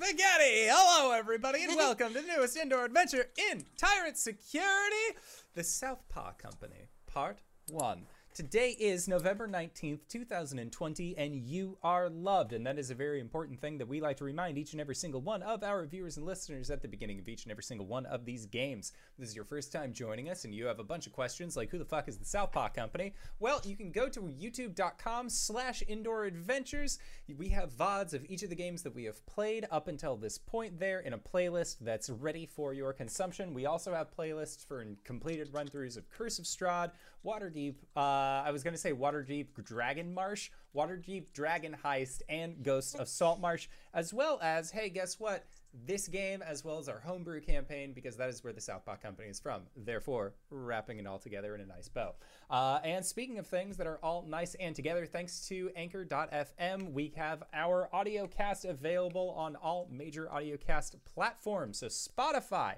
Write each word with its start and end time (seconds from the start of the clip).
spaghetti! 0.00 0.68
Hello, 0.70 1.10
everybody, 1.10 1.64
and 1.64 1.74
welcome 1.76 2.14
to 2.14 2.20
the 2.20 2.26
newest 2.26 2.56
indoor 2.56 2.84
adventure 2.84 3.30
in 3.50 3.64
Tyrant 3.76 4.16
Security, 4.16 5.18
the 5.54 5.64
Southpaw 5.64 6.32
Company, 6.38 6.88
Part 7.06 7.40
1. 7.68 8.06
Today 8.34 8.76
is 8.78 9.08
November 9.08 9.48
19th, 9.48 10.06
2020, 10.08 11.18
and 11.18 11.34
you 11.34 11.76
are 11.82 12.08
loved. 12.08 12.52
And 12.52 12.64
that 12.64 12.78
is 12.78 12.88
a 12.88 12.94
very 12.94 13.18
important 13.18 13.60
thing 13.60 13.78
that 13.78 13.88
we 13.88 14.00
like 14.00 14.16
to 14.18 14.24
remind 14.24 14.56
each 14.56 14.70
and 14.72 14.80
every 14.80 14.94
single 14.94 15.20
one 15.20 15.42
of 15.42 15.64
our 15.64 15.84
viewers 15.86 16.16
and 16.16 16.24
listeners 16.24 16.70
at 16.70 16.80
the 16.80 16.86
beginning 16.86 17.18
of 17.18 17.28
each 17.28 17.42
and 17.42 17.50
every 17.50 17.64
single 17.64 17.86
one 17.88 18.06
of 18.06 18.24
these 18.24 18.46
games. 18.46 18.92
If 19.14 19.18
this 19.18 19.30
is 19.30 19.34
your 19.34 19.44
first 19.44 19.72
time 19.72 19.92
joining 19.92 20.28
us 20.28 20.44
and 20.44 20.54
you 20.54 20.66
have 20.66 20.78
a 20.78 20.84
bunch 20.84 21.08
of 21.08 21.12
questions 21.12 21.56
like 21.56 21.70
who 21.70 21.78
the 21.78 21.84
fuck 21.84 22.06
is 22.06 22.16
the 22.16 22.24
Southpaw 22.24 22.68
Company? 22.68 23.12
Well, 23.40 23.60
you 23.64 23.76
can 23.76 23.90
go 23.90 24.08
to 24.08 24.20
youtube.com 24.20 25.30
slash 25.30 25.82
indoor 25.88 26.26
adventures. 26.26 27.00
We 27.36 27.48
have 27.48 27.72
VODs 27.72 28.14
of 28.14 28.24
each 28.28 28.44
of 28.44 28.50
the 28.50 28.54
games 28.54 28.82
that 28.84 28.94
we 28.94 29.02
have 29.04 29.26
played 29.26 29.66
up 29.72 29.88
until 29.88 30.16
this 30.16 30.38
point 30.38 30.78
there 30.78 31.00
in 31.00 31.12
a 31.12 31.18
playlist 31.18 31.78
that's 31.80 32.08
ready 32.08 32.46
for 32.46 32.72
your 32.72 32.92
consumption. 32.92 33.52
We 33.52 33.66
also 33.66 33.92
have 33.92 34.16
playlists 34.16 34.64
for 34.64 34.86
completed 35.02 35.48
run-throughs 35.52 35.96
of 35.96 36.08
Curse 36.08 36.38
of 36.38 36.44
Strahd, 36.44 36.92
Waterdeep, 37.24 37.74
uh, 37.96 38.00
I 38.00 38.50
was 38.50 38.62
going 38.62 38.74
to 38.74 38.80
say 38.80 38.92
Waterdeep 38.92 39.64
Dragon 39.64 40.12
Marsh, 40.14 40.50
Waterdeep 40.74 41.32
Dragon 41.32 41.76
Heist, 41.84 42.22
and 42.28 42.62
Ghost 42.62 42.96
of 42.96 43.08
Saltmarsh, 43.08 43.66
as 43.92 44.14
well 44.14 44.38
as, 44.42 44.70
hey, 44.70 44.88
guess 44.88 45.18
what? 45.18 45.44
This 45.86 46.08
game, 46.08 46.42
as 46.42 46.64
well 46.64 46.78
as 46.78 46.88
our 46.88 47.00
homebrew 47.00 47.40
campaign, 47.40 47.92
because 47.92 48.16
that 48.16 48.28
is 48.28 48.42
where 48.42 48.52
the 48.52 48.60
Southpaw 48.60 48.96
Company 48.96 49.28
is 49.28 49.40
from. 49.40 49.62
Therefore, 49.76 50.34
wrapping 50.50 50.98
it 50.98 51.06
all 51.06 51.18
together 51.18 51.54
in 51.54 51.60
a 51.60 51.66
nice 51.66 51.88
bow. 51.88 52.14
Uh, 52.48 52.78
and 52.84 53.04
speaking 53.04 53.38
of 53.38 53.46
things 53.46 53.76
that 53.76 53.86
are 53.86 53.98
all 54.02 54.24
nice 54.26 54.54
and 54.54 54.74
together, 54.74 55.04
thanks 55.04 55.46
to 55.48 55.70
Anchor.fm, 55.76 56.92
we 56.92 57.12
have 57.16 57.42
our 57.52 57.88
audio 57.92 58.26
cast 58.26 58.64
available 58.64 59.30
on 59.36 59.56
all 59.56 59.88
major 59.90 60.30
audio 60.32 60.56
cast 60.56 60.96
platforms. 61.04 61.80
So 61.80 61.86
Spotify, 61.88 62.74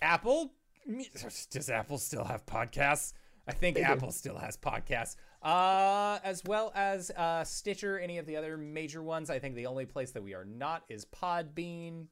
Apple. 0.00 0.52
Does 1.50 1.68
Apple 1.68 1.98
still 1.98 2.24
have 2.24 2.46
podcasts? 2.46 3.12
I 3.46 3.52
think 3.52 3.76
They 3.76 3.82
do. 3.82 3.86
Apple 3.86 4.10
still 4.10 4.38
has 4.38 4.56
podcasts, 4.56 5.16
uh, 5.42 6.18
as 6.24 6.42
well 6.44 6.72
as 6.74 7.10
uh, 7.10 7.44
Stitcher, 7.44 7.98
any 7.98 8.18
of 8.18 8.26
the 8.26 8.36
other 8.36 8.56
major 8.56 9.02
ones. 9.02 9.30
I 9.30 9.38
think 9.38 9.54
the 9.54 9.66
only 9.66 9.86
place 9.86 10.10
that 10.12 10.22
we 10.22 10.34
are 10.34 10.44
not 10.44 10.82
is 10.88 11.04
Podbean, 11.04 12.06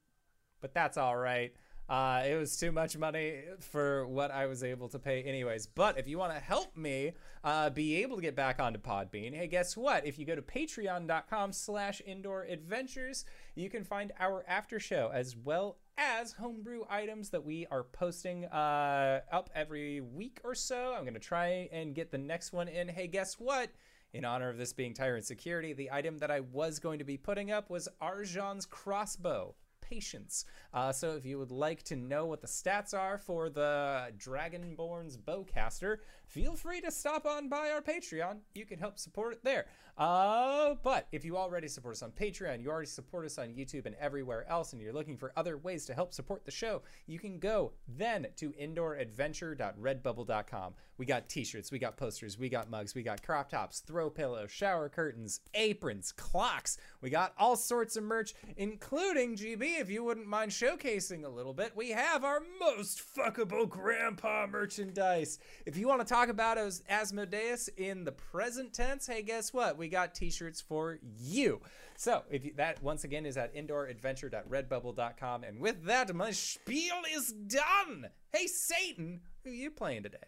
but 0.61 0.73
that's 0.75 0.97
all 0.97 1.17
right. 1.17 1.53
Uh, 1.89 2.23
it 2.27 2.37
was 2.37 2.57
too 2.57 2.73
much 2.73 2.97
money 2.97 3.43
for 3.61 4.07
what 4.07 4.31
I 4.31 4.47
was 4.47 4.65
able 4.65 4.89
to 4.89 4.99
pay, 4.99 5.23
anyways. 5.23 5.67
But 5.67 5.99
if 5.99 6.09
you 6.09 6.17
want 6.17 6.33
to 6.33 6.41
help 6.41 6.75
me 6.77 7.13
uh, 7.43 7.69
be 7.71 8.03
able 8.03 8.17
to 8.17 8.23
get 8.23 8.35
back 8.35 8.59
onto 8.59 8.79
Podbean, 8.79 9.35
hey, 9.35 9.49
guess 9.49 9.77
what? 9.77 10.07
If 10.07 10.19
you 10.19 10.25
go 10.25 10.35
to 10.35 10.41
Patreon.com/slash 10.41 12.01
Indoor 12.07 12.45
Adventures, 12.45 13.27
you 13.55 13.69
can 13.69 13.85
find 13.85 14.13
our 14.19 14.45
after 14.49 14.81
show 14.81 15.11
as 15.13 15.37
well 15.37 15.77
as 15.97 16.33
homebrew 16.33 16.83
items 16.89 17.31
that 17.31 17.45
we 17.45 17.67
are 17.71 17.85
posting 17.85 18.45
uh, 18.47 19.21
up 19.31 19.51
every 19.55 20.01
week 20.01 20.41
or 20.45 20.55
so. 20.55 20.95
I'm 20.97 21.03
going 21.03 21.15
to 21.15 21.21
try 21.21 21.69
and 21.73 21.95
get 21.95 22.11
the 22.11 22.19
next 22.19 22.53
one 22.53 22.69
in. 22.69 22.89
Hey, 22.89 23.07
guess 23.07 23.35
what? 23.35 23.71
In 24.13 24.25
honor 24.25 24.49
of 24.49 24.59
this 24.59 24.73
being 24.73 24.95
Tyrant 24.95 25.25
Security, 25.25 25.73
the 25.73 25.91
item 25.93 26.19
that 26.19 26.31
I 26.31 26.41
was 26.41 26.79
going 26.79 26.99
to 26.99 27.05
be 27.05 27.17
putting 27.17 27.51
up 27.51 27.71
was 27.71 27.89
Arjan's 28.01 28.67
crossbow. 28.67 29.55
Patience. 29.89 30.45
Uh, 30.73 30.93
so, 30.93 31.17
if 31.17 31.25
you 31.25 31.39
would 31.39 31.51
like 31.51 31.83
to 31.85 31.97
know 31.97 32.27
what 32.27 32.41
the 32.41 32.47
stats 32.47 32.95
are 32.95 33.19
for 33.19 33.49
the 33.49 34.13
Dragonborn's 34.19 35.17
bowcaster, 35.17 35.99
feel 36.27 36.57
free 36.57 36.81
to 36.81 36.91
stop 36.91 37.27
on 37.27 37.49
by 37.49 37.71
our 37.71 37.81
Patreon. 37.81 38.39
You 38.55 38.65
can 38.65 38.79
help 38.79 38.99
support 38.99 39.35
it 39.35 39.45
there. 39.45 39.67
Uh, 39.97 40.75
but 40.83 41.07
if 41.13 41.25
you 41.25 41.37
already 41.37 41.69
support 41.69 41.95
us 41.95 42.03
on 42.03 42.11
Patreon, 42.11 42.61
you 42.61 42.69
already 42.69 42.89
support 42.89 43.25
us 43.25 43.39
on 43.39 43.51
YouTube 43.51 43.87
and 43.87 43.95
everywhere 44.01 44.45
else, 44.51 44.73
and 44.73 44.83
you're 44.83 44.93
looking 44.93 45.17
for 45.17 45.33
other 45.37 45.57
ways 45.57 45.87
to 45.87 45.95
help 45.95 46.13
support 46.13 46.45
the 46.45 46.51
show, 46.51 46.83
you 47.07 47.21
can 47.21 47.39
go 47.39 47.71
then 47.87 48.27
to 48.37 48.51
indooradventure.redbubble.com. 48.61 50.75
We 50.97 51.07
got 51.07 51.29
t-shirts, 51.29 51.71
we 51.71 51.79
got 51.79 51.97
posters, 51.97 52.37
we 52.39 52.49
got 52.49 52.69
mugs, 52.71 52.97
we 52.97 53.05
got 53.05 53.23
crop 53.23 53.51
tops, 53.51 53.79
throw 53.81 54.11
pillows, 54.11 54.51
shower 54.51 54.89
curtains, 54.89 55.41
aprons, 55.55 56.11
clocks. 56.13 56.77
We 57.01 57.11
got 57.11 57.35
all 57.39 57.55
sorts 57.57 57.97
of 57.97 58.03
merch, 58.03 58.35
including 58.57 59.37
GB, 59.37 59.74
if 59.79 59.91
you 59.91 60.05
wouldn't 60.05 60.27
mind 60.27 60.51
showcasing 60.51 61.25
a 61.25 61.29
little 61.29 61.53
bit. 61.53 61.77
We 61.77 61.91
have 61.91 62.25
our 62.25 62.43
most 62.61 63.03
fuckable 63.17 63.69
grandpa 63.69 64.47
merchandise. 64.47 65.39
If 65.67 65.77
you 65.77 65.89
want 65.89 66.01
to 66.01 66.07
talk 66.07 66.29
about 66.29 66.59
As- 66.59 66.83
Asmodeus 66.89 67.69
in 67.77 68.05
the 68.05 68.13
present 68.13 68.73
tense, 68.73 69.07
hey, 69.07 69.23
guess 69.23 69.53
what? 69.53 69.77
We 69.77 69.89
got 69.89 70.15
t-shirts 70.15 70.61
for 70.61 70.99
you. 71.19 71.61
So, 71.97 72.23
if 72.31 72.45
you, 72.45 72.53
that 72.57 72.83
once 72.83 73.05
again 73.05 73.27
is 73.27 73.37
at 73.37 73.55
indooradventure.redbubble.com. 73.55 75.45
And 75.45 75.61
with 75.61 75.85
that, 75.85 76.15
my 76.15 76.31
spiel 76.31 77.03
is 77.15 77.33
done. 77.33 78.09
Hey, 78.33 78.47
Satan, 78.47 79.21
who 79.45 79.51
are 79.51 79.55
you 79.55 79.71
playing 79.71 80.03
today? 80.03 80.19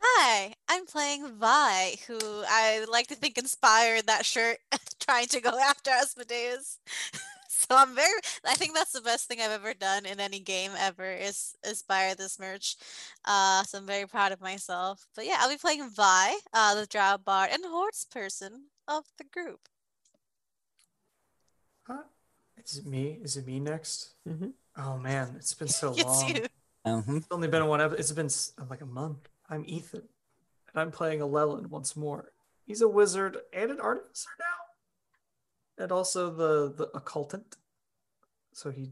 Hi, 0.00 0.54
I'm 0.68 0.86
playing 0.86 1.28
Vi, 1.38 1.96
who 2.06 2.18
I 2.20 2.84
like 2.90 3.06
to 3.08 3.14
think 3.14 3.38
inspired 3.38 4.06
that 4.06 4.26
shirt 4.26 4.58
trying 5.00 5.26
to 5.28 5.40
go 5.40 5.58
after 5.58 5.90
Asmodeus. 5.90 6.78
so 7.54 7.76
I'm 7.76 7.94
very 7.94 8.12
I 8.46 8.54
think 8.54 8.74
that's 8.74 8.92
the 8.92 9.00
best 9.00 9.28
thing 9.28 9.40
I've 9.40 9.50
ever 9.50 9.74
done 9.74 10.06
in 10.06 10.20
any 10.20 10.40
game 10.40 10.72
ever 10.78 11.10
is 11.12 11.54
inspire 11.66 12.14
this 12.14 12.38
merch. 12.38 12.76
Uh 13.24 13.62
so 13.64 13.78
I'm 13.78 13.86
very 13.86 14.06
proud 14.06 14.32
of 14.32 14.40
myself. 14.40 15.06
But 15.14 15.26
yeah, 15.26 15.36
I'll 15.40 15.50
be 15.50 15.56
playing 15.56 15.88
Vi, 15.90 16.36
uh 16.52 16.74
the 16.74 16.86
drow 16.86 17.16
bard 17.18 17.50
and 17.52 17.64
horse 17.64 18.06
person 18.10 18.64
of 18.88 19.04
the 19.18 19.24
group. 19.24 19.60
Huh? 21.86 22.02
Is 22.64 22.78
it 22.78 22.86
me? 22.86 23.18
Is 23.22 23.36
it 23.36 23.46
me 23.46 23.60
next? 23.60 24.14
Mhm. 24.28 24.52
Oh 24.76 24.96
man, 24.98 25.34
it's 25.36 25.54
been 25.54 25.68
so 25.68 25.92
It's 25.96 26.04
long. 26.04 26.28
you. 26.36 26.46
Uh-huh. 26.86 27.16
It's 27.16 27.26
only 27.30 27.48
been 27.48 27.66
one 27.66 27.80
episode. 27.80 28.00
It's 28.00 28.12
been 28.12 28.30
like 28.68 28.80
a 28.82 28.86
month. 28.86 29.28
I'm 29.48 29.64
Ethan, 29.66 30.02
and 30.72 30.80
I'm 30.80 30.90
playing 30.90 31.20
Alelin 31.20 31.68
once 31.68 31.96
more. 31.96 32.32
He's 32.66 32.80
a 32.82 32.88
wizard 32.88 33.36
and 33.52 33.70
an 33.70 33.80
artificer 33.80 34.30
now, 34.38 34.63
and 35.78 35.92
also 35.92 36.30
the 36.30 36.72
the 36.74 36.88
occultant. 36.98 37.56
So 38.52 38.70
he 38.70 38.90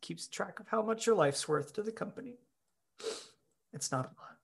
keeps 0.00 0.26
track 0.26 0.58
of 0.58 0.68
how 0.68 0.82
much 0.82 1.06
your 1.06 1.14
life's 1.14 1.46
worth 1.48 1.72
to 1.74 1.82
the 1.82 1.92
company. 1.92 2.34
It's 3.72 3.92
not 3.92 4.06
a 4.06 4.10
lot. 4.20 4.34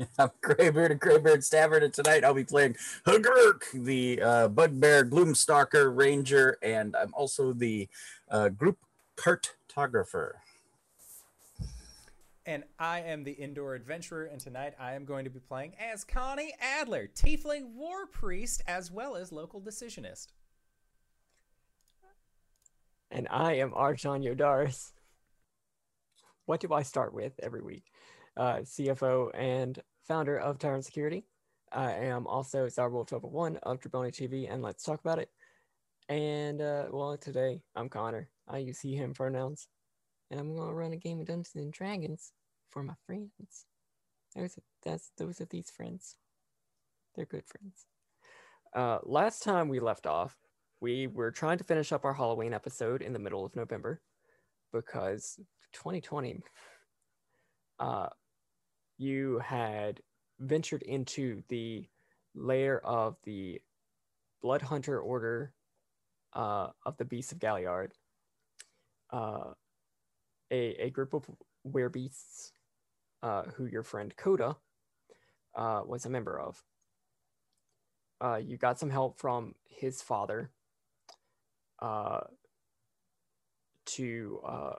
I'm 0.18 0.30
Graybeard 0.40 0.92
and 0.92 1.00
Graybeard 1.00 1.40
Stavard, 1.40 1.82
and 1.82 1.92
tonight 1.92 2.24
I'll 2.24 2.34
be 2.34 2.44
playing 2.44 2.76
Hagurk, 3.06 3.62
the 3.72 4.22
uh, 4.22 4.48
Bugbear 4.48 5.04
Gloomstalker 5.04 5.96
Ranger, 5.96 6.58
and 6.62 6.94
I'm 6.96 7.12
also 7.14 7.52
the 7.52 7.88
uh, 8.30 8.48
group 8.48 8.78
cartographer. 9.16 10.34
And 12.48 12.64
I 12.78 13.00
am 13.00 13.24
the 13.24 13.32
indoor 13.32 13.74
adventurer, 13.74 14.24
and 14.24 14.40
tonight 14.40 14.72
I 14.80 14.94
am 14.94 15.04
going 15.04 15.24
to 15.24 15.30
be 15.30 15.38
playing 15.38 15.74
as 15.78 16.02
Connie 16.02 16.54
Adler, 16.58 17.06
Tiefling 17.06 17.74
War 17.74 18.06
Priest, 18.06 18.62
as 18.66 18.90
well 18.90 19.16
as 19.16 19.30
local 19.30 19.60
decisionist. 19.60 20.28
And 23.10 23.28
I 23.30 23.56
am 23.56 23.72
Arjan 23.72 24.24
Yodaris. 24.24 24.92
What 26.46 26.60
do 26.60 26.72
I 26.72 26.84
start 26.84 27.12
with 27.12 27.38
every 27.42 27.60
week? 27.60 27.84
Uh, 28.34 28.60
CFO 28.60 29.30
and 29.34 29.78
founder 30.06 30.38
of 30.38 30.58
Tyrant 30.58 30.86
Security. 30.86 31.26
I 31.70 31.92
am 31.92 32.26
also 32.26 32.64
Starwolf 32.68 33.12
Level 33.12 33.30
1 33.30 33.58
of 33.64 33.78
Triboni 33.78 34.10
TV, 34.10 34.50
and 34.50 34.62
let's 34.62 34.84
talk 34.84 35.00
about 35.00 35.18
it. 35.18 35.28
And, 36.08 36.62
uh, 36.62 36.86
well, 36.90 37.18
today 37.18 37.60
I'm 37.76 37.90
Connor. 37.90 38.30
I 38.48 38.56
use 38.56 38.80
he, 38.80 38.96
him 38.96 39.12
pronouns. 39.12 39.68
And 40.30 40.40
I'm 40.40 40.56
going 40.56 40.68
to 40.68 40.74
run 40.74 40.92
a 40.94 40.96
game 40.96 41.20
of 41.20 41.26
Dungeons 41.26 41.52
and 41.54 41.72
Dragons 41.72 42.32
for 42.70 42.82
my 42.82 42.94
friends. 43.06 43.66
Those 44.34 44.58
are, 44.58 44.62
that's, 44.84 45.10
those 45.16 45.40
are 45.40 45.46
these 45.46 45.70
friends. 45.70 46.16
They're 47.14 47.24
good 47.26 47.46
friends. 47.46 47.86
Uh, 48.74 48.98
last 49.04 49.42
time 49.42 49.68
we 49.68 49.80
left 49.80 50.06
off, 50.06 50.36
we 50.80 51.06
were 51.06 51.30
trying 51.30 51.58
to 51.58 51.64
finish 51.64 51.92
up 51.92 52.04
our 52.04 52.14
Halloween 52.14 52.54
episode 52.54 53.02
in 53.02 53.12
the 53.12 53.18
middle 53.18 53.44
of 53.44 53.56
November 53.56 54.00
because 54.72 55.38
2020, 55.72 56.40
uh, 57.80 58.08
you 58.98 59.38
had 59.38 60.00
ventured 60.40 60.82
into 60.82 61.42
the 61.48 61.86
lair 62.34 62.84
of 62.84 63.16
the 63.24 63.60
Blood 64.42 64.62
Hunter 64.62 65.00
Order 65.00 65.52
uh, 66.34 66.68
of 66.84 66.96
the 66.96 67.04
Beasts 67.04 67.32
of 67.32 67.38
Galliard, 67.38 67.92
uh, 69.12 69.52
a, 70.50 70.84
a 70.84 70.90
group 70.90 71.14
of 71.14 71.24
werebeasts 71.66 72.52
uh, 73.22 73.42
who 73.56 73.66
your 73.66 73.82
friend 73.82 74.14
Coda 74.16 74.56
uh, 75.56 75.82
was 75.84 76.06
a 76.06 76.10
member 76.10 76.38
of. 76.38 76.62
Uh, 78.20 78.40
you 78.42 78.56
got 78.56 78.78
some 78.78 78.90
help 78.90 79.18
from 79.18 79.54
his 79.68 80.02
father 80.02 80.50
uh, 81.80 82.20
to 83.86 84.40
uh, 84.46 84.74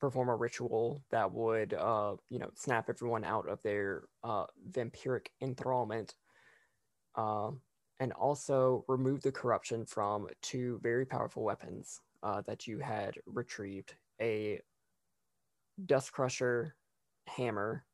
perform 0.00 0.28
a 0.28 0.36
ritual 0.36 1.02
that 1.10 1.32
would, 1.32 1.74
uh, 1.74 2.14
you 2.30 2.38
know, 2.38 2.50
snap 2.54 2.88
everyone 2.88 3.24
out 3.24 3.48
of 3.48 3.60
their 3.62 4.04
vampiric 4.70 5.26
enthrallment. 5.42 6.14
And 8.00 8.12
also 8.12 8.84
remove 8.86 9.22
the 9.22 9.32
corruption 9.32 9.84
from 9.84 10.28
two 10.40 10.78
very 10.84 11.04
powerful 11.04 11.42
weapons 11.42 12.00
that 12.46 12.68
you 12.68 12.78
had 12.78 13.14
retrieved 13.26 13.96
a 14.20 14.60
Dust 15.84 16.12
Crusher 16.12 16.76
hammer 17.28 17.84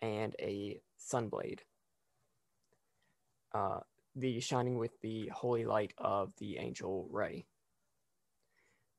and 0.00 0.34
a 0.38 0.80
Sunblade. 0.98 1.60
Uh, 3.54 3.80
the 4.16 4.40
shining 4.40 4.78
with 4.78 4.92
the 5.02 5.28
holy 5.28 5.64
light 5.64 5.92
of 5.98 6.32
the 6.38 6.58
angel 6.58 7.08
Ray. 7.10 7.46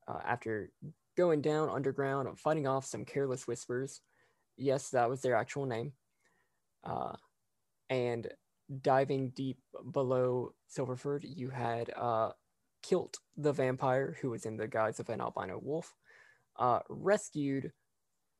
Uh, 0.08 0.18
after 0.24 0.70
going 1.16 1.40
down 1.40 1.68
underground, 1.68 2.28
fighting 2.38 2.66
off 2.66 2.84
some 2.84 3.04
careless 3.04 3.46
whispers, 3.46 4.00
yes, 4.56 4.90
that 4.90 5.08
was 5.08 5.20
their 5.22 5.36
actual 5.36 5.66
name, 5.66 5.92
uh, 6.84 7.12
and 7.90 8.28
diving 8.80 9.30
deep 9.30 9.58
below 9.92 10.54
Silverford, 10.74 11.22
you 11.24 11.50
had 11.50 11.90
uh, 11.96 12.30
Kilt 12.82 13.18
the 13.36 13.52
vampire, 13.52 14.16
who 14.20 14.30
was 14.30 14.46
in 14.46 14.56
the 14.56 14.66
guise 14.66 14.98
of 14.98 15.08
an 15.08 15.20
albino 15.20 15.60
wolf, 15.62 15.94
uh, 16.58 16.80
rescued, 16.88 17.72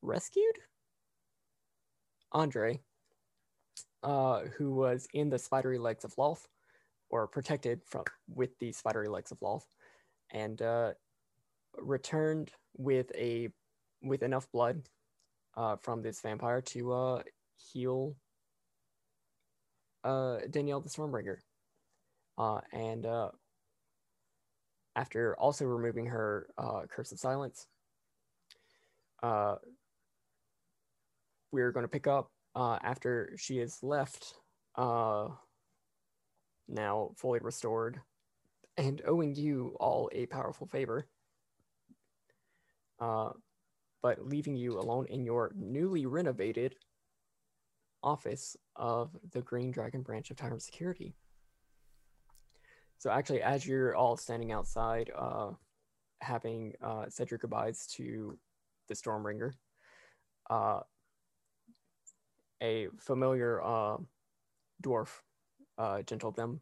rescued 0.01 0.57
Andre, 2.33 2.79
uh, 4.03 4.41
who 4.57 4.73
was 4.73 5.07
in 5.13 5.29
the 5.29 5.39
spidery 5.39 5.77
legs 5.77 6.03
of 6.03 6.15
Lolth, 6.15 6.47
or 7.09 7.27
protected 7.27 7.81
from 7.85 8.03
with 8.27 8.57
the 8.59 8.71
spidery 8.71 9.07
legs 9.07 9.31
of 9.31 9.39
Lolth, 9.39 9.67
and 10.31 10.61
uh, 10.61 10.93
returned 11.77 12.51
with 12.75 13.11
a 13.15 13.49
with 14.01 14.23
enough 14.23 14.51
blood 14.51 14.81
uh, 15.55 15.75
from 15.77 16.01
this 16.01 16.21
vampire 16.21 16.61
to 16.61 16.91
uh, 16.91 17.21
heal 17.55 18.15
uh, 20.03 20.39
Danielle 20.49 20.81
the 20.81 20.89
Stormbringer. 20.89 21.37
Uh, 22.37 22.59
and 22.71 23.05
after 24.95 25.35
also 25.37 25.65
removing 25.65 26.07
her 26.07 26.47
Curse 26.89 27.11
of 27.11 27.19
Silence, 27.19 27.67
we're 31.53 31.71
going 31.71 31.85
to 31.85 31.89
pick 31.89 32.07
up 32.07 32.31
uh, 32.55 32.79
after 32.83 33.33
she 33.37 33.59
is 33.59 33.77
left, 33.83 34.33
uh, 34.75 35.27
now 36.67 37.11
fully 37.15 37.39
restored, 37.39 38.01
and 38.75 39.01
owing 39.05 39.35
you 39.35 39.77
all 39.79 40.09
a 40.11 40.25
powerful 40.25 40.67
favor. 40.67 41.07
Uh, 42.99 43.29
but 44.01 44.27
leaving 44.27 44.55
you 44.55 44.79
alone 44.79 45.05
in 45.09 45.23
your 45.23 45.51
newly 45.55 46.05
renovated 46.05 46.75
office 48.01 48.57
of 48.75 49.15
the 49.31 49.41
Green 49.41 49.71
Dragon 49.71 50.01
branch 50.01 50.31
of 50.31 50.37
Tyrant 50.37 50.61
Security. 50.61 51.15
So 52.97 53.11
actually, 53.11 53.41
as 53.41 53.65
you're 53.65 53.95
all 53.95 54.17
standing 54.17 54.51
outside, 54.51 55.11
uh, 55.15 55.51
having 56.21 56.73
uh, 56.81 57.05
said 57.09 57.29
your 57.29 57.37
goodbyes 57.37 57.85
to 57.95 58.37
the 58.87 58.95
Stormbringer, 58.95 59.51
uh, 60.49 60.81
a 62.63 62.87
familiar 62.97 63.61
uh, 63.61 63.97
dwarf, 64.81 65.09
uh, 65.77 66.01
them, 66.35 66.61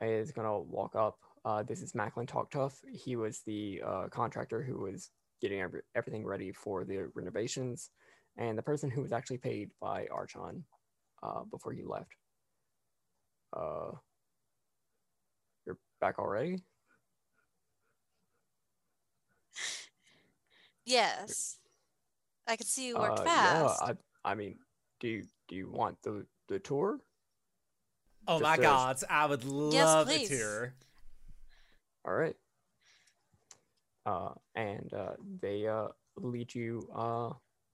is 0.00 0.32
gonna 0.32 0.58
walk 0.58 0.96
up. 0.96 1.18
Uh, 1.44 1.62
this 1.62 1.82
is 1.82 1.94
Macklin 1.94 2.26
Talktough. 2.26 2.72
He 2.90 3.14
was 3.14 3.42
the 3.46 3.82
uh, 3.86 4.08
contractor 4.10 4.62
who 4.62 4.78
was 4.78 5.10
getting 5.40 5.60
every, 5.60 5.82
everything 5.94 6.24
ready 6.24 6.52
for 6.52 6.84
the 6.84 7.08
renovations, 7.14 7.90
and 8.36 8.56
the 8.56 8.62
person 8.62 8.90
who 8.90 9.02
was 9.02 9.12
actually 9.12 9.38
paid 9.38 9.70
by 9.80 10.06
Arjan 10.06 10.62
uh, 11.22 11.42
before 11.50 11.72
he 11.72 11.82
left. 11.84 12.16
Uh, 13.56 13.90
you're 15.66 15.78
back 16.00 16.18
already? 16.18 16.62
Yes. 20.84 21.58
I 22.46 22.56
can 22.56 22.66
see 22.66 22.88
you 22.88 22.96
worked 22.96 23.24
fast. 23.24 23.82
Yeah, 23.82 23.92
I, 24.24 24.30
I 24.30 24.34
mean, 24.34 24.56
do 25.00 25.08
you 25.08 25.24
do 25.48 25.56
you 25.56 25.70
want 25.70 26.00
the 26.02 26.26
the 26.48 26.58
tour? 26.58 27.00
Oh 28.26 28.38
Just 28.38 28.42
my 28.42 28.54
a- 28.56 28.58
gods, 28.58 29.04
I 29.08 29.26
would 29.26 29.44
love 29.44 30.08
a 30.08 30.18
please. 30.18 30.28
tour. 30.28 30.74
All 32.06 32.14
right. 32.14 32.36
Uh, 34.06 34.30
and 34.54 34.92
uh, 34.94 35.12
they 35.40 35.66
uh, 35.66 35.88
lead 36.16 36.54
you 36.54 36.88
uh, 36.94 37.30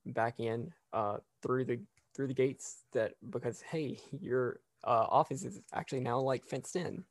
back 0.07 0.41
in 0.41 0.73
uh, 0.93 1.19
through 1.43 1.65
the 1.65 1.79
through 2.15 2.27
the 2.29 2.35
gates 2.35 2.83
that 2.93 3.15
because 3.31 3.61
hey, 3.63 3.99
your 4.21 4.61
uh, 4.85 5.07
office 5.09 5.45
is 5.45 5.61
actually 5.73 6.01
now 6.01 6.19
like 6.19 6.45
fenced 6.45 6.77
in, 6.77 7.05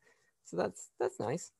so 0.43 0.57
that's 0.57 0.89
that's 0.99 1.19
nice. 1.19 1.51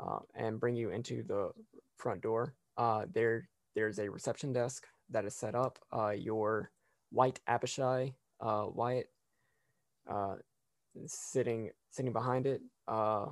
Uh, 0.00 0.18
and 0.34 0.58
bring 0.58 0.74
you 0.74 0.90
into 0.90 1.22
the 1.22 1.50
front 1.96 2.20
door. 2.20 2.54
Uh, 2.76 3.06
there 3.12 3.48
there's 3.74 3.98
a 3.98 4.10
reception 4.10 4.52
desk 4.52 4.86
that 5.10 5.24
is 5.24 5.34
set 5.34 5.54
up. 5.54 5.78
Uh, 5.96 6.10
your 6.10 6.70
white 7.12 7.38
Abishai 7.46 8.14
uh, 8.40 8.66
Wyatt 8.74 9.08
uh, 10.10 10.36
sitting 11.06 11.70
sitting 11.90 12.12
behind 12.12 12.46
it. 12.46 12.62
Uh, 12.88 13.26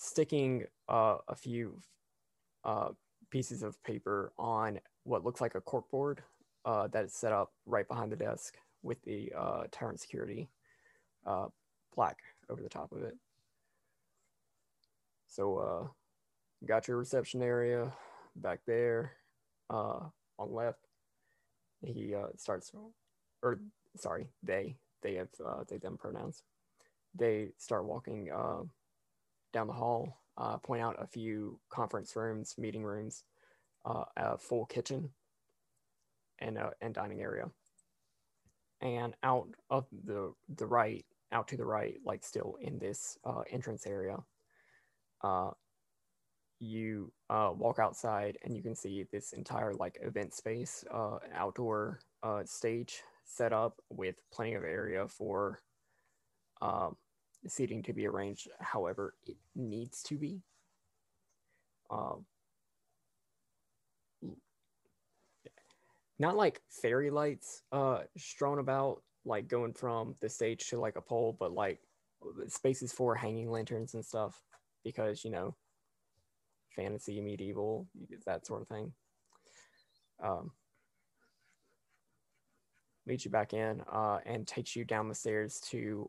sticking 0.00 0.64
uh, 0.88 1.18
a 1.28 1.36
few 1.36 1.78
uh, 2.64 2.88
pieces 3.28 3.62
of 3.62 3.82
paper 3.84 4.32
on 4.38 4.80
what 5.04 5.24
looks 5.24 5.42
like 5.42 5.54
a 5.54 5.60
corkboard 5.60 6.18
uh, 6.64 6.88
that 6.88 7.04
is 7.04 7.12
set 7.12 7.32
up 7.32 7.52
right 7.66 7.86
behind 7.86 8.10
the 8.10 8.16
desk 8.16 8.56
with 8.82 9.00
the 9.02 9.30
uh, 9.36 9.64
tyrant 9.70 10.00
security 10.00 10.48
plaque 11.94 12.22
over 12.48 12.62
the 12.62 12.68
top 12.68 12.92
of 12.92 13.02
it. 13.02 13.14
So, 15.26 15.90
got 16.66 16.88
your 16.88 16.96
reception 16.96 17.42
area 17.42 17.92
back 18.36 18.60
there 18.66 19.12
on 19.68 20.10
the 20.38 20.44
left. 20.44 20.89
He 21.82 22.14
uh, 22.14 22.28
starts, 22.36 22.72
or 23.42 23.60
sorry, 23.96 24.28
they 24.42 24.76
they 25.02 25.14
have 25.14 25.28
uh, 25.44 25.64
they 25.68 25.78
them 25.78 25.96
pronouns. 25.96 26.42
They 27.14 27.50
start 27.58 27.86
walking 27.86 28.30
uh, 28.30 28.62
down 29.52 29.66
the 29.66 29.72
hall, 29.72 30.20
uh, 30.36 30.58
point 30.58 30.82
out 30.82 30.96
a 31.02 31.06
few 31.06 31.58
conference 31.70 32.14
rooms, 32.14 32.54
meeting 32.58 32.84
rooms, 32.84 33.24
uh, 33.84 34.04
a 34.16 34.38
full 34.38 34.66
kitchen, 34.66 35.10
and 36.38 36.58
uh, 36.58 36.70
and 36.80 36.94
dining 36.94 37.20
area. 37.20 37.50
And 38.80 39.14
out 39.22 39.48
of 39.68 39.86
the 40.04 40.32
the 40.56 40.66
right, 40.66 41.04
out 41.32 41.48
to 41.48 41.56
the 41.56 41.66
right, 41.66 41.96
like 42.04 42.24
still 42.24 42.56
in 42.60 42.78
this 42.78 43.18
uh, 43.24 43.42
entrance 43.50 43.86
area, 43.86 44.18
uh, 45.22 45.50
you 46.60 47.10
uh, 47.30 47.52
walk 47.56 47.78
outside 47.78 48.36
and 48.44 48.54
you 48.54 48.62
can 48.62 48.74
see 48.74 49.06
this 49.10 49.32
entire 49.32 49.74
like 49.74 49.98
event 50.02 50.34
space, 50.34 50.84
uh, 50.92 51.18
outdoor 51.34 52.00
uh, 52.22 52.42
stage 52.44 53.02
set 53.24 53.52
up 53.52 53.80
with 53.88 54.16
plenty 54.32 54.54
of 54.54 54.62
area 54.62 55.08
for 55.08 55.60
um, 56.60 56.96
seating 57.48 57.82
to 57.82 57.92
be 57.92 58.06
arranged 58.06 58.48
however 58.60 59.14
it 59.26 59.36
needs 59.56 60.02
to 60.02 60.18
be. 60.18 60.42
Um, 61.90 62.26
not 66.18 66.36
like 66.36 66.60
fairy 66.68 67.10
lights 67.10 67.62
uh, 67.72 68.00
strewn 68.16 68.58
about, 68.58 69.02
like 69.24 69.48
going 69.48 69.72
from 69.72 70.14
the 70.20 70.28
stage 70.28 70.68
to 70.68 70.78
like 70.78 70.96
a 70.96 71.00
pole, 71.00 71.36
but 71.38 71.52
like 71.52 71.80
spaces 72.48 72.92
for 72.92 73.14
hanging 73.14 73.50
lanterns 73.50 73.94
and 73.94 74.04
stuff 74.04 74.42
because, 74.84 75.24
you 75.24 75.30
know, 75.30 75.56
fantasy, 76.74 77.20
medieval, 77.20 77.86
that 78.26 78.46
sort 78.46 78.62
of 78.62 78.68
thing. 78.68 78.92
Um, 80.22 80.52
leads 83.06 83.24
you 83.24 83.30
back 83.30 83.52
in 83.52 83.82
uh, 83.92 84.18
and 84.26 84.46
takes 84.46 84.76
you 84.76 84.84
down 84.84 85.08
the 85.08 85.14
stairs 85.14 85.60
to 85.70 86.08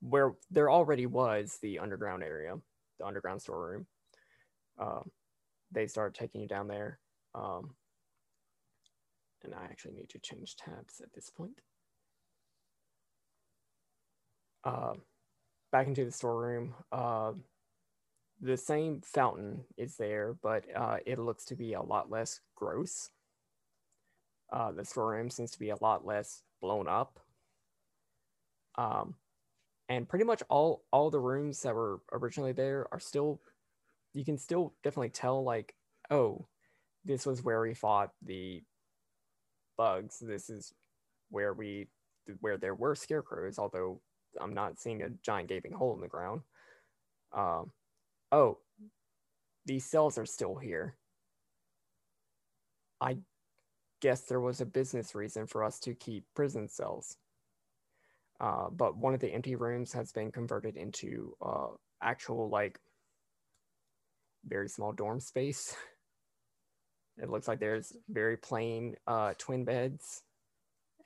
where 0.00 0.32
there 0.50 0.70
already 0.70 1.06
was 1.06 1.58
the 1.62 1.78
underground 1.78 2.22
area, 2.22 2.54
the 2.98 3.06
underground 3.06 3.42
storeroom. 3.42 3.86
Um, 4.78 5.10
they 5.72 5.86
start 5.86 6.14
taking 6.14 6.40
you 6.40 6.48
down 6.48 6.68
there. 6.68 6.98
Um, 7.34 7.74
and 9.42 9.54
I 9.54 9.64
actually 9.64 9.94
need 9.94 10.08
to 10.10 10.18
change 10.18 10.56
tabs 10.56 11.00
at 11.02 11.12
this 11.12 11.30
point. 11.30 11.60
Uh, 14.64 14.94
back 15.70 15.86
into 15.86 16.04
the 16.04 16.10
storeroom. 16.10 16.74
The 18.40 18.56
same 18.56 19.00
fountain 19.00 19.64
is 19.76 19.96
there, 19.96 20.36
but 20.42 20.64
uh, 20.74 20.98
it 21.06 21.18
looks 21.18 21.44
to 21.46 21.56
be 21.56 21.72
a 21.72 21.82
lot 21.82 22.10
less 22.10 22.40
gross. 22.54 23.10
Uh, 24.52 24.72
the 24.72 24.84
storeroom 24.84 25.30
seems 25.30 25.50
to 25.52 25.58
be 25.58 25.70
a 25.70 25.76
lot 25.80 26.06
less 26.06 26.42
blown 26.60 26.86
up. 26.86 27.18
Um, 28.76 29.14
and 29.88 30.08
pretty 30.08 30.24
much 30.24 30.42
all 30.50 30.84
all 30.92 31.10
the 31.10 31.20
rooms 31.20 31.62
that 31.62 31.74
were 31.74 32.00
originally 32.12 32.52
there 32.52 32.86
are 32.92 33.00
still 33.00 33.40
you 34.12 34.24
can 34.24 34.36
still 34.36 34.74
definitely 34.82 35.08
tell 35.08 35.42
like 35.44 35.74
oh 36.10 36.46
this 37.04 37.24
was 37.24 37.42
where 37.42 37.60
we 37.62 37.72
fought 37.72 38.10
the 38.20 38.62
bugs 39.78 40.18
this 40.18 40.50
is 40.50 40.74
where 41.30 41.54
we 41.54 41.86
where 42.40 42.58
there 42.58 42.74
were 42.74 42.94
scarecrows 42.94 43.58
although 43.58 44.00
I'm 44.40 44.54
not 44.54 44.78
seeing 44.78 45.02
a 45.02 45.10
giant 45.22 45.48
gaping 45.48 45.72
hole 45.72 45.94
in 45.94 46.00
the 46.00 46.08
ground. 46.08 46.42
Um, 47.32 47.72
oh, 48.36 48.58
these 49.64 49.86
cells 49.86 50.18
are 50.18 50.26
still 50.26 50.56
here. 50.56 50.96
I 53.00 53.16
guess 54.02 54.22
there 54.22 54.40
was 54.40 54.60
a 54.60 54.66
business 54.66 55.14
reason 55.14 55.46
for 55.46 55.64
us 55.64 55.80
to 55.80 55.94
keep 55.94 56.24
prison 56.34 56.68
cells. 56.68 57.16
Uh, 58.38 58.68
but 58.70 58.98
one 58.98 59.14
of 59.14 59.20
the 59.20 59.32
empty 59.32 59.56
rooms 59.56 59.92
has 59.94 60.12
been 60.12 60.30
converted 60.30 60.76
into 60.76 61.34
uh, 61.40 61.68
actual, 62.02 62.50
like, 62.50 62.78
very 64.46 64.68
small 64.68 64.92
dorm 64.92 65.20
space. 65.20 65.74
It 67.18 67.30
looks 67.30 67.48
like 67.48 67.60
there's 67.60 67.96
very 68.10 68.36
plain 68.36 68.94
uh, 69.06 69.32
twin 69.38 69.64
beds 69.64 70.22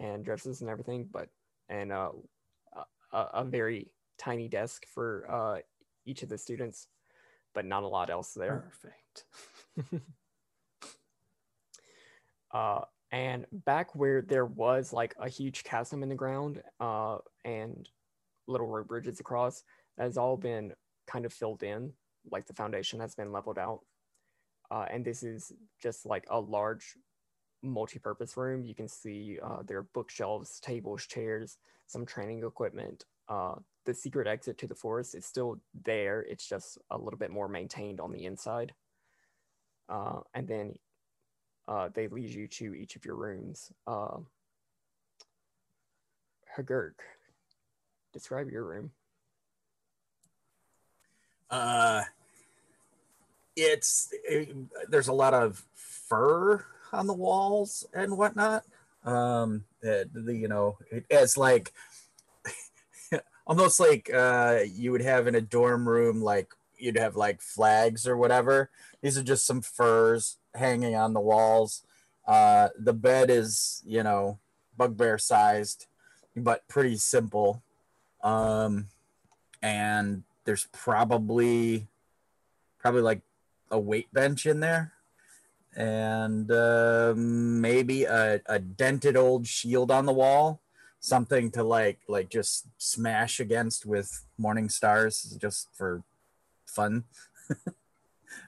and 0.00 0.24
dresses 0.24 0.60
and 0.60 0.68
everything, 0.68 1.08
but 1.08 1.28
and 1.68 1.92
uh, 1.92 2.10
a, 3.12 3.26
a 3.32 3.44
very 3.44 3.92
tiny 4.18 4.48
desk 4.48 4.86
for 4.92 5.24
uh, 5.30 5.60
each 6.06 6.24
of 6.24 6.28
the 6.28 6.36
students, 6.36 6.88
but 7.54 7.64
not 7.64 7.82
a 7.82 7.88
lot 7.88 8.10
else 8.10 8.32
there. 8.32 8.64
Perfect. 8.68 10.02
Uh, 12.52 12.80
and 13.12 13.46
back 13.52 13.94
where 13.94 14.22
there 14.22 14.44
was 14.46 14.92
like 14.92 15.14
a 15.20 15.28
huge 15.28 15.64
chasm 15.64 16.02
in 16.02 16.08
the 16.08 16.14
ground 16.14 16.62
uh, 16.78 17.18
and 17.44 17.88
little 18.46 18.66
road 18.66 18.88
bridges 18.88 19.20
across, 19.20 19.62
that 19.96 20.04
has 20.04 20.16
all 20.16 20.36
been 20.36 20.72
kind 21.06 21.24
of 21.24 21.32
filled 21.32 21.62
in, 21.62 21.92
like 22.30 22.46
the 22.46 22.52
foundation 22.52 23.00
has 23.00 23.14
been 23.14 23.32
leveled 23.32 23.58
out. 23.58 23.80
Uh, 24.70 24.86
and 24.90 25.04
this 25.04 25.22
is 25.22 25.52
just 25.82 26.06
like 26.06 26.24
a 26.30 26.38
large 26.38 26.96
multi-purpose 27.62 28.36
room. 28.36 28.64
You 28.64 28.74
can 28.74 28.88
see 28.88 29.38
uh, 29.42 29.62
there 29.66 29.78
are 29.78 29.86
bookshelves, 29.94 30.60
tables, 30.60 31.06
chairs, 31.06 31.58
some 31.86 32.06
training 32.06 32.44
equipment. 32.44 33.04
Uh, 33.30 33.54
the 33.86 33.94
secret 33.94 34.26
exit 34.26 34.58
to 34.58 34.66
the 34.66 34.74
forest 34.74 35.14
is 35.14 35.24
still 35.24 35.60
there. 35.84 36.22
It's 36.22 36.46
just 36.46 36.78
a 36.90 36.98
little 36.98 37.18
bit 37.18 37.30
more 37.30 37.48
maintained 37.48 38.00
on 38.00 38.12
the 38.12 38.26
inside. 38.26 38.74
Uh, 39.88 40.20
and 40.34 40.46
then 40.48 40.74
uh, 41.68 41.88
they 41.94 42.08
lead 42.08 42.30
you 42.30 42.48
to 42.48 42.74
each 42.74 42.96
of 42.96 43.04
your 43.04 43.14
rooms. 43.14 43.72
Uh, 43.86 44.18
Hagurk, 46.56 46.94
describe 48.12 48.50
your 48.50 48.64
room. 48.64 48.90
Uh, 51.48 52.02
it's 53.56 54.12
it, 54.12 54.54
there's 54.88 55.08
a 55.08 55.12
lot 55.12 55.34
of 55.34 55.64
fur 55.74 56.64
on 56.92 57.06
the 57.06 57.14
walls 57.14 57.86
and 57.94 58.16
whatnot. 58.18 58.64
Um, 59.04 59.64
the, 59.80 60.08
the 60.12 60.34
you 60.34 60.48
know 60.48 60.78
it, 60.90 61.04
it's 61.08 61.36
like 61.36 61.72
almost 63.50 63.80
like 63.80 64.08
uh 64.14 64.60
you 64.72 64.92
would 64.92 65.02
have 65.02 65.26
in 65.26 65.34
a 65.34 65.40
dorm 65.40 65.88
room, 65.88 66.22
like 66.22 66.54
you'd 66.78 66.96
have 66.96 67.16
like 67.16 67.42
flags 67.42 68.06
or 68.06 68.16
whatever. 68.16 68.70
These 69.02 69.18
are 69.18 69.24
just 69.24 69.44
some 69.44 69.60
furs 69.60 70.38
hanging 70.54 70.94
on 70.94 71.14
the 71.14 71.20
walls. 71.20 71.82
Uh, 72.26 72.68
the 72.78 72.92
bed 72.92 73.28
is 73.28 73.82
you 73.84 74.04
know 74.04 74.38
bugbear 74.76 75.18
sized, 75.18 75.88
but 76.36 76.66
pretty 76.68 76.96
simple. 76.96 77.60
Um, 78.22 78.86
and 79.60 80.22
there's 80.44 80.68
probably 80.72 81.88
probably 82.78 83.02
like 83.02 83.20
a 83.72 83.78
weight 83.80 84.12
bench 84.12 84.46
in 84.46 84.60
there 84.60 84.92
and 85.76 86.50
uh, 86.50 87.14
maybe 87.16 88.04
a, 88.04 88.40
a 88.46 88.58
dented 88.58 89.16
old 89.16 89.46
shield 89.46 89.90
on 89.90 90.06
the 90.06 90.12
wall 90.12 90.60
something 91.00 91.50
to 91.50 91.64
like 91.64 91.98
like 92.08 92.28
just 92.28 92.66
smash 92.78 93.40
against 93.40 93.86
with 93.86 94.24
morning 94.38 94.68
stars 94.68 95.36
just 95.40 95.68
for 95.74 96.02
fun. 96.66 97.04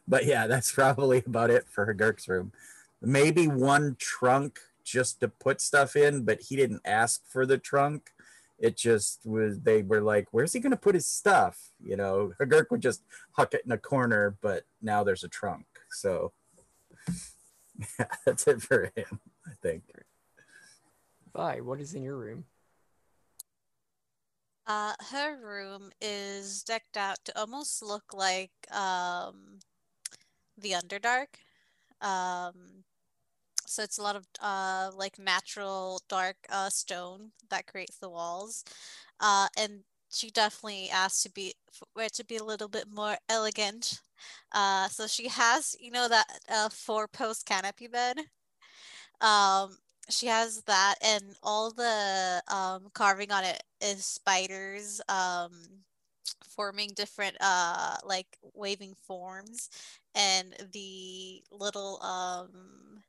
But 0.07 0.27
yeah 0.27 0.47
that's 0.47 0.71
probably 0.71 1.25
about 1.27 1.51
it 1.51 1.67
for 1.69 1.93
Hagurk's 1.93 2.29
room. 2.29 2.53
Maybe 3.01 3.49
one 3.49 3.97
trunk 3.99 4.61
just 4.85 5.19
to 5.21 5.29
put 5.29 5.61
stuff 5.61 5.97
in 5.97 6.25
but 6.25 6.41
he 6.41 6.55
didn't 6.55 6.83
ask 6.85 7.23
for 7.27 7.45
the 7.47 7.59
trunk. 7.59 8.11
It 8.61 8.77
just 8.77 9.27
was 9.27 9.61
they 9.61 9.83
were 9.83 10.01
like 10.01 10.29
where's 10.31 10.53
he 10.53 10.61
going 10.61 10.71
to 10.71 10.77
put 10.77 10.95
his 10.95 11.09
stuff? 11.09 11.73
You 11.85 11.97
know 11.97 12.33
Hagurk 12.41 12.71
would 12.71 12.81
just 12.81 13.03
huck 13.33 13.55
it 13.55 13.63
in 13.65 13.73
a 13.73 13.79
corner 13.79 14.37
but 14.41 14.63
now 14.81 15.03
there's 15.03 15.25
a 15.25 15.29
trunk. 15.29 15.67
So 15.91 16.33
yeah 17.99 18.07
that's 18.25 18.47
it 18.47 18.63
for 18.63 18.93
him 18.95 19.21
i 19.47 19.53
think 19.63 19.83
Vi, 21.35 21.61
what 21.61 21.81
is 21.81 21.95
in 21.95 22.03
your 22.03 22.17
room? 22.17 22.45
Uh, 24.67 24.93
her 25.11 25.39
room 25.43 25.91
is 26.01 26.63
decked 26.63 26.97
out 26.97 27.19
to 27.25 27.39
almost 27.39 27.83
look 27.83 28.15
like 28.15 28.53
um, 28.71 29.59
the 30.57 30.73
Underdark. 30.73 31.27
Um, 32.01 32.85
so 33.67 33.83
it's 33.83 33.99
a 33.99 34.03
lot 34.03 34.17
of 34.17 34.27
uh, 34.41 34.91
like 34.95 35.19
natural 35.19 36.01
dark 36.09 36.37
uh, 36.51 36.69
stone 36.69 37.33
that 37.51 37.67
creates 37.67 37.97
the 37.97 38.11
walls, 38.11 38.65
uh, 39.21 39.49
and 39.59 39.81
she 40.11 40.31
definitely 40.31 40.91
asked 40.91 41.23
to 41.23 41.31
be 41.31 41.55
for 41.73 42.03
it 42.03 42.13
to 42.15 42.25
be 42.25 42.37
a 42.37 42.45
little 42.45 42.69
bit 42.69 42.87
more 42.93 43.17
elegant. 43.29 44.01
Uh, 44.53 44.89
so 44.89 45.07
she 45.07 45.29
has, 45.29 45.75
you 45.81 45.91
know, 45.91 46.09
that 46.09 46.27
uh, 46.51 46.69
four 46.69 47.09
post 47.09 47.47
canopy 47.47 47.87
bed. 47.87 48.19
Um, 49.21 49.79
she 50.13 50.27
has 50.27 50.63
that 50.63 50.97
and 51.03 51.25
all 51.43 51.71
the 51.71 52.43
um, 52.49 52.91
carving 52.93 53.33
on 53.33 53.45
it 53.45 53.63
is 53.81 54.05
spiders 54.05 55.01
um, 55.09 55.53
forming 56.45 56.91
different 56.95 57.37
uh, 57.41 57.97
like 58.05 58.27
waving 58.55 58.95
forms 59.07 59.71
and 60.15 60.55
the 60.73 61.43
little 61.51 62.01
um, 62.03 63.03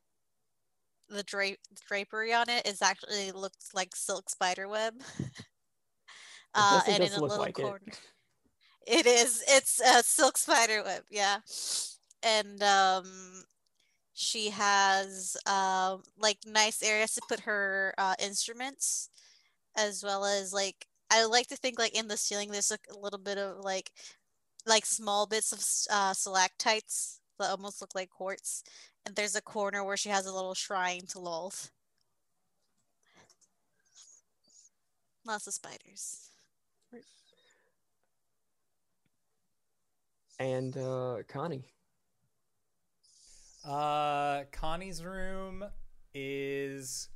the 1.10 1.24
dra- 1.24 1.58
drapery 1.88 2.34
on 2.34 2.50
it 2.50 2.68
is 2.68 2.82
actually 2.82 3.32
looks 3.32 3.70
like 3.74 3.96
silk 3.96 4.30
spider 4.30 4.68
web. 4.68 4.94
Uh, 6.56 6.82
and 6.88 7.04
in 7.04 7.12
a 7.14 7.20
little 7.20 7.40
like 7.40 7.58
it. 7.58 7.66
it 8.86 9.08
is 9.08 9.44
it's 9.48 9.82
a 9.82 10.04
silk 10.04 10.38
spider 10.38 10.84
web 10.84 11.02
yeah. 11.10 11.40
And 12.22 12.62
um 12.62 13.44
she 14.14 14.50
has 14.50 15.36
um 15.48 16.04
like 16.20 16.38
nice 16.46 16.84
areas 16.84 17.14
to 17.14 17.22
put 17.28 17.42
her 17.42 17.94
uh, 17.98 18.16
instruments 18.20 19.10
as 19.76 20.04
well 20.04 20.26
as 20.26 20.54
like 20.54 20.86
I 21.10 21.26
like 21.26 21.48
to 21.48 21.56
think 21.56 21.80
like 21.80 21.98
in 21.98 22.08
the 22.08 22.18
ceiling 22.18 22.52
there's 22.52 22.72
like 22.72 22.88
a 22.92 22.98
little 22.98 23.20
bit 23.20 23.38
of 23.38 23.60
like 23.60 23.92
like 24.66 24.86
small 24.86 25.26
bits 25.26 25.52
of 25.52 25.60
uh, 25.94 26.14
stalactites 26.14 27.20
that 27.40 27.50
almost 27.50 27.82
look 27.82 27.96
like 27.96 28.10
quartz 28.10 28.64
and 29.06 29.16
there's 29.16 29.36
a 29.36 29.42
corner 29.42 29.84
where 29.84 29.98
she 29.98 30.10
has 30.10 30.26
a 30.26 30.34
little 30.34 30.54
shrine 30.54 31.02
to 31.10 31.18
Lolth. 31.18 31.70
Lots 35.26 35.48
of 35.48 35.54
spiders. 35.54 36.30
And 40.40 40.76
uh, 40.78 41.18
Connie. 41.28 41.66
Uh, 43.64 44.44
Connie's 44.52 45.04
room 45.04 45.64
is. 46.14 47.10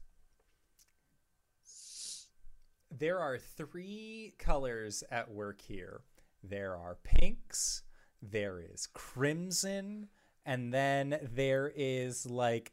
There 2.89 3.19
are 3.19 3.37
three 3.37 4.33
colors 4.39 5.03
at 5.11 5.29
work 5.29 5.61
here. 5.61 6.01
There 6.43 6.75
are 6.75 6.97
pinks, 7.03 7.83
there 8.21 8.61
is 8.61 8.87
crimson, 8.93 10.07
and 10.45 10.73
then 10.73 11.19
there 11.33 11.71
is 11.75 12.25
like 12.25 12.71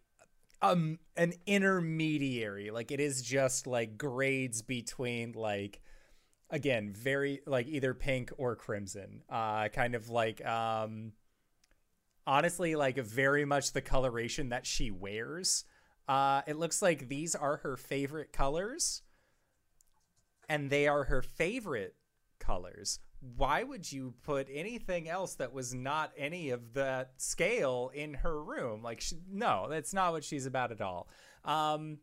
um 0.62 0.98
an 1.16 1.34
intermediary. 1.46 2.70
Like 2.70 2.92
it 2.92 3.00
is 3.00 3.22
just 3.22 3.66
like 3.66 3.98
grades 3.98 4.62
between 4.62 5.32
like 5.32 5.80
again, 6.48 6.92
very 6.94 7.40
like 7.46 7.66
either 7.66 7.92
pink 7.92 8.30
or 8.38 8.54
crimson. 8.54 9.22
Uh 9.28 9.68
kind 9.68 9.96
of 9.96 10.08
like 10.08 10.44
um 10.46 11.12
honestly 12.26 12.74
like 12.74 12.96
very 12.98 13.44
much 13.44 13.72
the 13.72 13.80
coloration 13.80 14.48
that 14.50 14.66
she 14.66 14.90
wears. 14.90 15.64
Uh, 16.08 16.42
it 16.46 16.56
looks 16.56 16.82
like 16.82 17.08
these 17.08 17.34
are 17.34 17.58
her 17.58 17.76
favorite 17.76 18.32
colors, 18.32 19.02
and 20.48 20.70
they 20.70 20.86
are 20.86 21.04
her 21.04 21.22
favorite 21.22 21.94
colors. 22.38 22.98
Why 23.36 23.62
would 23.62 23.90
you 23.90 24.12
put 24.22 24.48
anything 24.52 25.08
else 25.08 25.36
that 25.36 25.54
was 25.54 25.72
not 25.72 26.12
any 26.16 26.50
of 26.50 26.74
that 26.74 27.12
scale 27.16 27.90
in 27.94 28.14
her 28.14 28.42
room? 28.42 28.82
Like, 28.82 29.00
she, 29.00 29.16
no, 29.30 29.66
that's 29.70 29.94
not 29.94 30.12
what 30.12 30.24
she's 30.24 30.44
about 30.44 30.72
at 30.72 30.82
all. 30.82 31.08
Um, 31.42 31.98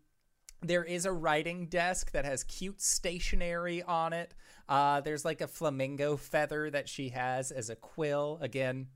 there 0.63 0.83
is 0.83 1.05
a 1.05 1.11
writing 1.11 1.67
desk 1.67 2.11
that 2.11 2.25
has 2.25 2.43
cute 2.43 2.81
stationery 2.81 3.83
on 3.83 4.13
it. 4.13 4.33
Uh, 4.67 5.01
there's 5.01 5.25
like 5.25 5.41
a 5.41 5.47
flamingo 5.47 6.17
feather 6.17 6.71
that 6.71 6.89
she 6.89 7.09
has 7.09 7.51
as 7.51 7.69
a 7.69 7.75
quill. 7.75 8.39
Again, 8.41 8.87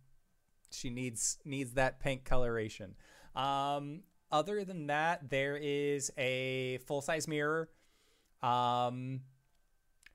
she 0.72 0.90
needs 0.90 1.38
needs 1.46 1.74
that 1.74 2.00
pink 2.00 2.24
coloration. 2.26 2.96
Um, 3.36 4.02
other 4.32 4.64
than 4.66 4.88
that, 4.88 5.30
there 5.30 5.58
is 5.58 6.12
a 6.18 6.80
full 6.88 7.02
size 7.02 7.28
mirror. 7.28 7.70
Um, 8.42 9.22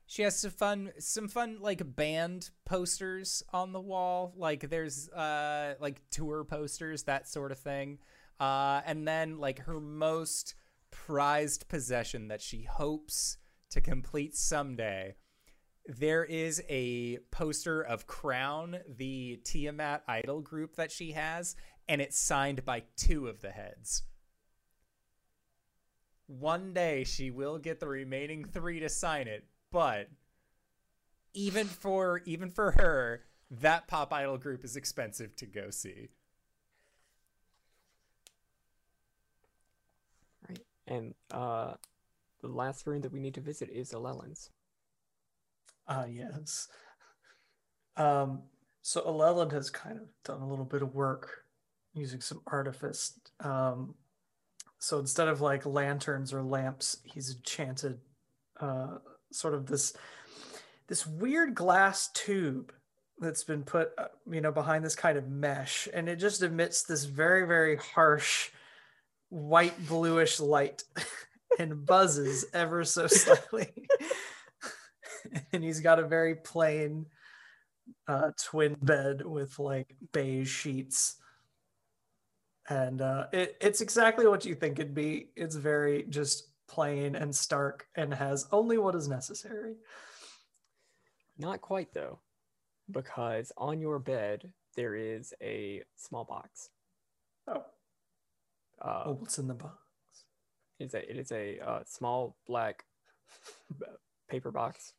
She 0.05 0.23
has 0.23 0.37
some 0.37 0.51
fun, 0.51 0.91
some 0.99 1.29
fun 1.29 1.59
like 1.61 1.95
band 1.95 2.49
posters 2.65 3.43
on 3.53 3.71
the 3.71 3.79
wall. 3.79 4.33
Like 4.35 4.69
there's 4.69 5.07
uh 5.09 5.75
like 5.79 6.01
tour 6.09 6.43
posters, 6.43 7.03
that 7.03 7.29
sort 7.29 7.53
of 7.53 7.59
thing. 7.59 7.99
Uh, 8.37 8.81
and 8.85 9.07
then 9.07 9.37
like 9.37 9.59
her 9.59 9.79
most 9.79 10.55
prized 10.89 11.69
possession 11.69 12.27
that 12.27 12.41
she 12.41 12.63
hopes 12.63 13.37
to 13.69 13.79
complete 13.79 14.35
someday. 14.35 15.15
There 15.99 16.23
is 16.23 16.63
a 16.69 17.17
poster 17.31 17.81
of 17.81 18.07
Crown, 18.07 18.77
the 18.87 19.41
Tiamat 19.43 20.03
idol 20.07 20.39
group 20.39 20.77
that 20.77 20.89
she 20.89 21.11
has, 21.11 21.57
and 21.89 21.99
it's 21.99 22.17
signed 22.17 22.63
by 22.63 22.83
two 22.95 23.27
of 23.27 23.41
the 23.41 23.51
heads. 23.51 24.03
One 26.27 26.71
day 26.73 27.03
she 27.03 27.29
will 27.29 27.57
get 27.57 27.81
the 27.81 27.89
remaining 27.89 28.45
three 28.45 28.79
to 28.79 28.87
sign 28.87 29.27
it, 29.27 29.43
but 29.69 30.07
even 31.33 31.67
for 31.67 32.21
even 32.25 32.51
for 32.51 32.71
her, 32.71 33.23
that 33.49 33.87
pop 33.87 34.13
idol 34.13 34.37
group 34.37 34.63
is 34.63 34.77
expensive 34.77 35.35
to 35.35 35.45
go 35.45 35.71
see. 35.71 36.07
Right. 40.47 40.59
And 40.87 41.15
uh, 41.31 41.73
the 42.39 42.47
last 42.47 42.87
room 42.87 43.01
that 43.01 43.11
we 43.11 43.19
need 43.19 43.33
to 43.33 43.41
visit 43.41 43.69
is 43.69 43.91
Alellen's. 43.91 44.51
Ah, 45.87 46.05
yes. 46.05 46.67
Um, 47.97 48.43
so 48.81 49.01
Aleland 49.01 49.51
has 49.51 49.69
kind 49.69 49.97
of 49.97 50.07
done 50.23 50.41
a 50.41 50.47
little 50.47 50.65
bit 50.65 50.81
of 50.81 50.95
work 50.95 51.43
using 51.93 52.21
some 52.21 52.41
artifice. 52.47 53.19
Um, 53.39 53.95
so 54.79 54.99
instead 54.99 55.27
of 55.27 55.41
like 55.41 55.65
lanterns 55.65 56.33
or 56.33 56.41
lamps, 56.41 56.97
he's 57.03 57.35
enchanted 57.35 57.99
uh, 58.59 58.97
sort 59.31 59.53
of 59.53 59.67
this 59.67 59.93
this 60.87 61.05
weird 61.05 61.55
glass 61.55 62.09
tube 62.13 62.73
that's 63.19 63.43
been 63.43 63.63
put, 63.63 63.91
uh, 63.97 64.07
you 64.29 64.41
know, 64.41 64.51
behind 64.51 64.83
this 64.83 64.95
kind 64.95 65.17
of 65.17 65.29
mesh, 65.29 65.87
and 65.93 66.09
it 66.09 66.15
just 66.15 66.41
emits 66.41 66.83
this 66.83 67.05
very 67.05 67.45
very 67.45 67.75
harsh 67.75 68.49
white 69.29 69.87
bluish 69.87 70.39
light 70.39 70.83
and 71.59 71.85
buzzes 71.85 72.45
ever 72.53 72.83
so 72.83 73.07
slightly. 73.07 73.71
and 75.53 75.63
he's 75.63 75.79
got 75.79 75.99
a 75.99 76.07
very 76.07 76.35
plain 76.35 77.05
uh, 78.07 78.31
twin 78.41 78.75
bed 78.81 79.25
with 79.25 79.57
like 79.59 79.95
beige 80.11 80.49
sheets. 80.49 81.15
And 82.69 83.01
uh, 83.01 83.27
it, 83.33 83.57
it's 83.59 83.81
exactly 83.81 84.27
what 84.27 84.45
you 84.45 84.55
think 84.55 84.79
it'd 84.79 84.93
be. 84.93 85.29
It's 85.35 85.55
very 85.55 86.03
just 86.09 86.49
plain 86.67 87.15
and 87.15 87.35
stark 87.35 87.87
and 87.95 88.13
has 88.13 88.47
only 88.51 88.77
what 88.77 88.95
is 88.95 89.07
necessary. 89.07 89.75
Not 91.37 91.61
quite 91.61 91.93
though, 91.93 92.19
because 92.89 93.51
on 93.57 93.81
your 93.81 93.99
bed 93.99 94.53
there 94.75 94.95
is 94.95 95.33
a 95.41 95.81
small 95.95 96.23
box. 96.23 96.69
Oh, 97.47 97.65
Uh, 98.81 99.03
oh 99.07 99.17
what's 99.19 99.37
in 99.37 99.47
the 99.47 99.53
box? 99.53 99.75
It's 100.79 100.93
a 100.93 101.09
it 101.09 101.17
is 101.17 101.31
a 101.31 101.59
uh, 101.59 101.79
small 101.85 102.37
black 102.47 102.85
paper 104.29 104.51
box, 104.51 104.93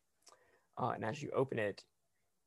uh, 0.77 0.89
and 0.89 1.05
as 1.05 1.21
you 1.21 1.29
open 1.35 1.59
it, 1.59 1.83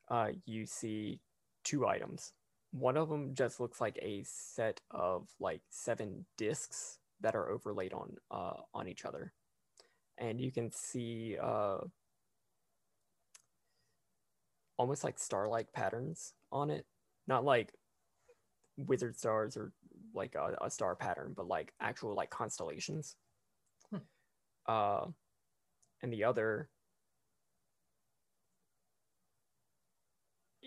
uh, 0.08 0.28
you 0.44 0.66
see 0.66 1.20
two 1.64 1.86
items. 1.86 2.32
One 2.72 2.96
of 2.96 3.08
them 3.08 3.34
just 3.34 3.60
looks 3.60 3.80
like 3.80 3.98
a 4.02 4.22
set 4.24 4.80
of 4.90 5.28
like 5.40 5.62
seven 5.70 6.26
discs 6.36 6.98
that 7.20 7.34
are 7.34 7.50
overlaid 7.50 7.92
on 7.92 8.16
uh, 8.30 8.60
on 8.74 8.88
each 8.88 9.04
other, 9.04 9.32
and 10.18 10.40
you 10.40 10.52
can 10.52 10.70
see 10.72 11.36
uh, 11.42 11.78
almost 14.76 15.04
like 15.04 15.18
star-like 15.18 15.72
patterns 15.72 16.34
on 16.52 16.70
it. 16.70 16.84
Not 17.26 17.44
like 17.44 17.72
wizard 18.76 19.16
stars 19.16 19.56
or 19.56 19.72
like 20.14 20.34
a, 20.34 20.56
a 20.62 20.70
star 20.70 20.94
pattern, 20.94 21.32
but 21.36 21.48
like 21.48 21.72
actual 21.80 22.14
like 22.14 22.30
constellations. 22.30 23.16
Hmm. 23.90 23.98
Uh, 24.66 25.06
and 26.02 26.12
the 26.12 26.24
other, 26.24 26.68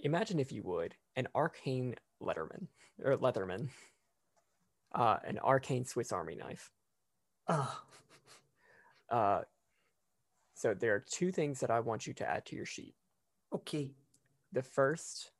imagine 0.04 0.40
if 0.40 0.52
you 0.52 0.64
would, 0.64 0.96
an 1.16 1.28
arcane 1.36 1.96
letterman 2.22 2.68
or 3.04 3.18
leatherman, 3.18 3.70
uh, 4.94 5.18
an 5.26 5.40
arcane 5.40 5.86
Swiss 5.86 6.12
Army 6.12 6.36
knife. 6.36 6.72
Ah, 7.48 7.84
Uh, 9.10 9.42
so 10.54 10.76
there 10.76 10.94
are 10.94 11.00
two 11.00 11.32
things 11.32 11.62
that 11.62 11.72
I 11.72 11.80
want 11.80 12.06
you 12.06 12.14
to 12.14 12.30
add 12.30 12.46
to 12.48 12.56
your 12.56 12.66
sheet. 12.66 12.94
okay. 13.54 13.92
The 14.52 14.62
first 14.64 15.32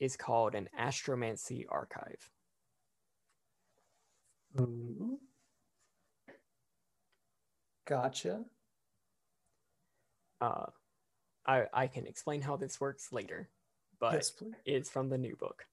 is 0.00 0.16
called 0.16 0.54
an 0.54 0.68
astromancy 0.78 1.64
archive. 1.68 2.30
Ooh. 4.58 5.18
Gotcha. 7.86 8.44
Uh, 10.40 10.66
I 11.46 11.66
I 11.72 11.86
can 11.86 12.06
explain 12.06 12.40
how 12.42 12.56
this 12.56 12.80
works 12.80 13.12
later, 13.12 13.48
but 14.00 14.14
yes, 14.14 14.32
it's 14.64 14.90
from 14.90 15.08
the 15.08 15.18
new 15.18 15.36
book. 15.36 15.64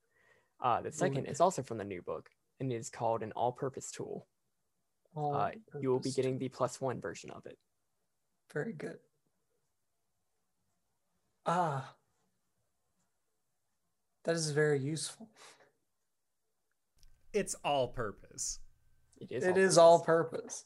Uh, 0.61 0.81
the 0.81 0.91
second 0.91 1.25
is 1.25 1.41
also 1.41 1.61
from 1.61 1.77
the 1.77 1.83
new 1.83 2.01
book 2.01 2.29
and 2.59 2.71
is 2.71 2.89
called 2.89 3.21
an 3.21 3.31
all-purpose 3.33 3.91
tool. 3.91 4.27
Uh, 5.15 5.51
you 5.79 5.89
will 5.89 5.99
be 5.99 6.11
getting 6.11 6.37
the 6.37 6.49
plus 6.49 6.81
one 6.81 6.99
version 6.99 7.29
of 7.31 7.45
it. 7.45 7.57
Very 8.53 8.73
good. 8.73 8.97
Ah, 11.45 11.93
that 14.23 14.35
is 14.35 14.51
very 14.51 14.79
useful. 14.79 15.29
It's 17.31 17.55
all 17.63 17.89
purpose. 17.89 18.59
It 19.17 19.31
is. 19.31 19.43
It 19.43 19.57
is 19.57 19.77
all 19.77 19.93
all-purpose. 19.93 20.41
purpose. 20.41 20.65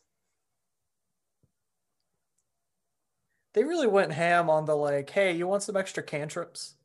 They 3.53 3.63
really 3.63 3.87
went 3.87 4.13
ham 4.13 4.49
on 4.49 4.65
the 4.65 4.75
like, 4.75 5.09
hey, 5.09 5.33
you 5.35 5.47
want 5.47 5.63
some 5.63 5.75
extra 5.75 6.03
cantrips? 6.03 6.75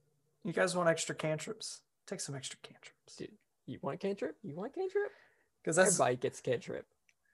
You 0.44 0.52
guys 0.52 0.76
want 0.76 0.88
extra 0.88 1.14
cantrips? 1.14 1.80
Take 2.06 2.20
some 2.20 2.34
extra 2.34 2.58
cantrips. 2.62 3.16
Dude, 3.16 3.30
You 3.66 3.78
want 3.82 4.00
cantrip? 4.00 4.36
You 4.42 4.54
want 4.54 4.74
cantrip? 4.74 5.10
Because 5.62 5.76
that's 5.76 5.92
Everybody 5.94 6.16
gets 6.16 6.40
cantrip. 6.40 6.86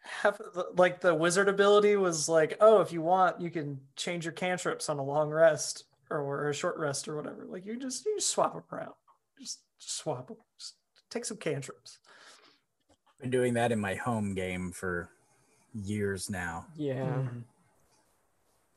half 0.02 0.38
of 0.40 0.54
the, 0.54 0.66
like 0.76 1.00
the 1.00 1.14
wizard 1.14 1.48
ability 1.48 1.96
was 1.96 2.28
like, 2.28 2.56
oh, 2.60 2.80
if 2.80 2.92
you 2.92 3.02
want, 3.02 3.40
you 3.40 3.50
can 3.50 3.80
change 3.96 4.24
your 4.24 4.32
cantrips 4.32 4.88
on 4.88 4.98
a 4.98 5.04
long 5.04 5.28
rest 5.30 5.84
or, 6.08 6.18
or 6.20 6.48
a 6.50 6.54
short 6.54 6.78
rest 6.78 7.08
or 7.08 7.16
whatever. 7.16 7.44
Like 7.46 7.66
you 7.66 7.78
just 7.78 8.06
you 8.06 8.16
just 8.16 8.30
swap 8.30 8.52
them 8.54 8.62
around. 8.72 8.94
Just, 9.40 9.58
just 9.80 9.96
swap 9.98 10.28
them. 10.28 10.36
Just 10.58 10.74
take 11.10 11.24
some 11.24 11.36
cantrips. 11.36 11.98
Been 13.20 13.30
doing 13.30 13.54
that 13.54 13.72
in 13.72 13.80
my 13.80 13.96
home 13.96 14.34
game 14.34 14.70
for 14.72 15.10
years 15.74 16.30
now. 16.30 16.66
Yeah. 16.76 16.94
Mhm. 17.04 17.42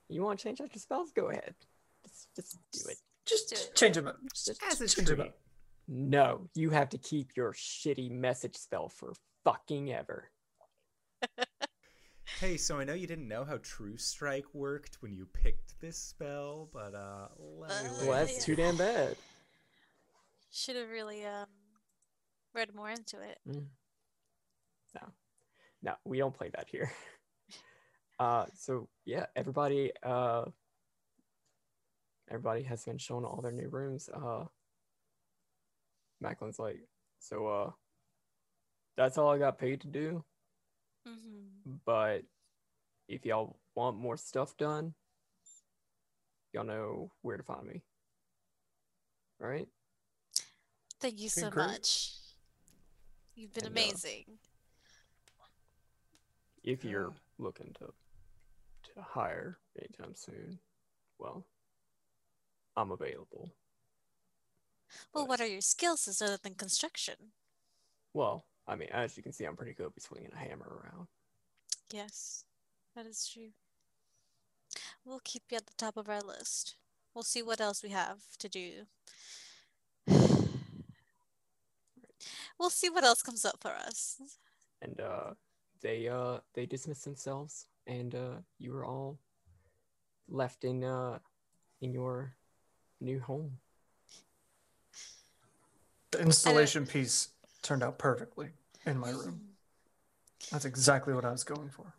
You 0.09 0.23
want 0.23 0.39
to 0.39 0.43
change 0.43 0.59
out 0.59 0.73
your 0.73 0.81
spells? 0.81 1.11
Go 1.11 1.29
ahead. 1.29 1.53
Just, 2.07 2.27
just 2.35 2.57
do 2.73 2.89
it. 2.89 2.97
Just, 3.25 3.49
just 3.49 3.75
change 3.75 3.95
them 3.95 4.07
up. 4.07 4.17
Just, 4.33 4.62
As 4.69 4.81
a 4.81 4.88
change 4.88 5.09
it 5.09 5.15
treat. 5.15 5.27
up. 5.27 5.38
no, 5.88 6.49
you 6.55 6.69
have 6.71 6.89
to 6.89 6.97
keep 6.97 7.31
your 7.36 7.53
shitty 7.53 8.12
message 8.12 8.55
spell 8.57 8.89
for 8.89 9.13
fucking 9.43 9.91
ever. 9.93 10.29
Hey, 12.39 12.57
so 12.57 12.79
I 12.79 12.83
know 12.83 12.93
you 12.93 13.05
didn't 13.05 13.27
know 13.27 13.45
how 13.45 13.57
True 13.62 13.95
Strike 13.95 14.45
worked 14.53 14.97
when 15.01 15.13
you 15.13 15.27
picked 15.33 15.79
this 15.79 15.97
spell, 15.97 16.67
but 16.73 16.95
uh, 16.95 17.27
let 17.38 17.71
Uh, 17.71 17.83
lay 18.01 18.07
Well, 18.07 18.19
that's 18.19 18.33
yeah. 18.39 18.43
too 18.43 18.55
damn 18.55 18.75
bad. 18.75 19.15
Should 20.51 20.75
have 20.77 20.89
really 20.89 21.23
um 21.25 21.45
read 22.53 22.73
more 22.73 22.89
into 22.89 23.17
it. 23.21 23.38
No. 23.45 23.62
No, 25.83 25.93
we 26.05 26.17
don't 26.17 26.33
play 26.33 26.49
that 26.55 26.67
here. 26.69 26.91
Uh, 28.19 28.45
so 28.55 28.88
yeah, 29.05 29.25
everybody, 29.36 29.91
uh, 30.03 30.45
everybody 32.29 32.63
has 32.63 32.83
been 32.86 32.97
shown 32.97 33.25
all 33.25 33.41
their 33.41 33.51
new 33.51 33.69
rooms. 33.69 34.09
Uh, 34.13 34.45
Macklin's 36.23 36.59
like, 36.59 36.79
so 37.19 37.47
uh, 37.47 37.71
that's 38.97 39.17
all 39.17 39.29
I 39.29 39.38
got 39.38 39.57
paid 39.59 39.81
to 39.81 39.88
do. 39.88 40.23
hmm 41.05 41.75
But 41.86 42.23
if 43.07 43.25
y'all 43.25 43.57
want 43.75 43.97
more 43.97 44.17
stuff 44.17 44.55
done, 44.57 44.93
y'all 46.53 46.63
know 46.63 47.12
where 47.21 47.38
to 47.38 47.43
find 47.43 47.67
me. 47.67 47.81
Right? 49.39 49.67
Thank 51.01 51.19
you 51.19 51.27
so 51.29 51.49
great. 51.49 51.67
much. 51.67 52.13
You've 53.36 53.53
been 53.53 53.65
And, 53.65 53.77
uh, 53.77 53.81
amazing. 53.81 54.25
If 56.63 56.86
you're 56.86 57.12
looking 57.38 57.73
to 57.79 57.88
to 58.95 59.01
hire 59.01 59.57
anytime 59.77 60.13
soon, 60.15 60.59
well, 61.19 61.45
I'm 62.75 62.91
available. 62.91 63.53
well, 65.13 65.23
but- 65.25 65.29
what 65.29 65.41
are 65.41 65.47
your 65.47 65.62
skills 65.62 66.07
other 66.21 66.38
than 66.38 66.55
construction? 66.55 67.15
Well, 68.13 68.45
I 68.67 68.75
mean, 68.75 68.89
as 68.91 69.17
you 69.17 69.23
can 69.23 69.33
see, 69.33 69.45
I'm 69.45 69.55
pretty 69.57 69.73
good 69.73 69.91
with 69.93 70.03
swinging 70.03 70.31
a 70.33 70.38
hammer 70.38 70.67
around. 70.67 71.07
Yes, 71.91 72.45
that 72.95 73.05
is 73.05 73.27
true. 73.27 73.51
We'll 75.05 75.21
keep 75.23 75.43
you 75.51 75.57
at 75.57 75.65
the 75.67 75.73
top 75.77 75.97
of 75.97 76.09
our 76.09 76.21
list. 76.21 76.75
we'll 77.13 77.23
see 77.23 77.43
what 77.43 77.62
else 77.62 77.83
we 77.83 77.89
have 77.89 78.21
to 78.39 78.49
do. 78.49 78.88
We'll 82.59 82.69
see 82.69 82.89
what 82.89 83.03
else 83.03 83.21
comes 83.21 83.45
up 83.45 83.57
for 83.62 83.71
us. 83.71 84.21
and 84.81 84.99
uh, 85.01 85.33
they 85.81 86.07
uh 86.07 86.39
they 86.53 86.65
dismissed 86.65 87.03
themselves, 87.03 87.67
and 87.88 88.15
uh, 88.15 88.36
you 88.59 88.71
were 88.71 88.86
all 88.86 89.19
left 90.29 90.63
in 90.63 90.83
uh 90.83 91.19
in 91.81 91.91
your 91.93 92.36
new 93.03 93.19
home. 93.19 93.57
The 96.11 96.21
installation 96.21 96.85
piece 96.85 97.29
turned 97.61 97.83
out 97.83 97.97
perfectly 97.97 98.49
in 98.85 98.97
my 98.97 99.11
room. 99.11 99.41
That's 100.51 100.65
exactly 100.65 101.13
what 101.13 101.25
I 101.25 101.31
was 101.31 101.43
going 101.43 101.69
for. 101.69 101.93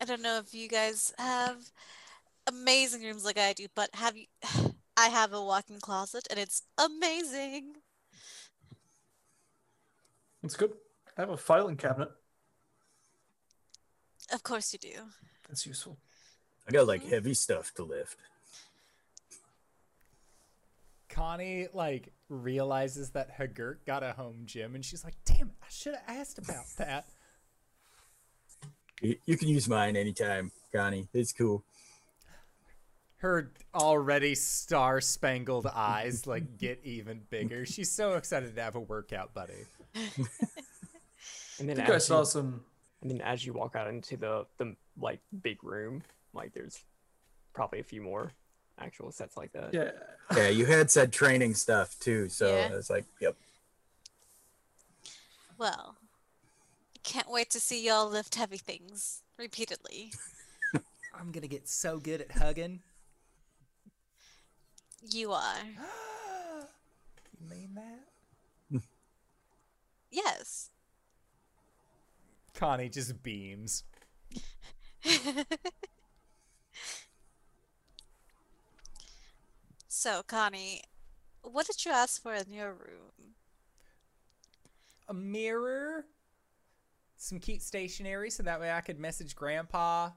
I 0.00 0.04
don't 0.04 0.22
know 0.22 0.38
if 0.38 0.54
you 0.54 0.68
guys 0.68 1.12
have 1.18 1.56
amazing 2.46 3.02
rooms 3.02 3.24
like 3.24 3.38
I 3.38 3.52
do, 3.52 3.66
but 3.74 3.90
have 3.94 4.16
you? 4.16 4.26
I 4.96 5.08
have 5.10 5.32
a 5.32 5.40
walk-in 5.40 5.78
closet, 5.78 6.26
and 6.28 6.40
it's 6.40 6.62
amazing. 6.76 7.76
It's 10.42 10.56
good. 10.56 10.72
I 11.16 11.20
have 11.20 11.30
a 11.30 11.36
filing 11.36 11.76
cabinet. 11.76 12.10
Of 14.32 14.42
course 14.42 14.72
you 14.72 14.80
do. 14.80 14.92
That's 15.48 15.64
useful. 15.66 15.98
I 16.68 16.72
got 16.72 16.88
like 16.88 17.02
mm-hmm. 17.02 17.10
heavy 17.10 17.34
stuff 17.34 17.72
to 17.74 17.84
lift. 17.84 18.16
Connie 21.18 21.68
like 21.72 22.12
realizes 22.28 23.10
that 23.10 23.36
Hagurk 23.38 23.84
got 23.86 24.02
a 24.02 24.12
home 24.12 24.42
gym, 24.44 24.74
and 24.74 24.84
she's 24.84 25.04
like, 25.04 25.14
"Damn 25.24 25.48
it! 25.48 25.54
I 25.62 25.66
should 25.68 25.94
have 25.94 26.16
asked 26.16 26.38
about 26.38 26.64
that." 26.78 27.08
You, 29.02 29.16
you 29.26 29.36
can 29.36 29.48
use 29.48 29.68
mine 29.68 29.96
anytime, 29.96 30.50
Connie. 30.74 31.08
It's 31.12 31.32
cool. 31.32 31.64
Her 33.18 33.52
already 33.74 34.36
star-spangled 34.36 35.66
eyes 35.66 36.26
like 36.26 36.56
get 36.56 36.80
even 36.84 37.22
bigger. 37.30 37.66
She's 37.66 37.90
so 37.90 38.14
excited 38.14 38.54
to 38.54 38.62
have 38.62 38.76
a 38.76 38.80
workout 38.80 39.34
buddy. 39.34 39.64
And 41.58 41.68
then 41.68 41.80
I 41.80 41.84
think 41.84 41.96
I 41.96 41.98
saw 41.98 42.20
you, 42.20 42.24
some. 42.26 42.60
and 43.02 43.10
then 43.10 43.20
as 43.20 43.44
you 43.44 43.52
walk 43.52 43.74
out 43.74 43.88
into 43.88 44.16
the 44.16 44.46
the 44.58 44.76
like 45.00 45.20
big 45.42 45.64
room, 45.64 46.02
like 46.32 46.52
there's 46.54 46.84
probably 47.52 47.80
a 47.80 47.84
few 47.84 48.02
more 48.02 48.32
actual 48.80 49.12
sets 49.12 49.36
like 49.36 49.52
that. 49.52 49.72
Yeah. 49.72 49.90
Yeah, 50.36 50.48
you 50.48 50.66
had 50.66 50.90
said 50.90 51.12
training 51.12 51.54
stuff 51.54 51.98
too, 52.00 52.28
so 52.28 52.54
Yeah. 52.54 52.68
I 52.72 52.76
was 52.76 52.90
like, 52.90 53.04
yep. 53.20 53.36
Well, 55.56 55.96
can't 57.02 57.30
wait 57.30 57.50
to 57.50 57.60
see 57.60 57.84
y'all 57.86 58.08
lift 58.08 58.34
heavy 58.34 58.58
things 58.58 59.22
repeatedly. 59.38 60.12
I'm 61.18 61.32
gonna 61.32 61.48
get 61.48 61.68
so 61.68 61.98
good 61.98 62.20
at 62.20 62.32
hugging. 62.32 62.80
You 65.10 65.32
are. 65.32 65.56
you 67.40 67.48
mean 67.48 67.74
that? 67.74 68.80
Yes. 70.10 70.70
Connie 72.54 72.88
just 72.88 73.22
beams. 73.22 73.84
so, 79.98 80.22
Connie, 80.22 80.80
what 81.42 81.66
did 81.66 81.84
you 81.84 81.90
ask 81.90 82.22
for 82.22 82.32
in 82.32 82.52
your 82.52 82.70
room? 82.70 83.34
A 85.08 85.14
mirror, 85.14 86.04
some 87.16 87.40
cute 87.40 87.62
stationery, 87.62 88.30
so 88.30 88.44
that 88.44 88.60
way 88.60 88.70
I 88.70 88.80
could 88.80 89.00
message 89.00 89.34
Grandpa. 89.34 90.10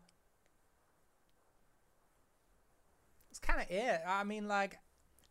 It's 3.31 3.39
kind 3.39 3.59
of 3.59 3.71
it. 3.71 4.01
I 4.07 4.23
mean, 4.23 4.47
like, 4.47 4.77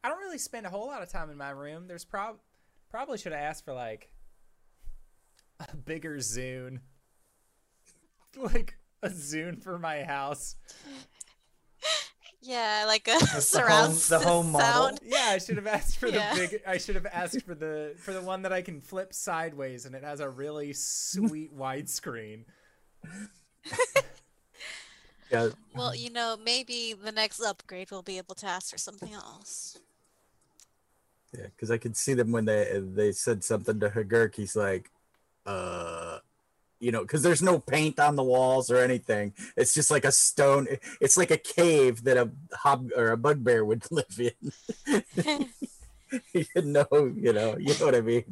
I 0.02 0.08
don't 0.08 0.18
really 0.18 0.38
spend 0.38 0.66
a 0.66 0.70
whole 0.70 0.88
lot 0.88 1.02
of 1.02 1.08
time 1.08 1.30
in 1.30 1.36
my 1.36 1.50
room. 1.50 1.86
There's 1.86 2.04
prob 2.04 2.38
probably 2.90 3.18
should 3.18 3.30
have 3.30 3.40
asked 3.40 3.64
for 3.64 3.72
like 3.72 4.12
a 5.60 5.76
bigger 5.76 6.16
Zune, 6.16 6.80
like 8.36 8.78
a 9.00 9.10
Zune 9.10 9.62
for 9.62 9.78
my 9.78 10.02
house. 10.02 10.56
Yeah, 12.42 12.84
like 12.86 13.06
a 13.06 13.18
the 13.18 13.40
surround 13.40 13.92
home- 13.92 14.00
the 14.08 14.18
home 14.18 14.50
model. 14.52 14.66
sound. 14.88 15.00
Yeah, 15.04 15.26
I 15.32 15.38
should 15.38 15.56
have 15.56 15.66
asked 15.66 15.98
for 15.98 16.08
Yeah. 16.08 16.34
the 16.34 16.40
big. 16.48 16.62
I 16.66 16.78
should 16.78 16.94
have 16.94 17.06
asked 17.12 17.42
for 17.42 17.54
the 17.54 17.94
for 17.98 18.12
the 18.14 18.22
one 18.22 18.42
that 18.42 18.52
I 18.52 18.62
can 18.62 18.80
flip 18.80 19.12
sideways 19.12 19.84
and 19.84 19.94
it 19.94 20.02
has 20.04 20.20
a 20.20 20.28
really 20.28 20.72
sweet 20.72 21.56
widescreen. 21.56 22.44
Yeah, 25.30 25.50
Well, 25.76 25.94
you 25.94 26.10
know, 26.10 26.36
maybe 26.44 26.92
the 26.92 27.12
next 27.12 27.40
upgrade 27.40 27.92
we'll 27.92 28.02
be 28.02 28.18
able 28.18 28.34
to 28.34 28.46
ask 28.46 28.72
for 28.72 28.78
something 28.78 29.12
else. 29.12 29.78
yeah, 31.32 31.44
because 31.54 31.70
I 31.70 31.78
could 31.78 31.96
see 31.96 32.14
them 32.14 32.32
when 32.32 32.46
they 32.46 32.80
they 32.82 33.12
said 33.12 33.44
something 33.44 33.78
to 33.78 33.90
Hagurk. 33.90 34.34
He's 34.34 34.56
like, 34.56 34.90
uh, 35.46 36.18
you 36.80 36.90
know, 36.90 37.02
because 37.02 37.22
there's 37.22 37.42
no 37.42 37.58
paint 37.58 38.00
on 38.00 38.16
the 38.16 38.24
walls 38.24 38.70
or 38.70 38.78
anything. 38.78 39.34
It's 39.56 39.74
just 39.74 39.90
like 39.90 40.04
a 40.04 40.12
stone. 40.12 40.66
It's 41.00 41.16
like 41.16 41.30
a 41.30 41.36
cave 41.36 42.04
that 42.04 42.16
a 42.16 42.30
hob 42.52 42.90
or 42.96 43.10
a 43.10 43.16
bugbear 43.16 43.64
would 43.64 43.84
live 43.90 44.18
in. 44.18 45.46
you 46.32 46.62
know, 46.62 46.86
you 47.14 47.32
know, 47.32 47.56
you 47.58 47.74
know 47.78 47.86
what 47.86 47.94
I 47.94 48.00
mean. 48.00 48.24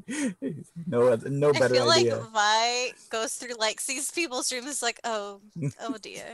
No, 0.87 1.15
no 1.15 1.51
I 1.51 1.69
feel 1.69 1.91
idea. 1.91 2.17
like 2.17 2.33
Vi 2.33 2.93
goes 3.11 3.35
through 3.35 3.55
like 3.59 3.81
sees 3.81 4.11
people's 4.11 4.53
rooms 4.53 4.83
like, 4.83 5.01
oh, 5.05 5.41
oh 5.81 5.97
dear. 6.01 6.25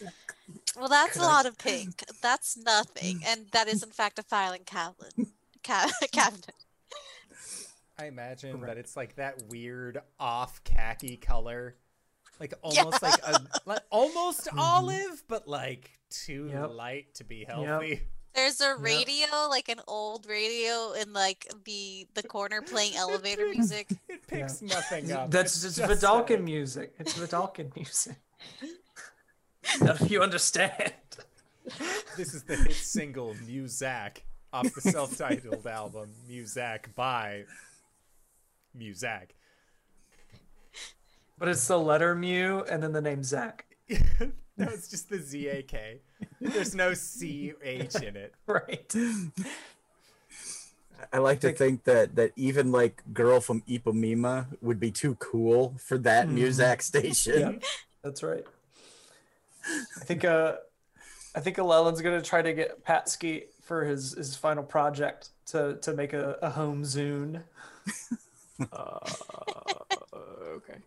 Well, 0.76 0.88
that's 0.88 1.16
a 1.16 1.22
lot 1.22 1.46
of 1.46 1.56
pink. 1.56 2.02
That's 2.20 2.56
nothing, 2.56 3.20
and 3.26 3.46
that 3.52 3.68
is 3.68 3.84
in 3.84 3.90
fact 3.90 4.18
a 4.18 4.24
filing 4.24 4.62
cabinet. 4.66 5.14
Ca- 5.62 5.90
cabinet. 6.12 6.63
I 7.98 8.06
imagine 8.06 8.52
that 8.60 8.66
Correct. 8.66 8.78
it's 8.78 8.96
like 8.96 9.16
that 9.16 9.42
weird 9.48 10.00
off 10.18 10.62
khaki 10.64 11.16
color, 11.16 11.76
like 12.40 12.54
almost 12.62 13.02
like 13.02 13.20
a 13.26 13.40
like 13.66 13.80
almost 13.90 14.46
mm-hmm. 14.46 14.58
olive, 14.58 15.22
but 15.28 15.46
like 15.46 15.90
too 16.10 16.50
Yep. 16.52 16.70
light 16.72 17.14
to 17.14 17.24
be 17.24 17.44
healthy. 17.44 18.02
There's 18.34 18.60
a 18.60 18.74
radio, 18.74 19.28
like 19.48 19.68
an 19.68 19.80
old 19.86 20.26
radio, 20.26 20.92
in 20.92 21.12
like 21.12 21.46
the 21.64 22.08
the 22.14 22.22
corner 22.24 22.62
playing 22.62 22.96
elevator 22.96 23.44
picks- 23.44 23.56
music. 23.56 23.88
It 24.08 24.26
picks 24.26 24.60
nothing 24.60 25.12
up. 25.12 25.30
That's 25.30 25.54
It's 25.54 25.76
just 25.76 25.88
just 25.88 26.02
Vedalken 26.02 26.28
sad. 26.28 26.44
music. 26.44 26.94
It's 26.98 27.14
Vedalken 27.18 27.74
music. 27.76 28.16
Now 29.80 29.94
you 30.06 30.22
understand. 30.22 30.92
This 32.18 32.34
is 32.34 32.42
the 32.42 32.54
hit 32.56 32.74
single 32.74 33.34
Muzak 33.46 34.18
off 34.52 34.72
the 34.74 34.80
self-titled 34.82 35.66
album 35.66 36.10
Muzak 36.30 36.94
by 36.94 37.44
Muzak. 38.78 39.30
But 41.38 41.48
it's 41.48 41.66
the 41.66 41.78
letter 41.78 42.14
Mew 42.14 42.64
and 42.70 42.82
then 42.82 42.92
the 42.92 43.00
name 43.00 43.22
Zach. 43.24 43.64
no, 43.90 43.96
it's 44.58 44.88
just 44.88 45.08
the 45.08 45.18
Z 45.18 45.48
A 45.48 45.62
K. 45.62 46.00
There's 46.40 46.74
no 46.74 46.94
C 46.94 47.52
H 47.62 47.96
in 47.96 48.16
it. 48.16 48.34
Right. 48.46 48.94
I 51.12 51.18
like 51.18 51.40
to 51.40 51.52
think 51.52 51.84
that 51.84 52.14
that 52.16 52.32
even 52.36 52.72
like 52.72 53.02
girl 53.12 53.40
from 53.40 53.62
Ipanema 53.62 54.46
would 54.62 54.80
be 54.80 54.90
too 54.90 55.16
cool 55.16 55.74
for 55.78 55.98
that 55.98 56.28
Mhm. 56.28 56.38
Muzak 56.38 56.82
station. 56.82 57.40
Yeah, 57.40 57.68
that's 58.02 58.22
right. 58.22 58.44
I 59.66 60.04
think 60.04 60.24
uh 60.24 60.56
I 61.34 61.40
think 61.40 61.58
Llewellyn's 61.58 62.00
gonna 62.00 62.22
try 62.22 62.42
to 62.42 62.52
get 62.52 62.84
Patsky 62.84 63.44
for 63.62 63.84
his 63.84 64.12
his 64.14 64.36
final 64.36 64.62
project 64.62 65.30
to 65.46 65.76
to 65.82 65.92
make 65.94 66.12
a, 66.12 66.38
a 66.40 66.50
home 66.50 66.84
Zune 66.84 67.42
Uh, 68.72 68.98
okay. 70.56 70.78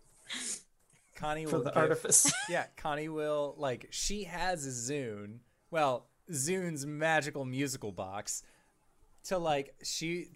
Connie 1.16 1.46
for 1.46 1.58
the 1.58 1.70
give- 1.70 1.76
artifice. 1.76 2.32
Yeah, 2.48 2.66
Connie 2.76 3.08
will 3.08 3.54
like 3.58 3.88
she 3.90 4.24
has 4.24 4.66
a 4.66 4.70
Zune. 4.70 5.38
Well, 5.70 6.06
Zune's 6.32 6.86
magical 6.86 7.44
musical 7.44 7.92
box. 7.92 8.42
To 9.24 9.36
like 9.38 9.74
she, 9.82 10.28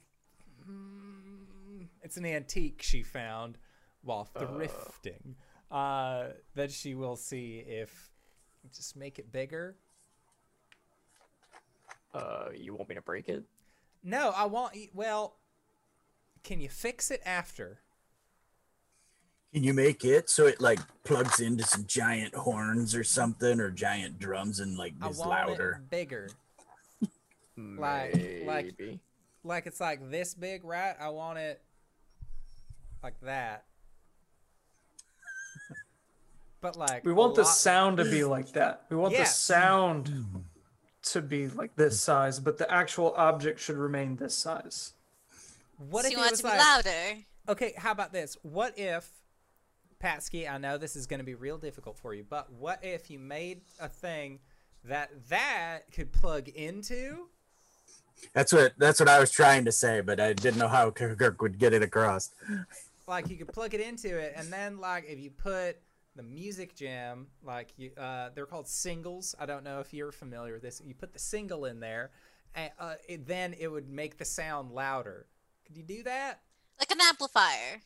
mm, 0.68 1.86
it's 2.02 2.16
an 2.16 2.26
antique 2.26 2.82
she 2.82 3.02
found 3.02 3.56
while 4.02 4.28
thrifting. 4.34 5.34
Uh, 5.70 6.32
that 6.54 6.70
she 6.70 6.94
will 6.94 7.16
see 7.16 7.64
if 7.66 8.10
just 8.74 8.94
make 8.96 9.18
it 9.18 9.32
bigger. 9.32 9.76
Uh, 12.12 12.48
you 12.54 12.74
want 12.74 12.88
me 12.90 12.94
to 12.94 13.00
break 13.00 13.28
it? 13.28 13.42
No, 14.04 14.32
I 14.36 14.44
want. 14.44 14.76
Well, 14.92 15.36
can 16.44 16.60
you 16.60 16.68
fix 16.68 17.10
it 17.10 17.20
after? 17.24 17.80
Can 19.52 19.62
you 19.64 19.74
make 19.74 20.04
it 20.04 20.30
so 20.30 20.46
it 20.46 20.60
like 20.60 20.78
plugs 21.04 21.40
into 21.40 21.62
some 21.64 21.84
giant 21.86 22.34
horns 22.34 22.94
or 22.94 23.04
something 23.04 23.60
or 23.60 23.70
giant 23.70 24.18
drums 24.18 24.60
and 24.60 24.76
like 24.78 24.94
I 25.02 25.08
is 25.08 25.18
want 25.18 25.30
louder? 25.30 25.82
it 25.82 25.90
bigger. 25.90 26.30
Like- 27.56 28.42
like- 28.46 28.98
Like 29.44 29.66
it's 29.66 29.80
like 29.80 30.10
this 30.10 30.34
big, 30.34 30.64
right? 30.64 30.94
I 31.00 31.08
want 31.10 31.38
it 31.38 31.60
like 33.02 33.20
that. 33.22 33.64
But 36.60 36.76
like 36.76 37.04
We 37.04 37.12
want 37.12 37.34
the 37.34 37.42
lot- 37.42 37.48
sound 37.56 37.96
to 37.98 38.04
be 38.04 38.22
like 38.24 38.52
that. 38.52 38.84
We 38.88 38.96
want 38.96 39.12
Yeah. 39.12 39.20
the 39.24 39.28
sound 39.28 40.44
to 41.02 41.20
be 41.20 41.48
like 41.48 41.74
this 41.74 42.00
size, 42.00 42.38
but 42.38 42.56
the 42.58 42.70
actual 42.70 43.12
object 43.16 43.58
should 43.58 43.76
remain 43.76 44.16
this 44.16 44.34
size. 44.36 44.92
What 45.90 46.02
so 46.02 46.08
if 46.08 46.12
you 46.12 46.18
it 46.18 46.20
want 46.20 46.30
was 46.32 46.40
to 46.40 46.44
be 46.44 46.50
like, 46.50 46.58
louder? 46.58 47.18
okay, 47.48 47.74
how 47.76 47.92
about 47.92 48.12
this? 48.12 48.36
What 48.42 48.78
if, 48.78 49.08
Patsky, 50.02 50.50
I 50.50 50.58
know 50.58 50.78
this 50.78 50.96
is 50.96 51.06
going 51.06 51.18
to 51.20 51.24
be 51.24 51.34
real 51.34 51.58
difficult 51.58 51.98
for 51.98 52.14
you, 52.14 52.24
but 52.28 52.52
what 52.52 52.80
if 52.84 53.10
you 53.10 53.18
made 53.18 53.62
a 53.80 53.88
thing 53.88 54.40
that 54.84 55.10
that 55.28 55.92
could 55.92 56.12
plug 56.12 56.48
into? 56.48 57.28
That's 58.34 58.52
what 58.52 58.72
that's 58.78 59.00
what 59.00 59.08
I 59.08 59.18
was 59.18 59.30
trying 59.30 59.64
to 59.64 59.72
say, 59.72 60.00
but 60.00 60.20
I 60.20 60.32
didn't 60.32 60.58
know 60.58 60.68
how 60.68 60.90
Kirk 60.90 61.42
would 61.42 61.58
get 61.58 61.72
it 61.72 61.82
across. 61.82 62.30
Like 63.08 63.28
you 63.28 63.36
could 63.36 63.52
plug 63.52 63.74
it 63.74 63.80
into 63.80 64.16
it, 64.16 64.34
and 64.36 64.52
then 64.52 64.78
like 64.78 65.04
if 65.08 65.18
you 65.18 65.30
put 65.30 65.78
the 66.14 66.22
music 66.22 66.74
jam, 66.76 67.26
like 67.42 67.72
you, 67.76 67.90
uh, 67.98 68.28
they're 68.34 68.46
called 68.46 68.68
singles. 68.68 69.34
I 69.40 69.46
don't 69.46 69.64
know 69.64 69.80
if 69.80 69.92
you're 69.92 70.12
familiar 70.12 70.52
with 70.54 70.62
this. 70.62 70.80
You 70.84 70.94
put 70.94 71.12
the 71.12 71.18
single 71.18 71.64
in 71.64 71.80
there, 71.80 72.10
and 72.54 72.70
uh, 72.78 72.94
it, 73.08 73.26
then 73.26 73.54
it 73.58 73.68
would 73.68 73.88
make 73.88 74.18
the 74.18 74.24
sound 74.24 74.70
louder. 74.70 75.26
Could 75.72 75.78
you 75.88 75.96
do 75.96 76.02
that? 76.02 76.40
Like 76.78 76.90
an 76.90 76.98
amplifier. 77.00 77.80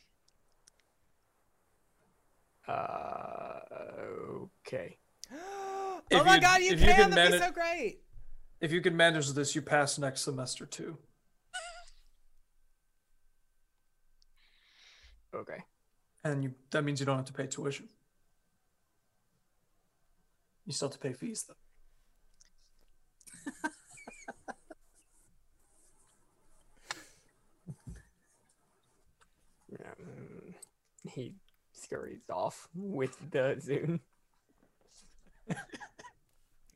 Uh, 2.67 3.59
okay. 4.67 4.97
oh 5.33 6.01
If 6.11 6.25
my 6.25 6.35
you- 6.35 6.41
god, 6.41 6.61
you 6.61 6.71
if 6.73 6.81
you 6.81 6.85
can! 6.87 6.95
can 6.97 7.09
That'd 7.11 7.39
be 7.39 7.45
so 7.45 7.51
great. 7.53 8.01
If 8.59 8.73
you 8.73 8.81
can 8.81 8.97
manage 8.97 9.31
this, 9.31 9.55
you 9.55 9.61
pass 9.61 9.97
next 9.97 10.21
semester 10.21 10.65
too. 10.65 10.97
Okay. 15.33 15.63
And 16.23 16.43
you 16.43 16.55
that 16.71 16.83
means 16.83 16.99
you 16.99 17.05
don't 17.05 17.17
have 17.17 17.25
to 17.25 17.33
pay 17.33 17.47
tuition. 17.47 17.87
You 20.65 20.73
still 20.73 20.87
have 20.89 20.93
to 20.93 20.99
pay 20.99 21.13
fees 21.13 21.45
though. 21.47 21.53
Um, 29.79 30.55
he 31.09 31.35
scurries 31.73 32.29
off 32.29 32.67
with 32.75 33.17
the 33.31 33.55
Zune. 33.59 33.99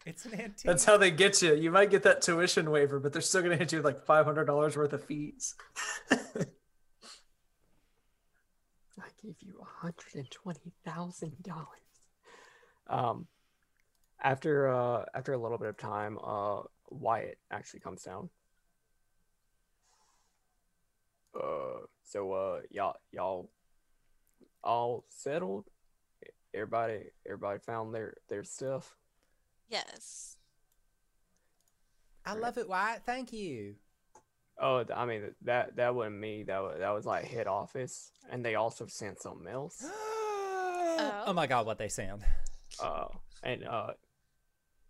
It's 0.06 0.26
an 0.26 0.34
antique. 0.34 0.66
That's 0.66 0.84
how 0.84 0.98
they 0.98 1.12
get 1.12 1.42
you. 1.42 1.54
You 1.56 1.70
might 1.70 1.92
get 1.92 2.04
that 2.04 2.22
tuition 2.22 2.72
waiver, 2.72 3.00
but 3.00 3.14
they're 3.14 3.22
still 3.22 3.44
gonna 3.44 3.56
hit 3.56 3.72
you 3.72 3.78
with 3.78 3.86
like 3.86 4.04
five 4.04 4.26
hundred 4.26 4.46
dollars 4.46 4.76
worth 4.76 4.94
of 4.94 5.04
fees. 5.04 5.54
I 6.12 6.16
gave 9.22 9.36
you 9.42 9.64
hundred 9.64 10.16
and 10.16 10.32
twenty 10.32 10.72
thousand 10.84 11.44
dollars. 11.44 11.68
Um, 12.88 13.28
after 14.22 14.70
uh 14.70 15.06
after 15.14 15.34
a 15.34 15.38
little 15.38 15.60
bit 15.60 15.68
of 15.70 15.78
time, 15.78 16.18
uh, 16.24 16.62
Wyatt 16.90 17.38
actually 17.52 17.82
comes 17.82 18.02
down. 18.04 18.30
Uh, 21.36 21.86
so 22.04 22.34
uh, 22.34 22.60
y'all 22.72 22.96
y'all 23.12 23.50
all 24.64 25.06
settled. 25.10 25.66
Everybody 26.54 27.04
everybody 27.26 27.60
found 27.60 27.94
their 27.94 28.16
their 28.30 28.44
stuff. 28.44 28.96
Yes. 29.70 30.38
I 32.26 32.34
love 32.34 32.58
it, 32.58 32.70
Wyatt. 32.70 33.04
Thank 33.06 33.34
you. 33.34 33.76
Oh, 34.60 34.86
I 34.96 35.06
mean 35.06 35.34
that 35.44 35.76
that 35.78 35.96
wasn't 35.96 36.20
me. 36.20 36.44
That 36.44 36.62
was 36.62 36.78
that 36.80 36.92
was 36.92 37.06
like 37.06 37.26
head 37.26 37.48
office, 37.48 38.12
and 38.30 38.46
they 38.46 38.56
also 38.56 38.86
sent 38.86 39.22
something 39.22 39.48
else. 39.48 39.84
oh 39.84 41.32
my 41.34 41.48
god, 41.48 41.66
what 41.66 41.78
they 41.80 41.88
sound. 41.88 42.22
uh, 42.84 43.08
and 43.44 43.64
uh, 43.64 43.94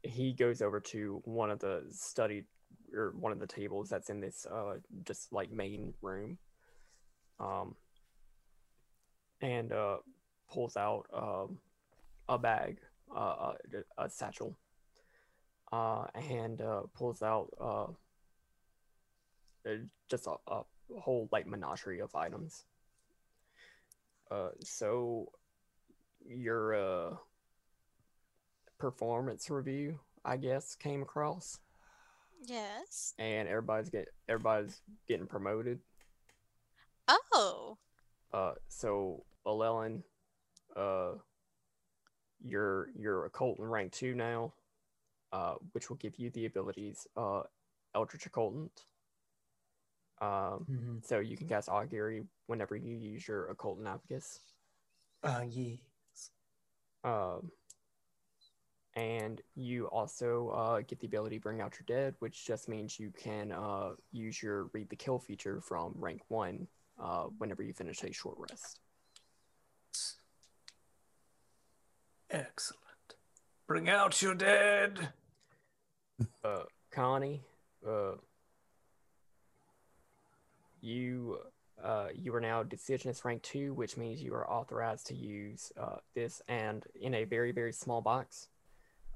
he 0.03 0.33
goes 0.33 0.61
over 0.61 0.79
to 0.79 1.21
one 1.23 1.51
of 1.51 1.59
the 1.59 1.85
study 1.91 2.43
or 2.93 3.13
one 3.17 3.31
of 3.31 3.39
the 3.39 3.47
tables 3.47 3.87
that's 3.87 4.09
in 4.09 4.19
this 4.19 4.45
uh 4.51 4.73
just 5.05 5.31
like 5.31 5.51
main 5.51 5.93
room, 6.01 6.37
um, 7.39 7.75
and 9.41 9.71
uh 9.71 9.97
pulls 10.51 10.77
out 10.77 11.05
um 11.13 11.57
a 12.29 12.37
bag, 12.37 12.77
uh, 13.15 13.53
a, 13.97 14.03
a 14.05 14.09
satchel, 14.09 14.55
uh, 15.71 16.05
and 16.15 16.61
uh 16.61 16.81
pulls 16.93 17.21
out 17.21 17.49
uh 17.59 17.87
uh, 19.69 19.75
just 20.09 20.27
a, 20.27 20.35
a 20.47 20.63
whole 20.99 21.27
like 21.31 21.45
menagerie 21.47 21.99
of 21.99 22.13
items. 22.15 22.65
Uh, 24.29 24.49
so 24.61 25.31
your 26.25 26.73
uh 26.75 27.15
performance 28.77 29.49
review, 29.49 29.99
I 30.23 30.37
guess, 30.37 30.75
came 30.75 31.01
across, 31.01 31.59
Yes. 32.45 33.13
and 33.19 33.47
everybody's 33.47 33.89
get 33.89 34.07
everybody's 34.29 34.81
getting 35.07 35.27
promoted. 35.27 35.79
Oh. 37.07 37.77
Uh, 38.33 38.53
so 38.69 39.25
Alelin, 39.45 40.03
uh, 40.75 41.13
you're 42.43 42.89
you're 42.97 43.29
Occultant 43.29 43.69
rank 43.69 43.91
two 43.91 44.15
now, 44.15 44.53
uh, 45.31 45.55
which 45.73 45.89
will 45.89 45.97
give 45.97 46.17
you 46.17 46.29
the 46.31 46.45
abilities 46.45 47.07
uh, 47.17 47.43
Eldritch 47.95 48.29
Occultant. 48.31 48.69
Um, 50.21 51.01
so 51.03 51.19
you 51.19 51.35
can 51.35 51.47
cast 51.47 51.67
Augury 51.67 52.23
whenever 52.45 52.75
you 52.75 52.95
use 52.95 53.27
your 53.27 53.53
Occultant 53.53 53.87
abacus. 53.87 54.39
Uh 55.23 55.43
yes. 55.47 55.77
Um, 57.03 57.51
and 58.95 59.41
you 59.55 59.85
also 59.87 60.49
uh, 60.49 60.81
get 60.81 60.99
the 60.99 61.07
ability 61.07 61.37
to 61.37 61.41
Bring 61.41 61.61
Out 61.61 61.75
Your 61.79 61.85
Dead, 61.87 62.15
which 62.19 62.45
just 62.45 62.67
means 62.67 62.99
you 62.99 63.11
can 63.11 63.51
uh, 63.51 63.91
use 64.11 64.41
your 64.43 64.65
Read 64.73 64.89
the 64.89 64.95
Kill 64.95 65.17
feature 65.17 65.61
from 65.61 65.93
rank 65.95 66.21
one 66.27 66.67
uh, 67.01 67.25
whenever 67.37 67.63
you 67.63 67.73
finish 67.73 68.03
a 68.03 68.11
short 68.11 68.35
rest. 68.37 68.81
Excellent. 72.31 72.81
Bring 73.67 73.89
out 73.89 74.21
your 74.21 74.35
dead. 74.35 75.09
Uh, 76.45 76.63
Connie, 76.91 77.41
uh, 77.87 78.13
you 80.81 81.39
uh, 81.83 82.07
you 82.13 82.33
are 82.35 82.39
now 82.39 82.63
Decisionist 82.63 83.25
rank 83.25 83.41
two, 83.41 83.73
which 83.73 83.97
means 83.97 84.21
you 84.21 84.33
are 84.33 84.49
authorized 84.49 85.07
to 85.07 85.15
use 85.15 85.71
uh, 85.79 85.97
this, 86.15 86.41
and 86.47 86.85
in 86.99 87.15
a 87.15 87.23
very 87.25 87.51
very 87.51 87.73
small 87.73 88.01
box. 88.01 88.47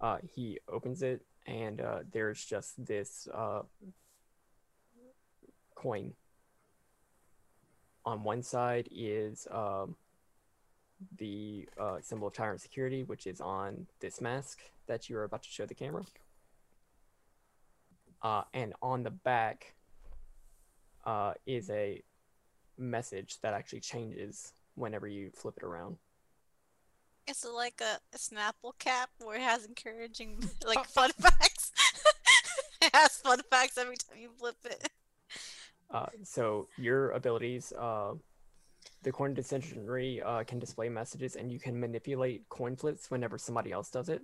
Uh, 0.02 0.18
he 0.24 0.60
opens 0.68 1.04
it, 1.04 1.22
and 1.46 1.80
uh, 1.80 2.00
there's 2.12 2.44
just 2.44 2.86
this 2.86 3.28
uh, 3.34 3.62
coin. 5.76 6.14
On 8.06 8.24
one 8.24 8.44
side 8.44 8.90
is 8.92 9.48
um, 9.52 9.96
the 11.18 11.68
uh, 11.80 11.98
symbol 12.02 12.28
of 12.28 12.34
Tyrant 12.34 12.62
Security, 12.62 13.04
which 13.04 13.28
is 13.28 13.42
on 13.42 13.88
this 14.00 14.22
mask 14.22 14.60
that 14.88 15.10
you 15.10 15.18
are 15.18 15.24
about 15.24 15.44
to 15.44 15.50
show 15.50 15.66
the 15.66 15.74
camera. 15.74 16.04
Uh, 18.22 18.44
and 18.54 18.74
on 18.82 19.04
the 19.04 19.12
back 19.12 19.76
uh, 21.06 21.34
is 21.46 21.70
a 21.70 22.02
message 22.78 23.40
that 23.42 23.54
actually 23.54 23.80
changes 23.80 24.54
whenever 24.76 25.08
you 25.08 25.32
flip 25.34 25.56
it 25.58 25.64
around. 25.64 25.98
It's 27.28 27.46
like 27.46 27.82
a, 27.82 28.00
a 28.14 28.18
Snapple 28.18 28.78
cap 28.78 29.10
where 29.24 29.38
it 29.38 29.42
has 29.42 29.66
encouraging 29.66 30.44
like 30.66 30.86
fun 30.86 31.12
facts? 31.12 31.72
it 32.82 32.92
has 32.94 33.18
fun 33.18 33.42
facts 33.50 33.78
every 33.78 33.98
time 33.98 34.20
you 34.20 34.30
flip 34.38 34.58
it. 34.66 34.90
Uh, 35.90 36.08
so 36.24 36.68
your 36.78 37.12
abilities, 37.12 37.74
uh, 37.80 38.14
the 39.06 39.12
coin 39.12 39.36
dissensionary 39.36 40.20
uh, 40.26 40.44
can 40.44 40.58
display 40.58 40.90
messages, 40.90 41.36
and 41.36 41.52
you 41.52 41.60
can 41.60 41.80
manipulate 41.80 42.50
coin 42.50 42.76
flips 42.76 43.12
whenever 43.12 43.38
somebody 43.38 43.72
else 43.72 43.90
does 43.92 44.10
it. 44.10 44.22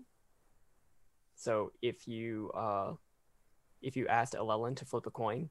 So 1.35 1.71
if 1.83 2.07
you 2.07 2.51
uh, 2.53 2.93
if 3.81 3.95
you 3.95 4.07
asked 4.07 4.33
Elelin 4.33 4.75
to 4.77 4.85
flip 4.85 5.05
a 5.05 5.11
coin, 5.11 5.49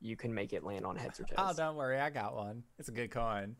you 0.00 0.16
can 0.16 0.34
make 0.34 0.52
it 0.52 0.64
land 0.64 0.84
on 0.84 0.96
heads 0.96 1.20
or 1.20 1.24
tails. 1.24 1.38
Oh, 1.38 1.54
don't 1.56 1.76
worry, 1.76 1.98
I 2.00 2.10
got 2.10 2.34
one. 2.34 2.64
It's 2.78 2.88
a 2.88 2.92
good 2.92 3.12
coin. 3.12 3.54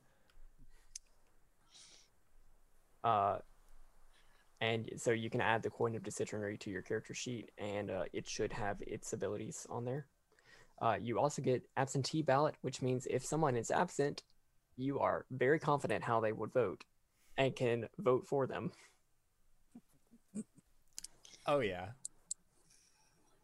Uh, 3.05 3.39
and 4.61 4.91
so 4.97 5.13
you 5.13 5.31
can 5.31 5.41
add 5.41 5.63
the 5.63 5.71
coin 5.71 5.95
of 5.95 6.03
decisionry 6.03 6.59
to 6.61 6.71
your 6.71 6.83
character 6.83 7.15
sheet, 7.15 7.53
and 7.59 7.93
uh, 7.93 8.05
it 8.13 8.29
should 8.29 8.53
have 8.53 8.79
its 8.81 9.13
abilities 9.13 9.67
on 9.71 9.85
there. 9.85 10.07
Uh, 10.83 10.97
you 11.01 11.21
also 11.21 11.41
get 11.43 11.63
absentee 11.77 12.23
ballot, 12.23 12.57
which 12.63 12.83
means 12.83 13.07
if 13.09 13.25
someone 13.25 13.57
is 13.57 13.71
absent, 13.71 14.25
you 14.77 14.99
are 15.01 15.25
very 15.31 15.59
confident 15.59 16.05
how 16.05 16.21
they 16.21 16.33
would 16.33 16.53
vote, 16.53 16.85
and 17.37 17.55
can 17.55 17.89
vote 17.99 18.27
for 18.27 18.47
them. 18.47 18.73
Oh 21.47 21.61
yeah. 21.61 21.89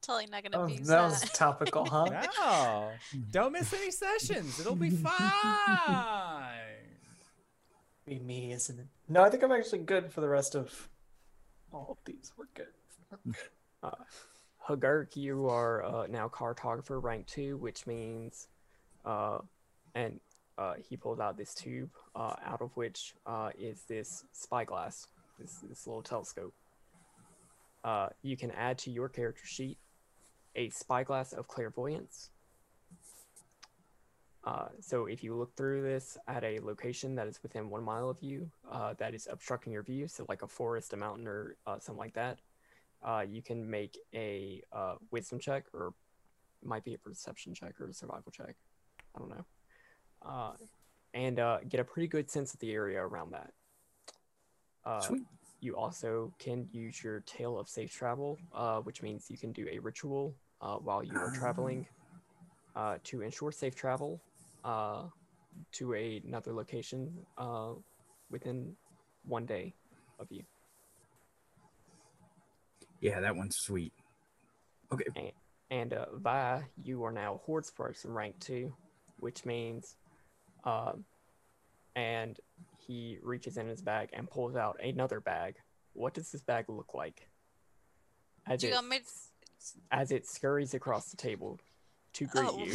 Totally 0.02 0.26
not 0.26 0.42
gonna 0.42 0.58
Oh, 0.58 0.64
abuse 0.64 0.88
that 0.88 0.96
that. 0.96 1.20
was 1.22 1.30
topical, 1.30 1.84
huh? 1.84 2.26
No, 2.40 2.90
don't 3.30 3.52
miss 3.52 3.72
any 3.72 3.92
sessions. 3.92 4.58
It'll 4.58 4.74
be 4.74 4.90
fine. 4.90 5.20
Be 8.04 8.18
me, 8.18 8.52
isn't 8.52 8.80
it? 8.80 8.86
No, 9.08 9.22
I 9.22 9.30
think 9.30 9.44
I'm 9.44 9.52
actually 9.52 9.78
good 9.80 10.12
for 10.12 10.20
the 10.20 10.28
rest 10.28 10.56
of 10.56 10.88
all 11.72 11.86
of 11.90 11.98
these. 12.04 12.32
We're 12.36 12.46
good. 12.54 12.66
Hagurk, 14.68 15.14
you 15.16 15.46
are 15.48 15.84
uh, 15.84 16.06
now 16.08 16.28
cartographer 16.28 17.00
rank 17.00 17.26
two, 17.28 17.56
which 17.58 17.86
means, 17.86 18.48
uh, 19.04 19.38
and 19.94 20.18
uh, 20.58 20.74
he 20.88 20.96
pulls 20.96 21.20
out 21.20 21.36
this 21.36 21.54
tube, 21.54 21.90
uh, 22.14 22.34
out 22.44 22.60
of 22.60 22.70
which 22.76 23.14
uh, 23.26 23.50
is 23.58 23.82
this 23.88 24.24
spyglass, 24.32 25.06
this 25.38 25.64
this 25.68 25.86
little 25.86 26.02
telescope. 26.02 26.54
Uh, 27.84 28.08
you 28.22 28.36
can 28.36 28.50
add 28.52 28.78
to 28.78 28.90
your 28.90 29.08
character 29.08 29.46
sheet 29.46 29.78
a 30.54 30.68
spyglass 30.70 31.32
of 31.32 31.48
clairvoyance. 31.48 32.30
Uh, 34.44 34.66
so 34.80 35.06
if 35.06 35.22
you 35.22 35.34
look 35.34 35.54
through 35.56 35.82
this 35.82 36.18
at 36.26 36.42
a 36.44 36.58
location 36.60 37.14
that 37.14 37.26
is 37.26 37.40
within 37.42 37.70
one 37.70 37.82
mile 37.82 38.10
of 38.10 38.20
you, 38.20 38.50
uh, 38.70 38.92
that 38.98 39.14
is 39.14 39.28
obstructing 39.30 39.72
your 39.72 39.84
view, 39.84 40.08
so 40.08 40.26
like 40.28 40.42
a 40.42 40.48
forest, 40.48 40.92
a 40.92 40.96
mountain, 40.96 41.28
or 41.28 41.56
something 41.78 41.96
like 41.96 42.14
that, 42.14 42.38
you 43.28 43.40
can 43.40 43.68
make 43.68 43.96
a 44.14 44.60
wisdom 45.10 45.38
check, 45.38 45.64
or 45.72 45.94
might 46.64 46.84
be 46.84 46.94
a 46.94 46.98
perception 46.98 47.54
check 47.54 47.80
or 47.80 47.88
a 47.88 47.92
survival 47.92 48.32
check. 48.32 48.54
I 49.14 49.18
don't 49.18 49.30
know. 49.30 49.44
Uh, 50.24 50.52
and 51.14 51.38
uh, 51.38 51.58
get 51.68 51.80
a 51.80 51.85
pretty 51.85 52.08
good 52.08 52.30
sense 52.30 52.54
of 52.54 52.61
the 52.61 52.72
area 52.72 53.00
around 53.00 53.32
that. 53.32 53.50
Uh, 54.85 55.00
Sweet. 55.00 55.22
You 55.61 55.76
also 55.76 56.32
can 56.38 56.68
use 56.72 57.04
your 57.04 57.20
Tale 57.20 57.58
of 57.58 57.68
Safe 57.68 57.92
Travel, 57.92 58.38
uh, 58.52 58.80
which 58.80 59.00
means 59.00 59.26
you 59.30 59.38
can 59.38 59.52
do 59.52 59.68
a 59.70 59.78
ritual 59.78 60.35
uh, 60.61 60.76
while 60.76 61.04
you 61.04 61.16
are 61.16 61.30
traveling 61.30 61.87
uh, 62.74 62.96
to 63.04 63.20
ensure 63.20 63.52
safe 63.52 63.74
travel 63.74 64.20
uh, 64.64 65.04
to 65.72 65.94
a, 65.94 66.20
another 66.26 66.52
location 66.52 67.12
uh, 67.38 67.70
within 68.30 68.74
one 69.24 69.46
day 69.46 69.74
of 70.18 70.26
you. 70.30 70.42
Yeah, 73.00 73.20
that 73.20 73.37
one's 73.37 73.56
sweet. 73.58 73.92
Okay. 74.92 75.32
And 75.70 75.94
uh, 75.94 76.06
Vi, 76.14 76.62
you 76.82 77.04
are 77.04 77.12
now 77.12 77.40
Hordes 77.44 77.70
person 77.70 78.12
rank 78.12 78.38
two, 78.40 78.74
which 79.18 79.44
means, 79.44 79.96
um, 80.64 81.05
and 81.94 82.38
he 82.87 83.18
reaches 83.22 83.57
in 83.57 83.68
his 83.68 83.83
bag 83.83 84.11
and 84.12 84.29
pulls 84.29 84.57
out 84.57 84.81
another 84.83 85.20
bag. 85.20 85.57
What 85.92 86.14
does 86.14 86.31
this 86.31 86.42
bag 86.42 86.66
look 86.68 86.94
like? 86.94 87.29
As 88.46 88.61
Do 88.61 88.68
it, 88.68 89.03
as 89.90 90.11
it 90.11 90.27
scurries 90.27 90.75
across 90.75 91.11
the 91.11 91.16
table 91.16 91.61
to 92.14 92.27
greet 92.27 92.48
Oh. 92.48 92.59
you. 92.59 92.72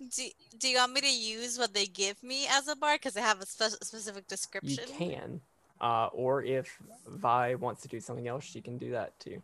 do, 0.16 0.22
do 0.58 0.68
you 0.68 0.76
want 0.76 0.92
me 0.92 1.00
to 1.00 1.12
use 1.12 1.58
what 1.58 1.74
they 1.74 1.86
give 1.86 2.22
me 2.22 2.46
as 2.48 2.68
a 2.68 2.76
bar 2.76 2.96
because 2.96 3.14
they 3.14 3.20
have 3.20 3.40
a 3.40 3.46
spe- 3.46 3.82
specific 3.82 4.28
description? 4.28 4.84
You 4.88 4.94
can, 4.94 5.40
uh, 5.80 6.08
or 6.12 6.42
if 6.44 6.78
Vi 7.08 7.54
wants 7.56 7.82
to 7.82 7.88
do 7.88 8.00
something 8.00 8.28
else, 8.28 8.44
she 8.44 8.60
can 8.60 8.78
do 8.78 8.92
that 8.92 9.18
too. 9.18 9.42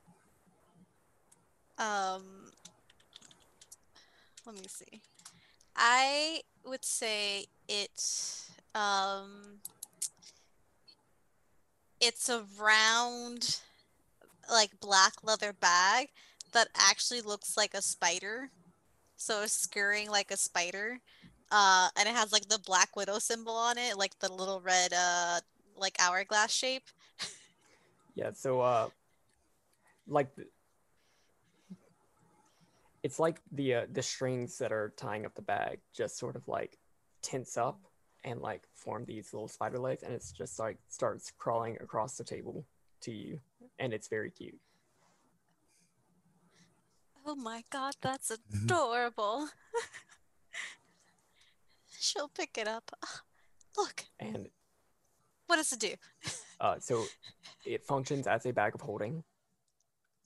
Um, 1.79 2.53
let 4.47 4.55
me 4.55 4.63
see. 4.69 5.01
I 5.77 6.41
would 6.65 6.85
say 6.85 7.47
it. 7.69 8.43
Um, 8.75 9.61
it's 12.01 12.29
a 12.29 12.45
round, 12.59 13.61
like 14.51 14.81
black 14.81 15.15
leather 15.23 15.53
bag 15.53 16.09
that 16.53 16.69
actually 16.77 17.21
looks 17.21 17.57
like 17.57 17.75
a 17.75 17.83
spider. 17.83 18.51
So 19.17 19.43
it's 19.43 19.53
scurrying 19.53 20.11
like 20.11 20.31
a 20.31 20.37
spider. 20.37 20.99
Uh, 21.51 21.89
and 21.97 22.09
it 22.09 22.15
has 22.15 22.33
like 22.33 22.49
the 22.49 22.59
black 22.59 22.97
widow 22.97 23.19
symbol 23.19 23.55
on 23.55 23.79
it, 23.79 23.97
like 23.97 24.19
the 24.19 24.33
little 24.33 24.61
red, 24.61 24.93
uh, 24.93 25.41
like 25.77 25.97
hourglass 25.99 26.53
shape. 26.53 26.85
Yeah, 28.15 28.31
so 28.33 28.61
uh 28.61 28.89
like 30.09 30.29
it's 33.07 33.21
like 33.21 33.41
the 33.53 33.75
uh, 33.75 33.87
the 33.93 34.03
strings 34.03 34.59
that 34.59 34.73
are 34.73 34.93
tying 34.97 35.25
up 35.27 35.35
the 35.37 35.43
bag 35.43 35.79
just 35.95 36.19
sort 36.19 36.35
of 36.35 36.49
like 36.49 36.77
tense 37.23 37.57
up 37.57 37.79
and 38.25 38.41
like 38.41 38.63
form 38.75 39.05
these 39.07 39.33
little 39.33 39.47
spider 39.47 39.79
legs 39.79 40.03
and 40.03 40.13
it's 40.13 40.33
just 40.33 40.59
like 40.59 40.77
starts 40.89 41.31
crawling 41.39 41.77
across 41.81 42.17
the 42.17 42.25
table 42.25 42.65
to 43.01 43.13
you 43.13 43.39
and 43.79 43.95
it's 43.95 44.09
very 44.09 44.33
cute. 44.33 44.59
Oh 47.25 47.37
my 47.37 47.63
god, 47.71 47.95
that's 48.03 48.33
adorable. 48.33 49.47
She'll 52.01 52.29
pick 52.29 52.59
it 52.59 52.67
up. 52.67 52.91
Look, 53.77 54.05
And 54.19 54.49
what 55.47 55.57
does 55.57 55.73
it 55.73 55.79
do? 55.79 55.95
uh 56.61 56.81
so 56.81 57.05
it 57.65 57.85
functions 57.85 58.27
as 58.27 58.47
a 58.47 58.53
bag 58.53 58.75
of 58.75 58.81
holding. 58.81 59.23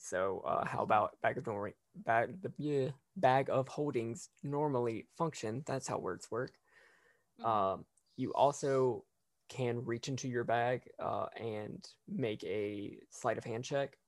So 0.00 0.40
uh 0.40 0.64
how 0.66 0.82
about 0.82 1.20
bag 1.22 1.38
of 1.38 1.46
holding 1.46 1.74
bag 1.94 2.40
the 2.42 2.52
yeah, 2.58 2.90
bag 3.16 3.50
of 3.50 3.68
holdings 3.68 4.30
normally 4.42 5.08
function, 5.16 5.62
that's 5.66 5.88
how 5.88 5.98
words 5.98 6.30
work. 6.30 6.58
Mhm. 7.38 7.64
Um, 7.64 7.86
you 8.16 8.32
also 8.34 9.06
can 9.48 9.84
reach 9.84 10.08
into 10.08 10.28
your 10.28 10.44
bag 10.44 10.88
uh, 10.98 11.26
and 11.36 11.86
make 12.08 12.44
a 12.44 13.00
sleight 13.10 13.38
of 13.38 13.44
hand 13.44 13.64
check 13.64 13.98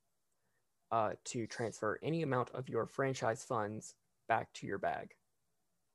uh, 0.91 1.15
to 1.25 1.47
transfer 1.47 1.99
any 2.03 2.23
amount 2.23 2.51
of 2.51 2.69
your 2.69 2.87
franchise 2.87 3.45
funds 3.45 3.95
back 4.29 4.53
to 4.55 4.67
your 4.67 4.79
bag. 4.79 5.15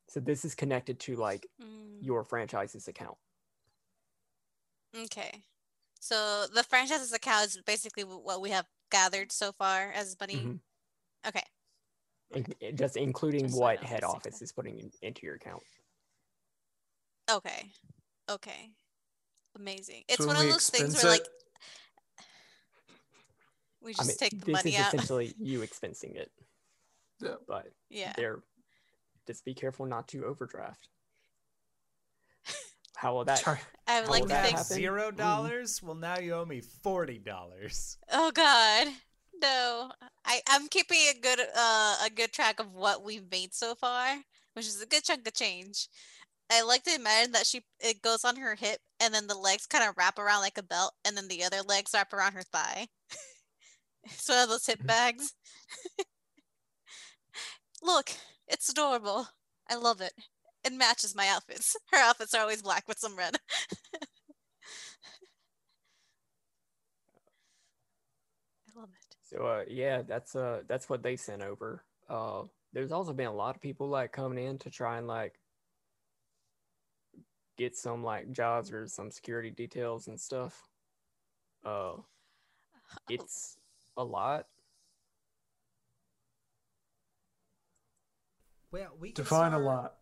So 0.10 0.20
this 0.20 0.46
is 0.46 0.56
connected 0.56 1.00
to 1.02 1.16
like 1.18 1.48
Mm, 1.60 2.02
your 2.02 2.24
franchise's 2.24 2.88
account. 2.88 3.18
okay. 4.96 5.44
So 6.00 6.48
the 6.48 6.64
franchise's 6.64 7.14
account 7.14 7.48
is 7.48 7.62
basically 7.66 8.04
what 8.04 8.42
we 8.42 8.52
have 8.52 8.68
gathered 8.90 9.32
so 9.32 9.52
far 9.54 9.92
as 9.92 10.16
money. 10.20 10.36
Mhm. 10.36 10.60
Okay. 11.28 11.44
In- 12.32 12.46
in- 12.60 12.78
just 12.78 12.98
including 12.98 13.46
Just 13.48 13.60
what 13.60 13.80
head 13.84 14.04
office 14.04 14.42
is 14.42 14.52
putting 14.52 14.80
in- 14.80 14.92
into 15.02 15.26
your 15.26 15.36
account. 15.36 15.64
Okay. 17.30 17.72
Okay. 18.30 18.72
Amazing. 19.56 20.04
It's 20.08 20.22
So 20.22 20.28
one 20.28 20.36
of 20.38 20.44
those 20.44 20.70
things 20.70 20.94
expense 20.94 21.04
where 21.04 21.16
it- 21.16 21.22
like 21.22 21.28
we 23.82 23.92
I 23.92 23.94
just 23.94 24.08
mean, 24.10 24.18
take 24.18 24.40
the 24.40 24.46
this 24.46 24.54
money 24.54 24.76
is 24.76 24.82
out. 24.82 24.94
essentially 24.94 25.34
you 25.40 25.60
expensing 25.62 26.16
it, 26.16 26.32
Yeah. 27.20 27.36
but 27.48 27.68
yeah. 27.90 28.14
they're 28.16 28.44
just 29.26 29.44
be 29.46 29.54
careful 29.54 29.86
not 29.86 30.08
to 30.10 30.26
overdraft. 30.26 30.90
How 32.98 33.14
will 33.14 33.26
that? 33.26 33.40
Sorry. 33.40 33.60
I 33.86 34.02
would 34.02 34.10
like 34.10 34.24
to 34.24 34.30
think 34.30 34.58
happen? 34.58 34.76
Zero 34.76 35.12
Mm. 35.12 35.18
dollars? 35.18 35.84
Well, 35.84 35.94
now 35.94 36.18
you 36.18 36.34
owe 36.34 36.46
me 36.46 36.62
forty 36.62 37.20
dollars. 37.20 37.98
Oh 38.12 38.32
God, 38.32 38.88
no! 39.40 39.92
I 40.26 40.42
I'm 40.48 40.68
keeping 40.68 40.98
a 41.12 41.20
good 41.20 41.40
uh 41.40 41.98
a 42.04 42.10
good 42.10 42.34
track 42.34 42.60
of 42.60 42.74
what 42.74 43.04
we've 43.04 43.30
made 43.30 43.54
so 43.54 43.76
far, 43.76 44.18
which 44.54 44.66
is 44.66 44.82
a 44.82 44.88
good 44.88 45.04
chunk 45.04 45.28
of 45.28 45.34
change. 45.36 45.90
I 46.50 46.64
like 46.64 46.84
to 46.86 46.96
imagine 46.96 47.34
that 47.34 47.46
she 47.46 47.64
it 47.80 48.02
goes 48.02 48.26
on 48.26 48.36
her 48.38 48.56
hip, 48.56 48.80
and 49.00 49.14
then 49.14 49.28
the 49.28 49.38
legs 49.38 49.68
kind 49.68 49.88
of 49.88 49.96
wrap 49.96 50.18
around 50.18 50.42
like 50.42 50.58
a 50.58 50.64
belt, 50.64 50.94
and 51.06 51.16
then 51.16 51.28
the 51.28 51.44
other 51.44 51.62
legs 51.62 51.92
wrap 51.94 52.14
around 52.14 52.34
her 52.34 52.42
thigh. 52.42 52.88
it's 54.06 54.28
one 54.28 54.40
of 54.42 54.50
those 54.50 54.66
hip 54.66 54.84
bags. 54.88 55.34
Look, 57.84 58.10
it's 58.48 58.70
adorable. 58.70 59.28
I 59.70 59.76
love 59.76 60.02
it. 60.02 60.14
It 60.68 60.74
matches 60.74 61.16
my 61.16 61.30
outfits. 61.30 61.78
Her 61.92 61.98
outfits 62.00 62.34
are 62.34 62.42
always 62.42 62.62
black 62.62 62.88
with 62.90 63.00
some 63.00 63.16
red. 63.18 63.38
I 68.76 68.80
love 68.80 68.90
it. 68.90 69.16
So 69.24 69.46
uh, 69.46 69.64
yeah, 69.70 70.02
that's 70.02 70.36
uh 70.36 70.64
that's 70.68 70.90
what 70.90 71.04
they 71.04 71.16
sent 71.16 71.42
over. 71.42 71.86
Uh, 72.10 72.44
there's 72.74 72.92
also 72.92 73.14
been 73.14 73.28
a 73.28 73.34
lot 73.34 73.56
of 73.56 73.62
people 73.62 73.88
like 73.88 74.12
coming 74.12 74.46
in 74.46 74.58
to 74.60 74.70
try 74.70 74.98
and 74.98 75.08
like 75.08 75.40
get 77.58 77.78
some 77.78 78.04
like 78.04 78.30
jobs 78.34 78.74
or 78.74 78.88
some 78.88 79.10
security 79.10 79.50
details 79.50 80.10
and 80.10 80.20
stuff. 80.20 80.68
Uh, 81.66 81.94
it's 83.10 83.58
a 83.96 84.04
lot. 84.04 84.48
Well, 88.70 88.90
we 89.00 89.12
can 89.12 89.24
Define 89.24 89.54
a 89.54 89.60
lot. 89.60 89.96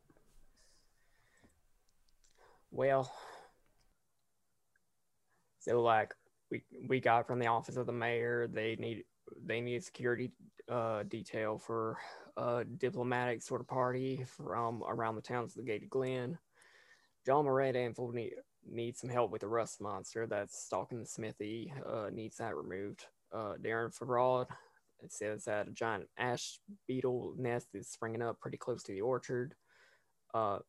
Well, 2.76 3.09
so 5.59 5.82
like 5.82 6.13
we 6.51 6.61
we 6.89 6.99
got 6.99 7.26
from 7.26 7.39
the 7.39 7.47
office 7.47 7.78
of 7.78 7.86
the 7.86 7.93
mayor, 7.93 8.47
they 8.51 8.76
need 8.76 9.05
they 9.45 9.61
need 9.61 9.82
security 9.82 10.34
uh, 10.69 11.03
detail 11.03 11.57
for 11.57 11.97
a 12.36 12.65
diplomatic 12.65 13.41
sort 13.41 13.61
of 13.61 13.67
party 13.67 14.26
from 14.28 14.84
around 14.86 15.15
the 15.15 15.21
towns 15.21 15.53
of 15.53 15.63
the 15.63 15.71
Gated 15.71 15.89
Glen. 15.89 16.38
John 17.26 17.45
Moret 17.45 17.78
and 17.78 17.95
Full 17.95 18.11
need 18.11 18.34
need 18.69 18.97
some 18.97 19.09
help 19.09 19.32
with 19.32 19.39
the 19.39 19.47
rust 19.47 19.80
monster 19.80 20.28
that's 20.28 20.65
stalking 20.65 20.99
the 20.99 21.05
smithy. 21.05 21.71
Uh, 21.89 22.09
needs 22.11 22.36
that 22.38 22.57
removed. 22.57 23.05
Uh, 23.34 23.53
Darren 23.63 23.93
Fraud 23.93 24.47
it 25.01 25.13
says 25.13 25.45
that 25.45 25.69
a 25.69 25.71
giant 25.71 26.09
ash 26.17 26.59
beetle 26.89 27.36
nest 27.38 27.69
is 27.73 27.88
springing 27.88 28.21
up 28.21 28.41
pretty 28.41 28.57
close 28.57 28.84
to 28.84 28.91
the 28.91 28.99
orchard. 28.99 29.55
Uh, 30.34 30.59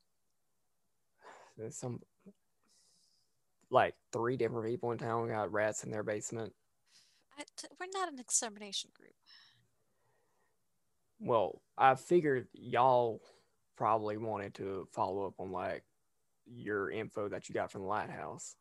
some 1.71 2.01
like 3.71 3.95
three 4.13 4.37
different 4.37 4.67
people 4.67 4.93
in 4.93 4.99
town 4.99 5.29
got 5.29 5.53
rats 5.53 5.85
in 5.85 5.91
their 5.91 6.03
basement. 6.03 6.53
I 7.39 7.43
t- 7.57 7.69
we're 7.79 7.87
not 7.93 8.13
an 8.13 8.19
extermination 8.19 8.91
group. 8.95 9.13
Well, 11.19 11.61
I 11.77 11.95
figured 11.95 12.49
y'all 12.53 13.21
probably 13.77 14.17
wanted 14.17 14.55
to 14.55 14.87
follow 14.93 15.27
up 15.27 15.35
on 15.39 15.51
like 15.51 15.85
your 16.47 16.91
info 16.91 17.29
that 17.29 17.49
you 17.49 17.55
got 17.55 17.71
from 17.71 17.83
the 17.83 17.89
lighthouse. 17.89 18.55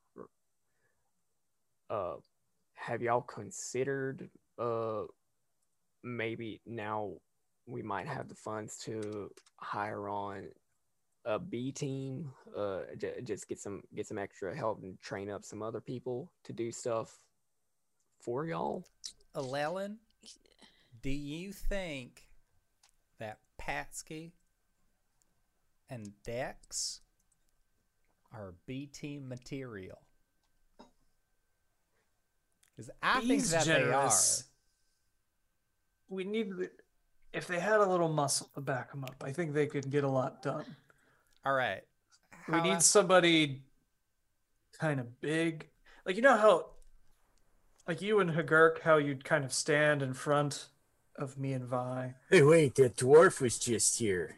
Uh, 1.89 2.15
have 2.73 3.01
y'all 3.01 3.21
considered 3.21 4.29
uh 4.57 5.03
maybe 6.03 6.61
now 6.65 7.13
we 7.67 7.81
might 7.81 8.07
have 8.07 8.27
the 8.27 8.35
funds 8.35 8.77
to 8.77 9.29
hire 9.57 10.07
on 10.07 10.47
a 11.25 11.39
B 11.39 11.71
team, 11.71 12.31
uh, 12.55 12.81
j- 12.97 13.21
just 13.23 13.47
get 13.47 13.59
some 13.59 13.83
get 13.95 14.07
some 14.07 14.17
extra 14.17 14.55
help 14.55 14.81
and 14.83 14.99
train 15.01 15.29
up 15.29 15.43
some 15.43 15.61
other 15.61 15.81
people 15.81 16.31
to 16.43 16.53
do 16.53 16.71
stuff 16.71 17.19
for 18.19 18.45
y'all. 18.45 18.85
Llewellyn, 19.35 19.97
do 21.01 21.09
you 21.09 21.51
think 21.51 22.27
that 23.19 23.39
Patsky 23.59 24.31
and 25.89 26.11
Dex 26.23 27.01
are 28.31 28.53
B 28.65 28.85
team 28.85 29.27
material? 29.27 29.99
Because 32.75 32.91
I 33.01 33.21
think 33.21 33.43
that 33.45 33.65
generous. 33.65 34.37
They 34.37 34.43
are. 34.43 36.15
We 36.17 36.23
need, 36.23 36.51
if 37.33 37.47
they 37.47 37.59
had 37.59 37.79
a 37.79 37.85
little 37.85 38.09
muscle 38.09 38.49
to 38.53 38.61
back 38.61 38.91
them 38.91 39.03
up, 39.03 39.23
I 39.25 39.31
think 39.31 39.53
they 39.53 39.65
could 39.65 39.89
get 39.89 40.03
a 40.03 40.09
lot 40.09 40.43
done. 40.43 40.65
They 41.45 41.49
are. 41.49 41.53
All 41.53 41.57
right. 41.57 41.81
We 42.47 42.61
need 42.61 42.81
somebody 42.81 43.61
kind 44.79 44.99
of 44.99 45.21
big. 45.21 45.67
Like 46.05 46.15
you 46.15 46.21
know 46.21 46.37
how 46.37 46.67
like 47.87 48.01
you 48.01 48.19
and 48.19 48.31
Hagurk, 48.31 48.81
how 48.81 48.97
you'd 48.97 49.23
kind 49.23 49.43
of 49.43 49.53
stand 49.53 50.01
in 50.01 50.13
front 50.13 50.67
of 51.15 51.37
me 51.37 51.53
and 51.53 51.65
Vi. 51.65 52.13
Hey, 52.29 52.41
wait, 52.41 52.75
that 52.75 52.97
dwarf 52.97 53.41
was 53.41 53.57
just 53.57 53.99
here. 53.99 54.37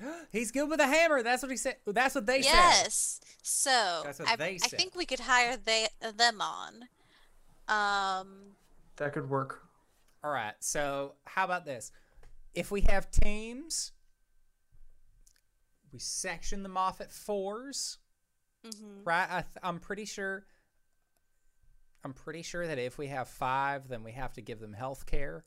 He's 0.32 0.50
good 0.50 0.68
with 0.68 0.80
a 0.80 0.86
hammer. 0.86 1.22
That's 1.22 1.42
what 1.42 1.50
he 1.50 1.56
said. 1.56 1.76
That's 1.86 2.14
what 2.14 2.26
they 2.26 2.42
said. 2.42 2.52
yes. 2.52 3.20
So 3.42 4.02
That's 4.04 4.18
what 4.18 4.28
I, 4.28 4.36
they 4.36 4.58
I 4.62 4.68
think 4.68 4.94
we 4.94 5.06
could 5.06 5.20
hire 5.20 5.56
they 5.56 5.88
them 6.16 6.40
on. 6.40 6.84
Um, 7.68 8.28
That 8.96 9.12
could 9.12 9.28
work. 9.28 9.62
All 10.22 10.30
right. 10.30 10.54
So 10.60 11.14
how 11.24 11.44
about 11.44 11.64
this? 11.64 11.92
If 12.54 12.70
we 12.70 12.82
have 12.82 13.10
teams, 13.10 13.92
we 15.92 15.98
section 15.98 16.62
them 16.62 16.76
off 16.76 17.00
at 17.00 17.12
fours, 17.12 17.98
mhm. 18.64 19.04
right? 19.04 19.28
I 19.30 19.42
th- 19.42 19.56
I'm 19.62 19.78
pretty 19.80 20.04
sure. 20.04 20.46
I'm 22.02 22.14
pretty 22.14 22.42
sure 22.42 22.66
that 22.66 22.78
if 22.78 22.96
we 22.98 23.08
have 23.08 23.28
five, 23.28 23.88
then 23.88 24.02
we 24.02 24.12
have 24.12 24.32
to 24.34 24.42
give 24.42 24.58
them 24.60 24.72
health 24.72 25.06
care. 25.06 25.44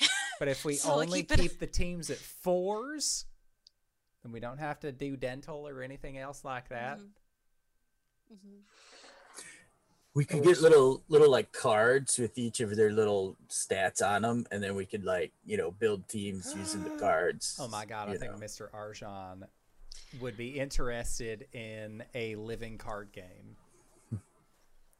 But 0.38 0.48
if 0.48 0.64
we 0.64 0.74
So 0.74 0.92
only 0.92 1.22
keep 1.22 1.28
keep 1.40 1.58
the 1.58 1.66
teams 1.66 2.10
at 2.10 2.18
fours, 2.18 3.26
then 4.22 4.32
we 4.32 4.40
don't 4.40 4.58
have 4.58 4.80
to 4.80 4.92
do 4.92 5.16
dental 5.16 5.68
or 5.68 5.82
anything 5.82 6.18
else 6.18 6.44
like 6.44 6.68
that. 6.68 6.98
Mhm. 6.98 7.12
Mhm. 8.30 8.64
We 10.14 10.24
could 10.26 10.42
get 10.42 10.60
little 10.60 11.02
little 11.08 11.30
like 11.30 11.52
cards 11.52 12.18
with 12.18 12.36
each 12.36 12.60
of 12.60 12.76
their 12.76 12.92
little 12.92 13.36
stats 13.48 14.06
on 14.06 14.22
them, 14.22 14.46
and 14.50 14.62
then 14.62 14.74
we 14.74 14.84
could 14.84 15.04
like 15.04 15.32
you 15.46 15.56
know 15.56 15.70
build 15.70 16.06
teams 16.08 16.54
using 16.56 16.84
the 16.84 16.90
cards. 17.00 17.58
Oh 17.60 17.68
my 17.68 17.86
god, 17.86 18.08
I 18.08 18.12
you 18.12 18.18
think 18.18 18.32
know. 18.32 18.38
Mr. 18.38 18.70
Arjan 18.72 19.44
would 20.20 20.36
be 20.36 20.58
interested 20.60 21.46
in 21.54 22.04
a 22.14 22.36
living 22.36 22.76
card 22.76 23.08
game. 23.12 23.56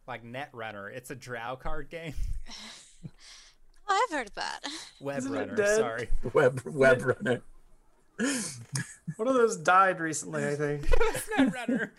like 0.06 0.24
Netrunner. 0.24 0.90
It's 0.94 1.10
a 1.10 1.14
drow 1.14 1.56
card 1.56 1.90
game. 1.90 2.14
Oh, 3.88 4.06
I've 4.08 4.16
heard 4.16 4.28
of 4.28 4.34
that. 4.36 4.60
Web 5.00 5.18
Isn't 5.18 5.32
Runner, 5.32 5.76
sorry. 5.76 6.08
web 6.32 6.62
web 6.64 7.02
runner. 7.02 7.42
One 9.16 9.28
of 9.28 9.34
those 9.34 9.56
died 9.56 9.98
recently, 10.00 10.46
I 10.46 10.54
think. 10.54 10.88
Netrunner. 11.36 11.90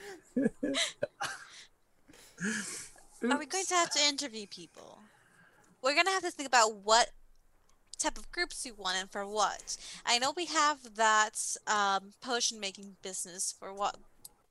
Are 3.23 3.39
we 3.39 3.45
going 3.45 3.65
to 3.65 3.75
have 3.75 3.89
to 3.91 4.03
interview 4.03 4.47
people? 4.47 4.99
We're 5.81 5.95
gonna 5.95 6.11
have 6.11 6.23
to 6.23 6.31
think 6.31 6.47
about 6.47 6.75
what 6.75 7.11
type 7.97 8.17
of 8.17 8.31
groups 8.31 8.63
we 8.65 8.71
want 8.71 8.97
and 8.97 9.09
for 9.09 9.25
what. 9.25 9.77
I 10.05 10.19
know 10.19 10.33
we 10.35 10.45
have 10.45 10.95
that 10.95 11.39
um, 11.67 12.13
potion 12.21 12.59
making 12.59 12.97
business 13.01 13.53
for 13.57 13.73
what 13.73 13.97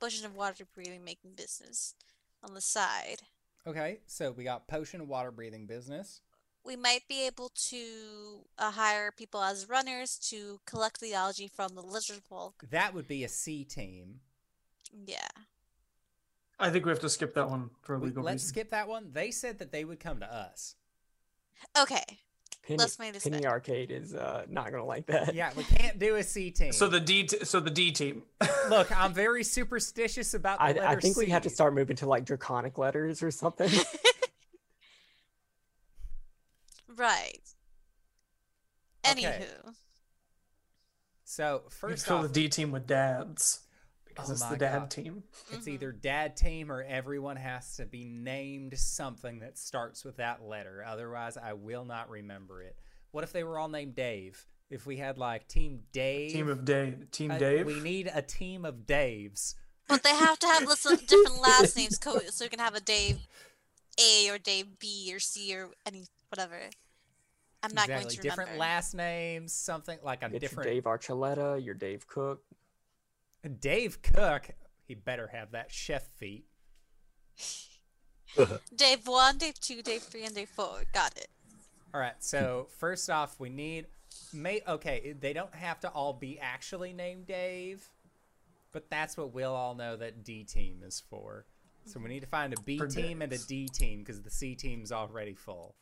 potion 0.00 0.24
of 0.24 0.34
water 0.34 0.64
breathing 0.74 1.04
making 1.04 1.32
business 1.36 1.94
on 2.42 2.54
the 2.54 2.60
side. 2.60 3.22
Okay, 3.66 4.00
so 4.06 4.32
we 4.32 4.44
got 4.44 4.66
potion 4.68 5.00
and 5.00 5.08
water 5.08 5.30
breathing 5.30 5.66
business. 5.66 6.20
We 6.64 6.76
might 6.76 7.06
be 7.08 7.26
able 7.26 7.50
to 7.68 8.44
uh, 8.58 8.70
hire 8.70 9.10
people 9.10 9.42
as 9.42 9.68
runners 9.68 10.18
to 10.30 10.60
collect 10.64 11.00
the 11.00 11.12
algae 11.12 11.48
from 11.48 11.74
the 11.74 11.82
lizard 11.82 12.22
folk. 12.28 12.64
That 12.70 12.94
would 12.94 13.08
be 13.08 13.24
a 13.24 13.28
C 13.28 13.64
team. 13.64 14.20
Yeah. 15.06 15.28
I 16.62 16.70
think 16.70 16.84
we 16.84 16.90
have 16.90 17.00
to 17.00 17.08
skip 17.08 17.34
that 17.34 17.50
one 17.50 17.70
for 17.82 17.94
a 17.94 17.98
We- 17.98 18.06
legal 18.06 18.22
let's 18.22 18.42
reason. 18.42 18.48
skip 18.48 18.70
that 18.70 18.88
one. 18.88 19.10
They 19.12 19.30
said 19.30 19.58
that 19.58 19.72
they 19.72 19.84
would 19.84 20.00
come 20.00 20.20
to 20.20 20.32
us. 20.32 20.76
Okay. 21.78 22.02
Penny, 22.66 22.78
Let's 22.78 22.98
make 23.00 23.12
this 23.12 23.24
Penny 23.24 23.38
better. 23.38 23.48
Arcade 23.50 23.90
is 23.90 24.14
uh, 24.14 24.44
not 24.48 24.70
gonna 24.70 24.84
like 24.84 25.06
that. 25.06 25.34
Yeah, 25.34 25.50
we 25.56 25.64
can't 25.64 25.98
do 25.98 26.14
a 26.14 26.22
C 26.22 26.52
team. 26.52 26.70
So 26.72 26.86
the 26.86 27.00
D, 27.00 27.24
t- 27.24 27.44
so 27.44 27.58
the 27.58 27.70
D 27.70 27.90
team. 27.90 28.22
Look, 28.70 28.96
I'm 28.96 29.12
very 29.12 29.42
superstitious 29.42 30.34
about 30.34 30.58
the 30.60 30.64
I, 30.64 30.68
letter 30.68 30.86
I 30.86 30.94
think 31.00 31.16
we 31.16 31.26
have 31.30 31.42
to 31.42 31.50
start 31.50 31.74
moving 31.74 31.96
to 31.96 32.06
like 32.06 32.24
draconic 32.24 32.78
letters 32.78 33.22
or 33.22 33.30
something. 33.32 33.70
Right. 36.94 37.40
Okay. 39.10 39.22
Anywho. 39.24 39.74
So 41.24 41.62
You 41.64 41.70
first 41.70 42.06
fill 42.06 42.18
off, 42.18 42.22
the 42.24 42.28
D 42.28 42.48
team 42.48 42.70
with 42.70 42.86
dads 42.86 43.60
because 44.22 44.42
Oh 44.42 44.44
it's 44.46 44.52
the 44.52 44.56
dad 44.58 44.78
God. 44.80 44.90
team. 44.90 45.22
It's 45.50 45.66
Mhm. 45.66 45.72
either 45.72 45.92
dad 45.92 46.36
team 46.36 46.70
or 46.70 46.82
everyone 46.82 47.36
has 47.36 47.76
to 47.76 47.86
be 47.86 48.04
named 48.04 48.78
something 48.78 49.40
that 49.40 49.58
starts 49.58 50.04
with 50.04 50.16
that 50.16 50.42
letter. 50.42 50.84
Otherwise, 50.84 51.36
I 51.36 51.52
will 51.52 51.84
not 51.84 52.08
remember 52.10 52.62
it. 52.62 52.76
What 53.10 53.24
if 53.24 53.32
they 53.32 53.44
were 53.44 53.58
all 53.58 53.68
named 53.68 53.94
Dave? 53.94 54.46
If 54.70 54.86
we 54.86 54.96
had 54.96 55.18
like 55.18 55.48
Team 55.48 55.82
Dave, 55.92 56.32
Team 56.32 56.48
of 56.48 56.64
Dave. 56.64 57.10
Team 57.10 57.30
uh, 57.32 57.38
Dave. 57.38 57.66
we 57.66 57.78
need 57.80 58.10
a 58.14 58.22
team 58.22 58.64
of 58.64 58.86
Daves. 58.86 59.54
But 59.86 60.02
they 60.02 60.14
have 60.14 60.38
to 60.38 60.46
have 60.46 60.64
listen, 60.64 60.96
different 61.06 61.42
last 61.42 61.76
names, 61.76 61.98
so 62.34 62.44
you 62.44 62.48
can 62.50 62.58
have 62.58 62.74
a 62.74 62.80
Dave 62.80 63.18
A 64.00 64.30
or 64.30 64.38
Dave 64.38 64.78
B 64.78 65.10
or 65.14 65.18
C 65.20 65.54
or 65.54 65.70
any 65.84 66.06
whatever. 66.30 66.58
I'm 67.62 67.74
not 67.74 67.84
exactly. 67.84 68.04
going 68.04 68.16
to 68.16 68.22
different 68.22 68.48
remember. 68.50 68.60
last 68.60 68.94
names, 68.94 69.52
something 69.52 69.98
like 70.02 70.22
a 70.22 70.30
Get 70.30 70.40
different 70.40 70.66
your 70.66 70.74
Dave 70.74 70.84
Archuleta, 70.84 71.62
your 71.64 71.74
Dave 71.74 72.06
Cook. 72.06 72.42
Dave 73.60 74.02
Cook. 74.02 74.50
He 74.86 74.94
better 74.94 75.28
have 75.28 75.52
that 75.52 75.72
chef 75.72 76.02
feet. 76.02 76.44
Dave 78.74 79.06
one, 79.06 79.38
Dave 79.38 79.60
two, 79.60 79.82
Dave 79.82 80.02
three, 80.02 80.24
and 80.24 80.34
Dave 80.34 80.48
four. 80.48 80.82
Got 80.92 81.16
it. 81.16 81.28
All 81.94 82.00
right. 82.00 82.14
So 82.20 82.68
first 82.78 83.10
off, 83.10 83.38
we 83.38 83.48
need. 83.48 83.86
May 84.32 84.62
okay. 84.66 85.14
They 85.18 85.32
don't 85.32 85.54
have 85.54 85.80
to 85.80 85.88
all 85.88 86.12
be 86.12 86.38
actually 86.38 86.92
named 86.92 87.26
Dave, 87.26 87.84
but 88.72 88.88
that's 88.90 89.16
what 89.16 89.32
we'll 89.32 89.54
all 89.54 89.74
know 89.74 89.96
that 89.96 90.24
D 90.24 90.44
team 90.44 90.82
is 90.84 91.02
for. 91.10 91.46
So 91.84 91.98
we 92.00 92.08
need 92.08 92.20
to 92.20 92.26
find 92.26 92.52
a 92.52 92.60
B 92.60 92.78
For 92.78 92.86
team 92.86 93.22
and 93.22 93.32
a 93.32 93.38
D 93.38 93.68
team 93.68 94.00
because 94.00 94.22
the 94.22 94.30
C 94.30 94.54
team's 94.54 94.92
already 94.92 95.34
full. 95.34 95.74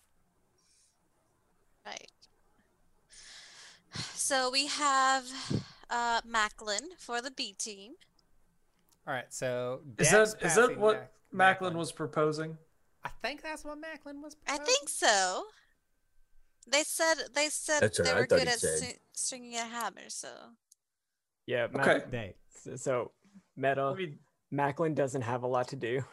Right. 1.85 2.11
So 4.15 4.51
we 4.51 4.67
have 4.67 5.25
uh, 5.91 6.21
Macklin 6.27 6.91
for 6.99 7.21
the 7.21 7.31
B 7.31 7.55
team. 7.59 7.93
All 9.07 9.15
right. 9.15 9.25
So 9.31 9.81
is 9.99 10.11
that 10.11 10.35
is 10.41 10.55
that 10.55 10.77
what 10.79 10.97
Mac- 10.97 11.11
Macklin 11.33 11.77
was 11.77 11.93
proposing? 11.93 12.57
I 13.05 13.09
think 13.23 13.43
that's 13.43 13.65
what 13.65 13.79
Macklin 13.79 14.23
was. 14.23 14.35
Proposing. 14.35 14.63
I 14.63 14.65
think 14.65 14.89
so. 14.89 15.45
They 16.71 16.83
said 16.85 17.15
they 17.35 17.49
said 17.49 17.81
That's 17.81 17.99
they 17.99 18.11
I 18.11 18.21
were 18.21 18.27
good 18.27 18.47
at 18.47 18.61
said. 18.61 18.95
stringing 19.13 19.55
a 19.57 19.65
hammer. 19.65 20.09
So 20.09 20.29
Yeah. 21.47 21.67
Ma- 21.73 21.83
Okay. 21.83 22.05
They. 22.11 22.35
So, 22.63 22.77
so 22.77 23.13
Meta 23.57 23.81
I 23.83 23.95
mean, 23.95 24.19
Macklin 24.51 24.95
doesn't 24.95 25.23
have 25.23 25.43
a 25.43 25.47
lot 25.47 25.69
to 25.69 25.77
do. 25.77 26.05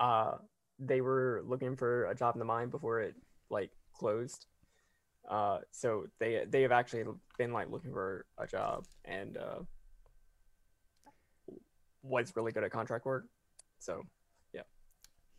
Uh, 0.00 0.38
they 0.78 1.00
were 1.02 1.42
looking 1.44 1.76
for 1.76 2.06
a 2.06 2.14
job 2.14 2.34
in 2.34 2.38
the 2.38 2.44
mine 2.44 2.70
before 2.70 3.00
it 3.02 3.14
like 3.50 3.70
closed. 3.92 4.46
Uh, 5.28 5.58
so 5.70 6.06
they 6.18 6.44
they 6.48 6.62
have 6.62 6.72
actually 6.72 7.04
been 7.38 7.52
like 7.52 7.70
looking 7.70 7.92
for 7.92 8.26
a 8.38 8.46
job 8.46 8.84
and 9.04 9.36
uh, 9.36 9.60
was 12.02 12.32
really 12.36 12.52
good 12.52 12.64
at 12.64 12.70
contract 12.70 13.06
work. 13.06 13.24
So 13.78 14.02
yeah, 14.52 14.62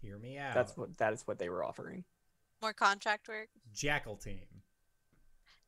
Hear 0.01 0.17
me 0.17 0.37
out. 0.37 0.53
that's 0.55 0.75
what 0.75 0.97
that 0.97 1.13
is 1.13 1.23
what 1.25 1.37
they 1.39 1.49
were 1.49 1.63
offering. 1.63 2.03
more 2.61 2.73
contract 2.73 3.27
work. 3.27 3.49
Jackal 3.73 4.15
team. 4.15 4.45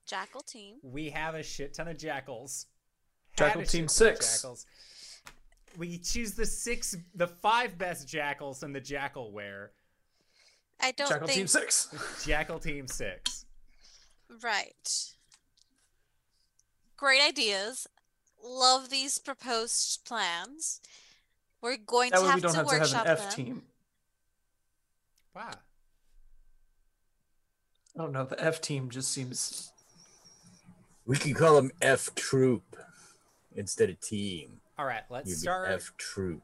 Jackal 0.07 0.41
team. 0.41 0.78
We 0.82 1.09
have 1.09 1.36
a 1.36 1.43
shit 1.43 1.74
ton 1.74 1.88
of 1.88 1.97
jackals. 1.97 2.68
Had 3.38 3.47
Jackal 3.49 3.61
team 3.63 3.68
shit 3.68 3.76
ton 3.78 3.84
of 3.86 3.91
six. 3.91 4.41
Jackals. 4.41 4.65
We 5.78 5.99
choose 5.99 6.32
the 6.32 6.45
six, 6.45 6.95
the 7.13 7.28
five 7.28 7.78
best 7.78 8.07
jackals 8.07 8.63
and 8.63 8.74
the 8.74 8.82
jackalwere. 8.82 9.68
I 10.80 10.91
don't 10.91 11.09
Jackal 11.09 11.28
think 11.28 11.38
Team 11.38 11.47
Six. 11.47 12.24
Jackal 12.26 12.59
Team 12.59 12.88
Six. 12.88 13.45
Right. 14.43 15.13
Great 16.95 17.21
ideas. 17.21 17.88
Love 18.43 18.89
these 18.89 19.19
proposed 19.19 20.03
plans. 20.05 20.82
We're 21.61 21.78
going 21.78 22.11
That 22.11 22.17
to 22.17 22.21
way 22.23 22.28
have 22.30 22.36
we 22.36 22.41
don't 22.41 22.51
to 22.51 22.57
have 22.57 22.67
to 22.67 22.95
have 22.97 23.05
an 23.05 23.11
F 23.11 23.19
them. 23.21 23.32
team. 23.45 23.61
Wow. 25.36 25.51
I 27.95 27.99
don't 28.01 28.11
know. 28.11 28.25
The 28.25 28.43
F 28.43 28.61
team 28.61 28.89
just 28.89 29.11
seems. 29.11 29.71
We 31.05 31.17
can 31.17 31.34
call 31.34 31.55
them 31.55 31.71
F 31.82 32.13
Troop 32.15 32.75
instead 33.55 33.89
of 33.89 33.99
team. 33.99 34.61
All 34.78 34.86
right, 34.86 35.01
let's 35.09 35.30
You'd 35.30 35.39
start. 35.39 35.71
F 35.71 35.93
Troop. 35.97 36.43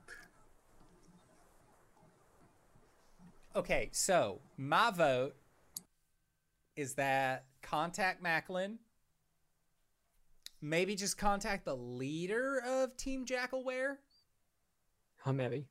Okay, 3.56 3.90
so 3.92 4.40
my 4.58 4.90
vote 4.90 5.36
is 6.76 6.96
that 6.96 7.46
contact 7.64 8.22
Macklin. 8.22 8.78
Maybe 10.62 10.96
just 10.96 11.18
contact 11.18 11.66
the 11.66 11.76
leader 11.76 12.62
of 12.66 12.96
Team 12.96 13.26
Jackalwere, 13.26 13.98
Hamebi. 15.26 15.66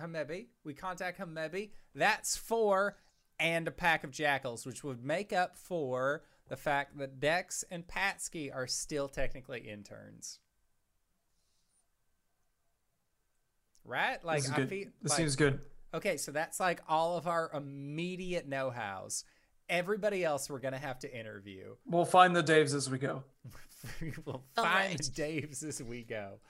Hamebi. 0.00 0.46
We 0.64 0.74
contact 0.74 1.18
Hamebi. 1.18 1.70
That's 1.94 2.36
four 2.36 2.96
and 3.38 3.66
a 3.68 3.70
pack 3.70 4.04
of 4.04 4.10
jackals, 4.10 4.64
which 4.64 4.84
would 4.84 5.04
make 5.04 5.32
up 5.32 5.56
for 5.56 6.22
the 6.48 6.56
fact 6.56 6.98
that 6.98 7.20
Dex 7.20 7.64
and 7.70 7.86
Patsky 7.86 8.54
are 8.54 8.66
still 8.66 9.08
technically 9.08 9.60
interns. 9.60 10.38
Right? 13.84 14.22
Like 14.24 14.42
this 14.42 14.50
I 14.52 14.66
feel 14.66 14.86
this 15.02 15.10
like, 15.10 15.16
seems 15.16 15.36
good. 15.36 15.60
Okay, 15.92 16.16
so 16.16 16.32
that's 16.32 16.60
like 16.60 16.82
all 16.88 17.16
of 17.16 17.26
our 17.26 17.50
immediate 17.52 18.46
know-hows. 18.46 19.24
Everybody 19.70 20.24
else 20.24 20.50
we're 20.50 20.58
gonna 20.58 20.78
have 20.78 20.98
to 20.98 21.18
interview. 21.18 21.76
We'll 21.86 22.04
find 22.04 22.34
the 22.34 22.42
Daves 22.42 22.74
as 22.74 22.90
we 22.90 22.98
go. 22.98 23.22
we 24.02 24.12
will 24.26 24.42
find 24.56 24.66
right. 24.66 24.98
the 24.98 25.04
Daves 25.04 25.64
as 25.64 25.80
we 25.80 26.02
go. 26.02 26.40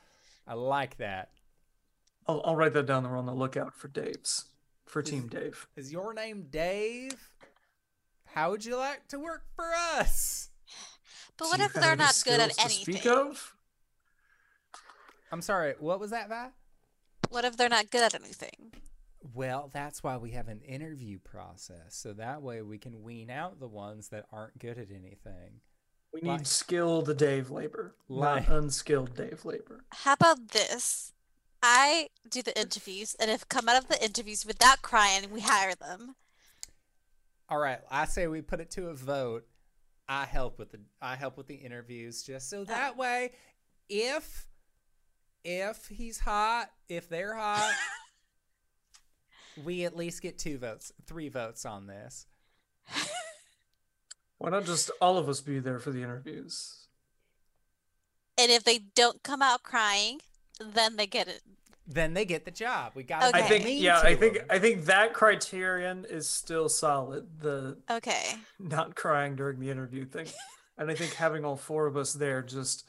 I 0.48 0.54
like 0.54 0.96
that. 0.96 1.28
I'll, 2.26 2.40
I'll 2.44 2.56
write 2.56 2.72
that 2.72 2.86
down. 2.86 3.02
That 3.02 3.10
we're 3.10 3.18
on 3.18 3.26
the 3.26 3.34
lookout 3.34 3.74
for 3.74 3.88
Daves, 3.88 4.44
for 4.86 5.02
Team 5.02 5.28
Dave. 5.28 5.68
Is 5.76 5.92
your 5.92 6.14
name 6.14 6.46
Dave? 6.50 7.30
How 8.24 8.50
would 8.50 8.64
you 8.64 8.76
like 8.76 9.06
to 9.08 9.18
work 9.18 9.42
for 9.54 9.70
us? 9.74 10.48
But 11.36 11.48
what 11.48 11.60
if 11.60 11.74
they're 11.74 11.96
not 11.96 12.20
good 12.24 12.40
at 12.40 12.58
anything? 12.64 12.94
Speak 12.94 13.06
of? 13.06 13.54
I'm 15.30 15.42
sorry, 15.42 15.74
what 15.78 16.00
was 16.00 16.10
that, 16.10 16.28
Vi? 16.28 16.48
What 17.28 17.44
if 17.44 17.56
they're 17.56 17.68
not 17.68 17.90
good 17.90 18.02
at 18.02 18.14
anything? 18.14 18.72
Well, 19.34 19.70
that's 19.72 20.02
why 20.02 20.16
we 20.16 20.30
have 20.32 20.48
an 20.48 20.60
interview 20.60 21.18
process. 21.18 21.94
So 21.94 22.12
that 22.14 22.42
way 22.42 22.62
we 22.62 22.78
can 22.78 23.02
wean 23.02 23.30
out 23.30 23.60
the 23.60 23.68
ones 23.68 24.08
that 24.08 24.26
aren't 24.32 24.58
good 24.58 24.78
at 24.78 24.90
anything. 24.90 25.60
We 26.12 26.22
need 26.22 26.28
Like- 26.28 26.46
skilled 26.46 27.16
Dave 27.18 27.50
labor, 27.50 27.94
Like- 28.08 28.48
not 28.48 28.56
unskilled 28.56 29.14
Dave 29.14 29.44
labor. 29.44 29.84
How 29.90 30.14
about 30.14 30.48
this? 30.48 31.12
I 31.62 32.08
do 32.28 32.42
the 32.42 32.58
interviews, 32.58 33.14
and 33.16 33.30
if 33.30 33.48
come 33.48 33.68
out 33.68 33.76
of 33.76 33.88
the 33.88 34.02
interviews 34.02 34.46
without 34.46 34.80
crying, 34.80 35.30
we 35.30 35.42
hire 35.42 35.74
them. 35.74 36.16
All 37.48 37.58
right, 37.58 37.80
I 37.90 38.06
say 38.06 38.26
we 38.26 38.40
put 38.40 38.60
it 38.60 38.70
to 38.72 38.88
a 38.88 38.94
vote. 38.94 39.46
I 40.08 40.24
help 40.24 40.58
with 40.58 40.72
the 40.72 40.80
I 41.00 41.14
help 41.14 41.36
with 41.36 41.46
the 41.46 41.54
interviews 41.54 42.24
just 42.24 42.48
so 42.48 42.60
oh. 42.60 42.64
that 42.64 42.96
way 42.96 43.32
if 43.90 44.46
if 45.44 45.86
he's 45.88 46.20
hot, 46.20 46.70
if 46.88 47.08
they're 47.08 47.34
hot, 47.34 47.72
we 49.64 49.84
at 49.84 49.96
least 49.96 50.22
get 50.22 50.38
two 50.38 50.58
votes, 50.58 50.92
three 51.06 51.28
votes 51.28 51.64
on 51.64 51.86
this. 51.86 52.26
Why 54.38 54.50
not 54.50 54.64
just 54.64 54.90
all 55.00 55.18
of 55.18 55.28
us 55.28 55.40
be 55.40 55.58
there 55.58 55.78
for 55.78 55.90
the 55.90 56.02
interviews? 56.02 56.86
And 58.38 58.50
if 58.50 58.64
they 58.64 58.78
don't 58.78 59.22
come 59.22 59.42
out 59.42 59.62
crying, 59.62 60.20
then 60.58 60.96
they 60.96 61.06
get 61.06 61.28
it. 61.28 61.42
Then 61.86 62.14
they 62.14 62.24
get 62.24 62.44
the 62.44 62.50
job. 62.50 62.92
We 62.94 63.02
got 63.02 63.22
Okay. 63.34 63.44
I 63.44 63.48
think, 63.48 63.64
yeah, 63.68 64.00
to 64.00 64.06
I 64.06 64.14
think, 64.16 64.38
'em. 64.38 64.46
I 64.48 64.58
think 64.58 64.84
that 64.86 65.12
criterion 65.12 66.06
is 66.08 66.28
still 66.28 66.68
solid. 66.68 67.40
The 67.40 67.76
Okay. 67.90 68.36
not 68.58 68.94
crying 68.94 69.36
during 69.36 69.58
the 69.58 69.70
interview 69.70 70.06
thing, 70.06 70.28
and 70.78 70.90
I 70.90 70.94
think 70.94 71.14
having 71.14 71.44
all 71.44 71.56
four 71.56 71.86
of 71.86 71.96
us 71.96 72.12
there 72.14 72.42
just 72.42 72.88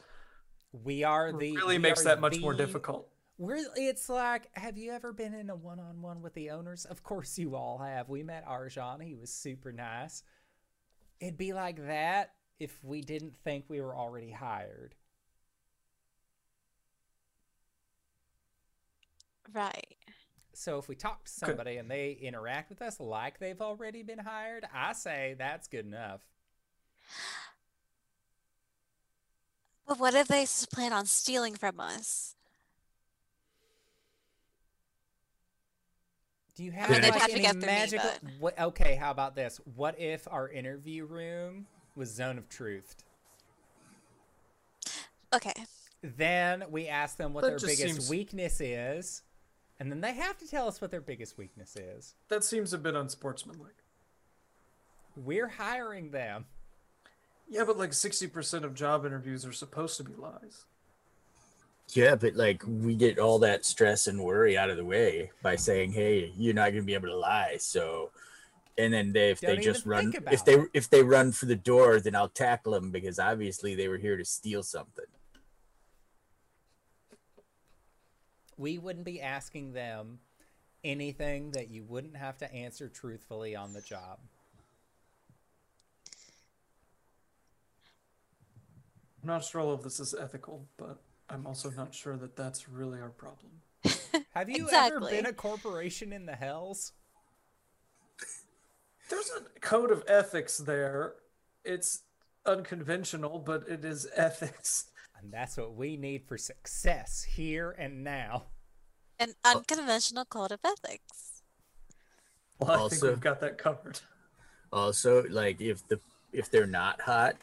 we 0.72 1.04
are 1.04 1.32
the 1.32 1.54
really 1.56 1.78
makes 1.78 2.00
are 2.02 2.04
that 2.04 2.20
much 2.20 2.40
more 2.40 2.54
difficult. 2.54 3.11
We're, 3.38 3.64
it's 3.76 4.08
like, 4.08 4.48
have 4.52 4.76
you 4.78 4.92
ever 4.92 5.12
been 5.12 5.34
in 5.34 5.50
a 5.50 5.56
one 5.56 5.80
on 5.80 6.00
one 6.00 6.22
with 6.22 6.34
the 6.34 6.50
owners? 6.50 6.84
Of 6.84 7.02
course 7.02 7.38
you 7.38 7.56
all 7.56 7.78
have. 7.78 8.08
We 8.08 8.22
met 8.22 8.46
Arjan. 8.46 9.02
He 9.02 9.14
was 9.14 9.32
super 9.32 9.72
nice. 9.72 10.22
It'd 11.20 11.38
be 11.38 11.52
like 11.52 11.86
that 11.86 12.34
if 12.60 12.78
we 12.84 13.00
didn't 13.00 13.34
think 13.42 13.64
we 13.68 13.80
were 13.80 13.96
already 13.96 14.30
hired. 14.30 14.94
Right. 19.52 19.96
So 20.54 20.78
if 20.78 20.88
we 20.88 20.94
talk 20.94 21.24
to 21.24 21.30
somebody 21.30 21.78
and 21.78 21.90
they 21.90 22.12
interact 22.12 22.70
with 22.70 22.82
us 22.82 23.00
like 23.00 23.38
they've 23.38 23.60
already 23.60 24.02
been 24.02 24.18
hired, 24.18 24.64
I 24.72 24.92
say 24.92 25.34
that's 25.38 25.66
good 25.66 25.86
enough. 25.86 26.20
But 29.86 29.98
what 29.98 30.14
if 30.14 30.28
they 30.28 30.46
plan 30.72 30.92
on 30.92 31.06
stealing 31.06 31.54
from 31.54 31.80
us? 31.80 32.36
Do 36.62 36.66
you 36.66 36.72
have 36.72 36.90
mean, 36.90 37.02
like 37.02 37.14
have 37.14 37.26
to 37.26 37.32
any 37.32 37.42
get 37.42 37.90
through 37.90 37.98
me, 37.98 38.04
but- 38.04 38.20
What, 38.38 38.56
okay, 38.56 38.94
how 38.94 39.10
about 39.10 39.34
this? 39.34 39.60
What 39.74 39.98
if 39.98 40.28
our 40.30 40.48
interview 40.48 41.04
room 41.04 41.66
was 41.96 42.14
Zone 42.14 42.38
of 42.38 42.48
Truth? 42.48 42.94
Okay. 45.34 45.52
Then 46.04 46.66
we 46.70 46.86
ask 46.86 47.16
them 47.16 47.32
what 47.34 47.40
That 47.40 47.58
their 47.58 47.58
biggest 47.58 47.82
seems- 47.82 48.08
weakness 48.08 48.60
is, 48.60 49.22
and 49.80 49.90
then 49.90 50.02
they 50.02 50.12
have 50.14 50.38
to 50.38 50.46
tell 50.46 50.68
us 50.68 50.80
what 50.80 50.92
their 50.92 51.00
biggest 51.00 51.36
weakness 51.36 51.74
is. 51.74 52.14
That 52.28 52.44
seems 52.44 52.72
a 52.72 52.78
bit 52.78 52.94
unsportsmanlike. 52.94 53.82
We're 55.16 55.48
hiring 55.48 56.12
them. 56.12 56.46
Yeah, 57.48 57.64
but 57.64 57.76
like 57.76 57.92
sixty 57.92 58.28
percent 58.28 58.64
of 58.64 58.72
job 58.72 59.04
interviews 59.04 59.44
are 59.44 59.52
supposed 59.52 59.96
to 59.96 60.04
be 60.04 60.14
lies. 60.14 60.64
Yeah, 61.88 62.14
but 62.14 62.34
like 62.34 62.62
we 62.66 62.94
get 62.96 63.18
all 63.18 63.38
that 63.40 63.64
stress 63.64 64.06
and 64.06 64.22
worry 64.22 64.56
out 64.56 64.70
of 64.70 64.76
the 64.76 64.84
way 64.84 65.30
by 65.42 65.56
saying, 65.56 65.92
"Hey, 65.92 66.32
you're 66.36 66.54
not 66.54 66.70
gonna 66.70 66.82
be 66.82 66.94
able 66.94 67.08
to 67.08 67.16
lie." 67.16 67.56
So, 67.58 68.12
and 68.78 68.92
then 68.92 69.12
they, 69.12 69.30
if 69.30 69.40
Don't 69.40 69.56
they 69.56 69.62
just 69.62 69.84
run, 69.84 70.12
if 70.30 70.44
they 70.44 70.54
it. 70.54 70.70
if 70.72 70.88
they 70.88 71.02
run 71.02 71.32
for 71.32 71.46
the 71.46 71.56
door, 71.56 72.00
then 72.00 72.14
I'll 72.14 72.28
tackle 72.28 72.72
them 72.72 72.90
because 72.90 73.18
obviously 73.18 73.74
they 73.74 73.88
were 73.88 73.98
here 73.98 74.16
to 74.16 74.24
steal 74.24 74.62
something. 74.62 75.04
We 78.56 78.78
wouldn't 78.78 79.04
be 79.04 79.20
asking 79.20 79.72
them 79.72 80.20
anything 80.84 81.50
that 81.52 81.68
you 81.68 81.84
wouldn't 81.84 82.16
have 82.16 82.38
to 82.38 82.52
answer 82.52 82.88
truthfully 82.88 83.54
on 83.54 83.72
the 83.72 83.82
job. 83.82 84.18
I'm 89.22 89.28
not 89.28 89.44
sure 89.44 89.60
all 89.60 89.72
of 89.72 89.82
this 89.82 90.00
is 90.00 90.14
ethical, 90.14 90.66
but 90.76 91.00
I'm 91.28 91.46
also 91.46 91.70
not 91.70 91.94
sure 91.94 92.16
that 92.16 92.36
that's 92.36 92.68
really 92.68 93.00
our 93.00 93.10
problem. 93.10 93.52
Have 94.34 94.50
you 94.50 94.68
ever 94.72 95.00
been 95.00 95.26
a 95.26 95.32
corporation 95.32 96.12
in 96.12 96.26
the 96.26 96.34
hells? 96.34 96.92
There's 99.08 99.30
a 99.30 99.60
code 99.60 99.90
of 99.90 100.04
ethics 100.06 100.58
there. 100.58 101.14
It's 101.64 102.02
unconventional, 102.46 103.38
but 103.38 103.68
it 103.68 103.84
is 103.84 104.06
ethics. 104.16 104.86
And 105.20 105.32
that's 105.32 105.56
what 105.56 105.74
we 105.74 105.96
need 105.96 106.26
for 106.26 106.36
success 106.36 107.22
here 107.22 107.74
and 107.78 108.02
now. 108.02 108.44
An 109.18 109.34
uh, 109.44 109.54
unconventional 109.56 110.24
code 110.24 110.50
of 110.50 110.60
ethics. 110.64 111.42
Well, 112.58 112.86
I 112.86 112.88
think 112.88 113.02
we've 113.02 113.20
got 113.20 113.40
that 113.40 113.58
covered. 113.58 114.00
Also, 114.72 115.24
like 115.28 115.60
if 115.60 115.86
the 115.88 116.00
if 116.32 116.50
they're 116.50 116.66
not 116.66 117.00
hot, 117.00 117.36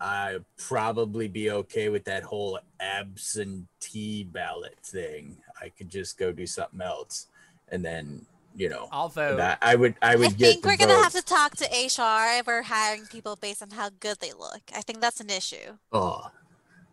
I'd 0.00 0.44
probably 0.56 1.28
be 1.28 1.50
okay 1.50 1.88
with 1.90 2.04
that 2.04 2.22
whole 2.22 2.58
absentee 2.80 4.24
ballot 4.24 4.76
thing. 4.82 5.36
I 5.60 5.68
could 5.68 5.90
just 5.90 6.16
go 6.18 6.32
do 6.32 6.46
something 6.46 6.80
else, 6.80 7.26
and 7.68 7.84
then 7.84 8.24
you 8.56 8.68
know, 8.68 8.88
I'll 8.90 9.08
vote. 9.08 9.36
that 9.36 9.58
I 9.62 9.74
would 9.76 9.94
I 10.02 10.16
would 10.16 10.28
I 10.28 10.32
get 10.32 10.52
think 10.54 10.64
we're 10.64 10.76
gonna 10.78 10.94
have 11.02 11.12
to 11.12 11.22
talk 11.22 11.56
to 11.56 11.64
HR 11.66 12.38
if 12.40 12.46
we're 12.46 12.62
hiring 12.62 13.06
people 13.06 13.36
based 13.36 13.62
on 13.62 13.70
how 13.70 13.90
good 14.00 14.18
they 14.20 14.32
look. 14.32 14.62
I 14.74 14.80
think 14.80 15.00
that's 15.00 15.20
an 15.20 15.30
issue. 15.30 15.76
Oh, 15.92 16.30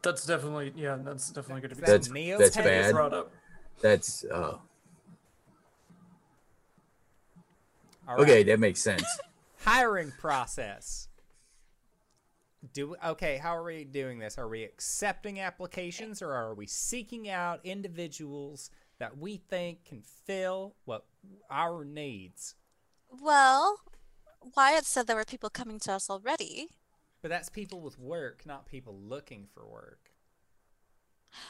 That's 0.03 0.25
definitely 0.25 0.73
yeah. 0.75 0.97
That's 1.01 1.29
definitely 1.29 1.61
going 1.61 1.69
to 1.71 1.75
be 1.77 1.81
That's 1.85 2.07
something 2.07 2.21
Neo's 2.23 2.39
that's 2.39 2.55
head 2.55 2.63
to 2.63 2.69
be 2.69 2.75
bad. 2.75 2.91
brought 2.93 3.13
up. 3.13 3.31
that's 3.81 4.25
oh 4.31 4.59
All 8.07 8.19
okay. 8.19 8.35
right. 8.37 8.45
That 8.45 8.59
makes 8.59 8.81
sense. 8.81 9.03
Hiring 9.63 10.11
process. 10.19 11.06
Do 12.77 12.95
okay, 13.03 13.37
how 13.37 13.55
are 13.55 13.63
we 13.63 13.85
doing 13.85 14.19
this? 14.19 14.37
Are 14.37 14.47
we 14.47 14.63
accepting 14.63 15.39
applications 15.39 16.21
or 16.21 16.31
are 16.33 16.53
we 16.53 16.67
seeking 16.67 17.27
out 17.27 17.59
individuals 17.63 18.69
that 18.99 19.17
we 19.17 19.37
think 19.37 19.83
can 19.83 20.03
fill 20.03 20.75
what 20.85 21.05
our 21.49 21.83
needs? 21.83 22.53
Well, 23.09 23.79
Wyatt 24.55 24.85
said 24.85 25.07
there 25.07 25.15
were 25.15 25.25
people 25.25 25.49
coming 25.49 25.79
to 25.79 25.93
us 25.93 26.07
already. 26.07 26.67
But 27.23 27.29
that's 27.29 27.49
people 27.49 27.81
with 27.81 27.97
work, 27.97 28.43
not 28.45 28.67
people 28.67 28.95
looking 28.95 29.47
for 29.51 29.65
work. 29.65 30.11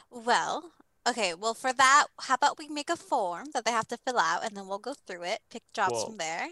Well, 0.09 0.71
okay, 1.05 1.33
well, 1.33 1.53
for 1.53 1.73
that, 1.73 2.05
how 2.21 2.35
about 2.35 2.57
we 2.57 2.69
make 2.69 2.89
a 2.89 2.95
form 2.95 3.47
that 3.53 3.65
they 3.65 3.71
have 3.71 3.89
to 3.89 3.97
fill 3.97 4.17
out 4.17 4.45
and 4.45 4.55
then 4.55 4.65
we'll 4.65 4.79
go 4.79 4.93
through 4.93 5.23
it, 5.23 5.39
pick 5.49 5.63
jobs 5.73 5.91
Well- 5.91 6.05
from 6.05 6.17
there. 6.19 6.47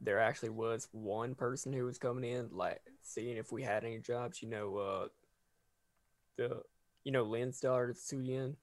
There 0.00 0.20
actually 0.20 0.50
was 0.50 0.88
one 0.92 1.34
person 1.34 1.72
who 1.72 1.84
was 1.84 1.98
coming 1.98 2.30
in, 2.30 2.48
like 2.52 2.80
seeing 3.02 3.36
if 3.36 3.50
we 3.50 3.62
had 3.62 3.84
any 3.84 3.98
jobs. 3.98 4.42
You 4.42 4.48
know, 4.50 4.76
uh, 4.76 5.08
the 6.36 6.62
you 7.04 7.12
know 7.12 7.24
Lynn's 7.24 7.60
daughter, 7.60 7.94
Suyin. 7.94 8.56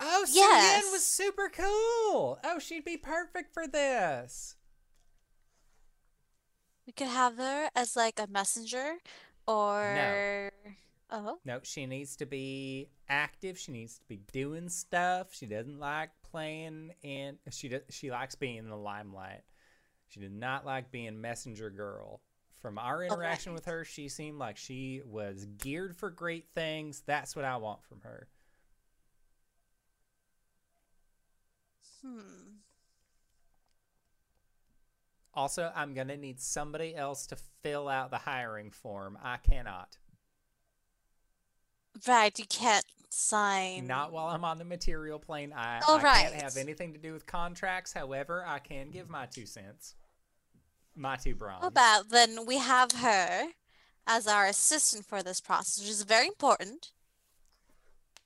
Oh, 0.00 0.24
Suyin 0.28 0.92
was 0.92 1.04
super 1.04 1.50
cool. 1.52 2.38
Oh, 2.44 2.58
she'd 2.60 2.84
be 2.84 2.96
perfect 2.96 3.52
for 3.52 3.66
this. 3.66 4.54
We 6.86 6.92
could 6.92 7.08
have 7.08 7.36
her 7.36 7.68
as 7.74 7.96
like 7.96 8.18
a 8.20 8.26
messenger 8.28 8.94
or. 9.46 10.52
Oh, 11.10 11.38
No, 11.44 11.60
she 11.62 11.86
needs 11.86 12.16
to 12.16 12.26
be 12.26 12.90
active. 13.08 13.58
She 13.58 13.72
needs 13.72 13.98
to 13.98 14.04
be 14.06 14.20
doing 14.30 14.68
stuff. 14.68 15.34
She 15.34 15.46
doesn't 15.46 15.78
like 15.78 16.10
playing 16.30 16.92
in. 17.02 17.38
She 17.50 17.68
does, 17.68 17.80
She 17.88 18.10
likes 18.10 18.34
being 18.34 18.56
in 18.56 18.68
the 18.68 18.76
limelight. 18.76 19.42
She 20.08 20.20
did 20.20 20.32
not 20.32 20.66
like 20.66 20.90
being 20.90 21.20
messenger 21.20 21.70
girl. 21.70 22.20
From 22.58 22.78
our 22.78 23.04
interaction 23.04 23.52
with 23.52 23.66
her, 23.66 23.84
she 23.84 24.08
seemed 24.08 24.38
like 24.38 24.56
she 24.56 25.00
was 25.06 25.46
geared 25.58 25.96
for 25.96 26.10
great 26.10 26.48
things. 26.54 27.02
That's 27.06 27.36
what 27.36 27.44
I 27.44 27.56
want 27.56 27.84
from 27.84 28.00
her. 28.00 28.28
hmm. 32.02 32.20
Also, 35.34 35.70
I'm 35.74 35.94
gonna 35.94 36.16
need 36.16 36.40
somebody 36.40 36.96
else 36.96 37.26
to 37.28 37.36
fill 37.62 37.88
out 37.88 38.10
the 38.10 38.18
hiring 38.18 38.70
form. 38.70 39.16
I 39.22 39.36
cannot. 39.36 39.98
Right, 42.06 42.38
you 42.38 42.44
can't 42.48 42.84
sign. 43.10 43.86
Not 43.86 44.12
while 44.12 44.28
I'm 44.28 44.44
on 44.44 44.58
the 44.58 44.64
material 44.64 45.18
plane. 45.18 45.52
I, 45.56 45.80
Oh, 45.88 45.96
I 45.96 46.00
can't 46.22 46.42
have 46.42 46.56
anything 46.56 46.92
to 46.92 46.98
do 46.98 47.12
with 47.12 47.26
contracts. 47.26 47.92
However, 47.92 48.44
I 48.46 48.58
can 48.58 48.90
give 48.90 49.08
my 49.08 49.26
two 49.26 49.46
cents. 49.46 49.94
My 50.94 51.16
two 51.16 51.34
bronze. 51.34 51.62
How 51.62 51.68
about 51.68 52.10
then 52.10 52.44
we 52.46 52.58
have 52.58 52.92
her 52.92 53.48
as 54.06 54.26
our 54.26 54.46
assistant 54.46 55.06
for 55.06 55.22
this 55.22 55.40
process, 55.40 55.78
which 55.80 55.90
is 55.90 56.02
very 56.02 56.26
important. 56.26 56.90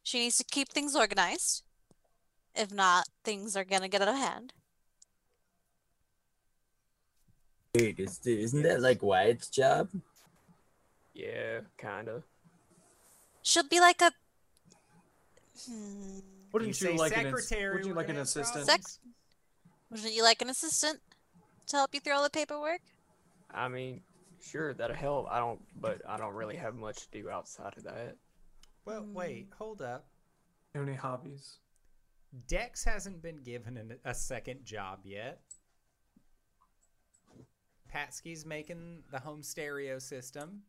She 0.02 0.20
needs 0.20 0.38
to 0.38 0.44
keep 0.44 0.68
things 0.68 0.96
organized. 0.96 1.62
If 2.54 2.72
not, 2.72 3.04
things 3.24 3.56
are 3.56 3.64
gonna 3.64 3.88
get 3.88 4.02
out 4.02 4.08
of 4.08 4.16
hand. 4.16 4.52
Wait, 7.74 7.98
is, 7.98 8.20
isn't 8.26 8.62
that 8.62 8.80
like 8.82 9.02
Wyatt's 9.02 9.48
job? 9.48 9.88
Yeah, 11.14 11.60
kinda. 11.78 12.22
She'll 13.42 13.68
be 13.68 13.80
like 13.80 14.00
a. 14.00 14.12
Hmm. 15.68 16.20
Wouldn't 16.52 16.80
You 16.80 16.88
you, 16.88 16.96
say 16.96 16.98
like 16.98 17.16
an 17.16 17.26
ins- 17.26 17.50
would 17.50 17.86
you 17.86 17.94
like 17.94 18.08
an 18.08 18.18
assistant? 18.18 18.66
problems. 18.66 18.98
Wouldn't 19.90 20.14
you 20.14 20.22
like 20.22 20.42
an 20.42 20.50
assistant 20.50 21.00
to 21.68 21.76
help 21.76 21.94
you 21.94 22.00
through 22.00 22.14
all 22.14 22.22
the 22.22 22.30
paperwork? 22.30 22.80
I 23.50 23.68
mean, 23.68 24.02
sure, 24.40 24.74
that'll 24.74 24.96
help. 24.96 25.28
I 25.30 25.38
don't, 25.38 25.60
but 25.80 26.02
I 26.08 26.16
don't 26.16 26.34
really 26.34 26.56
have 26.56 26.74
much 26.74 27.08
to 27.10 27.22
do 27.22 27.30
outside 27.30 27.74
of 27.76 27.84
that. 27.84 28.16
Well, 28.84 29.06
wait, 29.12 29.48
hold 29.56 29.82
up. 29.82 30.06
Any 30.74 30.94
hobbies? 30.94 31.58
Dex 32.48 32.84
hasn't 32.84 33.22
been 33.22 33.42
given 33.42 33.76
an, 33.76 33.98
a 34.04 34.14
second 34.14 34.64
job 34.64 35.00
yet. 35.04 35.40
Patsky's 37.94 38.46
making 38.46 39.02
the 39.10 39.18
home 39.18 39.42
stereo 39.42 39.98
system. 39.98 40.62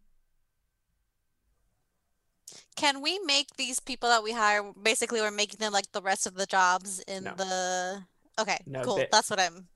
Can 2.75 3.01
we 3.01 3.19
make 3.19 3.55
these 3.55 3.79
people 3.79 4.09
that 4.09 4.23
we 4.23 4.31
hire 4.31 4.63
basically 4.81 5.21
we're 5.21 5.31
making 5.31 5.59
them 5.59 5.71
like 5.73 5.91
the 5.91 6.01
rest 6.01 6.27
of 6.27 6.33
the 6.35 6.45
jobs 6.45 6.99
in 7.07 7.23
No. 7.25 7.33
the 7.35 8.03
Okay, 8.39 8.59
No, 8.65 8.81
cool. 8.83 8.95
they- 8.97 9.07
That's 9.11 9.29
what 9.29 9.39
I'm 9.39 9.67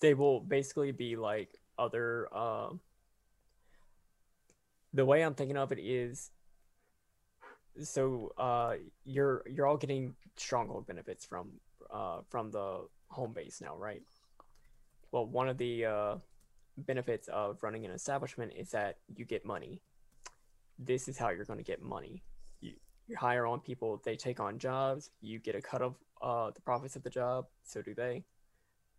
They 0.00 0.12
will 0.14 0.40
basically 0.40 0.92
be 0.92 1.16
like 1.16 1.48
other. 1.78 2.32
Um, 2.36 2.80
the 4.92 5.04
way 5.04 5.22
I'm 5.24 5.34
thinking 5.34 5.56
of 5.56 5.72
it 5.72 5.78
is, 5.78 6.30
so 7.82 8.32
uh, 8.38 8.74
you're 9.04 9.42
you're 9.48 9.66
all 9.66 9.76
getting 9.78 10.14
stronghold 10.36 10.86
benefits 10.86 11.24
from 11.24 11.52
uh 11.90 12.20
from 12.28 12.50
the 12.50 12.86
home 13.08 13.32
base 13.32 13.60
now, 13.60 13.76
right? 13.76 14.02
Well, 15.10 15.26
one 15.26 15.48
of 15.48 15.56
the 15.58 15.84
uh, 15.86 16.16
benefits 16.76 17.28
of 17.28 17.62
running 17.62 17.84
an 17.86 17.92
establishment 17.92 18.52
is 18.56 18.70
that 18.72 18.98
you 19.16 19.24
get 19.24 19.44
money. 19.46 19.80
This 20.78 21.08
is 21.08 21.16
how 21.16 21.30
you're 21.30 21.44
going 21.44 21.58
to 21.58 21.64
get 21.64 21.82
money. 21.82 22.22
You, 22.60 22.72
you 23.06 23.16
hire 23.16 23.46
on 23.46 23.60
people, 23.60 24.00
they 24.04 24.16
take 24.16 24.40
on 24.40 24.58
jobs, 24.58 25.10
you 25.20 25.38
get 25.38 25.54
a 25.54 25.62
cut 25.62 25.82
of 25.82 25.94
uh, 26.20 26.50
the 26.50 26.60
profits 26.60 26.96
of 26.96 27.02
the 27.02 27.10
job, 27.10 27.46
so 27.64 27.82
do 27.82 27.94
they. 27.94 28.24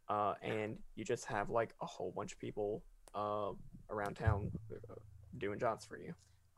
Uh, 0.08 0.36
and 0.42 0.78
you 0.96 1.04
just 1.04 1.26
have 1.26 1.50
like 1.50 1.74
a 1.82 1.86
whole 1.86 2.14
bunch 2.16 2.32
of 2.32 2.40
people 2.40 2.84
uh, 3.16 3.52
around 3.90 4.16
town 4.16 4.52
uh, 4.72 4.96
doing 5.38 5.60
jobs 5.60 5.86
for 5.86 5.98
you. 5.98 6.14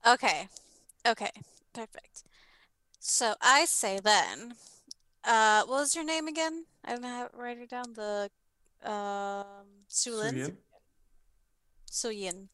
Okay. 0.05 0.49
Okay. 1.07 1.31
Perfect. 1.73 2.23
So 2.99 3.35
I 3.41 3.65
say 3.65 3.99
then, 4.03 4.53
uh, 5.23 5.63
what 5.65 5.79
was 5.79 5.95
your 5.95 6.03
name 6.03 6.27
again? 6.27 6.65
I 6.83 6.91
didn't 6.91 7.05
have 7.05 7.29
write 7.33 7.59
it 7.59 7.69
down. 7.69 7.93
The 7.93 8.29
um 8.83 9.45
Sulin. 9.89 10.33
Suyin? 10.33 10.55
Suyin. 11.89 12.47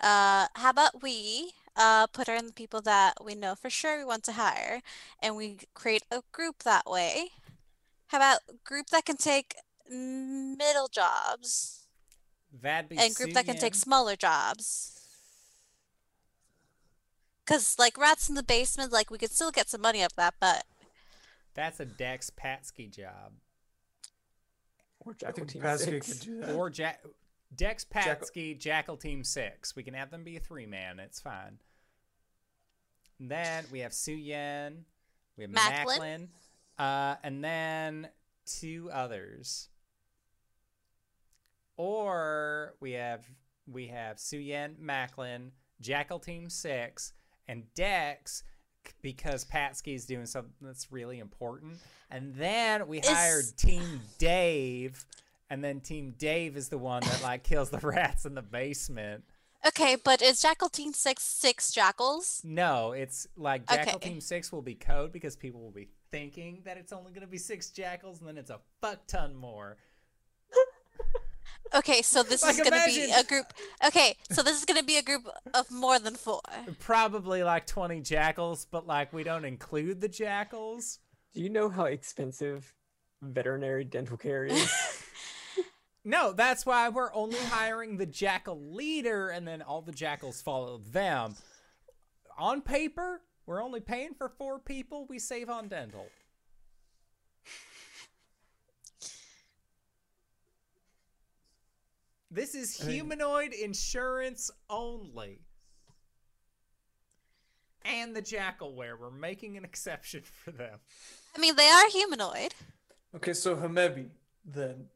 Uh, 0.00 0.46
how 0.54 0.70
about 0.70 1.02
we 1.02 1.52
uh 1.76 2.06
put 2.08 2.28
her 2.28 2.34
in 2.34 2.46
the 2.46 2.52
people 2.52 2.80
that 2.82 3.14
we 3.24 3.34
know 3.34 3.54
for 3.54 3.70
sure 3.70 3.98
we 3.98 4.04
want 4.04 4.24
to 4.24 4.32
hire, 4.32 4.80
and 5.22 5.36
we 5.36 5.58
create 5.74 6.02
a 6.10 6.22
group 6.32 6.62
that 6.64 6.86
way. 6.86 7.30
How 8.08 8.18
about 8.18 8.40
group 8.64 8.88
that 8.88 9.04
can 9.04 9.16
take 9.16 9.54
middle 9.88 10.88
jobs 10.88 11.86
That'd 12.62 12.88
be 12.88 12.96
and 12.98 13.14
group 13.14 13.32
that 13.32 13.46
can 13.46 13.56
take 13.56 13.74
smaller 13.74 14.16
jobs? 14.16 14.96
Cause 17.46 17.76
like 17.78 17.98
rats 17.98 18.28
in 18.28 18.34
the 18.36 18.42
basement, 18.42 18.92
like 18.92 19.10
we 19.10 19.18
could 19.18 19.32
still 19.32 19.50
get 19.50 19.68
some 19.68 19.80
money 19.80 20.02
up 20.02 20.12
that, 20.16 20.34
but 20.40 20.64
That's 21.54 21.80
a 21.80 21.84
Dex 21.84 22.30
Patsky 22.30 22.90
job. 22.90 23.32
Or 25.00 25.12
I 25.12 25.14
Jackal 25.14 25.32
think 25.32 25.48
Team 25.48 25.62
Patsky 25.62 26.02
Six. 26.02 26.12
could 26.12 26.20
do 26.20 26.40
that. 26.40 26.54
Or 26.54 26.70
Jack 26.70 27.00
Dex 27.54 27.84
Patsky, 27.84 28.56
Jackal 28.58 28.96
Team 28.96 29.24
6. 29.24 29.74
We 29.76 29.82
can 29.82 29.94
have 29.94 30.10
them 30.10 30.22
be 30.24 30.36
a 30.36 30.40
three 30.40 30.66
man. 30.66 30.98
It's 31.00 31.20
fine. 31.20 31.58
And 33.18 33.30
then 33.30 33.64
we 33.70 33.80
have 33.80 33.92
Suyin. 33.92 34.84
We 35.36 35.44
have 35.44 35.50
Macklin. 35.50 35.86
Macklin. 35.98 36.28
Uh, 36.78 37.16
and 37.22 37.44
then 37.44 38.08
two 38.46 38.88
others. 38.92 39.68
Or 41.76 42.74
we 42.80 42.92
have 42.92 43.24
we 43.70 43.86
have 43.88 44.16
Suyin, 44.16 44.78
Macklin, 44.78 45.52
Jackal 45.80 46.18
Team 46.18 46.50
6, 46.50 47.12
and 47.48 47.62
Dex 47.74 48.42
c- 48.86 48.92
because 49.00 49.44
Patsky's 49.44 50.06
doing 50.06 50.26
something 50.26 50.52
that's 50.60 50.90
really 50.90 51.18
important. 51.20 51.74
And 52.10 52.34
then 52.34 52.86
we 52.88 52.98
Is- 53.00 53.08
hired 53.08 53.44
Team 53.56 54.00
Dave, 54.18 55.06
and 55.50 55.62
then 55.62 55.80
Team 55.80 56.14
Dave 56.16 56.56
is 56.56 56.68
the 56.68 56.78
one 56.78 57.02
that 57.02 57.22
like 57.22 57.42
kills 57.42 57.70
the 57.70 57.78
rats 57.82 58.24
in 58.24 58.34
the 58.34 58.42
basement. 58.42 59.24
okay, 59.66 59.96
but 60.02 60.22
is 60.22 60.40
Jackal 60.40 60.68
Team 60.68 60.92
Six 60.92 61.22
six 61.22 61.72
jackals? 61.72 62.40
No, 62.44 62.92
it's 62.92 63.26
like 63.36 63.68
Jackal 63.68 63.96
Okay. 63.96 64.08
Team 64.10 64.20
6 64.20 64.52
will 64.52 64.62
be 64.62 64.74
code 64.74 65.12
because 65.12 65.36
people 65.36 65.60
will 65.60 65.70
be 65.72 65.88
thinking 66.10 66.62
that 66.64 66.76
it's 66.76 66.92
only 66.92 67.10
going 67.12 67.20
to 67.22 67.26
be 67.30 67.38
six 67.38 67.70
jackals, 67.70 68.20
and 68.20 68.28
then 68.28 68.38
it's 68.38 68.50
a 68.50 68.58
fuck 68.80 69.06
ton 69.06 69.34
more. 69.34 69.76
Okay, 71.74 72.02
so 72.02 72.22
this 72.24 72.42
Like, 72.42 72.54
is 72.58 72.60
gonna 72.68 72.82
be 72.86 73.12
a 73.12 73.22
group. 73.22 73.46
Okay, 73.86 74.16
so 74.32 74.42
this 74.42 74.58
is 74.58 74.64
gonna 74.64 74.82
be 74.82 74.96
a 74.96 75.02
group 75.02 75.28
of 75.54 75.70
more 75.70 75.98
than 76.00 76.14
four. 76.16 76.40
Probably 76.80 77.42
like 77.44 77.66
20 77.66 78.00
jackals, 78.00 78.66
but 78.70 78.86
like 78.86 79.12
we 79.12 79.22
don't 79.22 79.44
include 79.44 80.00
the 80.00 80.08
jackals. 80.08 80.98
Do 81.32 81.40
you 81.40 81.48
know 81.50 81.68
how 81.68 81.84
expensive 81.84 82.74
veterinary 83.22 83.84
dental 83.84 84.16
care 84.16 84.44
is? 84.46 84.68
No, 86.04 86.32
that's 86.32 86.64
why 86.64 86.88
we're 86.88 87.12
only 87.12 87.38
hiring 87.38 87.96
the 87.96 88.06
jackal 88.06 88.58
leader, 88.72 89.28
and 89.28 89.46
then 89.46 89.60
all 89.60 89.82
the 89.82 89.92
jackals 89.92 90.40
follow 90.40 90.78
them. 90.90 91.34
On 92.38 92.62
paper, 92.62 93.20
we're 93.44 93.62
only 93.62 93.80
paying 93.80 94.14
for 94.14 94.28
four 94.28 94.58
people. 94.58 95.06
We 95.08 95.18
save 95.18 95.50
on 95.50 95.68
dental. 95.68 96.06
This 102.30 102.54
is 102.54 102.76
humanoid 102.76 103.52
insurance 103.52 104.50
only. 104.70 105.40
And 107.84 108.14
the 108.14 108.22
jackalwere. 108.22 108.98
We're 108.98 109.10
making 109.10 109.56
an 109.56 109.64
exception 109.64 110.22
for 110.44 110.52
them. 110.52 110.78
I 111.36 111.40
mean, 111.40 111.56
they 111.56 111.68
are 111.68 111.88
humanoid. 111.90 112.54
Okay, 113.16 113.32
so 113.32 113.56
Hamebi, 113.56 114.08
then. 114.44 114.86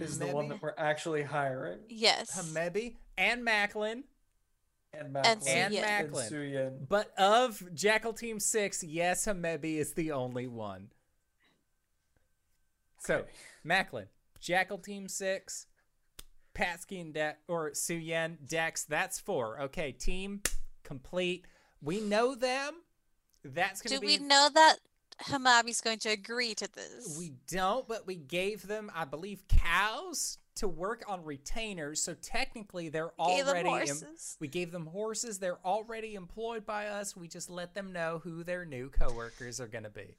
Is 0.00 0.18
the 0.18 0.26
one 0.28 0.48
that 0.48 0.62
we're 0.62 0.74
actually 0.76 1.22
hiring. 1.22 1.78
Yes. 1.88 2.36
Hamebi, 2.36 2.96
and 3.16 3.44
Macklin. 3.44 4.04
And 4.92 5.04
And 5.04 5.12
Macklin. 5.12 5.54
And 5.54 5.74
Suyin. 5.74 5.80
Macklin. 5.82 6.24
And 6.26 6.32
Suyin. 6.34 6.88
But 6.88 7.12
of 7.18 7.62
Jackal 7.74 8.12
Team 8.12 8.40
6, 8.40 8.84
yes, 8.84 9.26
Hamebi 9.26 9.76
is 9.76 9.92
the 9.94 10.12
only 10.12 10.46
one. 10.46 10.88
So, 13.00 13.24
Macklin, 13.62 14.06
Jackal 14.40 14.78
Team 14.78 15.08
6, 15.08 15.66
Patsky 16.54 17.00
and 17.00 17.14
De- 17.14 17.36
or 17.46 17.70
Suyin, 17.70 18.36
Dex, 18.46 18.84
that's 18.84 19.20
four. 19.20 19.60
Okay, 19.62 19.92
team 19.92 20.42
complete. 20.82 21.44
We 21.80 22.00
know 22.00 22.34
them. 22.34 22.74
That's 23.44 23.80
going 23.80 23.90
Do 23.90 23.96
to 23.96 24.00
be. 24.00 24.18
we 24.18 24.26
know 24.26 24.48
that 24.52 24.76
Hamebi's 25.24 25.80
going 25.80 25.98
to 26.00 26.10
agree 26.10 26.54
to 26.54 26.68
this? 26.72 27.16
We 27.18 27.32
don't, 27.48 27.86
but 27.88 28.06
we 28.06 28.14
gave 28.16 28.66
them, 28.66 28.90
I 28.94 29.04
believe, 29.04 29.42
cows 29.48 30.38
to 30.56 30.68
work 30.68 31.04
on 31.08 31.24
retainers. 31.24 32.00
So 32.00 32.14
technically, 32.14 32.88
they're 32.88 33.10
Gave 33.26 33.46
them 33.46 33.56
already. 33.66 33.68
em- 33.90 33.96
horses. 33.96 34.36
we 34.40 34.48
gave 34.48 34.70
them 34.72 34.86
horses. 34.86 35.38
They're 35.38 35.58
already 35.64 36.14
employed 36.14 36.64
by 36.66 36.86
us. 36.86 37.16
We 37.16 37.28
just 37.28 37.50
let 37.50 37.74
them 37.74 37.92
know 37.92 38.20
who 38.22 38.44
their 38.44 38.64
new 38.64 38.90
coworkers 38.90 39.60
are 39.60 39.66
going 39.68 39.84
to 39.84 39.90
be. 39.90 40.16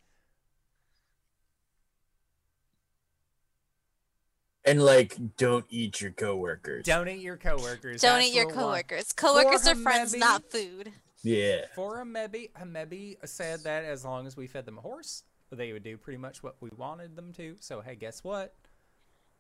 And 4.66 4.84
like, 4.84 5.16
don't 5.38 5.66
eat 5.70 6.02
your 6.02 6.12
coworkers. 6.12 6.86
Don't 6.86 7.08
eat 7.08 7.22
your 7.22 7.38
coworkers. 7.38 8.02
Don't 8.02 8.18
That's 8.20 8.28
eat 8.30 8.36
your 8.36 8.48
rule 8.48 8.56
one. 8.56 8.66
coworkers. 8.84 9.12
Coworkers 9.14 9.68
are 9.68 9.76
friends, 9.76 10.14
Hamebi- 10.14 10.20
not 10.20 10.44
food. 10.52 10.92
Yeah. 11.24 11.66
For 11.76 12.04
Hamebi, 12.04 12.52
Hamebi 12.54 13.16
said 13.26 13.64
that 13.64 13.84
as 13.84 14.06
long 14.06 14.28
as 14.28 14.38
we 14.38 14.48
fed 14.48 14.66
them 14.66 14.78
a 14.78 14.82
horse, 14.82 15.24
they 15.52 15.74
would 15.74 15.84
do 15.84 15.98
pretty 15.98 16.18
much 16.18 16.44
what 16.44 16.56
we 16.62 16.70
wanted 16.78 17.16
them 17.16 17.34
to. 17.34 17.56
So 17.60 17.82
hey, 17.82 17.96
guess 17.96 18.24
what? 18.24 18.54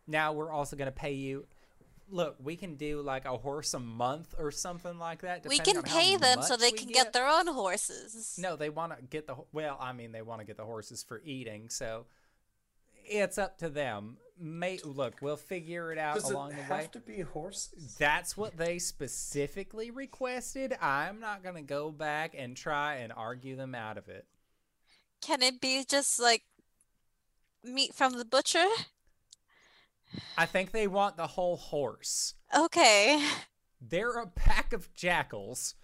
Now 0.07 0.33
we're 0.33 0.51
also 0.51 0.75
going 0.75 0.87
to 0.87 0.91
pay 0.91 1.13
you. 1.13 1.45
Look, 2.11 2.37
we 2.43 2.55
can 2.55 2.75
do 2.75 3.01
like 3.01 3.25
a 3.25 3.37
horse 3.37 3.75
a 3.75 3.79
month 3.79 4.33
or 4.39 4.49
something 4.49 4.97
like 4.97 5.21
that. 5.21 5.45
We 5.47 5.59
can 5.59 5.83
pay 5.83 6.17
them 6.17 6.41
so 6.41 6.57
they 6.57 6.71
can 6.71 6.89
get 6.89 7.13
their 7.13 7.27
own 7.27 7.45
horses. 7.45 8.35
No, 8.41 8.55
they 8.55 8.69
want 8.69 8.97
to 8.97 9.03
get 9.03 9.27
the 9.27 9.35
well. 9.53 9.77
I 9.79 9.93
mean, 9.93 10.11
they 10.11 10.23
want 10.23 10.41
to 10.41 10.45
get 10.45 10.57
the 10.57 10.65
horses 10.65 11.03
for 11.03 11.21
eating. 11.23 11.69
So 11.69 12.07
it's 13.05 13.37
up 13.37 13.59
to 13.59 13.69
them. 13.69 14.17
May 14.39 14.79
look, 14.83 15.15
we'll 15.21 15.35
figure 15.35 15.91
it 15.91 15.97
out 15.97 16.15
Does 16.15 16.29
it 16.29 16.33
along 16.33 16.49
the 16.49 16.55
have 16.55 16.69
way. 16.71 16.89
to 16.93 16.99
be 16.99 17.19
horses? 17.21 17.95
That's 17.99 18.37
what 18.37 18.57
they 18.57 18.79
specifically 18.79 19.91
requested. 19.91 20.77
I'm 20.81 21.19
not 21.19 21.43
going 21.43 21.55
to 21.55 21.61
go 21.61 21.91
back 21.91 22.33
and 22.37 22.55
try 22.55 22.95
and 22.95 23.11
argue 23.11 23.55
them 23.55 23.75
out 23.75 23.97
of 23.97 24.07
it. 24.07 24.25
Can 25.21 25.41
it 25.41 25.59
be 25.59 25.83
just 25.83 26.19
like 26.19 26.43
meat 27.63 27.93
from 27.93 28.17
the 28.17 28.23
butcher? 28.25 28.65
I 30.37 30.45
think 30.45 30.71
they 30.71 30.87
want 30.87 31.17
the 31.17 31.27
whole 31.27 31.57
horse. 31.57 32.35
Okay. 32.57 33.21
They're 33.81 34.17
a 34.19 34.27
pack 34.27 34.73
of 34.73 34.93
jackals. 34.93 35.75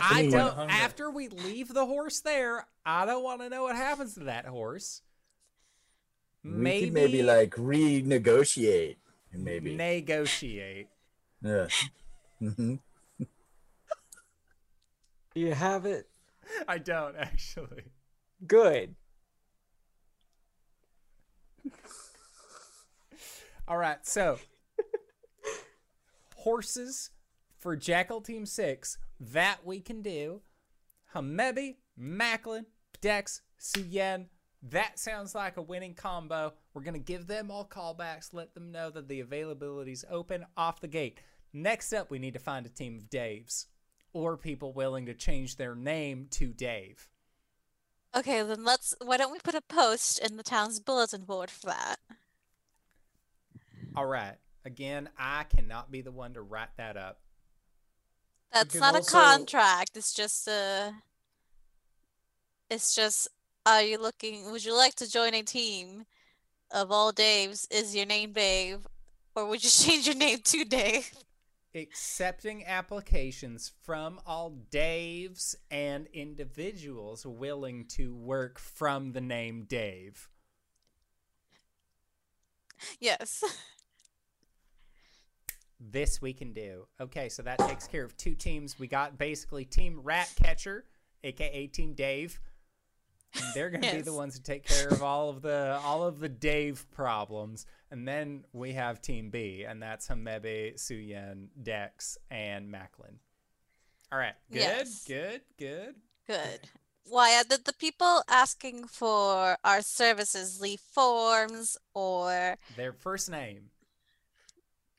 I 0.00 0.28
don't. 0.28 0.70
After 0.70 1.10
we 1.10 1.28
leave 1.28 1.72
the 1.72 1.86
horse 1.86 2.20
there, 2.20 2.66
I 2.84 3.06
don't 3.06 3.22
want 3.22 3.40
to 3.40 3.48
know 3.48 3.64
what 3.64 3.76
happens 3.76 4.14
to 4.14 4.24
that 4.24 4.46
horse. 4.46 5.02
We 6.46 6.80
could 6.80 6.92
maybe 6.92 7.22
like 7.22 7.50
renegotiate. 7.52 8.96
Maybe. 9.32 9.74
negotiate. 9.76 10.88
yeah. 11.42 11.66
hmm 12.40 12.76
you 15.34 15.52
have 15.52 15.84
it? 15.86 16.08
I 16.66 16.78
don't 16.78 17.16
actually. 17.16 17.84
Good. 18.46 18.94
All 23.68 23.76
right, 23.76 24.06
so 24.06 24.38
horses 26.36 27.10
for 27.58 27.74
Jackal 27.74 28.20
Team 28.20 28.46
6, 28.46 28.98
that 29.18 29.58
we 29.64 29.80
can 29.80 30.02
do. 30.02 30.42
Hamebi, 31.14 31.76
Macklin, 31.96 32.66
Dex, 33.00 33.42
Suyin, 33.60 34.26
that 34.62 34.98
sounds 34.98 35.34
like 35.34 35.56
a 35.56 35.62
winning 35.62 35.94
combo. 35.94 36.52
We're 36.74 36.82
going 36.82 36.94
to 36.94 37.00
give 37.00 37.26
them 37.26 37.50
all 37.50 37.64
callbacks, 37.64 38.32
let 38.32 38.54
them 38.54 38.72
know 38.72 38.90
that 38.90 39.08
the 39.08 39.20
availability's 39.20 40.04
open 40.10 40.44
off 40.56 40.80
the 40.80 40.88
gate. 40.88 41.18
Next 41.52 41.92
up, 41.92 42.10
we 42.10 42.18
need 42.18 42.34
to 42.34 42.40
find 42.40 42.66
a 42.66 42.70
team 42.70 42.96
of 42.96 43.08
Daves 43.08 43.66
or 44.12 44.36
people 44.36 44.72
willing 44.72 45.06
to 45.06 45.14
change 45.14 45.56
their 45.56 45.74
name 45.74 46.26
to 46.30 46.48
Dave. 46.52 47.08
Okay, 48.16 48.42
then 48.42 48.64
let's. 48.64 48.94
Why 49.04 49.18
don't 49.18 49.32
we 49.32 49.38
put 49.40 49.54
a 49.54 49.60
post 49.60 50.18
in 50.18 50.38
the 50.38 50.42
town's 50.42 50.80
bulletin 50.80 51.24
board 51.24 51.50
for 51.50 51.66
that? 51.66 51.96
All 53.94 54.06
right. 54.06 54.36
Again, 54.64 55.10
I 55.18 55.44
cannot 55.44 55.90
be 55.90 56.00
the 56.00 56.10
one 56.12 56.34
to 56.34 56.42
write 56.42 56.76
that 56.78 56.96
up. 56.96 57.20
That's 58.52 58.74
not 58.74 58.94
also- 58.94 59.18
a 59.18 59.20
contract. 59.20 59.96
It's 59.96 60.14
just 60.14 60.48
a. 60.48 60.94
It's 62.70 62.94
just. 62.94 63.28
Are 63.66 63.82
you 63.82 63.98
looking? 63.98 64.52
Would 64.52 64.64
you 64.64 64.76
like 64.76 64.94
to 64.96 65.10
join 65.10 65.34
a 65.34 65.42
team 65.42 66.04
of 66.70 66.92
all 66.92 67.12
Daves? 67.12 67.66
Is 67.70 67.96
your 67.96 68.06
name 68.06 68.32
Dave, 68.32 68.86
or 69.34 69.46
would 69.46 69.64
you 69.64 69.70
change 69.84 70.06
your 70.06 70.16
name 70.16 70.38
to 70.44 70.64
Dave? 70.64 71.10
accepting 71.74 72.64
applications 72.64 73.72
from 73.82 74.18
all 74.26 74.56
Daves 74.70 75.54
and 75.70 76.06
individuals 76.14 77.26
willing 77.26 77.84
to 77.84 78.14
work 78.14 78.58
from 78.58 79.12
the 79.12 79.20
name 79.20 79.64
Dave. 79.68 80.28
Yes. 83.00 83.42
This 85.78 86.22
we 86.22 86.32
can 86.32 86.54
do. 86.54 86.86
Okay, 87.02 87.28
so 87.28 87.42
that 87.42 87.58
takes 87.58 87.86
care 87.86 88.02
of 88.02 88.16
two 88.16 88.34
teams. 88.34 88.78
We 88.78 88.86
got 88.86 89.18
basically 89.18 89.66
Team 89.66 90.00
Rat 90.02 90.32
Catcher, 90.34 90.86
aka 91.22 91.66
Team 91.66 91.92
Dave. 91.92 92.40
And 93.38 93.54
they're 93.54 93.70
going 93.70 93.82
to 93.82 93.92
be 93.96 94.00
the 94.02 94.12
ones 94.12 94.34
who 94.34 94.40
take 94.42 94.64
care 94.66 94.88
of 94.88 95.02
all 95.02 95.28
of 95.28 95.42
the 95.42 95.78
all 95.84 96.02
of 96.04 96.20
the 96.20 96.28
Dave 96.28 96.86
problems. 96.92 97.66
And 97.90 98.06
then 98.06 98.44
we 98.52 98.72
have 98.72 99.00
Team 99.00 99.30
B, 99.30 99.64
and 99.68 99.82
that's 99.82 100.08
Hamebi, 100.08 100.74
Suyin, 100.74 101.48
Dex, 101.62 102.18
and 102.30 102.70
Macklin. 102.70 103.18
All 104.12 104.18
right, 104.18 104.34
good, 104.50 104.58
Yes. 104.60 105.04
good, 105.06 105.40
good. 105.58 105.94
Good. 106.26 106.60
Why 107.08 107.40
did 107.48 107.64
the 107.64 107.72
people 107.72 108.22
asking 108.28 108.86
for 108.88 109.56
our 109.62 109.82
services 109.82 110.60
leave 110.60 110.80
forms, 110.80 111.76
or 111.94 112.56
Their 112.76 112.92
first 112.92 113.30
name 113.30 113.70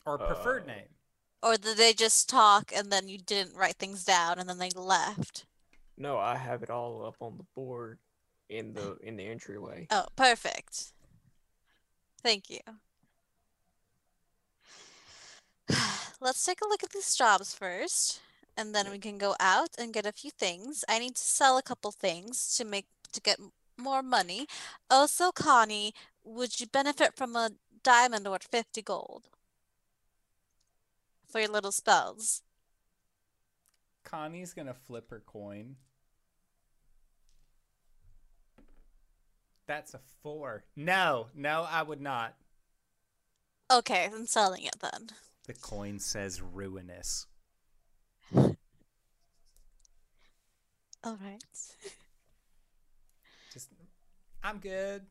or 0.05 0.17
preferred 0.17 0.63
Uh, 0.63 0.67
name. 0.67 0.87
or 1.43 1.57
did 1.57 1.77
they 1.77 1.93
just 1.93 2.29
talk 2.29 2.71
and 2.73 2.91
then 2.91 3.09
you 3.09 3.17
didn't 3.17 3.55
write 3.55 3.75
things 3.75 4.03
down 4.05 4.39
and 4.39 4.47
then 4.47 4.57
they 4.57 4.69
left? 4.69 5.45
No, 5.97 6.17
I 6.17 6.37
have 6.37 6.63
it 6.63 6.69
all 6.69 7.05
up 7.05 7.17
on 7.19 7.37
the 7.37 7.43
board 7.55 7.99
in 8.49 8.73
the 8.73 8.97
in 9.01 9.15
the 9.17 9.25
entryway. 9.25 9.87
Oh, 9.89 10.05
perfect. 10.15 10.93
Thank 12.21 12.49
you. 12.49 12.59
Let's 16.21 16.43
take 16.43 16.61
a 16.61 16.67
look 16.67 16.83
at 16.83 16.91
these 16.91 17.15
jobs 17.15 17.53
first, 17.53 18.21
and 18.55 18.73
then 18.73 18.89
we 18.91 18.99
can 18.99 19.17
go 19.17 19.35
out 19.39 19.69
and 19.77 19.93
get 19.93 20.05
a 20.05 20.11
few 20.11 20.31
things. 20.31 20.83
I 20.89 20.99
need 20.99 21.15
to 21.15 21.21
sell 21.21 21.57
a 21.57 21.63
couple 21.63 21.91
things 21.91 22.55
to 22.57 22.65
make 22.65 22.87
to 23.13 23.21
get 23.21 23.39
more 23.77 24.01
money. 24.01 24.47
Also, 24.89 25.31
Connie, 25.31 25.93
would 26.23 26.59
you 26.59 26.67
benefit 26.67 27.15
from 27.15 27.35
a 27.35 27.51
diamond 27.83 28.27
worth 28.27 28.47
50 28.49 28.81
gold 28.81 29.29
for 31.27 31.39
your 31.39 31.49
little 31.49 31.71
spells? 31.71 32.41
Connie's 34.03 34.53
gonna 34.53 34.73
flip 34.73 35.09
her 35.09 35.21
coin. 35.25 35.75
That's 39.67 39.93
a 39.93 39.99
four. 40.23 40.63
No, 40.75 41.27
no, 41.35 41.67
I 41.69 41.83
would 41.83 42.01
not. 42.01 42.33
Okay, 43.71 44.09
I'm 44.11 44.25
selling 44.25 44.63
it 44.63 44.75
then. 44.81 45.09
The 45.45 45.53
coin 45.53 45.99
says 45.99 46.41
ruinous. 46.41 47.27
All 48.33 48.55
right. 51.21 51.43
Just, 53.53 53.69
I'm 54.43 54.57
good. 54.59 55.03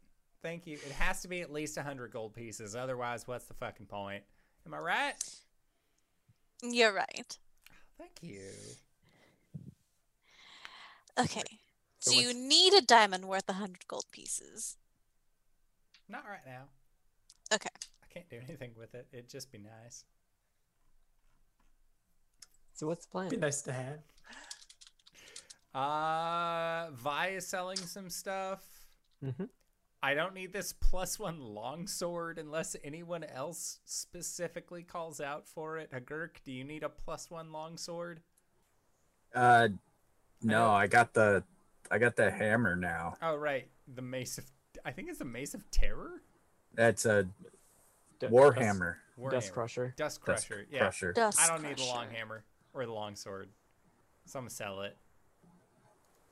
Thank 0.42 0.66
you. 0.66 0.74
It 0.74 0.92
has 0.92 1.22
to 1.22 1.28
be 1.28 1.42
at 1.42 1.52
least 1.52 1.76
100 1.76 2.10
gold 2.10 2.34
pieces. 2.34 2.74
Otherwise, 2.74 3.26
what's 3.26 3.46
the 3.46 3.54
fucking 3.54 3.86
point? 3.86 4.24
Am 4.66 4.74
I 4.74 4.78
right? 4.78 5.14
You're 6.62 6.92
right. 6.92 7.38
Thank 7.98 8.12
you. 8.22 8.40
Okay. 11.18 11.42
So 12.06 12.12
Do 12.12 12.18
you 12.18 12.32
need 12.32 12.72
a 12.72 12.82
diamond 12.82 13.24
worth 13.24 13.48
100 13.48 13.88
gold 13.88 14.04
pieces? 14.12 14.76
Not 16.08 16.22
right 16.24 16.46
now. 16.46 16.62
Okay. 17.52 17.68
I 18.00 18.06
can't 18.14 18.28
do 18.30 18.38
anything 18.46 18.70
with 18.78 18.94
it. 18.94 19.08
It'd 19.12 19.28
just 19.28 19.50
be 19.50 19.58
nice. 19.58 20.04
So 22.74 22.86
what's 22.86 23.06
the 23.06 23.10
plan? 23.10 23.28
Be 23.30 23.36
nice 23.38 23.60
to 23.62 23.72
have. 23.72 23.98
Uh, 25.74 26.90
Vi 26.92 27.28
is 27.30 27.46
selling 27.46 27.76
some 27.76 28.08
stuff. 28.08 28.62
Mm-hmm. 29.24 29.44
I 30.02 30.14
don't 30.14 30.34
need 30.34 30.52
this 30.52 30.72
plus 30.72 31.18
one 31.18 31.40
longsword 31.40 32.38
unless 32.38 32.76
anyone 32.84 33.24
else 33.24 33.80
specifically 33.84 34.84
calls 34.84 35.20
out 35.20 35.48
for 35.48 35.78
it. 35.78 35.90
Hagurk, 35.90 36.36
do 36.44 36.52
you 36.52 36.62
need 36.62 36.84
a 36.84 36.88
plus 36.88 37.30
one 37.30 37.50
longsword? 37.50 38.20
Uh, 39.34 39.68
no, 40.40 40.60
don't- 40.66 40.70
I 40.74 40.86
got 40.86 41.12
the, 41.14 41.42
I 41.90 41.98
got 41.98 42.16
the 42.16 42.30
hammer 42.30 42.76
now. 42.76 43.14
Oh 43.22 43.36
right, 43.36 43.68
the 43.94 44.02
mace 44.02 44.38
of 44.38 44.44
I 44.84 44.90
think 44.92 45.08
it's 45.08 45.18
the 45.18 45.24
mace 45.24 45.54
of 45.54 45.68
terror. 45.70 46.22
That's 46.74 47.06
a 47.06 47.24
D- 48.20 48.26
warhammer. 48.26 48.96
Dust, 49.18 49.30
dust 49.32 49.52
Crusher. 49.52 49.94
Dust 49.96 50.24
Dust 50.26 50.48
crusher. 50.48 50.66
yeah. 50.70 50.78
crusher. 50.80 51.12
Dust 51.12 51.40
I 51.40 51.46
don't 51.48 51.62
need 51.62 51.78
the 51.78 51.84
long 51.84 52.08
hammer 52.10 52.44
or 52.74 52.84
the 52.84 52.92
long 52.92 53.16
sword. 53.16 53.48
So 54.26 54.38
I'm 54.38 54.44
gonna 54.44 54.50
sell 54.50 54.82
it. 54.82 54.96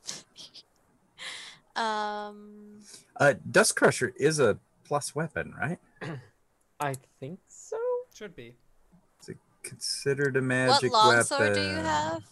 Um, 1.75 2.79
Uh, 3.17 3.33
dust 3.51 3.75
crusher 3.75 4.13
is 4.15 4.39
a 4.39 4.57
plus 4.85 5.13
weapon, 5.13 5.53
right? 5.59 5.77
I 6.79 6.95
think 7.19 7.39
so. 7.49 7.77
Should 8.13 8.33
be. 8.33 8.55
It's 9.19 9.27
a, 9.29 9.33
considered 9.61 10.37
a 10.37 10.39
what 10.39 10.45
magic 10.45 10.93
longsword 10.93 11.39
weapon. 11.39 11.53
do 11.55 11.61
you 11.69 11.75
have? 11.75 12.23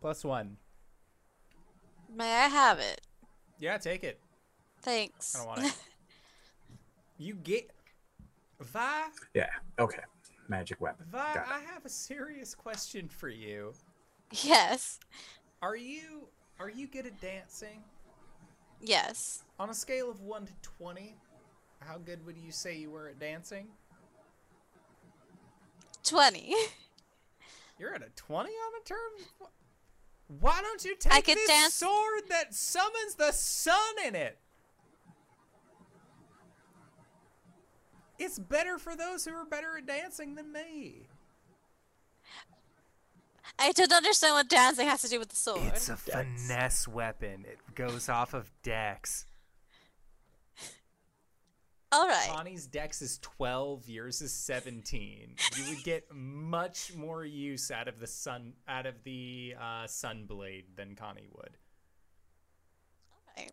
Plus 0.00 0.24
one. 0.24 0.56
May 2.14 2.30
I 2.32 2.48
have 2.48 2.78
it? 2.78 3.00
Yeah, 3.58 3.78
take 3.78 4.04
it. 4.04 4.18
Thanks. 4.82 5.34
I 5.34 5.38
don't 5.38 5.48
want 5.48 5.64
it. 5.64 5.74
you 7.18 7.34
get 7.34 7.70
Vi 8.60 9.02
Yeah. 9.34 9.46
Okay. 9.78 10.02
Magic 10.48 10.80
weapon. 10.80 11.06
Vi, 11.10 11.18
I 11.18 11.60
have 11.72 11.84
a 11.84 11.88
serious 11.88 12.54
question 12.54 13.08
for 13.08 13.28
you. 13.28 13.72
yes. 14.42 14.98
Are 15.62 15.76
you 15.76 16.28
are 16.58 16.70
you 16.70 16.86
good 16.86 17.06
at 17.06 17.20
dancing? 17.20 17.82
Yes. 18.80 19.44
On 19.58 19.70
a 19.70 19.74
scale 19.74 20.10
of 20.10 20.20
one 20.20 20.46
to 20.46 20.52
twenty, 20.62 21.16
how 21.80 21.98
good 21.98 22.24
would 22.26 22.36
you 22.36 22.52
say 22.52 22.76
you 22.76 22.90
were 22.90 23.08
at 23.08 23.18
dancing? 23.18 23.68
20. 26.04 26.52
You're 27.78 27.94
at 27.94 28.02
a 28.02 28.08
20 28.16 28.48
on 28.50 28.72
a 28.80 28.84
turn? 28.84 29.48
Wh- 30.38 30.42
Why 30.42 30.60
don't 30.62 30.84
you 30.84 30.96
take 30.96 31.24
could 31.24 31.36
this 31.36 31.48
dance- 31.48 31.74
sword 31.74 32.22
that 32.28 32.54
summons 32.54 33.14
the 33.16 33.32
sun 33.32 33.94
in 34.06 34.14
it? 34.14 34.38
It's 38.18 38.38
better 38.38 38.78
for 38.78 38.94
those 38.94 39.24
who 39.24 39.32
are 39.34 39.44
better 39.44 39.78
at 39.78 39.86
dancing 39.86 40.34
than 40.36 40.52
me. 40.52 41.06
I 43.58 43.72
don't 43.72 43.92
understand 43.92 44.34
what 44.34 44.48
dancing 44.48 44.86
has 44.86 45.02
to 45.02 45.08
do 45.08 45.18
with 45.18 45.28
the 45.28 45.36
sword. 45.36 45.60
It's 45.74 45.88
a 45.88 45.98
Dex. 46.06 46.10
finesse 46.46 46.88
weapon. 46.88 47.44
It 47.46 47.58
goes 47.74 48.08
off 48.08 48.32
of 48.32 48.50
dex. 48.62 49.26
All 51.92 52.06
right. 52.08 52.28
Connie's 52.34 52.66
dex 52.66 53.02
is 53.02 53.18
12, 53.18 53.88
yours 53.88 54.22
is 54.22 54.32
17. 54.32 55.36
You 55.56 55.64
would 55.68 55.84
get 55.84 56.04
much 56.12 56.94
more 56.96 57.24
use 57.24 57.70
out 57.70 57.86
of 57.88 58.00
the 58.00 58.06
sun 58.06 58.54
out 58.66 58.86
of 58.86 59.02
the 59.04 59.54
uh, 59.60 59.86
sun 59.86 60.24
blade 60.26 60.64
than 60.76 60.94
Connie 60.96 61.28
would. 61.32 61.56
Right. 63.36 63.52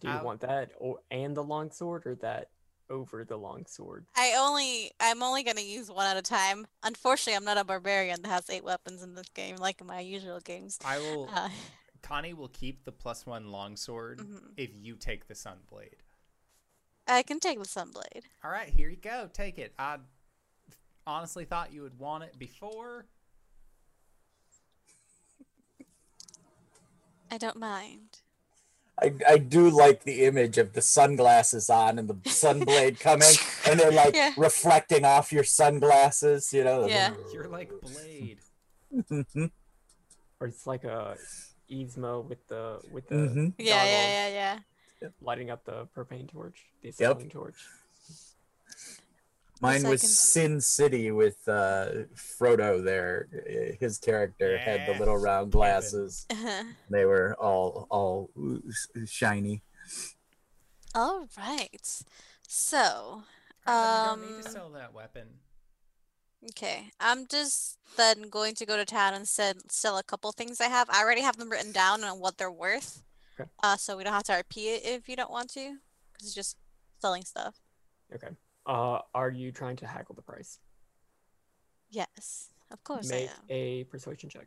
Do 0.00 0.08
you 0.08 0.14
I'll- 0.14 0.24
want 0.24 0.40
that 0.40 0.70
or 0.78 1.00
and 1.10 1.36
the 1.36 1.44
long 1.44 1.70
sword 1.70 2.06
or 2.06 2.14
that 2.16 2.48
over 2.90 3.24
the 3.24 3.36
long 3.36 3.64
sword? 3.66 4.06
I 4.16 4.34
only 4.38 4.92
I'm 5.00 5.22
only 5.22 5.42
gonna 5.42 5.60
use 5.60 5.90
one 5.90 6.06
at 6.06 6.16
a 6.16 6.22
time. 6.22 6.66
Unfortunately, 6.82 7.34
I'm 7.36 7.44
not 7.44 7.58
a 7.58 7.64
barbarian 7.64 8.22
that 8.22 8.28
has 8.28 8.48
eight 8.50 8.64
weapons 8.64 9.02
in 9.02 9.14
this 9.14 9.28
game 9.34 9.56
like 9.56 9.80
in 9.80 9.86
my 9.86 10.00
usual 10.00 10.40
games. 10.40 10.78
I 10.84 10.98
will 10.98 11.28
Uh, 11.32 11.48
Connie 12.02 12.34
will 12.34 12.48
keep 12.48 12.84
the 12.84 12.92
plus 12.92 13.24
one 13.24 13.48
longsword 13.50 14.18
Mhm. 14.20 14.52
if 14.58 14.70
you 14.74 14.96
take 14.96 15.26
the 15.26 15.34
sun 15.34 15.58
blade. 15.70 15.96
I 17.06 17.22
can 17.22 17.38
take 17.40 17.58
the 17.58 17.66
sunblade. 17.66 18.22
All 18.42 18.50
right, 18.50 18.68
here 18.68 18.88
you 18.88 18.96
go. 18.96 19.28
Take 19.32 19.58
it. 19.58 19.74
I 19.78 19.98
honestly 21.06 21.44
thought 21.44 21.72
you 21.72 21.82
would 21.82 21.98
want 21.98 22.24
it 22.24 22.38
before. 22.38 23.06
I 27.30 27.38
don't 27.38 27.56
mind. 27.56 28.20
I, 29.02 29.12
I 29.28 29.38
do 29.38 29.68
like 29.70 30.04
the 30.04 30.24
image 30.24 30.56
of 30.56 30.72
the 30.72 30.80
sunglasses 30.80 31.68
on 31.68 31.98
and 31.98 32.08
the 32.08 32.14
sunblade 32.14 33.00
coming, 33.00 33.28
and 33.68 33.78
they're 33.80 33.90
like 33.90 34.14
Yeah. 34.14 34.32
reflecting 34.36 35.04
off 35.04 35.32
your 35.32 35.42
sunglasses. 35.44 36.52
You 36.52 36.64
know. 36.64 36.86
Yeah. 36.86 37.14
You're 37.32 37.48
like 37.48 37.70
Blade. 37.82 38.38
Or 40.40 40.46
it's 40.46 40.66
like 40.66 40.84
a 40.84 41.16
Yzma 41.70 42.24
with 42.24 42.46
the 42.46 42.80
with 42.92 43.08
the 43.08 43.14
mhm. 43.16 43.54
Yeah, 43.58 43.84
yeah, 43.84 44.06
yeah, 44.08 44.28
yeah. 44.28 44.58
Lighting 45.20 45.50
up 45.50 45.64
the 45.64 45.86
propane 45.96 46.28
torch, 46.30 46.66
the 46.82 46.88
acetylene 46.90 47.30
torch. 47.30 47.56
Mine 49.60 49.84
was 49.84 50.02
Sin 50.02 50.60
City 50.60 51.10
with 51.10 51.36
uh, 51.48 51.86
Frodo. 52.14 52.84
There, 52.84 53.28
his 53.80 53.98
character 53.98 54.58
had 54.58 54.86
the 54.86 54.98
little 54.98 55.16
round 55.16 55.52
glasses. 55.52 56.26
Uh-huh. 56.30 56.64
They 56.90 57.04
were 57.04 57.34
all 57.40 57.86
all 57.88 58.30
shiny. 59.06 59.62
All 60.94 61.26
right. 61.38 62.04
So, 62.46 63.22
Alright, 63.66 64.18
then 64.18 64.18
you 64.18 64.26
don't 64.26 64.36
need 64.36 64.42
to 64.42 64.48
Um, 64.48 64.52
sell 64.52 64.70
that 64.70 64.92
weapon. 64.92 65.28
okay, 66.50 66.90
I'm 67.00 67.26
just 67.26 67.78
then 67.96 68.28
going 68.28 68.54
to 68.56 68.66
go 68.66 68.76
to 68.76 68.84
town 68.84 69.14
and 69.14 69.26
sell 69.26 69.54
sell 69.70 69.96
a 69.98 70.02
couple 70.02 70.30
things 70.32 70.60
I 70.60 70.66
have. 70.68 70.90
I 70.90 71.00
already 71.02 71.22
have 71.22 71.36
them 71.36 71.48
written 71.50 71.72
down 71.72 72.04
on 72.04 72.18
what 72.20 72.36
they're 72.38 72.50
worth. 72.50 73.02
Okay. 73.38 73.48
Uh, 73.62 73.76
so 73.76 73.96
we 73.96 74.04
don't 74.04 74.12
have 74.12 74.22
to 74.24 74.32
RP 74.32 74.76
it 74.76 74.82
if 74.84 75.08
you 75.08 75.16
don't 75.16 75.30
want 75.30 75.50
to, 75.54 75.76
because 76.12 76.26
it's 76.28 76.34
just 76.34 76.56
selling 77.00 77.24
stuff. 77.24 77.56
Okay. 78.14 78.28
Uh, 78.66 79.00
are 79.14 79.30
you 79.30 79.50
trying 79.52 79.76
to 79.76 79.86
haggle 79.86 80.14
the 80.14 80.22
price? 80.22 80.58
Yes, 81.90 82.50
of 82.70 82.82
course 82.84 83.10
Make 83.10 83.28
I 83.28 83.32
am. 83.32 83.38
a 83.50 83.84
persuasion 83.84 84.28
check. 84.30 84.46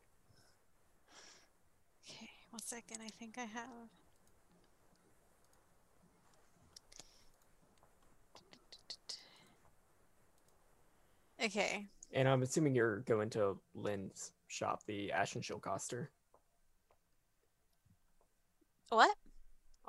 Okay, 2.09 2.29
one 2.49 2.61
second. 2.63 2.97
I 3.05 3.09
think 3.09 3.37
I 3.37 3.45
have. 3.45 3.89
Okay. 11.43 11.85
And 12.13 12.27
I'm 12.27 12.41
assuming 12.41 12.73
you're 12.73 12.99
going 13.01 13.29
to 13.31 13.57
Lynn's 13.75 14.31
shop, 14.47 14.81
the 14.87 15.11
Ashen 15.11 15.41
Shield 15.41 15.61
Coster. 15.61 16.09
What? 18.89 19.15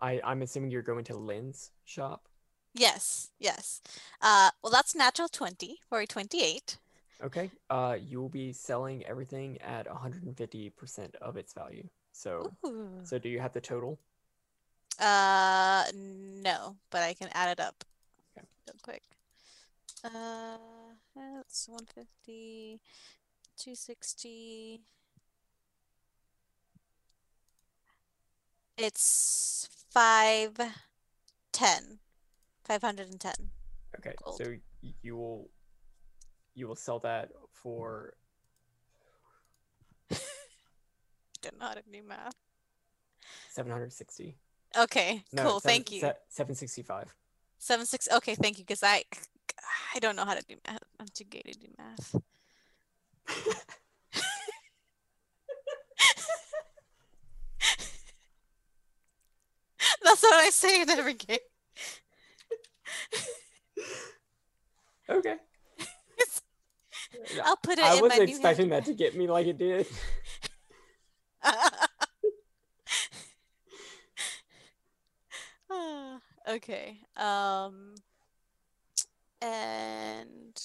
I, 0.01 0.21
I'm 0.25 0.43
assuming 0.43 0.71
you're 0.71 0.83
going 0.83 1.05
to 1.05 1.17
Lynn's 1.17 1.71
shop. 1.85 2.29
Yes, 2.75 3.31
yes. 3.39 3.81
Uh, 4.21 4.51
well, 4.63 4.73
that's 4.73 4.95
natural 4.95 5.29
20 5.29 5.79
for 5.89 6.01
a 6.01 6.07
28. 6.07 6.79
Okay. 7.25 7.51
Uh, 7.69 7.97
you 8.01 8.21
will 8.21 8.29
be 8.29 8.53
selling 8.53 9.05
everything 9.07 9.59
at 9.61 9.87
150% 9.89 11.15
of 11.17 11.37
its 11.37 11.53
value. 11.53 11.89
So, 12.13 12.53
Ooh. 12.65 12.89
so 13.03 13.19
do 13.19 13.29
you 13.29 13.41
have 13.41 13.53
the 13.53 13.61
total? 13.61 13.99
Uh, 15.01 15.85
no, 15.95 16.77
but 16.91 17.03
I 17.03 17.15
can 17.15 17.29
add 17.33 17.51
it 17.51 17.61
up 17.61 17.85
Okay. 18.37 18.47
real 18.67 18.77
quick. 18.83 19.03
Uh, 20.05 20.59
that's 21.15 21.69
150, 21.69 22.81
260. 23.57 24.81
It's 28.79 29.69
510. 29.93 31.99
510. 32.65 33.33
Okay. 33.99 34.15
Gold. 34.23 34.37
So 34.37 34.45
you 35.03 35.17
will 35.17 35.51
you 36.55 36.69
will 36.69 36.77
sell 36.77 37.01
that 37.01 37.31
for 37.53 38.15
Don't 41.43 41.59
know 41.59 41.67
how 41.67 41.75
to 41.75 41.83
do 41.91 42.03
math. 42.07 42.35
760. 43.51 44.37
Okay, 44.77 45.25
No, 45.33 45.43
cool. 45.43 45.61
seven- 45.61 45.75
Thank 45.77 45.93
you. 45.93 46.01
se- 46.01 46.13
765. 46.29 47.15
Seven 47.59 47.87
six. 47.87 48.07
Okay, 48.13 48.35
thank 48.37 48.59
you. 48.59 48.65
Because 48.65 48.83
I, 48.85 49.03
I 49.95 49.99
don't 49.99 50.15
know 50.15 50.25
how 50.25 50.35
to 50.35 50.43
do 50.49 50.55
math. 50.69 50.79
I'm 51.01 51.07
too 51.13 51.25
gay 51.25 51.43
to 51.43 51.59
do 51.59 51.67
math. 51.77 52.15
That's 60.21 60.33
what 60.33 60.45
I 60.45 60.51
say 60.51 60.83
in 60.83 60.91
every 60.91 61.15
game. 61.15 61.39
Okay. 65.09 65.37
I'll 67.45 67.57
put 67.57 67.79
it 67.79 67.85
I 67.85 67.95
in 67.95 67.95
my 67.95 67.99
I 67.99 68.03
wasn't 68.03 68.25
new 68.27 68.35
expecting 68.35 68.69
that 68.71 68.85
to 68.87 68.95
get 68.95 69.17
me 69.17 69.29
like 69.29 69.47
it 69.47 69.59
did. 69.59 69.87
Ah, 75.71 76.21
okay. 76.49 76.99
Um 77.17 77.95
and 79.41 80.61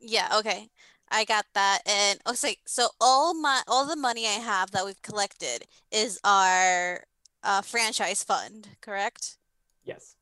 yeah, 0.00 0.38
okay. 0.38 0.70
I 1.10 1.24
got 1.24 1.44
that. 1.54 1.80
And 1.86 2.18
oh, 2.24 2.32
so, 2.32 2.48
so 2.64 2.88
all 3.00 3.34
my 3.34 3.60
all 3.68 3.84
the 3.84 3.96
money 3.96 4.26
I 4.26 4.40
have 4.40 4.70
that 4.70 4.86
we've 4.86 5.02
collected 5.02 5.66
is 5.92 6.18
our 6.24 7.04
uh, 7.42 7.62
franchise 7.62 8.22
fund, 8.24 8.68
correct? 8.80 9.36
Yes. 9.84 10.16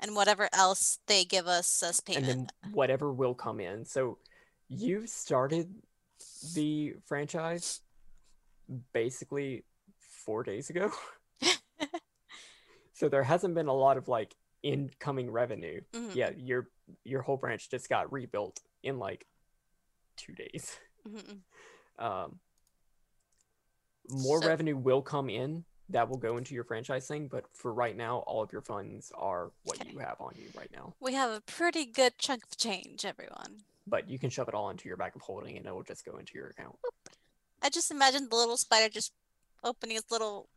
And 0.00 0.16
whatever 0.16 0.48
else 0.52 0.98
they 1.06 1.24
give 1.24 1.46
us 1.46 1.82
as 1.82 2.00
payment. 2.00 2.28
and 2.28 2.48
then 2.64 2.72
whatever 2.72 3.12
will 3.12 3.34
come 3.34 3.60
in. 3.60 3.84
So 3.84 4.18
you've 4.68 5.08
started 5.08 5.72
the 6.54 6.94
franchise 7.06 7.80
basically 8.92 9.64
four 9.98 10.42
days 10.42 10.70
ago. 10.70 10.90
so 12.94 13.08
there 13.08 13.22
hasn't 13.22 13.54
been 13.54 13.68
a 13.68 13.72
lot 13.74 13.96
of 13.96 14.08
like 14.08 14.34
incoming 14.62 15.30
revenue. 15.30 15.80
Mhm, 15.92 16.14
Yeah, 16.14 16.30
your 16.36 16.68
your 17.04 17.22
whole 17.22 17.36
branch 17.36 17.70
just 17.70 17.88
got 17.88 18.12
rebuilt 18.12 18.60
in 18.82 18.98
like 18.98 19.26
two 20.16 20.32
days. 20.34 20.76
mhm, 21.08 21.38
Um, 21.98 22.40
more 24.08 24.40
So- 24.42 24.48
revenue 24.48 24.76
will 24.76 25.02
come 25.02 25.28
in 25.30 25.64
that 25.92 26.08
will 26.08 26.16
go 26.18 26.36
into 26.36 26.54
your 26.54 26.64
franchise 26.64 27.06
thing, 27.06 27.28
but 27.28 27.44
for 27.52 27.72
right 27.72 27.96
now, 27.96 28.18
all 28.26 28.42
of 28.42 28.52
your 28.52 28.60
funds 28.62 29.12
are 29.14 29.50
what 29.64 29.80
Okay. 29.80 29.90
you 29.92 29.98
have 29.98 30.16
on 30.20 30.32
you 30.36 30.48
right 30.56 30.70
now. 30.72 30.94
We 31.00 31.14
have 31.14 31.30
a 31.30 31.40
pretty 31.40 31.84
good 31.86 32.18
chunk 32.18 32.44
of 32.44 32.56
change, 32.56 33.04
everyone. 33.04 33.62
But 33.86 34.08
you 34.08 34.18
can 34.18 34.30
shove 34.30 34.48
it 34.48 34.54
all 34.54 34.70
into 34.70 34.88
your 34.88 34.96
bag 34.96 35.14
of 35.16 35.22
holding, 35.22 35.56
and 35.56 35.66
it 35.66 35.74
will 35.74 35.82
just 35.82 36.04
go 36.04 36.16
into 36.16 36.34
your 36.34 36.48
account. 36.48 36.76
I 37.62 37.68
just 37.70 37.90
imagined 37.90 38.30
the 38.30 38.36
little 38.36 38.56
spider 38.56 38.88
just 38.92 39.12
opening 39.64 39.96
its 39.96 40.10
little. 40.10 40.48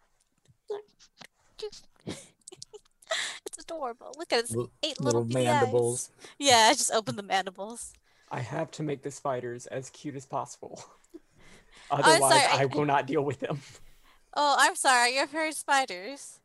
it's 2.05 3.57
adorable. 3.59 4.11
Look 4.17 4.31
at 4.33 4.39
its 4.39 4.51
Li- 4.55 4.67
eight 4.83 4.99
little, 4.99 5.21
Little 5.21 5.33
bitty 5.33 5.47
eyes. 5.47 5.53
mandibles. 5.61 6.09
Yeah, 6.39 6.67
I 6.69 6.73
just 6.73 6.91
opened 6.91 7.17
the 7.17 7.23
mandibles. 7.23 7.93
I 8.31 8.39
have 8.39 8.71
to 8.71 8.83
make 8.83 9.03
the 9.03 9.11
spiders 9.11 9.67
as 9.67 9.89
cute 9.91 10.15
as 10.15 10.25
possible. 10.25 10.83
Otherwise, 11.91 12.19
sorry, 12.19 12.59
I- 12.59 12.61
I 12.63 12.65
will 12.65 12.85
not 12.85 13.05
deal 13.07 13.21
with 13.23 13.39
them. 13.39 13.59
Oh, 14.35 14.55
I'm 14.59 14.75
sorry. 14.75 15.15
You're 15.15 15.27
very 15.27 15.51
spiders. 15.53 16.39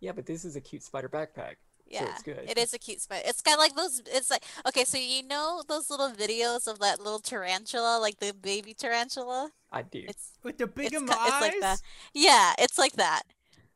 Yeah, 0.00 0.12
but 0.12 0.26
this 0.26 0.44
is 0.44 0.56
a 0.56 0.60
cute 0.60 0.82
spider 0.82 1.08
backpack. 1.08 1.56
Yeah, 1.86 2.04
it's 2.12 2.22
good. 2.22 2.48
it 2.48 2.56
is 2.56 2.72
a 2.72 2.78
cute 2.78 3.00
spider. 3.00 3.22
It's 3.26 3.42
got 3.42 3.58
like 3.58 3.74
those. 3.74 4.00
It's 4.06 4.30
like 4.30 4.44
okay, 4.66 4.84
so 4.84 4.96
you 4.96 5.24
know 5.26 5.62
those 5.66 5.90
little 5.90 6.10
videos 6.10 6.68
of 6.68 6.78
that 6.78 7.00
little 7.00 7.18
tarantula, 7.18 7.98
like 8.00 8.18
the 8.20 8.32
baby 8.32 8.74
tarantula. 8.74 9.50
I 9.72 9.82
do. 9.82 10.04
It's 10.08 10.30
With 10.44 10.56
the 10.58 10.68
big 10.68 10.86
It's 10.86 10.96
em 10.96 11.08
ki- 11.08 11.14
it's 11.18 11.40
like 11.40 11.54
eyes? 11.54 11.60
that. 11.60 11.82
yeah, 12.14 12.54
it's 12.58 12.78
like 12.78 12.92
that, 12.92 13.22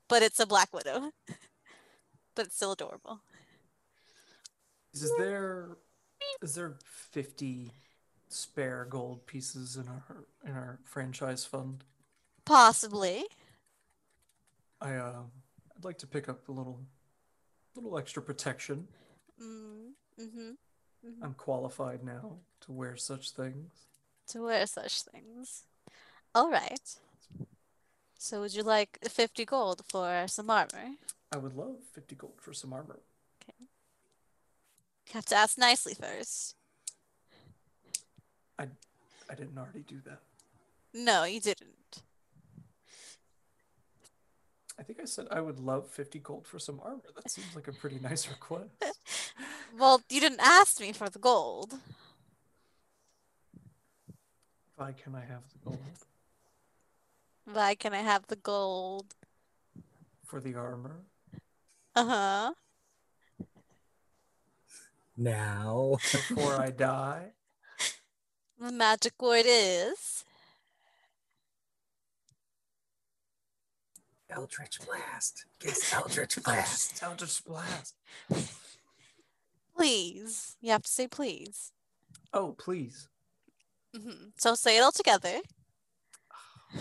but 0.09 0.23
it's 0.23 0.39
a 0.39 0.47
black 0.47 0.73
widow. 0.73 1.11
but 2.37 2.47
it's 2.47 2.55
still 2.57 2.73
adorable. 2.73 3.21
Is 4.93 5.13
there 5.19 5.71
is 6.41 6.55
there 6.55 6.75
fifty 6.85 7.73
spare 8.29 8.87
gold 8.89 9.27
pieces 9.27 9.77
in 9.77 9.89
our 9.89 10.05
in 10.47 10.53
our 10.53 10.79
franchise 10.85 11.45
fund? 11.45 11.83
Possibly. 12.45 13.25
I 14.81 14.95
uh, 14.95 15.23
I'd 15.77 15.85
like 15.85 15.99
to 15.99 16.07
pick 16.07 16.29
up 16.29 16.49
a 16.49 16.53
little 16.53 16.81
little 17.75 17.99
extra 17.99 18.23
protection. 18.23 18.87
Mm, 19.43 19.93
mm-hmm. 20.21 20.51
I'm 21.23 21.35
qualified 21.35 22.05
now 22.05 22.37
to 22.63 22.73
wear 22.73 22.97
such 22.97 23.31
things. 23.31 23.73
To 24.29 24.43
wear 24.43 24.67
such 24.67 25.03
things. 25.03 25.65
All 26.35 26.51
right. 26.51 26.97
So 28.17 28.41
would 28.41 28.55
you 28.55 28.63
like 28.63 28.99
50 29.07 29.45
gold 29.45 29.83
for 29.87 30.25
some 30.29 30.49
armor? 30.49 30.97
I 31.35 31.37
would 31.37 31.57
love 31.57 31.77
fifty 31.93 32.15
gold 32.15 32.35
for 32.41 32.53
some 32.53 32.73
armor. 32.73 33.01
Okay. 33.43 33.67
You 35.09 35.15
have 35.15 35.25
to 35.27 35.35
ask 35.35 35.59
nicely 35.59 35.95
first. 35.95 36.55
I, 38.57 38.69
I 39.29 39.35
didn't 39.35 39.59
already 39.59 39.81
do 39.81 40.01
that. 40.07 40.21
No, 40.93 41.25
you 41.25 41.41
didn't. 41.41 42.03
I 44.79 44.83
think 44.83 44.99
I 45.01 45.05
said 45.05 45.27
I 45.31 45.41
would 45.41 45.61
love 45.61 45.89
50 45.89 46.19
gold 46.19 46.47
for 46.47 46.59
some 46.59 46.81
armor. 46.83 47.03
That 47.15 47.31
seems 47.31 47.55
like 47.55 47.69
a 47.69 47.73
pretty 47.73 47.99
nice 48.01 48.29
request. 48.29 48.71
Well, 49.77 50.03
you 50.09 50.21
didn't 50.21 50.41
ask 50.41 50.81
me 50.81 50.93
for 50.93 51.09
the 51.11 51.19
gold. 51.19 51.75
Why 54.77 54.93
can 54.93 55.17
I 55.17 55.25
have 55.25 55.43
the 55.53 55.59
gold 55.65 55.79
Why 57.45 57.75
can 57.75 57.93
I 57.93 58.03
have 58.03 58.27
the 58.29 58.37
gold? 58.37 59.15
for 60.25 60.41
the 60.41 60.55
armor? 60.55 61.03
Uh 61.97 62.07
huh. 62.07 62.53
Now. 65.17 65.97
Before 66.13 66.61
I 66.61 66.71
die? 66.71 67.33
The 68.59 68.71
magic 68.73 69.21
word 69.21 69.45
is. 69.47 70.25
Eldritch 74.35 74.79
Blast. 74.87 75.47
Guess 75.61 75.93
Eldritch 75.93 76.43
Blast. 76.45 77.03
Eldritch 77.03 77.45
Blast. 77.45 77.95
Please. 79.77 80.57
You 80.61 80.71
have 80.73 80.83
to 80.83 80.91
say 80.91 81.07
please. 81.09 81.73
Oh, 82.33 82.55
please. 82.59 83.09
hmm 83.95 84.29
So 84.37 84.55
say 84.55 84.77
it 84.77 84.81
all 84.83 84.93
together. 84.93 85.41
I 86.73 86.79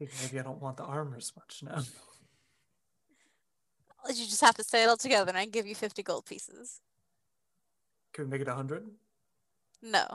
maybe 0.00 0.38
I 0.38 0.42
don't 0.42 0.60
want 0.60 0.76
the 0.76 0.84
armor 0.84 1.16
as 1.16 1.32
much 1.36 1.62
now. 1.62 1.82
You 4.08 4.14
just 4.26 4.40
have 4.40 4.54
to 4.56 4.62
say 4.64 4.84
it 4.84 4.88
all 4.88 4.96
together, 4.96 5.30
and 5.30 5.38
I 5.38 5.46
give 5.46 5.66
you 5.66 5.74
50 5.74 6.02
gold 6.04 6.26
pieces. 6.26 6.80
Can 8.12 8.24
we 8.24 8.30
make 8.30 8.40
it 8.40 8.46
100? 8.46 8.86
No. 9.82 10.06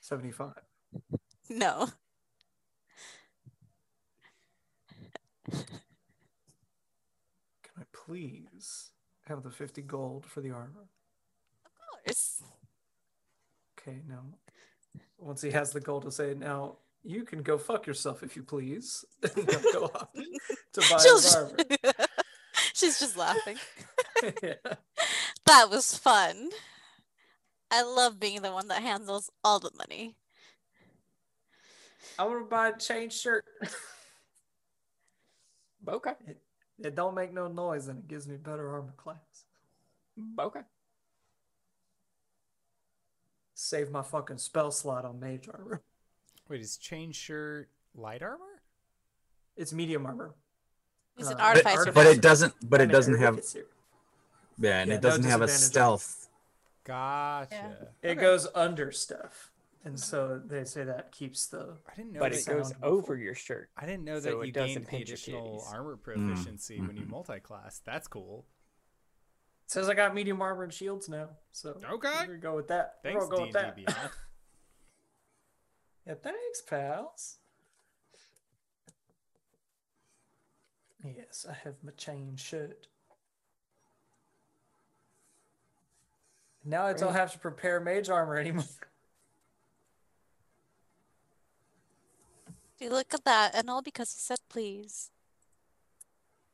75. 0.00 0.52
No. 1.50 1.88
Can 5.50 5.62
I 7.78 7.82
please 7.92 8.90
have 9.26 9.42
the 9.42 9.50
50 9.50 9.82
gold 9.82 10.26
for 10.26 10.40
the 10.40 10.50
armor? 10.50 10.88
Of 11.64 11.72
course. 12.04 12.42
Okay, 13.78 13.98
now, 14.08 14.24
once 15.18 15.42
he 15.42 15.50
has 15.50 15.72
the 15.72 15.80
gold 15.80 16.04
to 16.04 16.10
say, 16.10 16.34
now 16.34 16.76
you 17.04 17.24
can 17.24 17.42
go 17.42 17.58
fuck 17.58 17.86
yourself 17.86 18.22
if 18.22 18.36
you 18.36 18.42
please. 18.42 19.04
And 19.22 19.46
go 19.72 19.90
off 19.94 20.08
to 20.72 20.80
buy 20.80 21.02
his 21.02 21.34
armor. 21.34 21.56
She's 22.74 22.98
just 22.98 23.16
laughing. 23.16 23.56
yeah. 24.42 24.54
That 25.46 25.70
was 25.70 25.96
fun. 25.96 26.50
I 27.70 27.82
love 27.82 28.18
being 28.18 28.42
the 28.42 28.52
one 28.52 28.68
that 28.68 28.82
handles 28.82 29.30
all 29.44 29.58
the 29.58 29.70
money. 29.76 30.16
I 32.18 32.24
want 32.24 32.40
to 32.40 32.44
buy 32.50 32.68
a 32.68 32.78
chain 32.78 33.10
shirt. 33.10 33.44
Okay. 35.88 36.12
It 36.80 36.94
don't 36.94 37.14
make 37.14 37.32
no 37.32 37.48
noise 37.48 37.88
and 37.88 37.98
it 37.98 38.08
gives 38.08 38.28
me 38.28 38.36
better 38.36 38.68
armor 38.72 38.92
class. 38.96 39.44
Okay. 40.38 40.60
Save 43.54 43.90
my 43.90 44.02
fucking 44.02 44.38
spell 44.38 44.70
slot 44.70 45.04
on 45.04 45.18
mage 45.18 45.48
armor. 45.52 45.82
Wait, 46.48 46.60
is 46.60 46.76
chain 46.76 47.12
shirt 47.12 47.68
light 47.94 48.22
armor? 48.22 48.62
It's 49.56 49.72
medium 49.72 50.06
armor. 50.06 50.34
He's 51.16 51.28
an 51.28 51.40
Uh, 51.40 51.44
artificer. 51.44 51.90
But 51.90 52.06
it 52.06 52.20
doesn't. 52.20 52.54
But 52.62 52.80
it 52.80 52.86
doesn't 52.86 53.18
have. 53.18 53.40
Yeah, 54.58 54.80
and 54.80 54.90
Yeah, 54.90 54.96
it 54.96 55.02
doesn't 55.02 55.24
have 55.24 55.42
a 55.42 55.48
stealth. 55.48 56.28
Gotcha. 56.84 57.88
It 58.02 58.14
goes 58.14 58.46
under 58.54 58.92
stuff. 58.92 59.50
And 59.84 59.98
so 59.98 60.40
they 60.44 60.64
say 60.64 60.84
that 60.84 61.12
keeps 61.12 61.46
the. 61.46 61.76
I 61.90 61.94
didn't 61.94 62.12
know 62.12 62.20
But 62.20 62.32
that 62.32 62.40
it 62.40 62.46
goes 62.46 62.68
sound 62.70 62.82
over 62.82 63.16
your 63.16 63.34
shirt. 63.34 63.70
I 63.76 63.86
didn't 63.86 64.04
know 64.04 64.18
so 64.20 64.30
that 64.30 64.42
it 64.42 64.46
you 64.46 64.52
doesn't 64.52 64.90
gained 64.90 65.06
the 65.06 65.12
additional 65.12 65.60
titties. 65.60 65.72
armor 65.72 65.96
Mm, 65.96 66.02
proficiency 66.02 66.80
when 66.80 66.96
you 66.96 67.04
mhm. 67.04 67.10
multi-class. 67.10 67.80
That's 67.84 68.08
cool. 68.08 68.44
It 69.66 69.70
says 69.72 69.88
I 69.88 69.94
got 69.94 70.14
medium 70.14 70.42
armor 70.42 70.64
and 70.64 70.72
shields 70.72 71.08
now. 71.08 71.28
So 71.52 71.78
Okay. 71.92 72.26
we're 72.26 72.36
go 72.38 72.56
with 72.56 72.68
that. 72.68 72.96
We're 73.04 73.10
Thanks, 73.10 73.26
gonna 73.28 73.52
go 73.52 73.60
with 73.60 73.86
that. 73.86 74.12
Yeah, 76.06 76.14
thanks, 76.14 76.62
pals. 76.62 77.36
Yes, 81.04 81.44
I 81.48 81.52
have 81.64 81.74
my 81.84 81.92
chain 81.92 82.34
shirt. 82.36 82.86
Now 86.64 86.86
I 86.86 86.94
don't 86.94 87.12
have 87.12 87.32
to 87.32 87.38
prepare 87.38 87.78
mage 87.80 88.08
armor 88.08 88.36
anymore. 88.36 88.64
You 92.78 92.90
look 92.90 93.12
at 93.12 93.24
that, 93.24 93.54
and 93.54 93.68
all 93.68 93.82
because 93.82 94.12
he 94.12 94.18
said 94.20 94.38
please. 94.48 95.10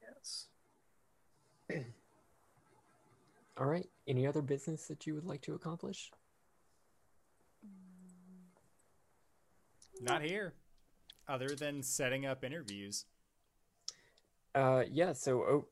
Yes. 0.03 0.47
All 3.59 3.67
right. 3.67 3.89
Any 4.09 4.27
other 4.27 4.43
business 4.43 4.87
that 4.89 5.07
you 5.07 5.15
would 5.15 5.27
like 5.27 5.43
to 5.43 5.55
accomplish? 5.55 6.11
Not 10.01 10.23
here. 10.23 10.55
Other 11.29 11.51
than 11.51 11.83
setting 11.83 12.27
up 12.27 12.43
interviews. 12.43 13.05
Uh, 14.55 14.85
yeah. 14.91 15.13
So 15.13 15.41
o- 15.43 15.69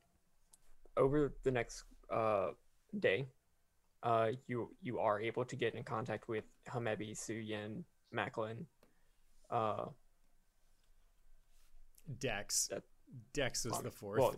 over 0.97 1.35
the 1.45 1.51
next 1.51 1.85
uh 2.11 2.51
day, 3.01 3.27
uh, 4.03 4.33
you 4.47 4.71
you 4.83 4.99
are 4.99 5.21
able 5.21 5.45
to 5.47 5.57
get 5.57 5.75
in 5.75 5.83
contact 5.83 6.29
with 6.29 6.45
Hamebi, 6.69 7.17
Suyin, 7.17 7.85
Macklin, 8.13 8.67
uh, 9.51 9.87
Dex. 12.19 12.69
That- 12.69 12.85
Dex 13.33 13.67
is 13.67 13.73
Well, 13.73 13.83
the 13.83 13.91
fourth. 13.91 14.21
Well, 14.21 14.35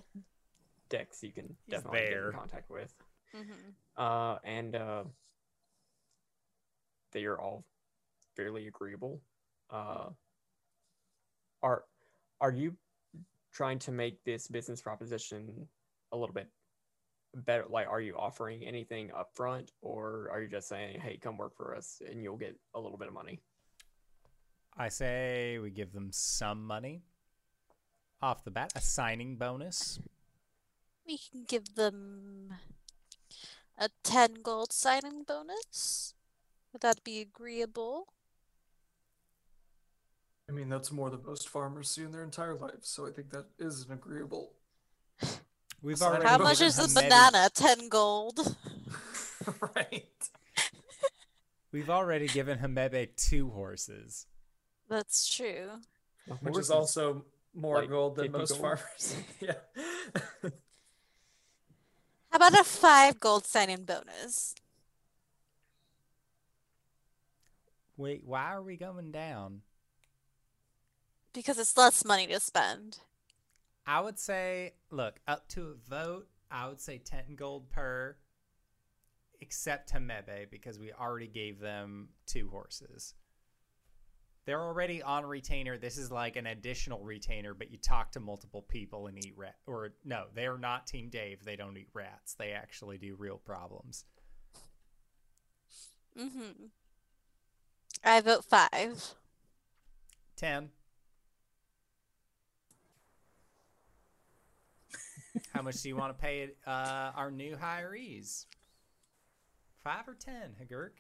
Dex 0.89 1.23
you 1.23 1.33
can 1.33 1.57
He's 1.67 1.75
definitely 1.77 2.01
get 2.01 2.13
in 2.25 2.33
contact 2.33 2.71
with. 2.71 2.95
hmm 3.33 3.53
Uh, 3.97 4.39
and 4.45 4.75
uh, 4.75 5.05
they 7.13 7.25
are 7.25 7.39
all 7.39 7.65
fairly 8.35 8.67
agreeable. 8.67 9.21
Uh, 9.71 10.11
are 11.63 11.85
are 12.41 12.53
you 12.53 12.77
trying 13.53 13.79
to 13.79 13.93
make 13.93 14.23
this 14.25 14.49
business 14.49 14.83
proposition 14.83 15.69
a 16.13 16.17
little 16.17 16.35
bit 16.35 16.49
better? 17.35 17.65
Like, 17.69 17.89
are 17.89 18.01
you 18.01 18.17
offering 18.17 18.65
anything 18.65 19.11
upfront, 19.11 19.71
or 19.81 20.29
are 20.33 20.43
you 20.43 20.49
just 20.49 20.69
saying, 20.69 21.01
"Hey, 21.01 21.17
come 21.17 21.37
work 21.39 21.55
for 21.57 21.75
us, 21.75 22.03
and 22.07 22.23
you'll 22.23 22.37
get 22.37 22.59
a 22.75 22.81
little 22.81 22.99
bit 22.99 23.09
of 23.09 23.15
money"? 23.15 23.41
I 24.77 24.89
say 24.89 25.59
we 25.61 25.71
give 25.71 25.93
them 25.93 26.11
some 26.13 26.65
money 26.67 27.03
off 28.25 28.43
the 28.43 28.51
bat, 28.51 28.73
a 28.75 28.81
signing 28.81 29.37
bonus. 29.37 29.99
We 31.07 31.19
can 31.19 31.45
give 31.47 31.75
them 31.75 32.55
a 33.79 33.91
10 34.03 34.37
gold 34.43 34.73
signing 34.73 35.25
bonus. 35.25 36.15
Would 36.73 36.81
that 36.81 37.05
be 37.05 37.21
agreeable? 37.21 38.09
I 40.49 40.53
mean, 40.53 40.71
that's 40.71 40.91
more 40.91 41.11
than 41.11 41.25
most 41.25 41.49
farmers 41.49 41.91
see 41.91 42.03
in 42.03 42.13
their 42.13 42.25
entire 42.25 42.55
lives, 42.55 42.89
so 42.89 43.07
I 43.07 43.11
think 43.11 43.31
that 43.31 43.45
is 43.59 43.85
an 43.85 43.93
agreeable. 43.93 44.53
We've 45.83 45.99
Signing 45.99 46.23
already 46.23 46.29
How 46.29 46.39
much 46.39 46.63
is 46.63 46.77
the 46.77 47.01
banana? 47.01 47.51
10 47.53 47.91
gold. 47.91 48.41
right. 49.77 50.31
We've 51.73 51.91
already 51.91 52.29
given 52.29 52.59
Hamebi 52.59 53.09
two 53.17 53.51
horses. 53.51 54.27
That's 54.89 55.29
true. 55.29 55.69
The 56.27 56.35
Which 56.37 56.59
is 56.59 56.71
also 56.71 57.25
more 57.55 57.81
like 57.81 57.89
gold 57.89 58.17
than 58.17 58.33
most 58.33 58.51
gold. 58.51 58.61
farmers. 58.61 59.17
yeah. 59.41 59.55
How 62.31 62.37
about 62.37 62.61
a 62.61 62.65
5 62.65 63.21
gold 63.21 63.47
signing 63.47 63.85
bonus? 63.85 64.55
Wait, 67.97 68.23
why 68.25 68.53
are 68.53 68.63
we 68.63 68.77
going 68.77 69.13
down? 69.13 69.63
Because 71.33 71.59
it's 71.59 71.77
less 71.77 72.05
money 72.05 72.27
to 72.27 72.41
spend. 72.41 72.99
I 73.87 74.01
would 74.01 74.19
say, 74.19 74.73
look, 74.91 75.21
up 75.29 75.49
to 75.51 75.69
a 75.69 75.75
vote, 75.89 76.27
I 76.51 76.67
would 76.69 76.81
say 76.81 76.99
10 76.99 77.37
gold 77.37 77.71
per, 77.71 78.17
except 79.41 79.93
Hamebi, 79.93 80.51
because 80.51 80.79
we 80.79 80.93
already 80.93 81.29
gave 81.29 81.61
them 81.61 82.09
two 82.27 82.49
horses. 82.49 83.15
They're 84.47 84.63
already 84.63 85.03
on 85.03 85.25
retainer. 85.25 85.79
This 85.79 85.97
is 85.97 86.11
like 86.11 86.37
an 86.37 86.47
additional 86.47 87.03
retainer, 87.03 87.55
but 87.55 87.71
you 87.71 87.79
talk 87.79 88.13
to 88.13 88.21
multiple 88.21 88.63
people 88.63 89.07
and 89.07 89.25
eat 89.25 89.33
rat. 89.37 89.57
Or 89.67 89.95
no, 90.05 90.27
they're 90.35 90.59
not 90.59 90.87
Team 90.87 91.09
Dave. 91.09 91.45
They 91.45 91.57
don't 91.57 91.77
eat 91.77 91.89
rats. 91.95 92.35
They 92.35 92.53
actually 92.53 92.99
do 92.99 93.15
real 93.19 93.39
problems. 93.39 94.05
Mm-hmm. 96.19 96.67
I 98.05 98.21
vote 98.21 98.45
5. 98.45 99.15
10. 100.37 100.69
How 105.55 105.63
much 105.63 105.83
do 105.83 105.89
you 105.89 105.97
want 105.97 106.17
to 106.17 106.23
pay 106.23 106.51
uh, 106.67 107.13
our 107.17 107.31
new 107.31 107.57
hirees? 107.57 108.47
Five 109.83 110.09
or 110.09 110.15
ten, 110.15 110.55
Hagurk? 110.61 110.93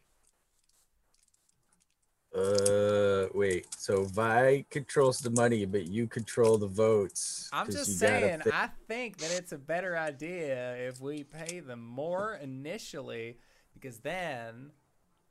Uh, 2.34 3.28
wait. 3.32 3.66
So 3.78 4.04
Vi 4.04 4.64
controls 4.70 5.20
the 5.20 5.30
money, 5.30 5.64
but 5.64 5.86
you 5.86 6.08
control 6.08 6.58
the 6.58 6.66
votes. 6.66 7.48
I'm 7.52 7.70
just 7.70 7.98
saying, 7.98 8.42
I 8.52 8.70
think 8.88 9.18
that 9.18 9.30
it's 9.30 9.52
a 9.52 9.58
better 9.58 9.96
idea 9.96 10.74
if 10.88 11.00
we 11.00 11.22
pay 11.22 11.60
them 11.60 11.86
more 11.86 12.38
initially, 12.42 13.38
because 13.72 13.98
then 13.98 14.72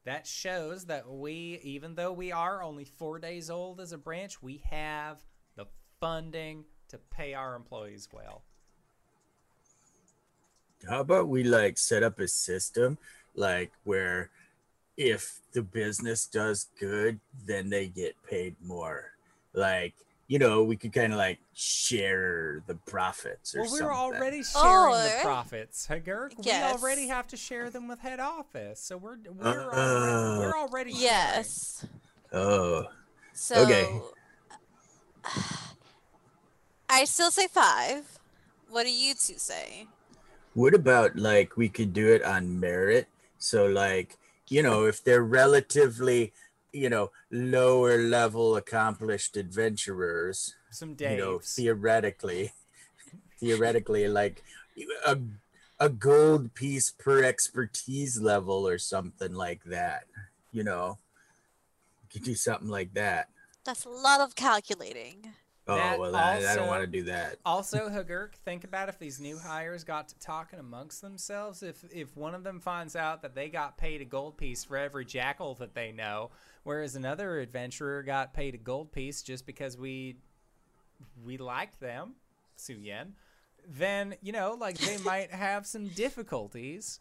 that 0.06 0.26
shows 0.26 0.86
that 0.86 1.10
we, 1.10 1.60
even 1.64 1.96
though 1.96 2.14
we 2.14 2.32
are 2.32 2.64
only 2.64 2.86
four 2.86 3.20
days 3.20 3.50
old 3.50 3.82
as 3.82 3.92
a 3.92 3.98
branch, 3.98 4.42
we 4.42 4.64
have 4.70 5.20
the 5.58 5.66
funding 6.00 6.64
to 6.88 6.98
pay 6.98 7.34
our 7.34 7.56
employees 7.56 8.08
well. 8.14 8.44
How 10.88 11.02
about 11.02 11.28
we 11.28 11.44
like 11.44 11.78
set 11.78 12.04
up 12.04 12.20
a 12.20 12.28
system 12.28 12.98
like 13.36 13.72
where 13.84 14.30
if 14.98 15.40
the 15.54 15.62
business 15.62 16.26
does 16.26 16.68
good, 16.80 17.20
then 17.46 17.70
they 17.70 17.88
get 17.88 18.16
paid 18.30 18.56
more. 18.64 19.12
Like, 19.54 19.94
you 20.28 20.40
know, 20.40 20.64
we 20.64 20.76
could 20.76 20.94
kind 20.94 21.14
of 21.14 21.20
like 21.20 21.40
share 21.54 22.64
the 22.68 22.76
profits 22.76 23.56
or 23.56 23.60
Well, 23.62 23.72
we're 23.72 23.78
something. 23.78 23.94
already 23.94 24.44
sharing 24.44 24.92
Oh, 24.96 25.04
the 25.04 25.10
eh? 25.10 25.22
profits, 25.22 25.88
Hagurk. 25.88 26.32
We 26.38 26.62
already 26.64 27.08
have 27.08 27.28
to 27.28 27.38
share 27.38 27.70
them 27.70 27.88
with 27.88 28.00
head 28.00 28.20
office, 28.20 28.80
so 28.82 28.98
we're 28.98 29.18
we're 29.30 29.74
Uh, 29.74 29.76
already, 29.76 30.30
we're 30.36 30.58
already 30.58 30.96
sharing. 30.96 31.02
Yes. 31.02 31.86
Oh, 32.34 32.86
So 33.34 33.60
Okay. 33.60 34.02
I 36.90 37.06
still 37.06 37.32
say 37.32 37.48
5. 37.48 38.20
What 38.70 38.84
do 38.84 38.92
you 38.92 39.14
two 39.14 39.38
say? 39.38 39.88
what 40.54 40.74
about 40.74 41.16
like 41.16 41.58
we 41.58 41.70
could 41.70 41.94
do 41.94 42.08
it 42.14 42.24
on 42.24 42.60
merit? 42.60 43.08
So 43.38 43.66
like, 43.66 44.18
you 44.54 44.62
know, 44.62 44.86
if 44.86 45.04
they're 45.04 45.24
relatively, 45.24 46.32
you 46.72 46.88
know, 46.88 47.10
lower 47.32 47.98
level 47.98 48.56
accomplished 48.56 49.36
adventurers, 49.36 50.54
Some 50.70 50.96
you 51.00 51.18
know, 51.18 51.40
theoretically, 51.40 52.54
theoretically, 53.40 54.08
like 54.08 54.44
a, 55.08 55.18
a 55.80 55.90
gold 55.90 56.54
piece 56.54 56.92
per 56.92 57.24
expertise 57.24 58.22
level 58.22 58.68
or 58.68 58.78
something 58.78 59.34
like 59.34 59.64
that. 59.64 60.04
You 60.52 60.64
know, 60.64 61.00
you 62.04 62.08
could 62.14 62.24
do 62.24 62.36
something 62.36 62.70
like 62.70 62.94
that. 62.94 63.30
That's 63.66 63.86
a 63.86 63.90
lot 63.90 64.22
of 64.22 64.36
calculating. 64.36 65.34
Oh 65.66 65.76
That 65.76 65.98
well, 65.98 66.14
I, 66.14 66.46
I 66.46 66.56
don't 66.56 66.68
want 66.68 66.82
to 66.82 66.88
do 66.88 67.04
that. 67.04 67.38
Also, 67.46 67.88
Hagurk, 67.88 68.34
think 68.44 68.66
about 68.66 68.90
if 68.90 69.00
these 69.00 69.22
new 69.22 69.38
hires 69.38 69.86
got 69.86 70.10
to 70.10 70.20
talking 70.20 70.60
amongst 70.60 71.02
themselves. 71.02 71.64
If 71.64 71.86
if 71.90 72.18
one 72.18 72.36
of 72.36 72.44
them 72.44 72.60
finds 72.60 72.98
out 72.98 73.22
that 73.22 73.34
they 73.34 73.48
got 73.48 73.78
paid 73.78 74.02
a 74.02 74.06
gold 74.06 74.38
piece 74.38 74.66
for 74.66 74.76
every 74.76 75.06
jackal 75.06 75.56
that 75.56 75.74
they 75.74 75.94
know, 75.94 76.32
whereas 76.64 76.98
another 76.98 77.40
adventurer 77.40 78.04
got 78.04 78.34
paid 78.34 78.56
a 78.56 78.58
gold 78.58 78.92
piece 78.92 79.24
just 79.24 79.46
because 79.46 79.78
we 79.78 80.18
we 81.24 81.38
liked 81.38 81.80
them, 81.80 82.16
Suyin, 82.58 83.14
then 83.66 84.16
you 84.22 84.34
know, 84.34 84.58
like 84.60 84.78
they 84.80 84.98
might 85.06 85.32
have 85.32 85.66
some 85.66 85.88
difficulties 85.88 87.00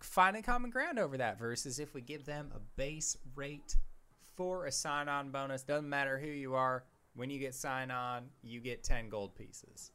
finding 0.00 0.42
common 0.42 0.70
ground 0.70 0.98
over 0.98 1.16
that. 1.16 1.38
Versus 1.38 1.78
if 1.78 1.94
we 1.94 2.02
give 2.02 2.26
them 2.26 2.52
a 2.54 2.60
base 2.76 3.16
rate 3.34 3.76
for 4.36 4.66
a 4.66 4.72
sign-on 4.72 5.30
bonus, 5.30 5.62
doesn't 5.62 5.88
matter 5.88 6.18
who 6.18 6.28
you 6.28 6.54
are. 6.54 6.84
When 7.20 7.28
you 7.28 7.38
get 7.38 7.54
sign 7.54 7.90
on, 7.90 8.30
you 8.42 8.60
get 8.60 8.82
10 8.82 9.10
gold 9.10 9.34
pieces. 9.34 9.90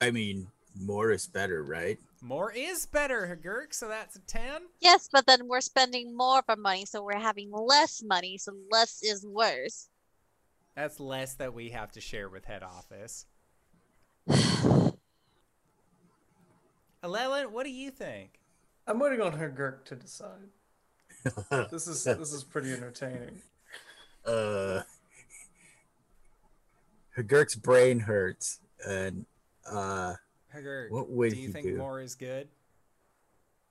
I 0.00 0.12
mean, 0.12 0.46
more 0.80 1.10
is 1.10 1.26
better, 1.26 1.64
right? 1.64 1.98
More 2.22 2.52
is 2.52 2.86
better, 2.86 3.26
Hagurk, 3.26 3.74
so 3.74 3.88
that's 3.88 4.14
a 4.14 4.20
10. 4.20 4.42
Yes, 4.80 5.08
but 5.12 5.26
then 5.26 5.48
we're 5.48 5.62
spending 5.62 6.16
more 6.16 6.38
of 6.38 6.44
our 6.48 6.54
money, 6.54 6.84
so 6.84 7.02
we're 7.02 7.18
having 7.18 7.50
less 7.50 8.04
money, 8.06 8.38
so 8.38 8.52
less 8.70 9.02
is 9.02 9.26
worse. 9.26 9.88
That's 10.76 11.00
less 11.00 11.34
that 11.34 11.54
we 11.54 11.70
have 11.70 11.90
to 11.90 12.00
share 12.00 12.28
with 12.28 12.44
head 12.44 12.62
office. 12.62 13.26
Alelin, 17.02 17.50
what 17.50 17.64
do 17.64 17.70
you 17.72 17.90
think? 17.90 18.38
I'm 18.86 19.00
waiting 19.00 19.20
on 19.20 19.32
Hagurk 19.32 19.84
to 19.86 19.96
decide. 19.96 20.50
This 21.72 21.88
is 21.88 22.04
this 22.04 22.32
is 22.32 22.44
pretty 22.44 22.72
entertaining. 22.72 23.42
uh 24.24 24.82
Hagurk's 27.22 27.54
brain 27.54 28.00
hurts 28.00 28.60
and 28.86 29.26
uh 29.70 30.14
Hagurk, 30.54 30.90
What 30.90 31.08
would 31.10 31.30
do 31.32 31.36
you 31.38 31.46
he 31.48 31.52
think 31.52 31.66
do? 31.66 31.76
more 31.76 32.00
is 32.00 32.14
good? 32.14 32.48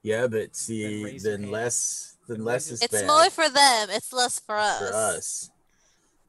yeah 0.04 0.28
but 0.28 0.56
see 0.56 1.04
raise 1.04 1.24
then 1.24 1.52
less 1.52 2.18
then 2.28 2.38
Then 2.38 2.46
less 2.46 2.72
is 2.72 2.82
It's 2.82 2.94
bad 2.94 3.08
more 3.08 3.30
for 3.30 3.50
them, 3.50 3.90
it's 3.90 4.14
less 4.14 4.40
for 4.40 4.58
us. 4.58 4.80
for 4.80 4.94
us 4.96 5.50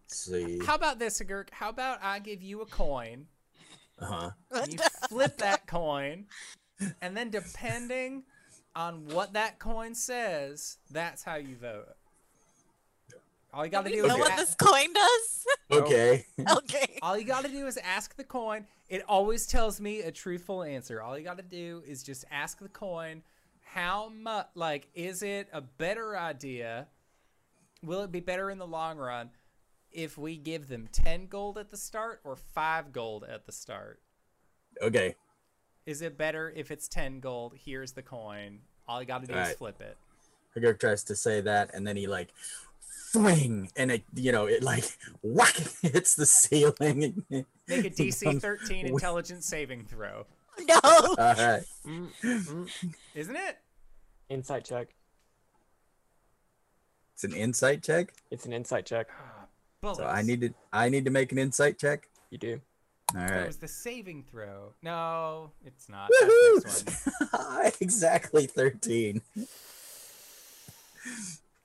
see 0.09 0.59
How 0.67 0.75
about 0.75 0.99
this, 0.99 1.21
Hagurk? 1.21 1.51
How 1.51 1.69
about 1.69 1.99
I 2.03 2.19
give 2.19 2.43
you 2.43 2.63
a 2.63 2.67
coin, 2.67 3.27
uh-huh 3.99 4.31
you 4.69 4.79
flip 5.09 5.37
that 5.39 5.67
coin, 5.67 6.25
and 7.01 7.17
then 7.17 7.31
depending 7.31 8.25
on 8.75 9.07
what 9.09 9.33
that 9.35 9.59
coin 9.59 9.95
says, 9.95 10.79
that's 10.91 11.23
how 11.25 11.35
you 11.37 11.57
vote. 11.57 11.89
All 13.53 13.65
you 13.65 13.71
gotta 13.71 13.89
Do 13.91 13.97
do 14.03 14.09
know 14.09 14.15
is 14.15 14.21
what 14.21 14.33
a- 14.33 14.37
this 14.37 14.55
coin 14.55 14.93
does? 14.93 15.47
okay 15.73 16.27
okay. 16.57 16.99
All 17.03 17.17
you 17.19 17.25
got 17.25 17.45
to 17.45 17.51
do 17.51 17.67
is 17.67 17.77
ask 17.79 18.17
the 18.17 18.25
coin. 18.25 18.67
It 18.89 19.03
always 19.09 19.47
tells 19.47 19.81
me 19.81 20.01
a 20.01 20.11
truthful 20.11 20.63
answer. 20.63 21.01
All 21.01 21.17
you 21.19 21.25
got 21.25 21.37
to 21.39 21.45
do 21.45 21.83
is 21.87 22.03
just 22.03 22.25
ask 22.31 22.59
the 22.59 22.69
coin 22.69 23.23
how 23.63 24.09
much 24.09 24.49
like 24.55 24.89
is 24.95 25.23
it 25.23 25.49
a 25.53 25.61
better 25.61 26.17
idea? 26.17 26.89
Will 27.83 28.03
it 28.03 28.13
be 28.13 28.21
better 28.21 28.51
in 28.51 28.59
the 28.59 28.67
long 28.67 28.99
run 28.99 29.31
if 29.93 30.19
we 30.19 30.37
give 30.37 30.69
them 30.69 30.89
10 30.93 31.27
gold 31.27 31.57
at 31.57 31.71
the 31.71 31.77
start 31.77 32.21
or 32.25 32.37
5 32.37 32.93
gold 32.93 33.25
at 33.25 33.47
the 33.47 33.53
start? 33.53 34.01
Okay. 34.83 35.15
Is 35.87 36.03
it 36.03 36.19
better 36.19 36.53
if 36.55 36.71
it's 36.71 36.89
10 36.89 37.21
gold? 37.21 37.55
Here's 37.65 37.93
the 37.93 38.03
coin. 38.03 38.61
All 38.87 39.01
you 39.01 39.07
got 39.07 39.23
to 39.23 39.27
do 39.27 39.33
is 39.33 39.39
Alright. 39.39 39.57
flip 39.57 39.81
it. 39.81 39.97
Hagurk 40.57 40.79
tries 40.81 41.05
to 41.05 41.15
say 41.17 41.41
that, 41.41 41.71
and 41.75 41.87
then 41.87 41.97
he 41.97 42.07
like 42.09 42.29
fling, 43.13 43.71
and 43.77 43.91
it 43.91 44.05
you 44.15 44.33
know 44.33 44.47
it 44.47 44.63
like 44.63 44.85
whack 45.23 45.57
hits 45.83 46.15
the 46.15 46.27
ceiling. 46.27 47.25
Make 47.31 47.47
a 47.69 47.91
DC 47.91 48.41
13 48.41 48.87
wi- 48.87 48.89
intelligence 48.89 49.47
saving 49.47 49.85
throw. 49.85 50.27
No. 50.69 50.75
All 50.83 51.17
right. 51.17 51.63
Mm, 51.87 52.09
mm. 52.23 52.69
Isn't 53.15 53.37
it? 53.37 53.57
Insight 54.29 54.65
check. 54.65 54.89
It's 57.15 57.25
an 57.25 57.33
insight 57.33 57.83
check. 57.83 58.13
It's 58.31 58.45
an 58.45 58.53
insight 58.53 58.85
check. 58.85 59.09
Bullets. 59.81 60.01
So 60.01 60.05
I 60.07 60.21
need 60.21 60.43
to 60.43 60.51
I 60.73 60.91
need 60.91 61.07
to 61.07 61.11
make 61.11 61.33
an 61.33 61.39
insight 61.39 61.79
check. 61.79 62.09
You 62.31 62.37
do. 62.39 62.61
All 63.15 63.27
That 63.27 63.47
was 63.47 63.57
the 63.57 63.69
saving 63.69 64.25
throw. 64.31 64.75
No, 64.83 65.51
it's 65.65 65.89
not. 65.89 66.11
Woohoo! 66.11 66.63
That's 66.63 66.85
next 66.85 67.33
one. 67.33 67.73
exactly 67.81 68.47
13. 68.47 69.23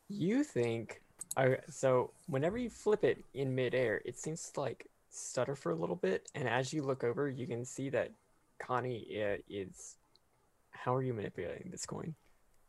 You 0.10 0.44
think 0.44 1.02
I 1.38 1.58
so 1.70 2.12
whenever 2.28 2.58
you 2.58 2.70
flip 2.70 3.04
it 3.04 3.24
in 3.34 3.56
midair, 3.56 4.02
it 4.06 4.18
seems 4.18 4.50
to 4.52 4.62
like 4.62 4.88
stutter 5.10 5.56
for 5.56 5.72
a 5.72 5.76
little 5.76 5.96
bit, 5.96 6.30
and 6.36 6.48
as 6.48 6.74
you 6.74 6.84
look 6.84 7.04
over, 7.04 7.30
you 7.30 7.48
can 7.48 7.66
see 7.66 7.90
that 7.90 8.12
Connie 8.60 9.22
uh, 9.22 9.38
is. 9.50 9.96
How 10.72 10.94
are 10.94 11.02
you 11.02 11.14
manipulating 11.14 11.72
this 11.72 11.86
coin? 11.86 12.14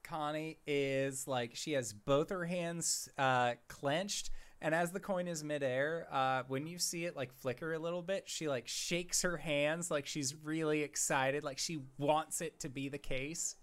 Connie 0.03 0.59
is 0.67 1.27
like 1.27 1.55
she 1.55 1.73
has 1.73 1.93
both 1.93 2.31
her 2.31 2.45
hands 2.47 3.09
uh, 3.19 3.55
clenched, 3.69 4.31
and 4.61 4.75
as 4.75 4.91
the 4.91 5.01
coin 5.01 5.29
is 5.29 5.45
midair, 5.45 6.07
uh, 6.11 6.43
when 6.49 6.67
you 6.67 6.79
see 6.79 7.05
it 7.05 7.17
like 7.17 7.33
flicker 7.33 7.75
a 7.75 7.79
little 7.79 8.03
bit, 8.03 8.25
she 8.27 8.49
like 8.49 8.69
shakes 8.69 9.23
her 9.23 9.37
hands 9.37 9.91
like 9.91 10.07
she's 10.07 10.35
really 10.43 10.83
excited, 10.83 11.45
like 11.45 11.59
she 11.59 11.81
wants 11.99 12.41
it 12.41 12.61
to 12.61 12.69
be 12.69 12.89
the 12.89 12.99
case. 12.99 13.57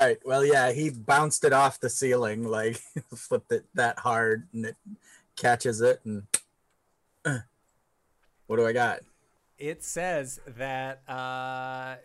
All 0.00 0.06
right. 0.06 0.18
Well, 0.24 0.44
yeah, 0.44 0.70
he 0.72 0.90
bounced 0.90 1.44
it 1.44 1.52
off 1.52 1.80
the 1.80 1.90
ceiling, 1.90 2.44
like 2.44 2.76
flipped 3.16 3.50
it 3.52 3.64
that 3.74 3.98
hard, 4.00 4.46
and 4.52 4.64
it 4.66 4.76
catches 5.36 5.80
it. 5.80 6.00
And 6.04 6.22
uh, 7.24 7.38
what 8.46 8.56
do 8.56 8.66
I 8.66 8.72
got? 8.72 9.00
It 9.58 9.82
says 9.82 10.40
that 10.46 11.02
uh, 11.08 11.96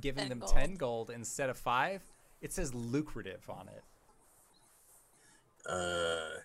giving 0.00 0.22
10 0.22 0.28
them 0.30 0.38
gold. 0.38 0.52
ten 0.52 0.74
gold 0.76 1.10
instead 1.10 1.50
of 1.50 1.58
five, 1.58 2.00
it 2.40 2.52
says 2.54 2.74
lucrative 2.74 3.42
on 3.50 3.68
it. 3.68 3.82
Uh, 5.68 6.40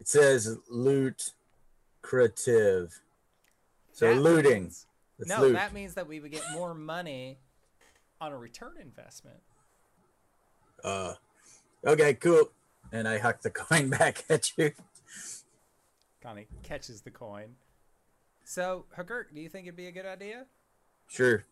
it 0.00 0.08
says 0.08 0.56
loot 0.70 1.32
creative. 2.02 2.98
So 3.92 4.06
That 4.14 4.20
looting. 4.20 4.62
means- 4.64 4.86
no, 5.26 5.42
loot. 5.42 5.52
that 5.52 5.74
means 5.74 5.92
that 5.94 6.08
we 6.08 6.18
would 6.18 6.30
get 6.32 6.42
more 6.54 6.72
money 6.72 7.38
on 8.22 8.32
a 8.32 8.38
return 8.38 8.72
investment. 8.80 9.40
Uh, 10.84 11.14
okay, 11.86 12.14
cool. 12.14 12.50
And 12.92 13.06
I 13.08 13.18
huck 13.18 13.42
the 13.42 13.50
coin 13.50 13.88
back 13.90 14.24
at 14.28 14.50
you. 14.56 14.72
Connie 16.22 16.46
catches 16.62 17.00
the 17.02 17.10
coin. 17.10 17.54
So, 18.44 18.84
Hagurk, 18.98 19.26
do 19.34 19.40
you 19.40 19.48
think 19.48 19.66
it'd 19.66 19.76
be 19.76 19.86
a 19.86 19.92
good 19.92 20.06
idea? 20.06 20.46
Sure. 21.08 21.44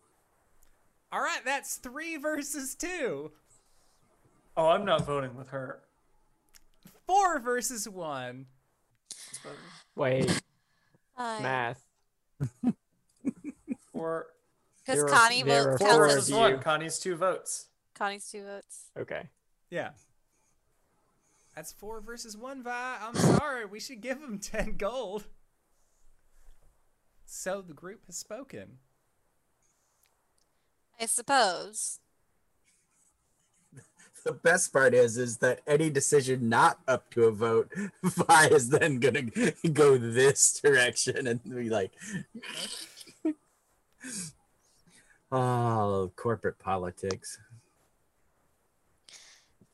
All 1.11 1.21
right, 1.21 1.39
that's 1.43 1.75
three 1.77 2.17
versus 2.17 2.75
two. 2.75 3.31
Oh, 4.57 4.67
I'm 4.67 4.85
not 4.85 5.05
voting 5.05 5.35
with 5.35 5.49
her. 5.49 5.79
Four 7.07 7.39
versus 7.39 7.87
one. 7.89 8.45
Wait, 9.95 10.25
Because 11.15 11.41
math. 11.41 11.83
Or 13.93 14.27
There 14.85 15.05
are- 15.05 15.09
Connie 15.09 15.43
there 15.43 15.63
vote 15.63 15.69
are 15.73 15.77
four 15.77 15.87
four 15.89 15.97
counts 16.07 16.13
of 16.13 16.17
as 16.19 16.29
versus 16.29 16.33
one. 16.35 16.59
Connie's 16.61 16.99
two 16.99 17.15
votes. 17.15 17.67
Connie's 17.99 18.31
two 18.31 18.45
votes. 18.45 18.85
Okay. 18.97 19.23
Yeah. 19.69 19.89
That's 21.53 21.73
four 21.73 21.99
versus 21.99 22.37
one, 22.37 22.63
Vi. 22.63 22.97
I'm 23.01 23.13
sorry. 23.13 23.65
We 23.65 23.81
should 23.81 23.99
give 23.99 24.19
him 24.19 24.39
10 24.39 24.77
gold. 24.77 25.25
So 27.25 27.61
the 27.61 27.73
group 27.73 28.05
has 28.05 28.15
spoken. 28.15 28.77
I 30.99 31.05
suppose. 31.05 31.99
The 34.25 34.33
best 34.33 34.73
part 34.73 34.93
is, 34.93 35.17
is 35.17 35.37
that 35.37 35.61
any 35.65 35.89
decision 35.89 36.49
not 36.49 36.79
up 36.89 37.09
to 37.11 37.23
a 37.23 37.31
vote, 37.31 37.71
Vi 38.03 38.47
is 38.47 38.67
then 38.67 38.99
gonna 38.99 39.21
go 39.73 39.97
this 39.97 40.59
direction 40.59 41.25
and 41.25 41.41
be 41.41 41.69
like, 41.69 41.93
"Oh, 45.31 46.11
corporate 46.17 46.59
politics." 46.59 47.39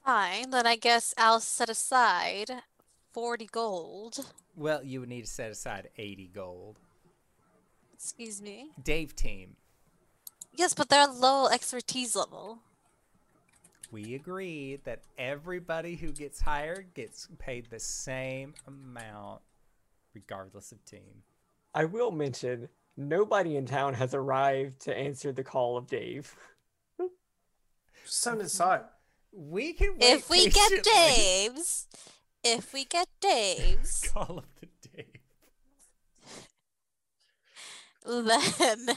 Fine, 0.06 0.52
then 0.52 0.68
I 0.68 0.76
guess 0.76 1.14
I'll 1.18 1.40
set 1.40 1.68
aside 1.70 2.52
40 3.12 3.48
gold. 3.48 4.32
Well, 4.56 4.84
you 4.84 5.00
would 5.00 5.10
need 5.10 5.26
to 5.26 5.30
set 5.32 5.50
aside 5.50 5.90
80 5.98 6.30
gold. 6.34 6.80
Excuse 7.94 8.42
me. 8.42 8.70
Dave 8.82 9.16
team, 9.16 9.56
Yes, 10.54 10.74
but 10.74 10.88
they're 10.90 11.10
a 11.10 11.12
low 11.12 11.48
expertise 11.48 12.16
level. 12.16 12.60
we 13.92 14.14
agree 14.16 14.78
that 14.86 15.02
everybody 15.18 15.96
who 15.96 16.12
gets 16.12 16.40
hired 16.42 16.94
gets 16.94 17.28
paid 17.40 17.70
the 17.70 17.80
same 17.80 18.54
amount, 18.68 19.42
regardless 20.14 20.72
of 20.72 20.86
team. 20.86 21.24
I 21.74 21.86
will 21.86 22.12
mention 22.12 22.70
nobody 22.96 23.58
in 23.58 23.66
town 23.66 23.96
has 23.96 24.14
arrived 24.14 24.80
to 24.82 24.96
answer 24.98 25.32
the 25.34 25.44
call 25.44 25.78
of 25.78 25.88
Dave. 25.88 26.36
Just 28.04 28.22
send 28.22 28.40
it 28.40 28.46
aside. 28.46 28.84
We 29.38 29.74
can 29.74 29.98
wait 30.00 30.14
If 30.14 30.30
we 30.30 30.50
get. 30.50 30.82
Dave's, 30.82 31.88
if 32.42 32.72
we 32.74 32.86
get 32.86 33.10
Dave's, 33.20 34.10
Call 34.14 34.38
of 34.38 34.46
the 34.62 34.68
Dave. 34.96 35.06
then 38.06 38.96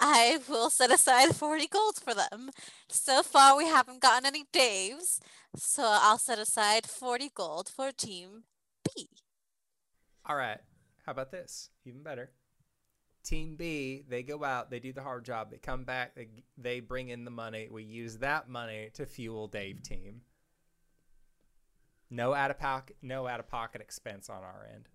I 0.00 0.38
will 0.48 0.70
set 0.70 0.90
aside 0.90 1.36
40 1.36 1.66
gold 1.66 1.96
for 2.02 2.14
them. 2.14 2.48
So 2.88 3.22
far, 3.22 3.58
we 3.58 3.66
haven't 3.66 4.00
gotten 4.00 4.24
any 4.24 4.44
Dave's, 4.52 5.20
so 5.54 5.82
I'll 5.84 6.16
set 6.18 6.38
aside 6.38 6.86
40 6.86 7.30
gold 7.34 7.68
for 7.68 7.92
Team 7.92 8.44
B. 8.84 9.10
All 10.24 10.36
right. 10.36 10.60
How 11.04 11.12
about 11.12 11.30
this? 11.30 11.68
Even 11.84 12.02
better. 12.02 12.30
Team 13.28 13.56
B, 13.56 14.04
they 14.08 14.22
go 14.22 14.42
out, 14.42 14.70
they 14.70 14.80
do 14.80 14.90
the 14.90 15.02
hard 15.02 15.22
job, 15.26 15.50
they 15.50 15.58
come 15.58 15.84
back, 15.84 16.14
they 16.14 16.28
they 16.56 16.80
bring 16.80 17.10
in 17.10 17.26
the 17.26 17.30
money. 17.30 17.68
We 17.70 17.82
use 17.82 18.16
that 18.18 18.48
money 18.48 18.88
to 18.94 19.04
fuel 19.04 19.48
Dave 19.48 19.82
team. 19.82 20.22
No 22.08 22.32
out 22.32 22.50
of 22.50 22.58
pocket, 22.58 22.96
no 23.02 23.26
out 23.26 23.38
of 23.38 23.46
pocket 23.46 23.82
expense 23.82 24.30
on 24.30 24.42
our 24.42 24.66
end. 24.72 24.88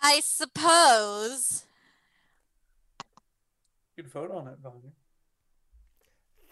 I 0.00 0.20
suppose. 0.20 1.64
You 3.96 4.04
could 4.04 4.12
vote 4.12 4.30
on 4.30 4.46
it, 4.46 4.62
Bonnie. 4.62 4.94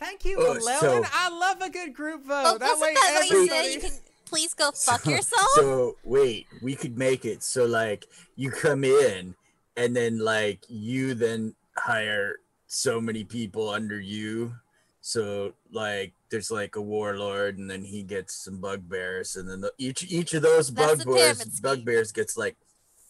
Thank 0.00 0.24
you, 0.24 0.36
Oh, 0.40 0.52
Llewellyn. 0.54 0.80
so- 0.80 1.04
I 1.12 1.28
love 1.28 1.60
a 1.60 1.70
good 1.70 1.94
group 1.94 2.24
vote. 2.24 2.42
Oh, 2.44 2.58
that 2.58 2.70
wasn't 2.70 2.80
way 2.82 2.94
that 2.94 3.14
what 3.14 3.30
you 3.30 3.46
said? 3.48 3.62
You 3.72 3.80
can 3.80 3.90
please 4.28 4.54
go 4.54 4.70
fuck 4.72 5.04
yourself. 5.06 5.46
So 5.56 5.96
wait, 6.04 6.46
we 6.62 6.74
could 6.74 6.96
make 6.98 7.24
it 7.24 7.42
so 7.42 7.64
like 7.66 8.06
you 8.36 8.50
come 8.50 8.84
in 8.84 9.34
and 9.76 9.94
then 9.96 10.18
like 10.18 10.64
you 10.68 11.14
then 11.14 11.54
hire 11.76 12.36
so 12.66 13.00
many 13.00 13.24
people 13.24 13.68
under 13.70 14.00
you. 14.00 14.54
So 15.00 15.54
like 15.72 16.12
there's 16.30 16.50
like 16.50 16.76
a 16.76 16.82
warlord 16.82 17.58
and 17.58 17.70
then 17.70 17.82
he 17.84 18.02
gets 18.02 18.34
some 18.34 18.60
bugbears 18.60 19.36
and 19.36 19.48
then 19.48 19.60
the, 19.62 19.72
each 19.78 20.04
each 20.10 20.34
of 20.34 20.42
those 20.42 20.72
That's 20.72 20.98
the 20.98 21.04
bugbears 21.06 21.38
pyramid 21.38 21.62
bugbears 21.62 22.12
gets 22.12 22.36
like 22.36 22.56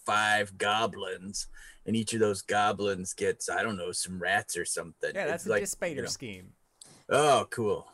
five 0.06 0.56
goblins 0.58 1.48
and 1.86 1.96
each 1.96 2.14
of 2.14 2.20
those 2.20 2.42
goblins 2.42 3.14
gets 3.14 3.48
I 3.50 3.62
don't 3.62 3.76
know 3.76 3.90
some 3.92 4.20
rats 4.20 4.56
or 4.56 4.64
something. 4.64 5.10
yeah, 5.14 5.26
that's 5.26 5.42
It's 5.42 5.46
a 5.46 5.50
like, 5.50 5.62
Dispater 5.62 5.96
you 5.96 6.02
know- 6.02 6.08
scheme. 6.08 6.52
Oh, 7.10 7.46
cool. 7.50 7.86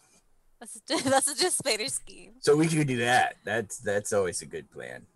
That's 0.89 1.05
a, 1.07 1.09
that's 1.11 1.29
a 1.29 1.37
just 1.37 1.63
Spader 1.63 1.91
scheme. 1.91 2.33
So 2.41 2.57
we 2.57 2.69
could 2.69 2.87
do 2.87 2.99
that. 2.99 3.37
That's 3.45 3.79
that's 3.79 4.13
always 4.13 4.43
a 4.43 4.47
good 4.47 4.71
plan. 4.71 5.07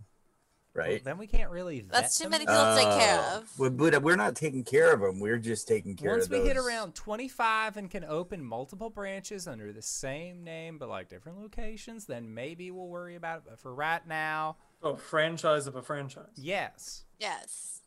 Well, 0.75 0.87
Right? 0.87 1.03
then 1.03 1.19
we 1.19 1.27
can't 1.27 1.51
really. 1.51 1.81
Vet 1.81 1.91
That's 1.91 2.19
too 2.19 2.25
them. 2.25 2.33
many 2.33 2.47
people 2.47 2.55
to 2.55 2.75
take 2.77 3.01
care 3.01 3.19
of. 3.35 3.51
Well, 3.59 3.71
but 3.71 4.01
we're 4.01 4.15
not 4.15 4.37
taking 4.37 4.63
care 4.63 4.93
of 4.93 5.01
them. 5.01 5.19
We're 5.19 5.39
just 5.39 5.67
taking 5.67 5.97
care 5.97 6.11
Once 6.13 6.27
of 6.27 6.31
Once 6.31 6.43
we 6.43 6.47
hit 6.47 6.57
around 6.57 6.95
25 6.95 7.77
and 7.79 7.91
can 7.91 8.05
open 8.05 8.45
multiple 8.45 8.89
branches 8.89 9.49
under 9.49 9.73
the 9.73 9.83
same 9.83 10.45
name 10.45 10.79
but 10.79 10.89
like 10.89 11.09
different 11.09 11.41
locations, 11.41 12.05
then 12.05 12.33
maybe 12.33 12.71
we'll 12.71 12.87
worry 12.87 13.17
about 13.17 13.39
it. 13.39 13.43
But 13.49 13.59
for 13.59 13.75
right 13.75 14.07
now, 14.07 14.57
Oh, 14.81 14.95
franchise 14.95 15.67
of 15.67 15.75
a 15.75 15.83
franchise. 15.83 16.27
yes. 16.37 17.03
Yes. 17.19 17.81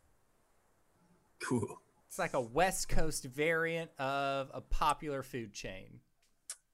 Cool. 1.42 1.80
It's 2.08 2.18
like 2.18 2.34
a 2.34 2.40
West 2.42 2.90
Coast 2.90 3.24
variant 3.24 3.90
of 3.98 4.50
a 4.52 4.60
popular 4.60 5.22
food 5.22 5.54
chain. 5.54 6.00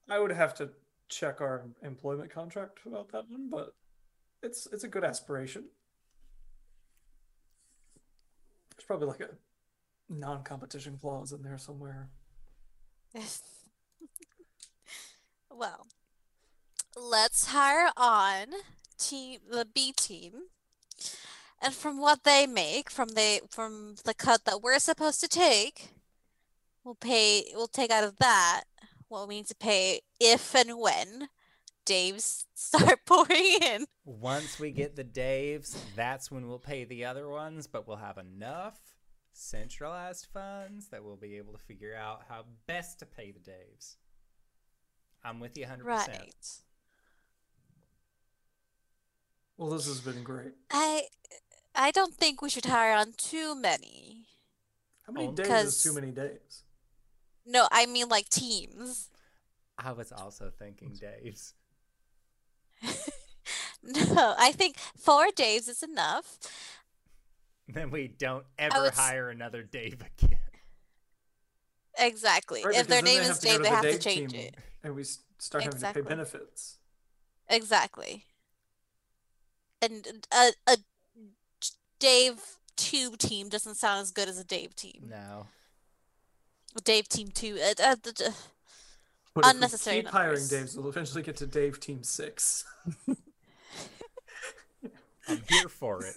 I 0.09 0.18
would 0.18 0.32
have 0.32 0.55
to 0.55 0.70
check 1.09 1.40
our 1.40 1.64
employment 1.82 2.30
contract 2.30 2.80
about 2.86 3.12
that 3.12 3.28
one, 3.28 3.48
but 3.51 3.74
it's 4.43 4.66
it's 4.72 4.85
a 4.85 4.89
good 4.89 5.05
aspiration. 5.05 5.64
There's 8.76 8.86
probably 8.86 9.09
like 9.09 9.20
a 9.20 9.30
non-competition 10.09 10.98
clause 11.01 11.32
in 11.32 11.43
there 11.43 11.59
somewhere. 11.59 12.09
well, 15.51 15.86
let's 16.97 17.48
hire 17.48 17.90
on 17.97 18.47
team 18.98 19.40
the 19.51 19.66
B 19.66 19.93
team. 19.93 20.32
And 21.60 21.74
from 21.74 22.01
what 22.01 22.22
they 22.22 22.47
make, 22.47 22.89
from 22.89 23.10
they 23.10 23.40
from 23.51 23.97
the 24.05 24.14
cut 24.14 24.44
that 24.44 24.62
we're 24.62 24.78
supposed 24.78 25.20
to 25.20 25.28
take, 25.28 25.89
we'll 26.85 26.94
pay 26.94 27.44
we'll 27.55 27.66
take 27.66 27.90
out 27.90 28.05
of 28.05 28.18
that 28.18 28.64
what 29.09 29.28
we 29.28 29.36
need 29.36 29.47
to 29.48 29.55
pay 29.55 30.01
if 30.20 30.55
and 30.55 30.78
when 30.78 31.28
Dave's 31.85 32.47
start 32.55 33.01
pouring 33.06 33.59
in. 33.62 33.86
Once 34.05 34.59
we 34.59 34.70
get 34.70 34.97
the 34.97 35.05
Daves, 35.05 35.76
that's 35.97 36.30
when 36.30 36.48
we'll 36.48 36.59
pay 36.59 36.85
the 36.85 37.05
other 37.05 37.28
ones, 37.28 37.66
but 37.66 37.86
we'll 37.86 37.97
have 37.97 38.18
enough 38.18 38.78
centralized 39.32 40.26
funds 40.32 40.89
that 40.89 41.05
we'll 41.05 41.16
be 41.16 41.36
able 41.36 41.52
to 41.52 41.59
figure 41.59 41.94
out 41.94 42.22
how 42.28 42.44
best 42.66 42.98
to 42.98 43.06
pay 43.06 43.30
the 43.30 43.39
Daves. 43.39 43.97
I'm 45.24 45.40
with 45.40 45.56
you 45.56 45.66
100%. 45.66 45.85
Right. 45.85 46.35
Well, 49.56 49.70
this 49.70 49.86
has 49.86 50.01
been 50.01 50.22
great. 50.22 50.52
I 50.70 51.02
I 51.74 51.90
don't 51.90 52.14
think 52.14 52.43
we 52.43 52.51
should 52.51 52.64
hire 52.66 52.97
on 52.97 53.12
too 53.16 53.55
many. 53.55 54.26
How 55.06 55.12
many 55.12 55.28
Oh, 55.28 55.32
days 55.32 55.64
is 55.64 55.82
too 55.82 55.93
many 55.93 56.10
days? 56.10 56.62
No, 57.49 57.66
I 57.73 57.87
mean 57.87 58.09
like 58.09 58.29
teams. 58.29 59.09
I 59.79 59.93
was 59.93 60.12
also 60.12 60.53
thinking 60.59 60.91
Daves. 60.93 61.55
No, 63.81 64.35
I 64.37 64.53
think 64.53 64.77
four 64.97 65.29
days 65.35 65.69
is 65.69 65.83
enough. 65.85 66.37
Then 67.69 67.91
we 67.91 68.09
don't 68.09 68.45
ever 68.59 68.83
would 68.83 68.95
hire 68.95 69.31
another 69.31 69.62
Dave 69.62 69.95
again. 70.19 70.39
Exactly. 71.97 72.65
Right, 72.65 72.75
if 72.77 72.89
their 72.89 73.01
because 73.03 73.05
then 73.05 73.05
name 73.05 73.15
they 73.16 73.23
is 73.23 73.29
have 73.29 73.39
to 73.41 73.47
Dave, 73.47 73.59
they 73.59 73.62
the 73.62 73.75
have 73.75 73.83
to 73.85 73.99
change 73.99 74.35
it. 74.35 74.55
and 74.83 74.95
we 74.97 75.03
s- 75.03 75.20
start 75.39 75.65
having 75.65 75.81
to 75.81 75.93
pay 75.93 76.01
benefits. 76.01 76.79
Exactly. 77.49 78.25
And 79.81 80.27
a 80.33 80.51
a 80.66 80.77
Dave 82.01 82.41
two 82.77 83.16
team 83.16 83.49
doesn't 83.49 83.77
sound 83.77 84.01
as 84.03 84.11
good 84.11 84.29
as 84.29 84.39
a 84.39 84.45
Dave 84.45 84.75
team. 84.75 85.07
No. 85.09 85.47
A 86.77 86.81
Dave 86.81 87.09
team 87.09 87.28
two. 87.28 87.59
Uh, 87.62 87.74
uh, 87.82 87.93
uh, 87.93 87.97
But 88.05 88.20
if 88.24 88.35
we 89.35 89.43
Unnecessary 89.51 89.97
keep 90.03 90.09
hiring. 90.09 90.43
Daves, 90.43 90.77
we'll 90.77 90.89
eventually 90.89 91.23
get 91.23 91.36
to 91.36 91.47
Dave 91.47 91.81
Team 91.81 92.03
Six. 92.03 92.65
I'm 95.28 95.43
here 95.49 95.69
for 95.69 96.05
it. 96.05 96.16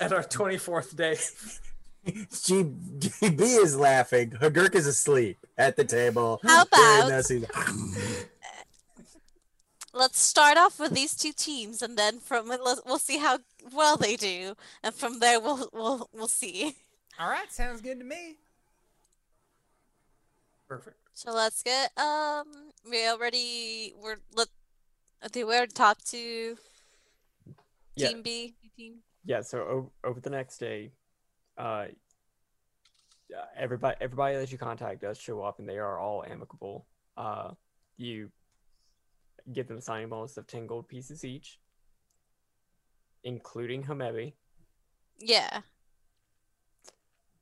At 0.00 0.12
our 0.12 0.22
24th 0.22 0.96
day. 0.96 1.16
G- 2.06 2.64
GB 3.00 3.40
is 3.40 3.76
laughing. 3.76 4.30
Hagurk 4.30 4.74
is 4.74 4.86
asleep 4.86 5.38
at 5.58 5.76
the 5.76 5.84
table. 5.84 6.40
How 6.42 6.62
about- 6.62 7.10
let's 9.92 10.20
start 10.20 10.56
off 10.58 10.78
with 10.78 10.92
these 10.92 11.14
two 11.16 11.32
teams, 11.32 11.82
and 11.82 11.98
then 11.98 12.20
from 12.20 12.48
we'll 12.48 12.98
see 12.98 13.18
how 13.18 13.38
well 13.72 13.96
they 13.96 14.16
do, 14.16 14.54
and 14.82 14.94
from 14.94 15.18
there 15.18 15.40
we'll 15.40 15.68
we'll 15.72 16.08
we'll 16.12 16.28
see. 16.28 16.76
All 17.18 17.28
right, 17.30 17.50
sounds 17.50 17.80
good 17.80 17.98
to 17.98 18.04
me. 18.04 18.36
Perfect. 20.68 20.96
So 21.14 21.32
let's 21.32 21.62
get 21.62 21.96
um. 21.98 22.46
We 22.90 23.06
already 23.08 23.94
we're 24.02 24.16
let. 24.34 24.48
I 25.22 25.28
think 25.28 25.46
we 25.48 25.54
already 25.54 25.72
talked 25.72 26.06
to 26.10 26.56
Yeah. 27.94 28.08
Team 28.08 28.22
B. 28.22 28.54
Team. 28.76 28.96
Yeah, 29.24 29.40
so 29.42 29.60
over, 29.66 29.88
over 30.04 30.20
the 30.20 30.30
next 30.30 30.58
day, 30.58 30.92
uh, 31.56 31.86
everybody 33.56 33.96
everybody 34.00 34.36
that 34.36 34.52
you 34.52 34.58
contact 34.58 35.00
does 35.00 35.18
show 35.18 35.42
up, 35.42 35.58
and 35.58 35.68
they 35.68 35.78
are 35.78 35.98
all 35.98 36.24
amicable. 36.28 36.86
Uh, 37.16 37.52
you 37.96 38.30
give 39.52 39.68
them 39.68 39.78
a 39.78 39.80
signing 39.80 40.08
bonus 40.10 40.36
of 40.36 40.46
ten 40.46 40.66
gold 40.66 40.86
pieces 40.88 41.24
each, 41.24 41.58
including 43.24 43.82
Hamebi, 43.84 44.34
Yeah. 45.18 45.60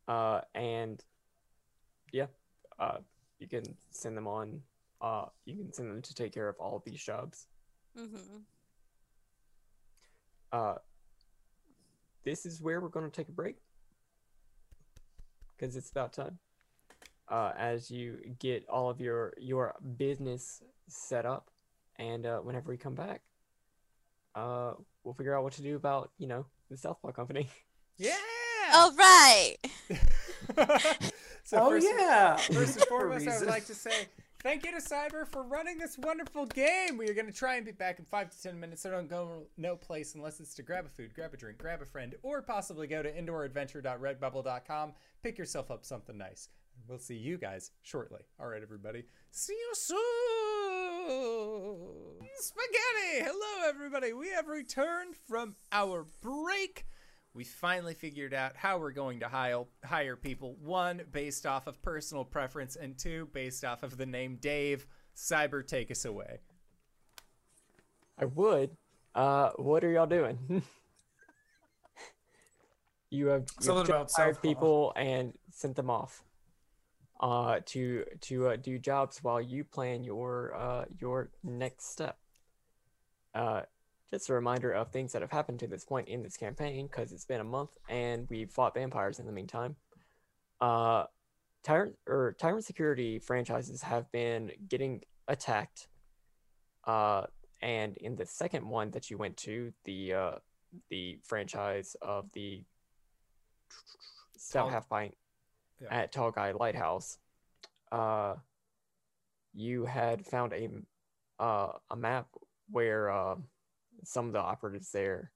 Uh, 0.09 0.41
and 0.55 1.03
yeah, 2.13 2.27
uh, 2.79 2.99
you 3.39 3.49
can 3.49 3.65
send 3.91 4.17
them 4.17 4.27
on. 4.27 4.61
Uh, 5.01 5.27
you 5.45 5.57
can 5.57 5.73
send 5.73 5.91
them 5.91 6.03
to 6.03 6.15
take 6.15 6.33
care 6.33 6.49
of 6.49 6.57
all 6.59 6.77
of 6.77 6.85
these 6.85 7.03
jobs. 7.03 7.47
Mm-hmm. 7.99 8.39
Uh, 10.53 10.75
this 12.25 12.47
is 12.47 12.61
where 12.63 12.81
we're 12.81 12.89
going 12.89 13.05
to 13.05 13.11
take 13.11 13.29
a 13.29 13.33
break 13.33 13.57
because 15.57 15.77
it's 15.77 15.91
about 15.91 16.13
time. 16.13 16.39
Uh, 17.29 17.53
as 17.59 17.91
you 17.91 18.19
get 18.39 18.69
all 18.69 18.91
of 18.91 19.01
your 19.01 19.33
your 19.39 19.75
business 19.97 20.63
set 20.89 21.25
up, 21.25 21.51
and 21.99 22.27
uh, 22.27 22.39
whenever 22.39 22.71
we 22.71 22.77
come 22.77 22.95
back, 22.95 23.23
uh, 24.35 24.73
we'll 25.03 25.15
figure 25.15 25.37
out 25.37 25.43
what 25.43 25.55
to 25.55 25.63
do 25.63 25.77
about 25.77 26.11
you 26.19 26.27
know 26.27 26.47
the 26.71 26.77
Southpaw 26.77 27.13
Company. 27.13 27.49
Yeah. 27.97 28.17
All 28.75 28.93
right. 28.93 29.57
so 31.45 31.59
oh, 31.59 31.71
first, 31.71 31.87
yeah. 31.87 32.37
First 32.37 32.77
and 32.77 32.85
For 32.87 33.01
foremost, 33.01 33.29
I 33.29 33.39
would 33.39 33.47
like 33.47 33.67
to 33.67 33.75
say 33.75 34.09
thank 34.43 34.65
you 34.65 34.73
to 34.73 34.79
Cyber 34.79 35.29
for 35.29 35.45
running 35.45 35.79
this 35.79 35.97
wonderful 35.97 36.47
game. 36.47 36.99
We 36.99 37.09
are 37.09 37.15
going 37.15 37.27
to 37.27 37.33
try 37.33 37.55
and 37.55 37.65
be 37.65 37.71
back 37.71 38.01
in 38.01 38.05
five 38.05 38.31
to 38.31 38.43
ten 38.43 38.59
minutes, 38.59 38.83
so 38.83 38.91
don't 38.91 39.09
go 39.09 39.45
no 39.57 39.77
place 39.77 40.17
unless 40.17 40.41
it's 40.41 40.55
to 40.55 40.63
grab 40.63 40.87
a 40.87 40.89
food, 40.89 41.15
grab 41.15 41.33
a 41.33 41.37
drink, 41.37 41.59
grab 41.59 41.83
a 41.83 41.85
friend, 41.85 42.17
or 42.25 42.43
possibly 42.43 42.89
go 42.89 43.01
to 43.01 43.13
indooradventure.redbubble.com, 43.13 44.93
pick 45.23 45.39
yourself 45.39 45.71
up 45.71 45.85
something 45.85 46.19
nice. 46.19 46.49
We'll 46.89 46.99
see 46.99 47.15
you 47.15 47.39
guys 47.39 47.71
shortly. 47.83 48.23
All 48.41 48.49
right, 48.49 48.63
everybody. 48.63 49.05
See 49.31 49.53
you 49.53 49.71
soon. 49.75 49.99
Spaghetti! 52.39 53.23
Hello, 53.31 53.69
everybody. 53.69 54.13
We 54.13 54.31
have 54.31 54.49
returned 54.49 55.15
from 55.29 55.55
our 55.71 56.07
break. 56.21 56.87
We 57.35 57.43
finally 57.43 57.95
figured 57.95 58.33
out 58.33 58.55
how 58.55 58.79
we're 58.79 58.93
going 58.93 59.19
to 59.21 59.29
hire, 59.29 59.65
hire 59.85 60.15
people. 60.15 60.57
One, 60.63 61.03
based 61.11 61.47
off 61.47 61.67
of 61.67 61.83
personal 61.83 62.25
preference, 62.25 62.77
and 62.77 62.97
two, 62.97 63.29
based 63.33 63.65
off 63.65 63.83
of 63.83 63.97
the 63.97 64.07
name 64.07 64.39
Dave. 64.41 64.87
Cyber, 65.17 65.67
take 65.67 65.91
us 65.91 66.05
away. 66.05 66.39
I 68.19 68.27
would. 68.27 68.77
Uh, 69.15 69.51
what 69.57 69.83
are 69.83 69.91
y'all 69.91 70.07
doing? 70.07 70.39
you 73.11 73.27
have, 73.27 73.27
you 73.27 73.27
have 73.29 73.47
Something 73.61 73.95
about 73.95 74.13
hired 74.15 74.41
people 74.41 74.93
and 74.97 75.35
sent 75.51 75.75
them 75.75 75.91
off 75.91 76.23
uh, 77.21 77.61
to 77.67 78.05
to 78.23 78.49
uh, 78.49 78.57
do 78.57 78.79
jobs 78.79 79.23
while 79.23 79.41
you 79.41 79.65
plan 79.65 80.05
your 80.05 80.55
uh, 80.57 80.85
your 81.01 81.31
next 81.43 81.91
step. 81.91 82.19
Uh, 83.35 83.63
just 84.11 84.29
a 84.29 84.35
reminder 84.35 84.71
of 84.73 84.91
things 84.91 85.13
that 85.13 85.23
have 85.23 85.31
happened 85.31 85.59
to 85.61 85.67
this 85.67 85.85
point 85.85 86.09
in 86.09 86.23
this 86.23 86.37
campaign, 86.37 86.87
because 86.87 87.13
it's 87.13 87.25
been 87.25 87.41
a 87.41 87.45
month 87.45 87.71
and 87.89 88.29
we've 88.31 88.51
fought 88.51 88.75
vampires 88.75 89.19
in 89.19 89.27
the 89.27 89.33
meantime. 89.33 89.77
Uh, 90.61 91.05
Tyrant 91.63 91.97
or 92.07 92.37
Tyrant 92.39 92.65
Security 92.65 93.19
franchises 93.19 93.83
have 93.83 94.11
been 94.13 94.53
getting 94.69 95.03
attacked. 95.29 95.89
Uh, 96.85 97.25
and 97.63 97.97
in 97.97 98.15
the 98.17 98.27
second 98.27 98.69
one 98.69 98.91
that 98.91 99.11
you 99.11 99.17
went 99.17 99.37
to, 99.39 99.73
the 99.85 100.13
uh, 100.13 100.33
the 100.91 101.19
franchise 101.25 101.97
of 102.03 102.31
the 102.33 102.63
Stout 104.37 104.71
Half 104.71 104.89
Pint 104.91 105.17
Yeah. 105.81 105.89
at 105.91 106.13
Tall 106.13 106.31
Guy 106.31 106.53
Lighthouse, 106.53 107.19
uh, 107.91 108.35
you 109.55 109.87
had 109.87 110.27
found 110.27 110.53
a 110.53 110.69
uh, 111.43 111.73
a 111.91 111.97
map 111.97 112.29
where 112.71 113.11
uh, 113.11 113.37
some 114.05 114.27
of 114.27 114.33
the 114.33 114.39
operatives 114.41 114.91
there 114.93 115.33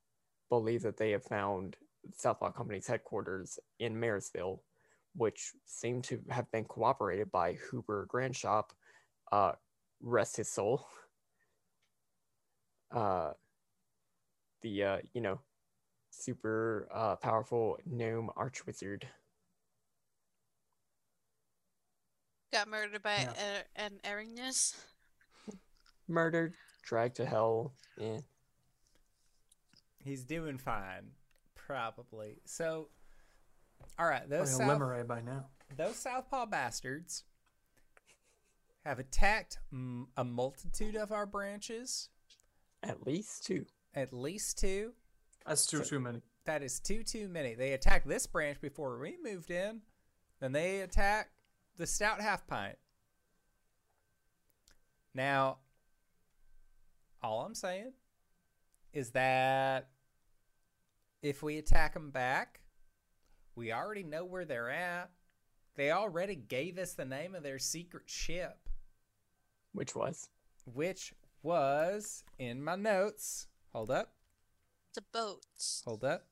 believe 0.48 0.82
that 0.82 0.96
they 0.96 1.10
have 1.10 1.24
found 1.24 1.76
Southpaw 2.14 2.52
Company's 2.52 2.86
headquarters 2.86 3.58
in 3.78 3.98
Marysville, 3.98 4.62
which 5.14 5.52
seem 5.66 6.00
to 6.02 6.20
have 6.30 6.50
been 6.52 6.64
cooperated 6.64 7.30
by 7.30 7.54
Hooper 7.54 8.06
Grandshop. 8.08 8.72
Uh, 9.32 9.52
rest 10.00 10.36
his 10.36 10.50
soul. 10.50 10.86
Uh, 12.90 13.32
the 14.62 14.82
uh, 14.82 14.96
you 15.12 15.20
know, 15.20 15.38
super 16.08 16.88
uh, 16.90 17.16
powerful 17.16 17.76
gnome 17.84 18.30
archwizard. 18.34 19.02
Got 22.50 22.68
murdered 22.68 23.02
by 23.02 23.28
Yeah. 23.36 23.62
an 23.76 24.00
Erinyes. 24.04 24.74
murdered, 26.08 26.54
dragged 26.82 27.16
to 27.16 27.26
hell. 27.26 27.74
Yeah. 27.98 28.20
He's 30.08 30.24
doing 30.24 30.56
fine, 30.58 31.10
probably. 31.54 32.38
So, 32.46 32.88
all 33.98 34.06
right, 34.06 34.22
Like 34.22 34.30
those 34.30 34.52
a 34.54 34.56
South, 34.56 34.80
Limeray 34.80 35.06
by 35.06 35.20
now. 35.20 35.44
those 35.76 35.96
Southpaw 35.96 36.46
bastards 36.46 37.24
have 38.86 38.98
attacked 38.98 39.58
mm, 39.72 40.06
a 40.16 40.24
multitude 40.24 40.96
of 40.96 41.12
our 41.12 41.26
branches, 41.26 42.08
At 42.82 43.06
least 43.06 43.44
two. 43.44 43.66
at 43.94 44.12
least 44.14 44.58
two. 44.58 44.94
That's 45.46 45.66
too 45.66 45.78
So- 45.78 45.90
too 45.90 46.00
many. 46.00 46.22
That 46.44 46.62
is 46.62 46.80
too 46.80 47.02
too 47.02 47.28
many. 47.28 47.54
They 47.54 47.74
attacked 47.74 48.08
this 48.08 48.26
branch 48.26 48.58
before 48.62 48.98
we 48.98 49.18
moved 49.22 49.50
in. 49.50 49.82
Then 50.40 50.52
they 50.52 50.80
attacked 50.80 51.32
the 51.76 51.86
stout 51.86 52.22
half 52.22 52.46
pint. 52.46 52.78
Now, 55.12 55.58
all 57.22 57.42
I'm 57.44 57.54
saying 57.54 57.92
is 58.94 59.10
that 59.10 59.90
if 61.22 61.42
we 61.42 61.58
attack 61.58 61.94
them 61.94 62.10
back, 62.10 62.60
we 63.54 63.72
already 63.72 64.02
know 64.04 64.24
where 64.24 64.44
they're 64.44 64.70
at. 64.70 65.10
They 65.76 65.90
already 65.90 66.34
gave 66.34 66.78
us 66.78 66.94
the 66.94 67.04
name 67.04 67.34
of 67.34 67.42
their 67.42 67.58
secret 67.58 68.04
ship, 68.06 68.68
Which 69.72 69.94
was? 69.94 70.28
which 70.64 71.14
was 71.42 72.24
in 72.38 72.62
my 72.62 72.76
notes. 72.76 73.46
Hold 73.72 73.90
up, 73.90 74.12
The 74.94 75.02
boats, 75.12 75.82
hold 75.84 76.04
up. 76.04 76.26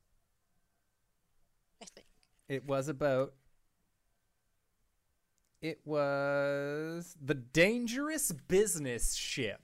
I 1.81 1.85
think. 1.85 2.07
It 2.49 2.67
was 2.67 2.89
a 2.89 2.95
boat. 2.95 3.35
It 5.63 5.81
was 5.85 7.17
the 7.21 7.35
dangerous 7.35 8.31
business 8.33 9.15
ship, 9.15 9.61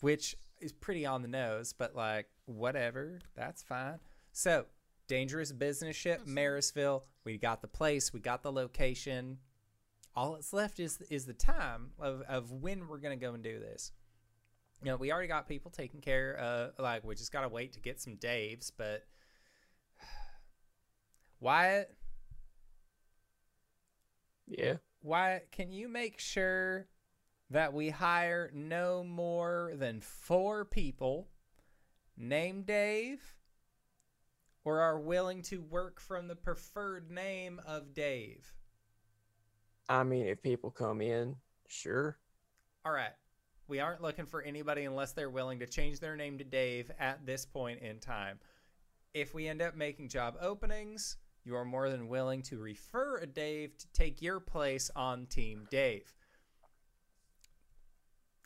which 0.00 0.36
is 0.60 0.72
pretty 0.72 1.06
on 1.06 1.22
the 1.22 1.28
nose, 1.28 1.72
but 1.72 1.94
like 1.94 2.26
whatever, 2.46 3.20
that's 3.34 3.62
fine. 3.62 3.98
So, 4.32 4.66
dangerous 5.08 5.52
business 5.52 5.96
ship, 5.96 6.26
Marysville. 6.26 7.04
We 7.24 7.38
got 7.38 7.62
the 7.62 7.68
place, 7.68 8.12
we 8.12 8.20
got 8.20 8.42
the 8.42 8.52
location. 8.52 9.38
All 10.14 10.32
that's 10.34 10.52
left 10.52 10.80
is 10.80 11.00
is 11.10 11.26
the 11.26 11.34
time 11.34 11.90
of, 11.98 12.22
of 12.28 12.50
when 12.52 12.88
we're 12.88 12.98
gonna 12.98 13.16
go 13.16 13.34
and 13.34 13.42
do 13.42 13.58
this. 13.58 13.92
You 14.82 14.90
know, 14.90 14.96
we 14.96 15.10
already 15.10 15.28
got 15.28 15.48
people 15.48 15.70
taken 15.70 16.00
care 16.00 16.36
of. 16.36 16.72
Like, 16.78 17.04
we 17.04 17.14
just 17.14 17.32
gotta 17.32 17.48
wait 17.48 17.72
to 17.72 17.80
get 17.80 18.00
some 18.00 18.16
Daves, 18.16 18.70
but 18.76 19.06
Wyatt, 21.40 21.94
Yeah. 24.46 24.76
Wyatt, 25.02 25.50
can 25.52 25.70
you 25.72 25.88
make 25.88 26.18
sure 26.18 26.86
that 27.50 27.72
we 27.72 27.90
hire 27.90 28.50
no 28.52 29.04
more 29.04 29.72
than 29.76 30.00
four 30.00 30.64
people 30.64 31.28
named 32.16 32.66
Dave 32.66 33.36
or 34.64 34.80
are 34.80 34.98
willing 34.98 35.42
to 35.42 35.58
work 35.58 36.00
from 36.00 36.26
the 36.26 36.34
preferred 36.34 37.10
name 37.10 37.60
of 37.64 37.94
Dave? 37.94 38.52
I 39.88 40.02
mean, 40.02 40.26
if 40.26 40.42
people 40.42 40.70
come 40.70 41.00
in, 41.00 41.36
sure. 41.68 42.18
All 42.84 42.92
right. 42.92 43.12
We 43.68 43.80
aren't 43.80 44.02
looking 44.02 44.26
for 44.26 44.42
anybody 44.42 44.84
unless 44.84 45.12
they're 45.12 45.30
willing 45.30 45.60
to 45.60 45.66
change 45.66 46.00
their 46.00 46.16
name 46.16 46.38
to 46.38 46.44
Dave 46.44 46.90
at 46.98 47.24
this 47.26 47.44
point 47.44 47.80
in 47.80 47.98
time. 47.98 48.38
If 49.14 49.34
we 49.34 49.46
end 49.48 49.62
up 49.62 49.76
making 49.76 50.08
job 50.08 50.36
openings, 50.40 51.16
you 51.44 51.54
are 51.54 51.64
more 51.64 51.88
than 51.88 52.08
willing 52.08 52.42
to 52.42 52.58
refer 52.58 53.18
a 53.18 53.26
Dave 53.26 53.78
to 53.78 53.86
take 53.92 54.20
your 54.20 54.40
place 54.40 54.90
on 54.96 55.26
Team 55.26 55.66
Dave. 55.70 56.15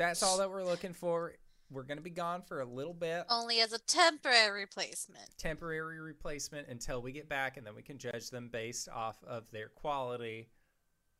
That's 0.00 0.22
all 0.22 0.38
that 0.38 0.48
we're 0.48 0.64
looking 0.64 0.94
for. 0.94 1.34
We're 1.70 1.82
going 1.82 1.98
to 1.98 2.02
be 2.02 2.08
gone 2.08 2.40
for 2.40 2.62
a 2.62 2.64
little 2.64 2.94
bit. 2.94 3.26
Only 3.28 3.60
as 3.60 3.74
a 3.74 3.78
temporary 3.78 4.62
replacement. 4.62 5.36
Temporary 5.36 6.00
replacement 6.00 6.68
until 6.68 7.02
we 7.02 7.12
get 7.12 7.28
back, 7.28 7.58
and 7.58 7.66
then 7.66 7.74
we 7.76 7.82
can 7.82 7.98
judge 7.98 8.30
them 8.30 8.48
based 8.50 8.88
off 8.88 9.22
of 9.24 9.50
their 9.50 9.68
quality 9.68 10.48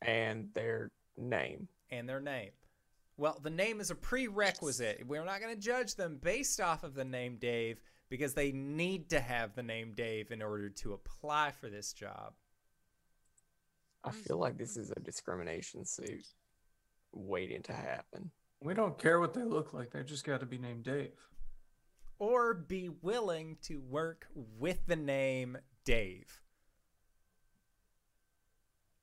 And 0.01 0.49
their 0.55 0.91
name. 1.19 1.69
and 1.91 2.09
their 2.09 2.21
name. 2.23 2.53
Well, 3.19 3.39
the 3.43 3.51
name 3.51 3.81
is 3.81 3.91
a 3.91 3.95
prerequisite. 3.95 5.07
We're 5.07 5.27
not 5.27 5.43
going 5.43 5.55
to 5.55 5.61
judge 5.61 5.97
them 5.97 6.19
based 6.21 6.59
off 6.59 6.83
of 6.83 6.95
the 6.95 7.05
name 7.05 7.37
Dave 7.37 7.83
because 8.09 8.33
they 8.33 8.51
need 8.51 9.11
to 9.11 9.21
have 9.21 9.55
the 9.55 9.63
name 9.63 9.93
Dave 9.95 10.31
in 10.31 10.41
order 10.41 10.71
to 10.71 10.95
apply 10.95 11.51
for 11.51 11.69
this 11.69 11.93
job. 11.93 12.33
I 14.03 14.11
feel 14.11 14.39
like 14.39 14.57
this 14.57 14.79
is 14.79 14.91
a 14.91 15.01
discrimination 15.01 15.85
suit 15.85 16.27
waiting 17.13 17.61
to 17.65 17.75
happen. 17.75 18.31
We 18.63 18.75
don't 18.75 18.99
care 18.99 19.19
what 19.19 19.35
they 19.35 19.43
look 19.43 19.73
like. 19.73 19.91
They 19.91 20.03
just 20.03 20.25
got 20.25 20.41
to 20.41 20.47
be 20.47 20.59
named 20.59 20.85
Dave. 20.85 21.13
Or 22.19 22.53
be 22.53 22.91
willing 23.01 23.57
to 23.63 23.81
work 23.81 24.27
with 24.35 24.87
the 24.87 24.97
name 24.97 25.57
Dave. 25.85 26.41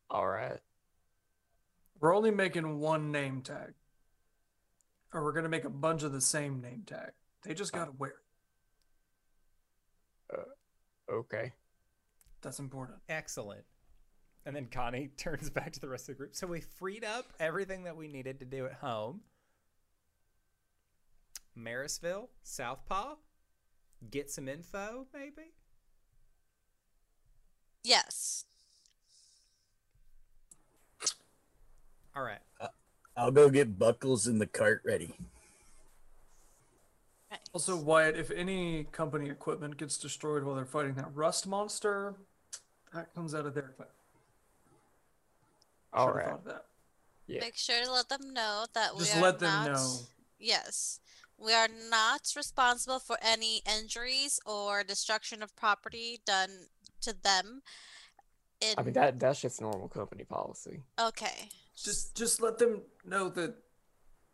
All 0.09 0.27
right. 0.27 0.59
We're 1.99 2.15
only 2.15 2.31
making 2.31 2.79
one 2.79 3.11
name 3.11 3.41
tag. 3.41 3.73
Or 5.13 5.23
we're 5.23 5.33
gonna 5.33 5.49
make 5.49 5.65
a 5.65 5.69
bunch 5.69 6.03
of 6.03 6.11
the 6.11 6.21
same 6.21 6.61
name 6.61 6.83
tag. 6.85 7.11
They 7.43 7.53
just 7.53 7.73
gotta 7.73 7.91
wear 7.91 8.11
it. 10.31 10.39
Uh, 10.39 10.43
Okay. 11.11 11.53
That's 12.41 12.59
important. 12.59 12.99
Excellent. 13.09 13.63
And 14.45 14.55
then 14.55 14.67
Connie 14.67 15.09
turns 15.17 15.49
back 15.49 15.71
to 15.73 15.79
the 15.79 15.89
rest 15.89 16.03
of 16.03 16.15
the 16.15 16.19
group. 16.19 16.35
So 16.35 16.45
we 16.45 16.61
freed 16.61 17.03
up 17.03 17.33
everything 17.39 17.83
that 17.85 17.97
we 17.97 18.07
needed 18.07 18.39
to 18.41 18.45
do 18.45 18.65
at 18.65 18.73
home. 18.73 19.21
Marysville, 21.57 22.29
Southpaw, 22.43 23.15
get 24.11 24.29
some 24.29 24.47
info, 24.47 25.07
maybe? 25.13 25.51
Yes. 27.83 28.45
All 32.15 32.23
right. 32.23 32.39
Uh, 32.59 32.67
I'll 33.15 33.31
go 33.31 33.49
get 33.49 33.79
Buckles 33.79 34.27
in 34.27 34.39
the 34.39 34.45
cart 34.45 34.81
ready. 34.85 35.13
Right. 37.31 37.39
Also, 37.53 37.75
Wyatt, 37.75 38.15
if 38.15 38.31
any 38.31 38.85
company 38.91 39.29
equipment 39.29 39.77
gets 39.77 39.97
destroyed 39.97 40.43
while 40.43 40.55
they're 40.55 40.65
fighting 40.65 40.93
that 40.95 41.13
rust 41.13 41.47
monster, 41.47 42.15
that 42.93 43.13
comes 43.13 43.35
out 43.35 43.45
of 43.45 43.53
their 43.53 43.65
equipment. 43.65 43.91
All 45.93 46.07
Should've 46.07 46.15
right. 46.15 46.25
thought 46.27 46.39
of 46.39 46.45
that. 46.45 46.65
Yeah. 47.27 47.39
Make 47.41 47.57
sure 47.57 47.83
to 47.83 47.91
let 47.91 48.09
them 48.09 48.33
know 48.33 48.65
that 48.73 48.93
we 48.93 48.99
Just 48.99 49.17
are 49.17 49.21
let 49.21 49.39
them 49.39 49.65
not, 49.65 49.71
know. 49.73 49.95
Yes. 50.39 50.99
We 51.39 51.53
are 51.53 51.67
not 51.89 52.33
responsible 52.35 52.99
for 52.99 53.17
any 53.21 53.61
injuries 53.79 54.39
or 54.45 54.83
destruction 54.83 55.43
of 55.43 55.55
property 55.55 56.19
done 56.25 56.49
to 57.01 57.13
them. 57.13 57.61
In, 58.59 58.73
I 58.77 58.81
mean 58.81 58.93
that 58.93 59.19
that's 59.19 59.39
just 59.39 59.61
normal 59.61 59.87
company 59.87 60.23
policy. 60.23 60.81
okay. 60.99 61.49
Just 61.75 62.15
just 62.15 62.41
let 62.41 62.57
them 62.57 62.81
know 63.05 63.29
that 63.29 63.53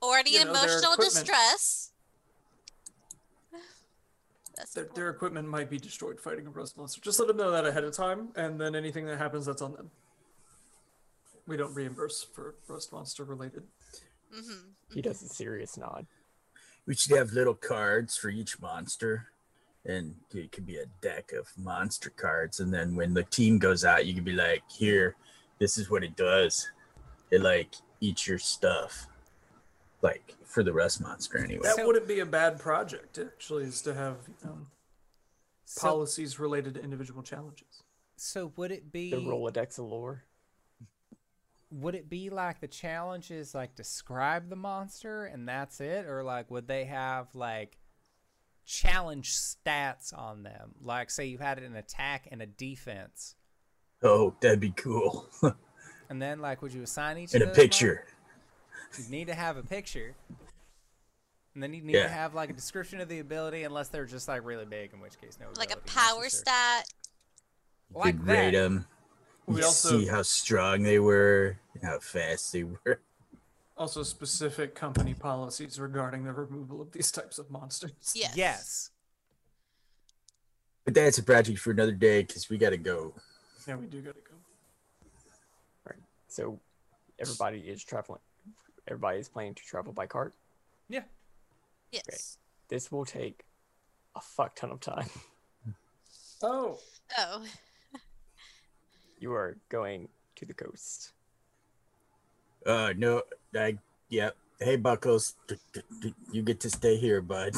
Or 0.01 0.17
any 0.17 0.33
you 0.35 0.45
know, 0.45 0.51
emotional 0.51 0.95
distress. 0.95 1.91
That's 4.55 4.71
their, 4.73 4.87
their 4.95 5.09
equipment 5.09 5.47
might 5.47 5.69
be 5.69 5.77
destroyed 5.77 6.19
fighting 6.21 6.47
a 6.47 6.49
rust 6.51 6.77
monster. 6.77 7.01
Just 7.01 7.19
let 7.19 7.27
them 7.27 7.37
know 7.37 7.51
that 7.51 7.65
ahead 7.65 7.83
of 7.83 7.93
time, 7.93 8.29
and 8.35 8.61
then 8.61 8.75
anything 8.75 9.05
that 9.07 9.17
happens, 9.17 9.45
that's 9.47 9.61
on 9.63 9.73
them. 9.73 9.89
We 11.47 11.57
don't 11.57 11.73
reimburse 11.73 12.23
for 12.33 12.55
rust 12.67 12.93
monster 12.93 13.25
related. 13.25 13.63
Mhm. 14.33 14.73
He 14.93 15.01
does 15.01 15.21
a 15.23 15.27
serious 15.27 15.75
nod. 15.75 16.05
We 16.85 16.95
should 16.95 17.17
have 17.17 17.31
little 17.31 17.53
cards 17.53 18.17
for 18.17 18.29
each 18.29 18.59
monster, 18.59 19.27
and 19.85 20.15
it 20.33 20.51
could 20.51 20.65
be 20.65 20.77
a 20.77 20.85
deck 21.01 21.31
of 21.31 21.47
monster 21.57 22.09
cards. 22.09 22.59
And 22.59 22.73
then 22.73 22.95
when 22.95 23.13
the 23.13 23.23
team 23.23 23.57
goes 23.57 23.85
out, 23.85 24.05
you 24.05 24.13
could 24.13 24.25
be 24.25 24.33
like, 24.33 24.63
"Here, 24.69 25.15
this 25.59 25.77
is 25.77 25.89
what 25.89 26.03
it 26.03 26.15
does. 26.15 26.69
It 27.31 27.41
like 27.41 27.75
eats 28.01 28.27
your 28.27 28.37
stuff, 28.39 29.07
like 30.01 30.35
for 30.45 30.61
the 30.63 30.73
rust 30.73 30.99
monster 31.01 31.37
anyway." 31.37 31.63
That 31.75 31.85
wouldn't 31.85 32.07
be 32.07 32.19
a 32.19 32.25
bad 32.25 32.59
project, 32.59 33.17
actually, 33.17 33.63
is 33.63 33.81
to 33.83 33.93
have 33.93 34.17
you 34.27 34.35
know, 34.43 34.67
So, 35.65 35.81
policies 35.81 36.37
related 36.37 36.73
to 36.75 36.81
individual 36.83 37.23
challenges. 37.23 37.83
so 38.17 38.47
would 38.57 38.71
it 38.71 38.91
be 38.91 39.09
The 39.09 39.17
Rolodex 39.17 39.79
of 39.79 39.85
lore. 39.85 40.25
Would 41.79 41.95
it 41.95 42.07
be 42.09 42.29
like 42.29 42.59
the 42.59 42.67
challenges 42.67 43.55
like 43.55 43.73
describe 43.75 44.49
the 44.49 44.55
monster 44.55 45.25
and 45.25 45.47
that's 45.47 45.81
it 45.81 46.05
or 46.05 46.23
like 46.23 46.51
would 46.51 46.67
they 46.67 46.85
have 46.85 47.27
like 47.33 47.77
challenge 48.65 49.31
stats 49.31 50.17
on 50.17 50.43
them 50.43 50.75
like 50.81 51.09
say 51.09 51.25
you 51.25 51.37
had 51.37 51.57
an 51.59 51.75
attack 51.75 52.27
and 52.31 52.41
a 52.41 52.45
defense 52.45 53.35
Oh, 54.05 54.35
that'd 54.41 54.59
be 54.59 54.71
cool. 54.71 55.29
and 56.09 56.21
then 56.21 56.39
like 56.39 56.61
would 56.61 56.73
you 56.73 56.83
assign 56.83 57.17
each 57.17 57.33
and 57.33 57.41
of 57.43 57.49
a 57.49 57.51
those 57.51 57.57
mon- 57.57 57.63
picture. 57.65 58.05
you 58.99 59.09
need 59.09 59.27
to 59.27 59.33
have 59.33 59.55
a 59.57 59.63
picture 59.63 60.13
and 61.53 61.63
then 61.63 61.73
you 61.73 61.81
need 61.81 61.95
Yeah. 61.95 62.03
to 62.03 62.09
have 62.09 62.33
like 62.35 62.49
a 62.49 62.53
description 62.53 62.99
of 63.01 63.07
the 63.09 63.19
ability 63.19 63.63
unless 63.63 63.87
they're 63.87 64.05
just 64.05 64.27
like 64.27 64.43
really 64.45 64.65
big 64.65 64.93
in 64.93 64.99
which 64.99 65.19
case 65.21 65.37
no 65.39 65.47
Like 65.57 65.71
a 65.73 65.77
power 65.77 66.21
necessary. 66.23 66.29
stat. 66.29 66.85
Like 67.93 68.17
could 68.17 68.25
that 68.25 68.33
rate 68.33 68.51
them. 68.51 68.85
We 69.45 69.59
You 69.59 69.65
also- 69.65 69.99
see 69.99 70.07
how 70.07 70.21
strong 70.21 70.83
they 70.83 70.99
were, 70.99 71.57
and 71.73 71.83
how 71.83 71.99
fast 71.99 72.51
they 72.53 72.63
were. 72.63 72.99
Also, 73.75 74.03
specific 74.03 74.75
company 74.75 75.13
policies 75.13 75.79
regarding 75.79 76.23
the 76.23 76.31
removal 76.33 76.79
of 76.81 76.91
these 76.91 77.11
types 77.11 77.39
of 77.39 77.49
monsters. 77.49 77.91
Yes. 78.13 78.35
yes 78.37 78.89
But 80.85 80.93
that's 80.93 81.17
a 81.17 81.23
project 81.23 81.59
for 81.59 81.71
another 81.71 81.91
day 81.91 82.21
because 82.21 82.49
we 82.49 82.57
got 82.57 82.69
to 82.69 82.77
go. 82.77 83.13
Yeah, 83.67 83.75
we 83.75 83.87
do 83.87 84.01
gotta 84.01 84.19
go. 84.19 84.29
So 86.27 86.59
everybody 87.19 87.59
is 87.59 87.83
traveling. 87.83 88.19
Everybody 88.87 89.19
is 89.19 89.29
planning 89.29 89.53
to 89.53 89.63
travel 89.63 89.93
by 89.93 90.07
cart. 90.07 90.33
Yeah. 90.89 91.03
Yes. 91.91 92.37
This 92.69 92.91
will 92.91 93.05
take 93.05 93.45
a 94.15 94.19
fuck 94.21 94.55
ton 94.55 94.71
of 94.71 94.79
time. 94.79 95.09
Oh, 96.41 96.79
Oh. 97.17 97.45
You 99.23 99.31
are 99.35 99.55
going 99.69 100.09
to 100.35 100.45
the 100.45 100.53
coast. 100.53 101.13
Uh, 102.65 102.91
no, 102.97 103.21
I, 103.55 103.77
yep. 104.09 104.35
Hey, 104.59 104.75
Buckles, 104.75 105.35
d- 105.47 105.55
d- 105.71 105.81
d- 106.01 106.13
you 106.33 106.41
get 106.41 106.59
to 106.59 106.69
stay 106.69 106.97
here, 106.97 107.21
bud. 107.21 107.53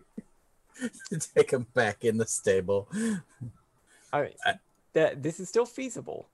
Take 1.34 1.52
him 1.52 1.66
back 1.72 2.04
in 2.04 2.18
the 2.18 2.26
stable. 2.26 2.86
I 4.12 4.20
mean, 4.20 4.32
I- 4.44 4.58
that 4.92 5.22
this 5.22 5.40
is 5.40 5.48
still 5.48 5.64
feasible. 5.64 6.28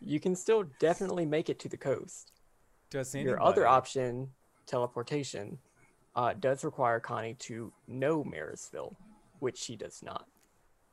you 0.00 0.20
can 0.20 0.36
still 0.36 0.62
definitely 0.78 1.26
make 1.26 1.48
it 1.48 1.58
to 1.58 1.68
the 1.68 1.76
coast. 1.76 2.30
Does 2.88 3.12
anybody... 3.16 3.30
Your 3.30 3.42
other 3.42 3.66
option, 3.66 4.30
teleportation, 4.64 5.58
uh, 6.14 6.34
does 6.38 6.62
require 6.62 7.00
Connie 7.00 7.34
to 7.40 7.72
know 7.88 8.22
Marysville, 8.22 8.94
which 9.40 9.58
she 9.58 9.74
does 9.74 10.04
not. 10.04 10.28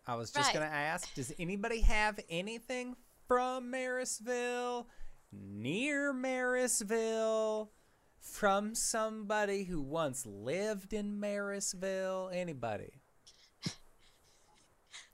I 0.09 0.15
was 0.15 0.31
just 0.31 0.47
Right. 0.47 0.53
gonna 0.55 0.65
ask, 0.65 1.13
does 1.13 1.31
anybody 1.37 1.81
have 1.81 2.19
anything 2.29 2.95
from 3.27 3.69
Marysville, 3.69 4.89
near 5.31 6.11
Marysville, 6.13 7.71
from 8.19 8.73
somebody 8.73 9.65
who 9.65 9.79
once 9.81 10.25
lived 10.25 10.93
in 10.93 11.19
Marysville? 11.19 12.31
Anybody? 12.33 13.01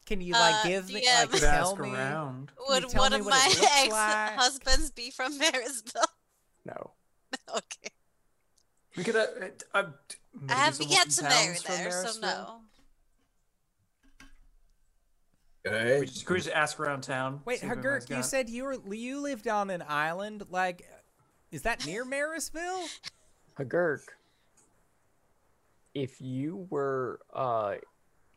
Can 0.06 0.22
you 0.22 0.32
like 0.34 0.64
Uh, 0.64 0.68
give 0.70 0.88
me 0.90 1.04
yeah, 1.04 1.20
like 1.22 1.32
but- 1.32 1.40
could 1.40 1.46
tell 1.50 1.72
ask 1.72 1.82
me? 1.82 1.92
around. 1.92 2.52
Would 2.70 2.90
tell 2.90 3.02
one 3.02 3.12
me 3.12 3.20
of 3.20 3.26
my 3.26 3.48
looks 3.48 3.60
like? 3.92 3.92
ex-husbands 3.92 4.92
be 4.92 5.12
from 5.12 5.38
Marysville? 5.38 6.04
No. 6.66 6.94
okay. 7.50 7.92
We 8.96 9.04
could. 9.04 9.16
Uh, 9.18 9.26
uh, 9.74 9.78
uh, 9.78 9.92
maybe 10.34 10.52
I 10.54 10.56
have 10.56 10.76
some 10.76 10.88
yet 10.88 11.00
wooden 11.08 11.12
to 11.16 11.24
marry 11.24 11.58
there, 11.68 12.08
so 12.08 12.20
no. 12.22 12.62
Hey, 15.66 16.00
We 16.02 16.06
just, 16.06 16.26
could 16.26 16.34
we 16.36 16.40
just 16.42 16.56
ask 16.56 16.80
around 16.80 17.02
town? 17.02 17.42
Wait, 17.46 17.60
see 17.60 17.68
Hagurk, 17.68 18.10
you 18.10 18.18
got- 18.18 18.26
said 18.26 18.50
you 18.50 18.64
were 18.66 18.94
you 18.94 19.20
lived 19.20 19.48
on 19.48 19.70
an 19.70 19.84
island. 19.88 20.44
Like, 20.50 20.88
is 21.52 21.64
that 21.64 21.86
near 21.86 22.06
Marysville? 22.06 22.84
Hagurk, 23.58 24.02
if 25.96 26.22
you 26.22 26.68
were 26.70 27.20
uh, 27.34 27.76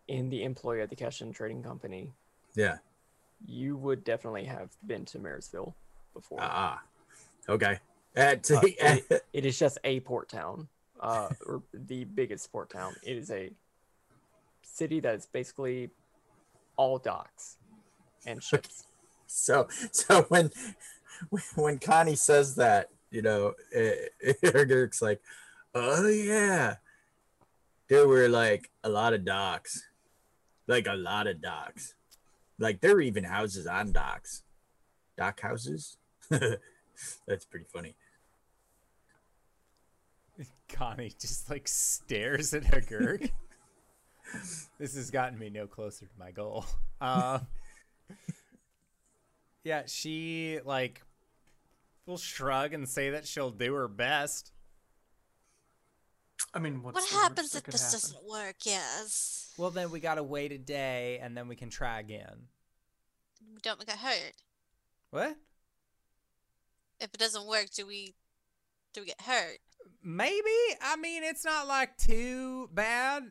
in 0.07 0.31
the 0.31 0.43
employ 0.45 0.83
of 0.83 0.89
the 0.91 0.97
Keshin 0.97 1.35
Trading 1.35 1.63
Company, 1.63 2.11
yeah. 2.55 2.79
you 3.47 3.77
would 3.77 4.05
definitely 4.05 4.45
have 4.45 4.71
been 4.87 5.05
to 5.07 5.19
Marysville 5.19 5.75
before. 6.15 6.39
Ah, 6.41 6.81
okay. 7.49 7.79
Uh, 8.17 8.37
t- 8.37 8.55
Uh, 8.55 8.97
it, 9.11 9.25
it 9.35 9.45
is 9.45 9.59
just 9.59 9.77
a 9.85 10.01
port 10.01 10.29
town, 10.31 10.67
uh, 11.01 11.29
or 11.47 11.63
the 11.75 12.05
biggest 12.05 12.51
port 12.51 12.71
town. 12.71 12.95
It 13.03 13.19
is 13.19 13.31
a 13.31 13.51
city 14.63 15.01
that 15.01 15.15
is 15.15 15.27
basically 15.27 15.91
all 16.79 16.99
docks 16.99 17.59
and 18.27 18.43
ships. 18.43 18.85
so, 19.27 19.69
so 19.93 20.23
when 20.29 20.51
when 21.57 21.79
Connie 21.79 22.17
says 22.17 22.55
that, 22.55 22.89
you 23.11 23.21
know, 23.21 23.53
Hagurk's 24.43 25.03
like, 25.03 25.21
oh 25.75 26.09
yeah, 26.09 26.77
there 27.89 28.09
were 28.09 28.29
like 28.29 28.71
a 28.83 28.89
lot 28.89 29.13
of 29.13 29.27
docks, 29.27 29.87
like 30.67 30.87
a 30.87 30.95
lot 30.95 31.27
of 31.27 31.43
docks, 31.43 31.95
like 32.59 32.81
there 32.81 32.95
were 32.95 33.03
even 33.03 33.25
houses 33.25 33.67
on 33.67 33.93
docks, 33.93 34.43
dock 35.17 35.41
houses. 35.41 35.99
That's 36.31 37.45
pretty 37.45 37.67
funny. 37.73 37.95
Connie 40.69 41.13
just 41.19 41.51
like 41.51 41.67
stares 41.67 42.55
at 42.55 42.65
Hagurk. 42.65 43.31
this 44.79 44.95
has 44.95 45.11
gotten 45.11 45.39
me 45.39 45.51
no 45.51 45.67
closer 45.67 46.07
to 46.07 46.13
my 46.19 46.31
goal. 46.31 46.67
Uh, 47.01 47.41
yeah, 49.65 49.83
she 49.87 50.61
like 50.65 51.03
will 52.07 52.19
shrug 52.19 52.73
and 52.73 52.89
say 52.89 53.11
that 53.11 53.27
she'll 53.27 53.51
do 53.51 53.75
her 53.75 53.89
best. 53.89 54.53
I 56.55 56.59
mean, 56.61 56.83
what's 56.83 56.95
What 56.95 57.09
the 57.09 57.15
worst 57.15 57.23
happens 57.23 57.51
that 57.51 57.59
if 57.59 57.65
could 57.65 57.75
this 57.75 57.83
happen? 57.83 58.01
doesn't 58.01 58.29
work? 58.29 58.57
Yes. 58.65 59.53
Well, 59.59 59.71
then 59.71 59.91
we 59.91 60.01
gotta 60.01 60.23
wait 60.23 60.53
a 60.53 60.59
day 60.59 61.19
and 61.23 61.37
then 61.37 61.49
we 61.49 61.57
can 61.57 61.69
try 61.71 62.01
again. 62.01 62.49
Don't 63.63 63.85
get 63.85 63.99
hurt. 63.99 64.35
What? 65.11 65.37
If 67.01 67.11
it 67.13 67.19
doesn't 67.19 67.47
work, 67.47 67.71
do 67.75 67.87
we 67.87 68.15
do 68.93 69.03
we 69.03 69.07
get 69.07 69.21
hurt? 69.21 69.59
Maybe. 70.03 70.51
I 70.81 70.97
mean, 70.97 71.23
it's 71.25 71.45
not 71.45 71.67
like 71.67 71.97
too 71.97 72.69
bad. 72.73 73.25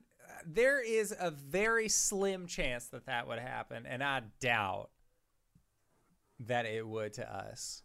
There 0.45 0.81
is 0.81 1.13
a 1.17 1.31
very 1.31 1.89
slim 1.89 2.47
chance 2.47 2.87
that 2.87 3.05
that 3.05 3.27
would 3.27 3.39
happen, 3.39 3.85
and 3.85 4.03
I 4.03 4.21
doubt 4.39 4.89
that 6.39 6.65
it 6.65 6.87
would 6.87 7.13
to 7.13 7.35
us. 7.35 7.83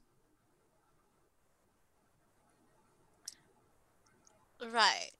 Right. 4.64 5.10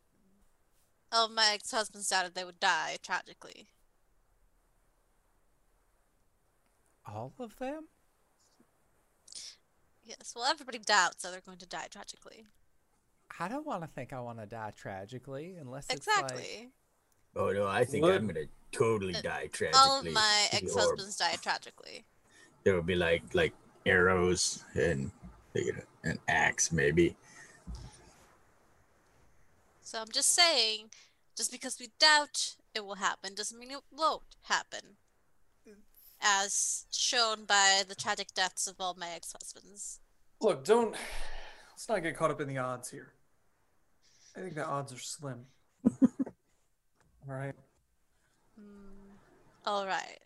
Oh, 1.10 1.28
my 1.28 1.50
ex-husband's 1.52 2.08
doubted 2.08 2.34
they 2.34 2.44
would 2.44 2.60
die 2.60 2.96
tragically. 3.02 3.68
All 7.06 7.32
of 7.38 7.58
them? 7.58 7.88
Yes. 10.04 10.32
Well, 10.34 10.44
everybody 10.44 10.78
doubts 10.78 11.22
that 11.22 11.32
they're 11.32 11.40
going 11.40 11.58
to 11.58 11.66
die 11.66 11.88
tragically. 11.90 12.46
I 13.38 13.48
don't 13.48 13.66
want 13.66 13.82
to 13.82 13.88
think 13.88 14.12
I 14.12 14.20
want 14.20 14.38
to 14.38 14.46
die 14.46 14.72
tragically 14.76 15.56
unless 15.60 15.86
it's 15.90 16.06
like 16.06 16.22
Exactly. 16.22 16.70
Oh 17.34 17.50
no, 17.50 17.66
I 17.66 17.84
think 17.84 18.04
Would- 18.04 18.14
I'm 18.14 18.26
gonna 18.26 18.46
totally 18.72 19.14
Uh, 19.14 19.22
die 19.22 19.46
tragically. 19.48 19.80
All 19.80 19.98
of 20.00 20.12
my 20.12 20.48
ex-husbands 20.52 21.16
died 21.16 21.40
tragically. 21.42 22.04
There 22.64 22.74
would 22.74 22.86
be 22.86 22.94
like 22.94 23.34
like 23.34 23.54
arrows 23.86 24.64
and 24.74 25.10
you 25.54 25.72
know, 25.72 25.82
an 26.04 26.18
axe 26.28 26.72
maybe. 26.72 27.16
So 29.82 30.00
I'm 30.00 30.10
just 30.10 30.30
saying, 30.30 30.90
just 31.36 31.50
because 31.52 31.78
we 31.78 31.88
doubt 31.98 32.56
it 32.74 32.84
will 32.84 32.94
happen 32.94 33.34
doesn't 33.34 33.58
mean 33.58 33.70
it 33.70 33.82
won't 33.90 34.22
happen. 34.44 34.96
As 36.24 36.86
shown 36.92 37.44
by 37.46 37.82
the 37.86 37.96
tragic 37.96 38.32
deaths 38.32 38.68
of 38.68 38.76
all 38.78 38.94
my 38.94 39.10
ex-husbands. 39.10 39.98
Look, 40.40 40.64
don't. 40.64 40.94
Let's 41.72 41.88
not 41.88 42.02
get 42.04 42.16
caught 42.16 42.30
up 42.30 42.40
in 42.40 42.46
the 42.46 42.58
odds 42.58 42.90
here. 42.90 43.12
I 44.36 44.40
think 44.40 44.54
the 44.54 44.64
odds 44.64 44.92
are 44.92 44.98
slim. 44.98 45.46
All 47.28 47.34
right. 47.34 47.54
Hmm. 48.58 49.14
All 49.66 49.86
right. 49.86 50.18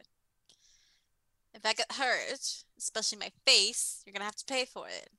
If 1.54 1.64
I 1.64 1.72
get 1.72 1.90
hurt, 1.92 2.38
especially 2.78 3.18
my 3.18 3.30
face, 3.46 4.02
you're 4.04 4.12
gonna 4.12 4.24
have 4.24 4.36
to 4.36 4.44
pay 4.44 4.64
for 4.64 4.86
it. 4.88 5.10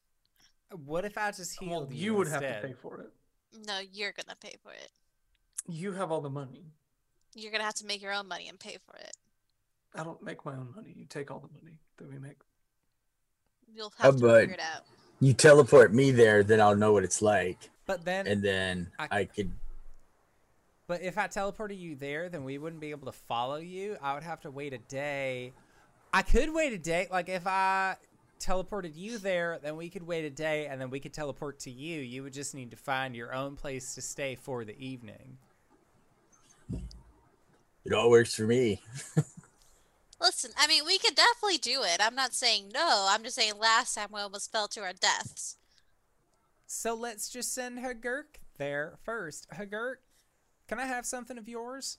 what 0.85 1.05
if 1.05 1.17
I 1.17 1.31
just 1.31 1.57
healed 1.59 1.87
Well, 1.89 1.93
you? 1.93 2.05
you 2.05 2.13
would 2.15 2.27
have 2.27 2.41
to 2.41 2.59
pay 2.61 2.73
for 2.73 2.99
it. 3.01 3.11
No, 3.65 3.79
you're 3.79 4.11
gonna 4.11 4.35
pay 4.39 4.55
for 4.61 4.71
it. 4.73 4.91
You 5.67 5.93
have 5.93 6.11
all 6.11 6.21
the 6.21 6.29
money. 6.29 6.65
You're 7.33 7.51
gonna 7.51 7.63
have 7.63 7.75
to 7.75 7.85
make 7.85 8.01
your 8.01 8.13
own 8.13 8.27
money 8.27 8.47
and 8.49 8.59
pay 8.59 8.77
for 8.85 8.95
it. 8.97 9.15
I 9.95 10.03
don't 10.03 10.21
make 10.21 10.43
my 10.45 10.53
own 10.53 10.73
money. 10.75 10.93
You 10.95 11.05
take 11.05 11.31
all 11.31 11.39
the 11.39 11.47
money 11.61 11.77
that 11.97 12.09
we 12.09 12.19
make. 12.19 12.37
You'll 13.73 13.93
How 13.97 14.11
have 14.11 14.19
to 14.19 14.39
figure 14.39 14.53
it 14.55 14.59
out. 14.59 14.83
You 15.19 15.33
teleport 15.33 15.93
me 15.93 16.11
there, 16.11 16.43
then 16.43 16.59
I'll 16.61 16.75
know 16.75 16.91
what 16.93 17.03
it's 17.03 17.21
like, 17.21 17.69
But 17.85 18.05
then, 18.05 18.27
and 18.27 18.43
then 18.43 18.91
I- 18.99 19.07
I 19.19 19.25
could. 19.25 19.51
But 20.87 21.01
if 21.01 21.17
I 21.17 21.27
teleported 21.27 21.77
you 21.77 21.95
there, 21.95 22.29
then 22.29 22.43
we 22.43 22.57
wouldn't 22.57 22.81
be 22.81 22.91
able 22.91 23.11
to 23.11 23.17
follow 23.17 23.57
you. 23.57 23.97
I 24.01 24.13
would 24.13 24.23
have 24.23 24.41
to 24.41 24.51
wait 24.51 24.73
a 24.73 24.77
day. 24.77 25.53
I 26.13 26.21
could 26.21 26.53
wait 26.53 26.73
a 26.73 26.77
day. 26.77 27.07
Like 27.11 27.27
if 27.27 27.45
I 27.45 27.97
teleported 28.39 28.95
you 28.95 29.17
there, 29.17 29.59
then 29.61 29.75
we 29.75 29.89
could 29.89 30.03
wait 30.03 30.25
a 30.25 30.29
day, 30.29 30.67
and 30.67 30.79
then 30.79 30.89
we 30.89 30.99
could 30.99 31.13
teleport 31.13 31.59
to 31.59 31.71
you. 31.71 31.99
You 31.99 32.23
would 32.23 32.33
just 32.33 32.55
need 32.55 32.71
to 32.71 32.77
find 32.77 33.15
your 33.15 33.33
own 33.33 33.55
place 33.55 33.95
to 33.95 34.01
stay 34.01 34.35
for 34.35 34.63
the 34.63 34.77
evening. 34.79 35.37
It 37.83 37.93
all 37.93 38.09
works 38.09 38.35
for 38.35 38.43
me. 38.43 38.81
Listen, 40.21 40.51
I 40.57 40.67
mean, 40.67 40.83
we 40.85 40.97
could 40.97 41.15
definitely 41.15 41.57
do 41.57 41.83
it. 41.83 41.97
I'm 41.99 42.15
not 42.15 42.33
saying 42.33 42.71
no. 42.73 43.07
I'm 43.09 43.23
just 43.23 43.35
saying 43.35 43.53
last 43.59 43.95
time 43.95 44.09
we 44.11 44.19
almost 44.19 44.51
fell 44.51 44.67
to 44.69 44.81
our 44.81 44.93
deaths. 44.93 45.57
So 46.65 46.95
let's 46.95 47.29
just 47.29 47.53
send 47.53 47.79
Hagurk 47.79 48.39
there 48.57 48.97
first. 49.03 49.47
Hagurk, 49.51 49.97
can 50.67 50.79
I 50.79 50.85
have 50.85 51.05
something 51.05 51.37
of 51.37 51.47
yours? 51.47 51.97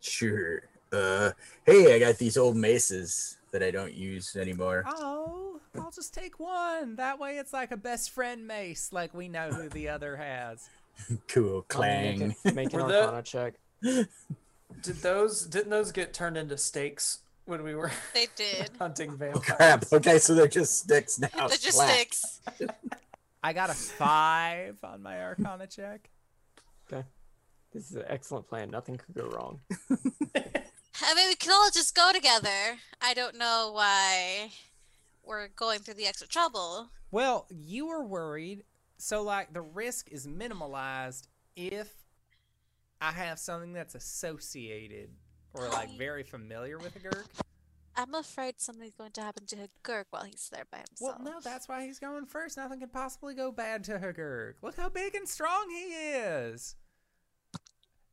Sure. 0.00 0.62
Uh, 0.92 1.32
hey, 1.64 1.94
I 1.94 1.98
got 1.98 2.18
these 2.18 2.36
old 2.36 2.56
maces 2.56 3.36
that 3.52 3.62
I 3.62 3.70
don't 3.70 3.94
use 3.94 4.36
anymore. 4.36 4.84
Oh, 4.86 5.60
I'll 5.78 5.90
just 5.90 6.14
take 6.14 6.38
one. 6.38 6.96
That 6.96 7.18
way 7.18 7.38
it's 7.38 7.52
like 7.52 7.70
a 7.72 7.76
best 7.76 8.10
friend 8.10 8.46
mace, 8.46 8.90
like 8.92 9.12
we 9.14 9.28
know 9.28 9.50
who 9.50 9.68
the 9.68 9.88
other 9.88 10.16
has. 10.16 10.68
Cool 11.28 11.60
Connie, 11.68 12.16
clang. 12.16 12.18
Make, 12.28 12.36
a- 12.44 12.52
make 12.54 12.72
an 12.72 12.80
Were 12.82 12.88
the- 12.88 13.00
Arcana 13.02 13.22
check. 13.22 13.54
Did 13.82 14.96
those 15.02 15.42
didn't 15.46 15.68
those 15.70 15.92
get 15.92 16.14
turned 16.14 16.36
into 16.38 16.56
stakes 16.56 17.18
when 17.44 17.62
we 17.62 17.74
were 17.74 17.92
They 18.14 18.28
did. 18.34 18.70
hunting 18.78 19.18
Oh 19.34 19.38
crap. 19.38 19.84
Okay, 19.92 20.18
so 20.18 20.34
they're 20.34 20.48
just 20.48 20.78
sticks 20.78 21.18
now. 21.18 21.28
They're 21.34 21.48
just 21.48 21.72
Splat. 21.72 21.90
sticks. 21.94 22.40
I 23.42 23.52
got 23.52 23.68
a 23.70 23.74
five 23.74 24.78
on 24.82 25.02
my 25.02 25.20
Arcana 25.22 25.66
check. 25.66 26.08
This 27.76 27.90
is 27.90 27.96
an 27.96 28.04
excellent 28.08 28.48
plan. 28.48 28.70
Nothing 28.70 28.96
could 28.96 29.14
go 29.14 29.28
wrong. 29.28 29.60
I 30.34 31.14
mean, 31.14 31.28
we 31.28 31.34
can 31.34 31.52
all 31.52 31.68
just 31.70 31.94
go 31.94 32.10
together. 32.10 32.78
I 33.02 33.12
don't 33.12 33.36
know 33.36 33.70
why 33.74 34.50
we're 35.22 35.48
going 35.48 35.80
through 35.80 35.94
the 35.94 36.06
extra 36.06 36.26
trouble. 36.26 36.88
Well, 37.10 37.46
you 37.50 37.88
were 37.88 38.02
worried, 38.02 38.64
so 38.96 39.22
like 39.22 39.52
the 39.52 39.60
risk 39.60 40.10
is 40.10 40.26
minimalized 40.26 41.28
if 41.54 41.92
I 43.02 43.10
have 43.10 43.38
something 43.38 43.74
that's 43.74 43.94
associated 43.94 45.10
or 45.52 45.66
oh, 45.66 45.70
like 45.70 45.98
very 45.98 46.22
familiar 46.22 46.78
with 46.78 46.94
Hagurk. 46.94 47.26
I'm 47.94 48.14
afraid 48.14 48.54
something's 48.56 48.94
going 48.94 49.12
to 49.12 49.20
happen 49.20 49.44
to 49.48 49.68
Gurk 49.84 50.04
while 50.08 50.24
he's 50.24 50.48
there 50.50 50.64
by 50.70 50.78
himself. 50.78 51.20
Well, 51.22 51.34
no, 51.34 51.40
that's 51.44 51.68
why 51.68 51.84
he's 51.84 51.98
going 51.98 52.24
first. 52.24 52.56
Nothing 52.56 52.80
can 52.80 52.88
possibly 52.88 53.34
go 53.34 53.52
bad 53.52 53.84
to 53.84 53.98
Hagurk. 53.98 54.54
Look 54.62 54.76
how 54.76 54.88
big 54.88 55.14
and 55.14 55.28
strong 55.28 55.68
he 55.68 55.92
is. 55.92 56.74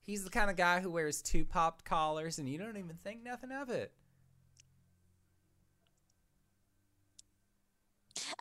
He's 0.06 0.24
the 0.24 0.30
kind 0.30 0.50
of 0.50 0.58
guy 0.58 0.80
who 0.82 0.92
wears 0.92 1.22
two 1.22 1.46
popped 1.46 1.86
collars 1.86 2.38
and 2.38 2.48
you 2.50 2.58
don't 2.58 2.78
even 2.78 2.98
think 3.04 3.24
nothing 3.24 3.52
of 3.52 3.70
it. 3.70 3.92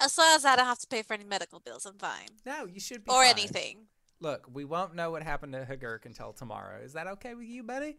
As 0.01 0.19
long 0.19 0.35
as 0.35 0.45
I 0.45 0.57
don't 0.57 0.67
have 0.67 0.81
to 0.81 0.87
pay 0.87 1.03
for 1.03 1.15
any 1.15 1.25
medical 1.25 1.61
bills, 1.61 1.87
I'm 1.87 1.95
fine. 1.99 2.29
No, 2.45 2.67
you 2.67 2.81
should 2.81 3.05
be 3.05 3.11
Or 3.11 3.23
fine. 3.23 3.31
anything. 3.31 3.87
Look, 4.21 4.47
we 4.53 4.65
won't 4.65 4.95
know 4.95 5.11
what 5.11 5.23
happened 5.23 5.53
to 5.53 5.65
Hagurk 5.65 6.05
until 6.07 6.33
tomorrow. 6.33 6.81
Is 6.83 6.93
that 6.95 7.07
okay 7.07 7.35
with 7.35 7.47
you, 7.47 7.63
buddy? 7.63 7.97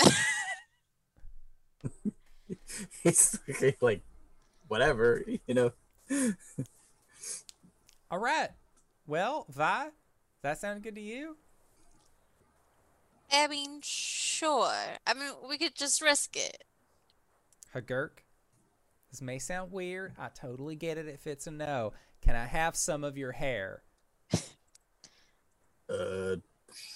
He's 3.02 3.38
like, 3.80 4.02
whatever, 4.68 5.24
you 5.46 5.54
know. 5.54 5.72
All 8.10 8.18
right. 8.18 8.48
Well, 9.06 9.46
Vi, 9.50 9.88
that 10.42 10.58
sound 10.58 10.82
good 10.82 10.94
to 10.94 11.00
you? 11.00 11.36
I 13.32 13.46
mean, 13.48 13.80
sure. 13.82 14.72
I 15.06 15.14
mean, 15.14 15.30
we 15.48 15.58
could 15.58 15.74
just 15.74 16.02
risk 16.02 16.36
it. 16.36 16.64
Hagurk, 17.74 18.24
this 19.10 19.22
may 19.22 19.38
sound 19.38 19.72
weird. 19.72 20.12
I 20.18 20.28
totally 20.28 20.74
get 20.74 20.98
it 20.98 21.06
if 21.06 21.26
it's 21.26 21.46
a 21.46 21.50
no. 21.50 21.92
Can 22.20 22.34
I 22.34 22.46
have 22.46 22.76
some 22.76 23.04
of 23.04 23.16
your 23.16 23.32
hair? 23.32 23.82
Uh, 25.88 26.36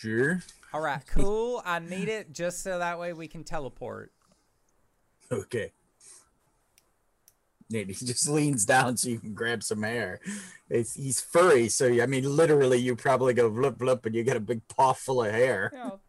sure. 0.01 0.43
All 0.73 0.81
right, 0.81 1.05
cool. 1.07 1.63
I 1.65 1.79
need 1.79 2.09
it 2.09 2.33
just 2.33 2.63
so 2.63 2.79
that 2.79 2.99
way 2.99 3.13
we 3.13 3.29
can 3.29 3.45
teleport. 3.45 4.13
Okay. 5.33 5.73
Nate, 7.71 7.89
he 7.89 8.07
just 8.07 8.29
leans 8.31 8.65
down 8.65 8.97
so 8.97 9.09
you 9.09 9.19
can 9.19 9.35
grab 9.35 9.63
some 9.63 9.83
hair. 9.83 10.21
It's, 10.69 10.95
he's 10.95 11.21
furry, 11.21 11.69
so 11.69 11.87
I 12.01 12.07
mean, 12.07 12.25
literally, 12.25 12.79
you 12.79 12.95
probably 12.95 13.35
go 13.35 13.51
blip 13.51 13.79
blip, 13.79 14.07
and 14.07 14.15
you 14.15 14.23
get 14.23 14.37
a 14.37 14.41
big 14.41 14.67
paw 14.69 14.93
full 14.93 15.25
of 15.25 15.33
hair. 15.33 15.71
You 15.73 15.79
know, 15.79 16.01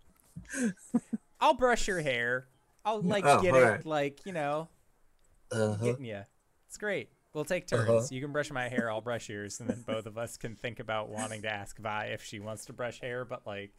I'll 1.39 1.53
brush 1.53 1.87
your 1.87 1.99
hair. 2.01 2.47
I'll 2.83 3.01
like 3.01 3.25
Oh, 3.25 3.41
get 3.41 3.53
alright. 3.53 3.79
it 3.81 3.85
like, 3.85 4.25
you 4.25 4.33
know, 4.33 4.67
Uh-huh. 5.51 5.75
getting 5.83 6.05
you. 6.05 6.21
It's 6.67 6.77
great. 6.77 7.09
We'll 7.33 7.45
take 7.45 7.67
turns. 7.67 7.89
Uh-huh. 7.89 8.07
You 8.11 8.21
can 8.21 8.31
brush 8.31 8.49
my 8.51 8.67
hair, 8.69 8.89
I'll 8.89 9.01
brush 9.01 9.27
yours, 9.27 9.59
and 9.59 9.69
then 9.69 9.83
both 9.85 10.05
of 10.05 10.17
us 10.17 10.37
can 10.37 10.55
think 10.55 10.79
about 10.79 11.09
wanting 11.09 11.41
to 11.41 11.49
ask 11.49 11.77
Vi 11.77 12.05
if 12.07 12.23
she 12.23 12.39
wants 12.39 12.65
to 12.65 12.73
brush 12.73 13.01
hair, 13.01 13.25
but 13.25 13.45
like 13.45 13.73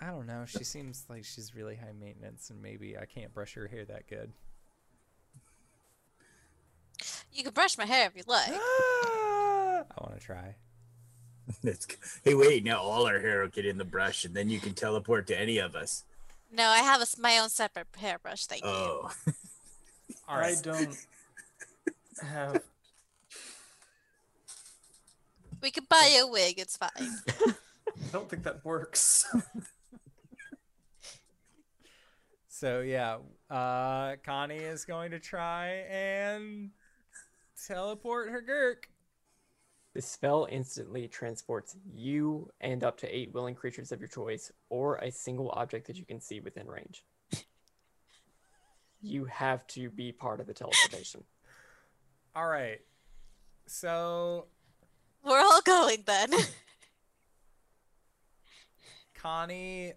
I 0.00 0.06
don't 0.06 0.26
know, 0.26 0.44
she 0.46 0.64
seems 0.64 1.04
like 1.10 1.24
she's 1.24 1.54
really 1.54 1.76
high 1.76 1.92
maintenance 1.98 2.48
and 2.50 2.60
maybe 2.62 2.96
I 2.96 3.04
can't 3.04 3.32
brush 3.34 3.54
her 3.54 3.68
hair 3.68 3.84
that 3.84 4.08
good. 4.08 4.32
You 7.32 7.44
can 7.44 7.52
brush 7.52 7.78
my 7.78 7.86
hair 7.86 8.06
if 8.08 8.16
you 8.16 8.22
like. 8.26 8.48
I 8.52 9.82
want 10.00 10.18
to 10.18 10.24
try. 10.24 10.56
It's, 11.62 11.86
hey, 12.24 12.34
wait, 12.34 12.64
now 12.64 12.80
all 12.80 13.06
our 13.06 13.20
hair 13.20 13.42
will 13.42 13.48
get 13.48 13.66
in 13.66 13.78
the 13.78 13.84
brush, 13.84 14.24
and 14.24 14.34
then 14.34 14.48
you 14.48 14.60
can 14.60 14.74
teleport 14.74 15.26
to 15.28 15.38
any 15.38 15.58
of 15.58 15.74
us. 15.74 16.04
No, 16.52 16.64
I 16.64 16.78
have 16.78 17.00
a 17.00 17.02
s 17.02 17.18
my 17.18 17.38
own 17.38 17.48
separate 17.48 17.86
hairbrush. 17.96 18.46
Thank 18.46 18.64
you. 18.64 18.70
Oh, 18.70 19.10
I 20.28 20.54
don't 20.62 20.96
have. 22.22 22.62
We 25.62 25.70
could 25.70 25.88
buy 25.88 26.18
a 26.20 26.26
wig. 26.26 26.58
It's 26.58 26.76
fine. 26.76 26.90
I 27.00 28.12
don't 28.12 28.28
think 28.28 28.42
that 28.44 28.64
works. 28.64 29.26
So 32.48 32.80
yeah, 32.80 33.18
uh 33.48 34.16
Connie 34.24 34.56
is 34.56 34.84
going 34.84 35.12
to 35.12 35.18
try 35.18 35.84
and 35.90 36.70
teleport 37.66 38.30
Hagurk. 38.30 38.84
The 39.94 40.02
spell 40.02 40.46
instantly 40.50 41.08
transports 41.08 41.76
you 41.92 42.50
and 42.60 42.84
up 42.84 42.96
to 42.98 43.08
eight 43.08 43.34
willing 43.34 43.56
creatures 43.56 43.90
of 43.90 43.98
your 44.00 44.08
choice, 44.08 44.52
or 44.68 44.96
a 44.98 45.10
single 45.10 45.50
object 45.54 45.86
that 45.88 45.96
you 45.96 46.04
can 46.04 46.20
see 46.20 46.40
within 46.40 46.66
range. 46.66 47.04
You 49.02 49.24
have 49.24 49.66
to 49.68 49.88
be 49.88 50.12
part 50.12 50.40
of 50.40 50.46
the 50.46 50.52
teleportation. 50.52 51.24
All 52.36 52.46
right. 52.46 52.80
So 53.64 54.44
We're 55.24 55.40
all 55.40 55.62
going 55.62 56.02
then. 56.04 56.34
Connie 59.14 59.94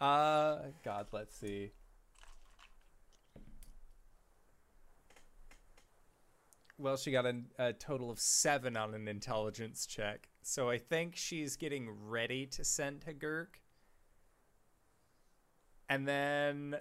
Uh 0.00 0.56
god, 0.84 1.06
let's 1.12 1.36
see. 1.36 1.70
Well, 6.76 6.96
she 6.96 7.12
got 7.12 7.24
a, 7.24 7.40
a 7.58 7.72
total 7.72 8.10
of 8.10 8.18
7 8.18 8.76
on 8.76 8.94
an 8.94 9.06
intelligence 9.06 9.86
check. 9.86 10.28
So 10.42 10.68
I 10.68 10.78
think 10.78 11.14
she's 11.14 11.56
getting 11.56 11.88
ready 12.08 12.46
to 12.46 12.64
send 12.64 13.04
Hagurk. 13.06 13.60
And 15.88 16.08
then 16.08 16.76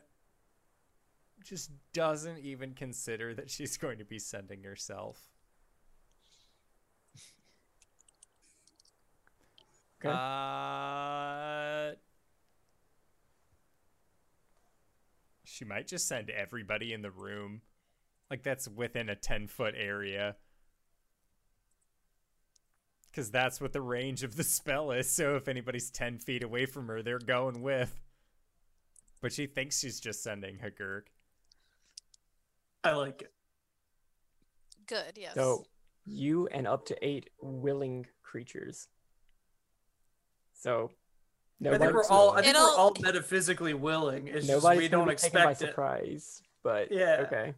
just 1.44 1.72
doesn't 1.94 2.40
even 2.40 2.74
consider 2.74 3.34
that 3.36 3.50
she's 3.50 3.78
going 3.78 4.00
to 4.00 4.06
be 4.06 4.18
sending 4.18 4.64
herself. 4.64 5.30
Okay. 10.04 10.14
Uh, 10.14 11.96
she 15.44 15.64
might 15.66 15.88
just 15.88 16.08
send 16.08 16.30
everybody 16.30 16.94
in 16.94 17.02
the 17.02 17.12
room. 17.12 17.62
Like 18.34 18.42
that's 18.42 18.68
within 18.68 19.10
a 19.10 19.16
10 19.16 19.46
foot 19.46 19.76
area. 19.78 20.38
Because 23.12 23.30
that's 23.30 23.62
what 23.62 23.74
the 23.74 23.82
range 23.82 24.24
of 24.24 24.36
the 24.36 24.44
spell 24.44 24.90
is. 24.90 25.08
So 25.12 25.36
if 25.36 25.48
anybody's 25.48 25.92
10 25.92 26.18
feet 26.18 26.42
away 26.42 26.66
from 26.66 26.88
her, 26.88 27.04
they're 27.04 27.20
going 27.20 27.62
with. 27.62 28.02
But 29.22 29.34
she 29.34 29.46
thinks 29.46 29.80
she's 29.80 30.00
just 30.00 30.24
sending 30.24 30.58
Hagurk. 30.58 31.04
I 32.84 32.94
like 32.94 33.22
it. 33.22 33.32
Good. 34.88 35.14
Yes. 35.16 35.36
So 35.36 35.66
you 36.04 36.48
and 36.48 36.66
up 36.66 36.88
to 36.88 36.98
eight 37.08 37.30
willing 37.40 38.08
creatures. 38.24 38.88
So 40.56 40.90
I 41.64 41.78
think 41.78 41.94
we're 41.94 42.04
all. 42.08 42.32
I 42.32 42.42
think 42.42 42.56
It'll- 42.56 42.66
we're 42.68 42.78
all 42.78 42.94
metaphysically 43.00 43.76
willing. 43.76 44.28
It's 44.28 44.48
just 44.48 44.50
nobody's 44.50 44.82
we 44.82 44.88
don't 44.88 45.08
be 45.08 45.14
taken 45.18 45.34
by 45.44 45.52
expect 45.52 45.62
it. 45.62 45.68
surprise. 45.68 46.42
But 46.64 46.92
Yeah. 46.92 47.26
okay. 47.28 47.54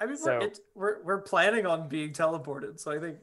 I 0.00 0.06
mean, 0.06 0.16
So- 0.16 0.38
we're, 0.38 0.46
it, 0.46 0.58
we're 0.74 1.02
we're 1.02 1.20
planning 1.20 1.66
on 1.66 1.88
being 1.88 2.12
teleported, 2.12 2.80
so 2.80 2.90
I 2.90 2.98
think 2.98 3.18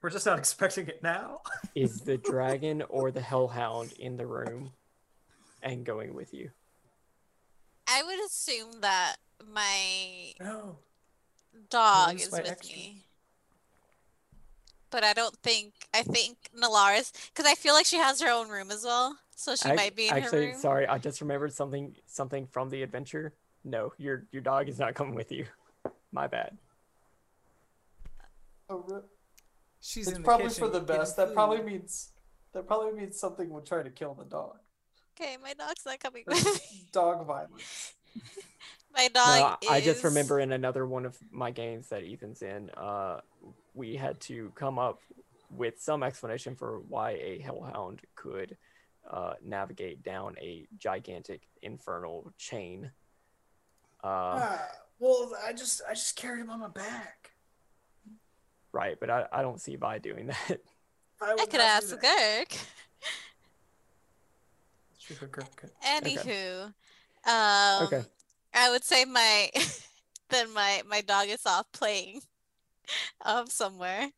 we're 0.00 0.10
just 0.10 0.24
not 0.26 0.38
expecting 0.44 0.86
it 0.86 1.02
now. 1.02 1.40
Is 1.74 2.00
the 2.00 2.16
dragon 2.16 2.82
or 2.88 3.10
the 3.10 3.20
hellhound 3.20 3.92
in 3.98 4.16
the 4.16 4.26
room 4.26 4.70
and 5.62 5.84
going 5.84 6.14
with 6.14 6.32
you? 6.32 6.50
I 7.88 8.02
would 8.02 8.18
assume 8.24 8.80
that 8.80 9.16
my 9.52 10.32
No. 10.40 10.78
dog 11.70 12.14
use 12.14 12.26
is 12.26 12.32
with 12.32 12.48
action. 12.50 12.76
me. 12.76 13.02
But 14.90 15.02
I 15.04 15.12
don't 15.12 15.36
think 15.42 15.72
I 15.92 16.02
think 16.02 16.36
Nalaris 16.56 17.12
because 17.34 17.50
I 17.50 17.54
feel 17.54 17.74
like 17.74 17.86
she 17.86 17.96
has 17.96 18.20
her 18.22 18.30
own 18.30 18.48
room 18.48 18.70
as 18.70 18.84
well, 18.84 19.16
so 19.34 19.56
she 19.56 19.68
Ac- 19.68 19.76
might 19.76 19.96
be 19.96 20.06
in 20.08 20.14
actually, 20.14 20.46
her 20.46 20.52
room. 20.52 20.60
sorry, 20.60 20.86
I 20.86 20.98
just 20.98 21.20
remembered 21.20 21.52
something 21.52 21.96
something 22.06 22.46
from 22.46 22.70
the 22.70 22.82
adventure. 22.82 23.32
No, 23.66 23.92
your 23.98 24.26
your 24.30 24.42
dog 24.42 24.68
is 24.68 24.78
not 24.78 24.94
coming 24.94 25.16
with 25.16 25.32
you. 25.32 25.44
My 26.12 26.28
bad. 26.28 26.56
Oh, 28.70 29.02
She's 29.80 30.06
it's 30.06 30.16
in 30.16 30.22
the 30.22 30.24
probably 30.24 30.48
kitchen 30.48 30.64
for 30.64 30.70
the 30.70 30.80
best. 30.80 31.16
That 31.16 31.34
probably 31.34 31.62
means 31.62 32.12
that 32.52 32.66
probably 32.68 32.92
means 32.92 33.18
something 33.18 33.50
would 33.50 33.66
try 33.66 33.82
to 33.82 33.90
kill 33.90 34.14
the 34.14 34.24
dog. 34.24 34.58
Okay, 35.20 35.36
my 35.42 35.52
dog's 35.54 35.84
not 35.84 35.98
coming 35.98 36.22
with 36.26 36.44
me. 36.44 36.86
dog 36.92 37.26
violence. 37.26 37.94
My 38.94 39.08
No, 39.14 39.20
dog 39.20 39.58
I 39.68 39.76
I 39.76 39.80
just 39.82 40.04
remember 40.04 40.40
in 40.40 40.52
another 40.52 40.86
one 40.86 41.04
of 41.04 41.18
my 41.30 41.50
games 41.50 41.88
that 41.88 42.02
Ethan's 42.02 42.40
in, 42.40 42.70
uh, 42.70 43.20
we 43.74 43.94
had 43.94 44.18
to 44.20 44.50
come 44.54 44.78
up 44.78 45.00
with 45.50 45.78
some 45.82 46.02
explanation 46.02 46.56
for 46.56 46.80
why 46.88 47.10
a 47.10 47.38
hellhound 47.40 48.00
could 48.14 48.56
uh, 49.10 49.34
navigate 49.44 50.02
down 50.02 50.34
a 50.40 50.66
gigantic 50.78 51.42
infernal 51.60 52.32
chain. 52.38 52.90
Uh, 54.04 54.06
Ah, 54.08 54.68
well, 54.98 55.32
I 55.44 55.52
just 55.52 55.82
I 55.88 55.94
just 55.94 56.16
carried 56.16 56.40
him 56.40 56.50
on 56.50 56.60
my 56.60 56.68
back. 56.68 57.32
right, 58.72 58.98
but 59.00 59.10
I, 59.10 59.26
I 59.32 59.42
don't 59.42 59.60
see 59.60 59.76
Vi 59.76 59.98
doing 59.98 60.26
that. 60.28 60.60
I, 61.20 61.32
I 61.40 61.46
could 61.46 61.60
ask 61.60 61.88
do 61.90 61.96
that. 61.96 62.48
Gurk. 62.50 62.66
Sure, 64.98 65.28
Gurk. 65.28 65.70
Anywho, 65.84 66.64
um, 67.26 67.84
Okay. 67.86 68.02
I 68.54 68.70
would 68.70 68.84
say 68.84 69.04
my 69.04 69.50
then 70.30 70.52
my 70.52 70.82
my 70.88 71.00
dog 71.00 71.28
is 71.28 71.44
off 71.46 71.70
playing 71.72 72.20
um 73.24 73.46
somewhere. 73.46 74.08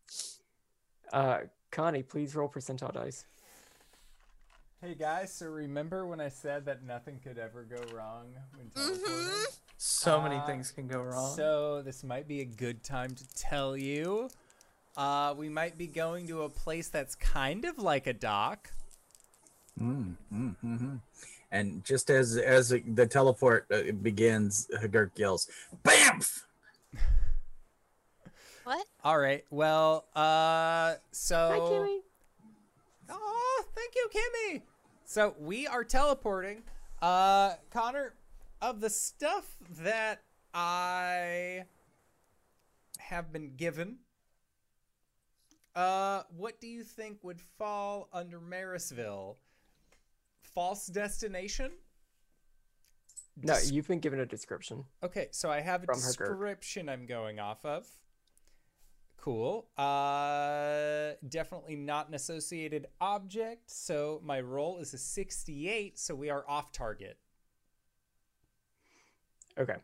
Uh, 1.13 1.41
Connie, 1.71 2.03
please 2.03 2.35
roll 2.35 2.49
percentile 2.49 2.93
dice. 2.93 3.25
Hey 4.81 4.95
guys, 4.95 5.33
so 5.35 5.47
remember 5.47 6.07
when 6.07 6.21
I 6.21 6.29
said 6.29 6.65
that 6.67 6.85
nothing 6.85 7.19
could 7.23 7.37
ever 7.39 7.65
go 7.65 7.83
wrong 7.95 8.27
when 8.57 8.71
teleporting? 8.71 9.05
Mhm. 9.15 9.45
So 9.79 10.21
many 10.21 10.37
Uh, 10.37 10.47
things 10.47 10.73
can 10.73 10.89
go 10.89 11.01
wrong. 11.01 11.37
So 11.37 11.83
this 11.83 12.03
might 12.03 12.27
be 12.27 12.41
a 12.41 12.45
good 12.45 12.83
time 12.83 13.15
to 13.15 13.25
tell 13.35 13.77
you. 13.77 14.29
Uh, 14.97 15.35
we 15.39 15.49
might 15.49 15.79
be 15.79 15.87
going 15.87 16.27
to 16.27 16.43
a 16.43 16.49
place 16.49 16.89
that's 16.89 17.15
kind 17.15 17.65
of 17.65 17.79
like 17.79 18.09
a 18.09 18.13
dock. 18.13 18.73
Mm, 19.81 20.17
mm, 20.35 20.57
mhm. 20.65 21.01
And 21.53 21.85
just 21.85 22.11
as 22.11 22.37
as 22.37 22.71
the 22.71 23.07
teleport 23.07 23.67
uh, 23.71 23.93
begins, 23.93 24.67
Hagurk 24.75 25.17
yells, 25.17 25.49
"Bamf!" 25.85 26.43
What? 28.65 28.85
All 29.05 29.19
right. 29.19 29.45
Well, 29.51 30.07
uh, 30.17 30.97
so. 31.13 31.49
Hi, 31.51 31.59
Kimmy. 31.61 32.01
Oh, 33.09 33.65
thank 33.77 33.95
you, 33.95 34.11
Kimmy. 34.13 34.63
So 35.05 35.37
we 35.39 35.69
are 35.69 35.85
teleporting. 35.85 36.65
Uh, 37.01 37.55
Connor, 37.71 38.13
of 38.61 38.81
the 38.81 38.91
stuff 38.91 39.57
that 39.81 40.23
I 40.55 41.65
have 42.99 43.33
been 43.33 43.55
given, 43.57 43.99
uh, 45.75 46.23
what 46.37 46.61
do 46.61 46.67
you 46.67 46.83
think 46.83 47.19
would 47.23 47.41
fall 47.41 48.09
under 48.13 48.41
Marysville? 48.41 49.39
False 50.43 50.87
destination? 50.87 51.71
No, 53.41 53.55
Des- 53.55 53.73
you've 53.73 53.87
been 53.87 54.01
given 54.01 54.19
a 54.19 54.27
description. 54.27 54.85
Okay, 55.03 55.29
so 55.31 55.51
I 55.51 55.61
have 55.61 55.85
a 55.85 55.87
From 55.87 55.99
Hagurk. 55.99 56.29
description 56.29 56.89
I'm 56.89 57.07
going 57.07 57.39
off 57.39 57.65
of. 57.65 57.87
Cool. 59.17 59.69
Uh, 59.77 61.13
definitely 61.29 61.77
not 61.77 62.09
an 62.09 62.15
associated 62.15 62.87
object. 63.01 63.71
So 63.71 64.21
my 64.25 64.41
roll 64.41 64.79
is 64.79 64.95
a 64.95 64.99
68. 64.99 65.99
So 65.99 66.15
we 66.15 66.31
are 66.31 66.45
off 66.49 66.73
target. 66.73 67.19
Okay. 69.59 69.77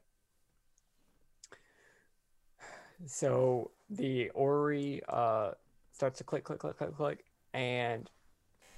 So 3.07 3.73
the 3.91 4.31
orrery 4.31 5.03
uh, 5.09 5.53
starts 5.93 6.19
to 6.19 6.25
click, 6.25 6.45
click, 6.45 6.59
click, 6.61 6.77
click, 6.79 6.97
click, 6.97 7.25
and 7.53 8.11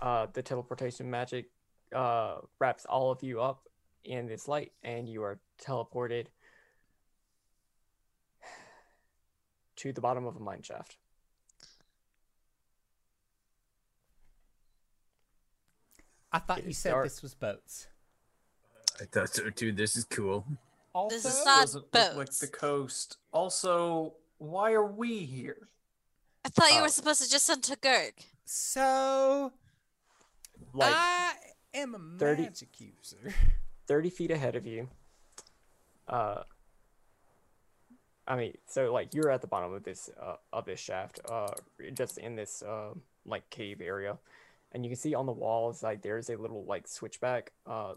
uh, 0.01 0.27
the 0.33 0.43
teleportation 0.43 1.11
magic 1.11 1.51
uh, 1.95 2.37
wraps 2.59 2.85
all 2.87 3.11
of 3.11 3.23
you 3.23 3.41
up 3.41 3.69
in 4.05 4.27
this 4.27 4.49
light, 4.49 4.73
and 4.83 5.09
you 5.09 5.23
are 5.23 5.39
teleported 5.63 6.27
to 9.77 9.93
the 9.93 10.01
bottom 10.01 10.27
of 10.27 10.37
a 10.37 10.41
mine 10.41 10.63
shaft. 10.63 10.97
I 16.33 16.39
thought 16.39 16.59
It 16.59 16.67
you 16.67 16.73
said 16.73 16.91
dark. 16.91 17.05
this 17.07 17.23
was 17.23 17.35
boats. 17.35 17.87
I 19.01 19.05
thought 19.05 19.29
so 19.35 19.51
too. 19.51 19.73
This 19.73 19.97
is 19.97 20.05
cool. 20.05 20.45
Also, 20.97 21.15
This 21.15 21.27
is 21.27 21.45
not 21.45 21.61
Doesn't 21.61 21.95
look 21.95 22.17
like 22.17 22.33
the 22.33 22.47
coast. 22.47 23.19
Also, 23.31 24.15
why 24.39 24.73
are 24.73 24.87
we 24.87 25.19
here? 25.27 25.69
I 26.43 26.49
thought 26.49 26.71
you 26.73 26.79
Oh. 26.79 26.83
were 26.83 26.89
supposed 26.89 27.23
to 27.23 27.29
just 27.29 27.45
send 27.45 27.63
to 27.65 27.77
Gurk. 27.77 28.15
so 28.47 29.53
Like 30.73 30.95
I 30.97 31.35
am 31.75 31.95
a 31.95 32.19
30 32.19 32.43
magic 32.45 32.81
user. 32.81 33.35
30 33.87 34.09
feet 34.11 34.31
ahead 34.31 34.57
of 34.57 34.67
you. 34.67 34.89
Uh, 36.09 36.45
I 38.27 38.37
mean, 38.37 38.55
so 38.67 38.91
like 38.91 39.13
you're 39.13 39.31
at 39.31 39.43
the 39.43 39.47
bottom 39.47 39.75
of 39.75 39.83
this 39.85 40.09
uh, 40.19 40.37
of 40.53 40.65
this 40.65 40.81
shaft, 40.81 41.21
uh, 41.31 41.49
just 41.93 42.17
in 42.17 42.37
this 42.37 42.63
uh, 42.63 42.95
like 43.27 43.49
cave 43.51 43.83
area, 43.83 44.17
and 44.73 44.83
you 44.85 44.91
can 44.91 44.97
see 44.97 45.15
on 45.15 45.27
the 45.27 45.33
walls 45.33 45.83
like 45.83 46.01
there's 46.01 46.31
a 46.31 46.37
little 46.37 46.65
like 46.65 46.89
switchback 46.89 47.53
uh, 47.67 47.95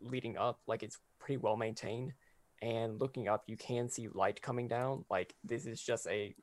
leading 0.00 0.36
up, 0.36 0.58
like 0.66 0.82
it's 0.82 0.98
pretty 1.20 1.36
well 1.38 1.56
maintained. 1.56 2.12
And 2.62 3.00
looking 3.00 3.28
up, 3.28 3.44
you 3.46 3.56
can 3.56 3.88
see 3.88 4.08
light 4.08 4.42
coming 4.42 4.68
down. 4.68 5.04
Like 5.10 5.34
this 5.44 5.66
is 5.66 5.80
just 5.80 6.06
a 6.08 6.34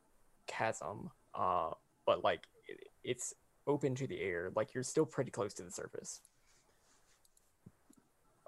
chasm, 0.48 1.11
uh, 1.35 1.72
but 2.06 2.23
like 2.23 2.48
it, 2.68 2.88
it's 3.03 3.34
open 3.68 3.95
to 3.95 4.07
the 4.07 4.19
air. 4.19 4.52
Like 4.56 4.73
you're 4.73 4.84
still 4.84 5.06
pretty 5.06 5.31
close 5.31 5.53
to 5.56 5.64
the 5.64 5.72
surface 5.72 6.22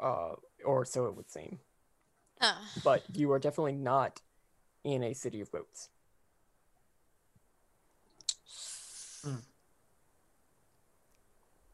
uh, 0.01 0.35
or 0.65 0.85
so 0.85 1.05
it 1.05 1.15
would 1.15 1.29
seem. 1.29 1.59
Uh, 2.41 2.55
But 2.83 3.03
you 3.13 3.31
are 3.31 3.39
definitely 3.39 3.73
not 3.73 4.21
in 4.83 5.03
a 5.03 5.13
city 5.13 5.41
of 5.41 5.51
boats. 5.51 5.89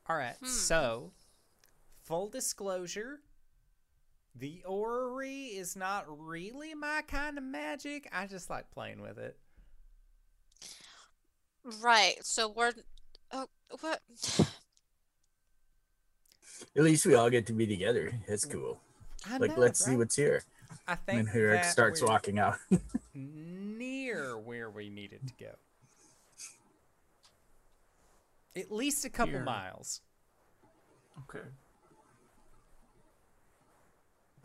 All 0.07 0.15
right. 0.17 0.35
Hmm. 0.39 0.45
So, 0.47 1.11
full 2.03 2.30
disclosure, 2.30 3.22
the 4.38 4.62
orrery 4.66 5.45
is 5.45 5.76
not 5.76 6.06
really 6.07 6.74
my 6.74 7.03
kind 7.07 7.38
of 7.38 7.44
magic. 7.44 8.10
I 8.12 8.28
just 8.28 8.49
like 8.49 8.70
playing 8.72 9.02
with 9.02 9.18
it. 9.18 9.38
right. 11.82 12.16
So 12.22 12.49
we're. 12.49 12.74
Oh, 13.32 13.48
what? 13.82 14.02
At 16.76 16.84
least 16.84 17.06
we 17.06 17.16
all 17.16 17.30
get 17.30 17.45
to 17.48 17.53
be 17.53 17.66
together. 17.66 18.12
That's 18.28 18.45
mm. 18.45 18.52
cool. 18.52 18.80
I 19.30 19.38
Like, 19.38 19.52
know, 19.52 19.62
let's 19.62 19.84
see 19.84 19.95
what's 19.95 20.16
here. 20.16 20.44
I 20.88 20.95
think 20.95 21.20
and 21.20 21.30
Hagurk 21.30 21.53
that 21.53 21.66
starts 21.66 22.02
we're 22.02 22.07
walking 22.07 22.38
out. 22.38 22.57
near 23.14 24.38
where 24.38 24.70
we 24.70 24.90
needed 24.90 25.22
to 25.28 25.34
go. 25.44 25.52
At 28.56 28.72
least 28.72 29.03
a 29.03 29.10
couple 29.10 29.34
Here. 29.34 29.44
miles. 29.44 30.02
Okay. 31.24 31.45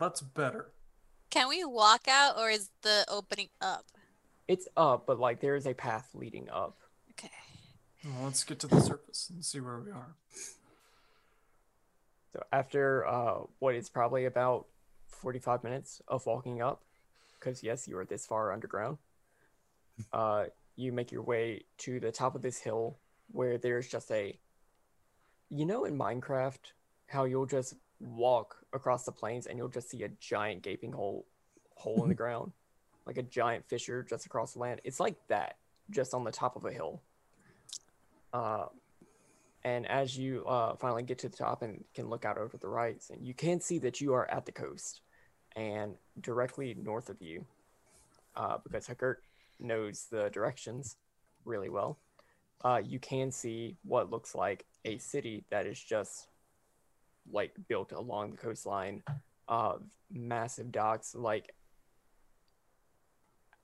That's 0.01 0.19
better. 0.19 0.71
Can 1.29 1.47
we 1.47 1.63
walk 1.63 2.07
out 2.07 2.35
or 2.35 2.49
is 2.49 2.71
the 2.81 3.05
opening 3.07 3.49
up? 3.61 3.85
It's 4.47 4.67
up, 4.75 5.05
but 5.05 5.19
like 5.19 5.41
there 5.41 5.55
is 5.55 5.67
a 5.67 5.75
path 5.75 6.09
leading 6.15 6.49
up. 6.49 6.75
Okay. 7.11 7.29
Well, 8.03 8.25
let's 8.25 8.43
get 8.43 8.57
to 8.61 8.67
the 8.67 8.81
surface 8.81 9.29
and 9.29 9.45
see 9.45 9.59
where 9.59 9.79
we 9.79 9.91
are. 9.91 10.15
So 12.33 12.43
after 12.51 13.05
uh, 13.05 13.41
what 13.59 13.75
is 13.75 13.89
probably 13.89 14.25
about 14.25 14.65
45 15.09 15.63
minutes 15.63 16.01
of 16.07 16.25
walking 16.25 16.63
up, 16.63 16.81
because 17.39 17.61
yes, 17.61 17.87
you 17.87 17.95
are 17.99 18.05
this 18.05 18.25
far 18.25 18.51
underground, 18.51 18.97
uh, 20.11 20.45
you 20.75 20.91
make 20.91 21.11
your 21.11 21.21
way 21.21 21.65
to 21.77 21.99
the 21.99 22.11
top 22.11 22.33
of 22.33 22.41
this 22.41 22.57
hill 22.57 22.97
where 23.31 23.59
there's 23.59 23.87
just 23.87 24.09
a, 24.09 24.35
you 25.51 25.63
know, 25.63 25.85
in 25.85 25.95
Minecraft, 25.95 26.73
how 27.05 27.25
you'll 27.25 27.45
just 27.45 27.75
walk 28.01 28.57
across 28.73 29.05
the 29.05 29.11
plains 29.11 29.45
and 29.45 29.57
you'll 29.57 29.69
just 29.69 29.89
see 29.89 30.03
a 30.03 30.09
giant 30.19 30.63
gaping 30.63 30.91
hole, 30.91 31.25
hole 31.75 32.03
in 32.03 32.09
the 32.09 32.15
ground, 32.23 32.51
like 33.05 33.17
a 33.17 33.23
giant 33.23 33.67
fissure 33.67 34.03
just 34.03 34.25
across 34.25 34.53
the 34.53 34.59
land. 34.59 34.81
It's 34.83 34.99
like 34.99 35.15
that, 35.27 35.57
just 35.89 36.13
on 36.13 36.23
the 36.23 36.31
top 36.31 36.55
of 36.55 36.65
a 36.65 36.71
hill. 36.71 37.01
Uh, 38.33 38.65
and 39.63 39.87
as 39.87 40.17
you 40.17 40.43
uh, 40.45 40.75
finally 40.75 41.03
get 41.03 41.19
to 41.19 41.29
the 41.29 41.37
top 41.37 41.61
and 41.61 41.83
can 41.93 42.09
look 42.09 42.25
out 42.25 42.37
over 42.37 42.57
the 42.57 42.67
rights, 42.67 43.09
and 43.11 43.25
you 43.25 43.33
can 43.33 43.59
see 43.59 43.77
that 43.79 44.01
you 44.01 44.13
are 44.13 44.29
at 44.31 44.45
the 44.45 44.51
coast, 44.51 45.01
and 45.55 45.95
directly 46.21 46.75
north 46.81 47.09
of 47.09 47.21
you, 47.21 47.45
uh, 48.35 48.57
because 48.63 48.87
Hagurk 48.87 49.17
knows 49.59 50.07
the 50.09 50.29
directions 50.29 50.97
really 51.45 51.69
well. 51.69 51.99
Uh, 52.63 52.81
you 52.83 52.99
can 52.99 53.31
see 53.31 53.75
what 53.83 54.09
looks 54.09 54.33
like 54.33 54.65
a 54.85 54.97
city 54.97 55.43
that 55.49 55.65
is 55.65 55.79
just 55.79 56.27
like 57.29 57.53
built 57.67 57.91
along 57.91 58.31
the 58.31 58.37
coastline, 58.37 59.03
uh, 59.47 59.75
massive 60.11 60.71
docks. 60.71 61.13
Like 61.15 61.53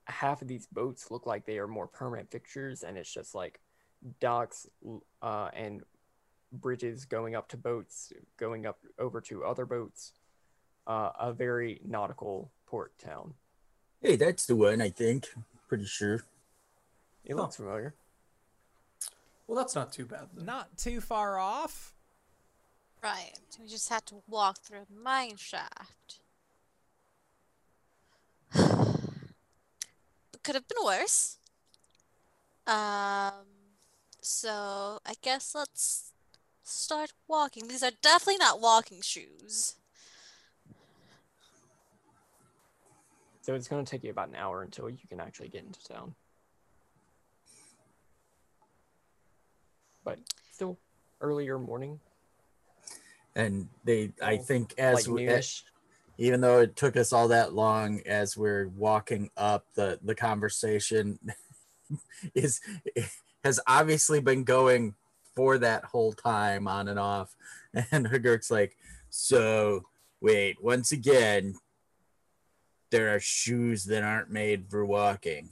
half 0.06 0.42
of 0.42 0.48
these 0.48 0.66
boats 0.66 1.10
look 1.10 1.26
like 1.26 1.44
they 1.46 1.58
are 1.58 1.68
more 1.68 1.86
permanent 1.86 2.30
fixtures, 2.30 2.82
and 2.82 2.96
it's 2.96 3.12
just 3.12 3.34
like 3.34 3.60
docks 4.20 4.66
uh, 5.22 5.48
and 5.54 5.82
bridges 6.52 7.04
going 7.04 7.34
up 7.34 7.48
to 7.48 7.56
boats, 7.56 8.12
going 8.38 8.66
up 8.66 8.78
over 8.98 9.20
to 9.22 9.44
other 9.44 9.66
boats. 9.66 10.12
Uh, 10.86 11.10
a 11.20 11.32
very 11.34 11.80
nautical 11.84 12.50
port 12.64 12.96
town. 12.98 13.34
hey, 14.00 14.16
that's 14.16 14.46
the 14.46 14.56
one, 14.56 14.80
I 14.80 14.88
think. 14.88 15.28
Pretty 15.68 15.84
sure. 15.84 16.22
It 17.24 17.32
Huh. 17.34 17.42
looks 17.42 17.56
familiar. 17.56 17.94
Well, 19.46 19.58
that's 19.58 19.74
not 19.74 19.92
too 19.92 20.06
bad. 20.06 20.28
Then. 20.32 20.46
Not 20.46 20.78
too 20.78 21.02
far 21.02 21.38
off. 21.38 21.92
Right. 23.02 23.32
We 23.60 23.68
just 23.68 23.88
had 23.88 24.06
to 24.06 24.22
walk 24.28 24.58
through 24.58 24.78
a 24.78 25.02
mine 25.02 25.36
shaft. 25.36 26.20
it 28.54 28.64
could 30.42 30.54
have 30.54 30.66
been 30.66 30.84
worse. 30.84 31.38
Um, 32.66 33.46
so 34.20 35.00
I 35.06 35.14
guess 35.22 35.54
let's 35.54 36.12
start 36.62 37.12
walking. 37.26 37.68
These 37.68 37.82
are 37.82 37.92
definitely 38.02 38.38
not 38.38 38.60
walking 38.60 39.00
shoes. 39.00 39.76
So 43.42 43.54
it's 43.54 43.68
going 43.68 43.82
to 43.82 43.90
take 43.90 44.04
you 44.04 44.10
about 44.10 44.28
an 44.28 44.34
hour 44.34 44.62
until 44.62 44.90
you 44.90 44.98
can 45.08 45.20
actually 45.20 45.48
get 45.48 45.64
into 45.64 45.82
town. 45.82 46.14
But 50.04 50.18
still, 50.52 50.78
earlier 51.22 51.58
morning, 51.58 51.98
And 53.38 53.68
they, 53.84 54.12
I 54.20 54.36
think, 54.36 54.74
as 54.78 55.06
like 55.08 55.14
we, 55.14 55.22
noonish. 55.26 55.62
even 56.18 56.40
though 56.40 56.60
it 56.60 56.74
took 56.76 56.96
us 56.96 57.12
all 57.12 57.28
that 57.28 57.54
long, 57.54 58.00
as 58.04 58.36
we're 58.36 58.68
walking 58.68 59.30
up, 59.36 59.64
the 59.74 59.98
the 60.02 60.14
conversation 60.14 61.18
is 62.34 62.60
has 63.44 63.60
obviously 63.66 64.20
been 64.20 64.42
going 64.42 64.94
for 65.36 65.56
that 65.58 65.84
whole 65.84 66.12
time 66.12 66.66
on 66.66 66.88
and 66.88 66.98
off. 66.98 67.34
And 67.92 68.08
Hagurk's 68.08 68.50
like, 68.50 68.76
so 69.08 69.84
wait, 70.20 70.56
once 70.60 70.90
again, 70.90 71.54
there 72.90 73.14
are 73.14 73.20
shoes 73.20 73.84
that 73.84 74.02
aren't 74.02 74.30
made 74.30 74.68
for 74.68 74.84
walking. 74.84 75.50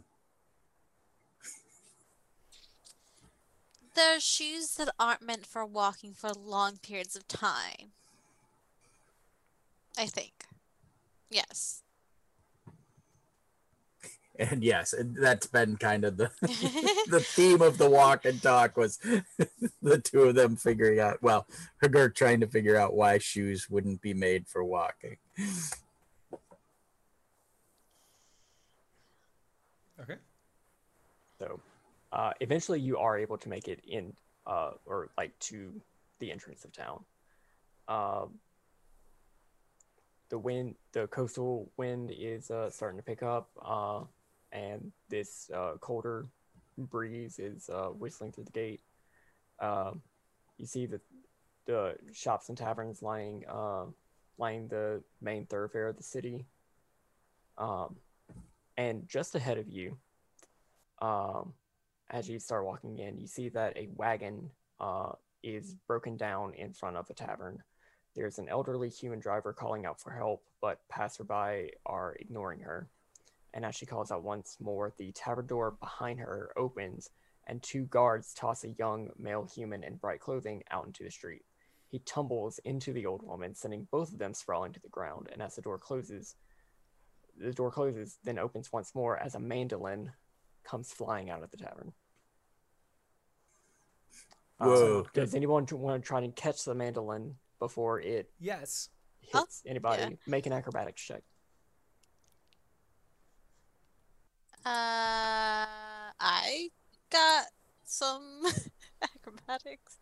There 3.97 4.17
are 4.17 4.21
shoes 4.21 4.75
that 4.75 4.91
aren't 4.99 5.23
meant 5.23 5.47
for 5.47 5.65
walking 5.65 6.13
for 6.13 6.31
long 6.31 6.77
periods 6.77 7.17
of 7.17 7.27
time. 7.27 7.93
I 9.99 10.07
think. 10.07 10.45
Yes. 11.31 11.83
And 14.39 14.63
yes, 14.63 14.93
that's 15.19 15.47
been 15.47 15.79
kind 15.79 16.05
of 16.05 16.19
the 16.19 16.31
the 17.09 17.21
theme 17.21 17.63
of 17.63 17.79
the 17.79 17.89
walk 17.89 18.27
and 18.27 18.43
talk 18.43 18.77
was 18.77 18.99
the 19.81 19.99
two 19.99 20.25
of 20.25 20.35
them 20.35 20.57
figuring 20.57 21.01
out 21.01 21.23
well 21.23 21.47
Hagurk 21.83 22.15
trying 22.15 22.41
to 22.41 22.47
figure 22.47 22.77
out 22.77 22.93
why 22.93 23.17
shoes 23.17 23.71
wouldn't 23.71 24.03
be 24.03 24.13
made 24.13 24.47
for 24.47 24.63
walking 24.63 25.17
Okay. 29.99 30.17
So, 31.39 31.61
uh, 32.17 32.33
eventually, 32.41 32.81
you 32.81 32.97
are 32.97 33.19
able 33.19 33.37
to 33.37 33.49
make 33.51 33.69
it 33.69 33.81
in, 33.87 34.15
uh, 34.47 34.71
or 34.87 35.11
like 35.19 35.39
to 35.39 35.71
the 36.19 36.33
entrance 36.33 36.65
of 36.65 36.73
town. 36.73 37.05
Um, 37.89 38.39
the 40.31 40.39
wind, 40.39 40.77
the 40.93 41.09
coastal 41.09 41.71
wind 41.77 42.11
is 42.17 42.51
uh, 42.51 42.71
starting 42.71 42.97
to 42.97 43.05
pick 43.05 43.23
up, 43.23 43.51
uh, 43.63 44.01
and 44.51 44.93
this 45.11 45.51
uh, 45.55 45.73
colder 45.81 46.27
breeze 46.79 47.39
is 47.39 47.69
uh, 47.69 47.89
whistling 47.89 48.33
through 48.33 48.45
the 48.45 48.51
gate. 48.51 48.81
Um, 49.61 50.01
you 50.57 50.65
see 50.65 50.87
the 50.87 51.01
the 51.67 51.97
shops 52.15 52.49
and 52.49 52.57
taverns 52.57 53.03
lying 53.03 53.45
uh, 53.47 53.85
lying 54.39 54.69
the 54.69 55.03
main 55.21 55.45
thoroughfare 55.45 55.89
of 55.89 55.99
the 55.99 56.03
city. 56.03 56.47
Um, 57.59 57.97
and 58.79 59.07
just 59.07 59.35
ahead 59.35 59.59
of 59.59 59.69
you, 59.69 59.99
um, 61.03 61.53
as 62.11 62.29
you 62.29 62.39
start 62.39 62.65
walking 62.65 62.99
in, 62.99 63.19
you 63.19 63.27
see 63.27 63.49
that 63.51 63.77
a 63.77 63.89
wagon 63.97 64.51
uh, 64.81 65.13
is 65.43 65.75
broken 65.87 66.17
down 66.17 66.55
in 66.55 66.73
front 66.73 66.97
of 66.97 67.07
the 67.09 67.15
tavern. 67.15 67.63
There's 68.15 68.39
an 68.39 68.49
elderly 68.49 68.89
human 68.89 69.19
driver 69.19 69.53
calling 69.53 69.85
out 69.85 70.01
for 70.01 70.11
help, 70.11 70.43
but 70.61 70.81
passerby 70.89 71.73
are 71.85 72.17
ignoring 72.19 72.61
her. 72.61 72.89
And 73.53 73.65
as 73.65 73.75
she 73.75 73.87
calls 73.87 74.11
out 74.11 74.23
once 74.23 74.57
more, 74.61 74.93
the 74.99 75.13
tavern 75.13 75.47
door 75.47 75.73
behind 75.81 76.21
her 76.21 76.51
opens, 76.57 77.11
and 77.47 77.63
two 77.63 77.85
guards 77.85 78.35
toss 78.35 78.65
a 78.65 78.71
young 78.71 79.11
male 79.19 79.45
human 79.45 79.83
in 79.83 79.97
bright 79.97 80.21
clothing 80.21 80.63
out 80.71 80.87
into 80.87 81.05
the 81.05 81.11
street. 81.11 81.43
He 81.89 82.01
tumbles 82.01 82.59
into 82.65 82.93
the 82.93 83.07
old 83.07 83.23
woman, 83.23 83.55
sending 83.55 83.87
both 83.91 84.13
of 84.13 84.19
them 84.19 84.35
sprawling 84.35 84.73
to 84.73 84.81
the 84.81 84.89
ground. 84.89 85.29
And 85.33 85.41
as 85.41 85.55
the 85.55 85.63
door 85.63 85.79
closes, 85.79 86.35
the 87.39 87.53
door 87.53 87.71
closes, 87.71 88.19
then 88.25 88.39
opens 88.39 88.73
once 88.73 88.95
more 88.95 89.19
as 89.19 89.35
a 89.35 89.41
mandolin 89.41 90.13
comes 90.67 90.93
flying 90.93 91.31
out 91.31 91.43
of 91.43 91.51
the 91.51 91.57
tavern. 91.57 91.93
Uh, 94.61 94.67
Whoa. 94.67 95.07
does 95.15 95.35
anyone 95.35 95.67
want 95.73 96.03
to 96.03 96.07
try 96.07 96.21
and 96.21 96.35
catch 96.35 96.65
the 96.65 96.75
mandolin 96.75 97.35
before 97.59 98.01
it 98.01 98.31
Yes. 98.41 98.89
Oh, 99.35 99.41
hits 99.41 99.63
anybody? 99.67 100.03
yeah. 100.03 100.09
Make 100.27 100.47
an 100.47 100.53
acrobatics 100.53 101.03
check. 101.03 101.23
Uh, 104.65 105.67
I 106.19 106.71
got 107.11 107.47
some 107.85 108.43
acrobatics. 109.03 109.99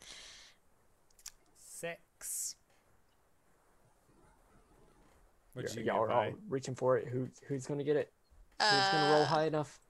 Six. 1.59 2.57
You're- 5.55 5.65
What 5.65 5.77
you 5.77 5.83
y'all 5.83 6.01
are 6.05 6.11
all 6.11 6.31
reaching 6.49 6.75
for 6.75 6.97
it. 6.97 7.09
Who, 7.09 7.29
who's 7.47 7.67
going 7.67 7.79
to 7.79 7.85
get 7.85 7.97
it? 7.97 8.13
Who's 8.61 8.71
going 8.71 9.05
to 9.05 9.11
roll 9.13 9.23
Uh, 9.23 9.27
high 9.27 9.45
enough? 9.47 9.81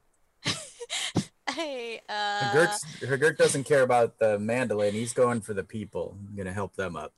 Hey, 1.55 2.01
uh, 2.09 2.40
Hagurk's, 2.40 2.85
Hagurk 3.01 3.36
doesn't 3.36 3.64
care 3.64 3.82
about 3.82 4.18
the 4.18 4.39
mandolin 4.39 4.93
he's 4.93 5.12
going 5.12 5.40
for 5.40 5.55
the 5.55 5.62
people 5.62 6.16
I'm 6.28 6.36
gonna 6.36 6.52
help 6.52 6.74
them 6.74 6.97
up 6.97 7.12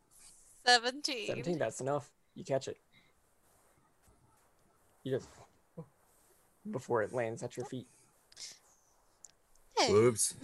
17. 0.67 1.29
17, 1.29 1.59
that's 1.59 1.81
enough. 1.81 2.11
You 2.35 2.45
catch 2.45 2.69
it. 2.69 2.77
You 5.05 5.13
just. 5.13 5.29
Before 6.71 7.03
it 7.03 7.13
lands 7.13 7.43
at 7.45 7.57
your 7.57 7.65
feet. 7.65 7.87
Hey, 9.79 9.93
whoops 9.93 10.35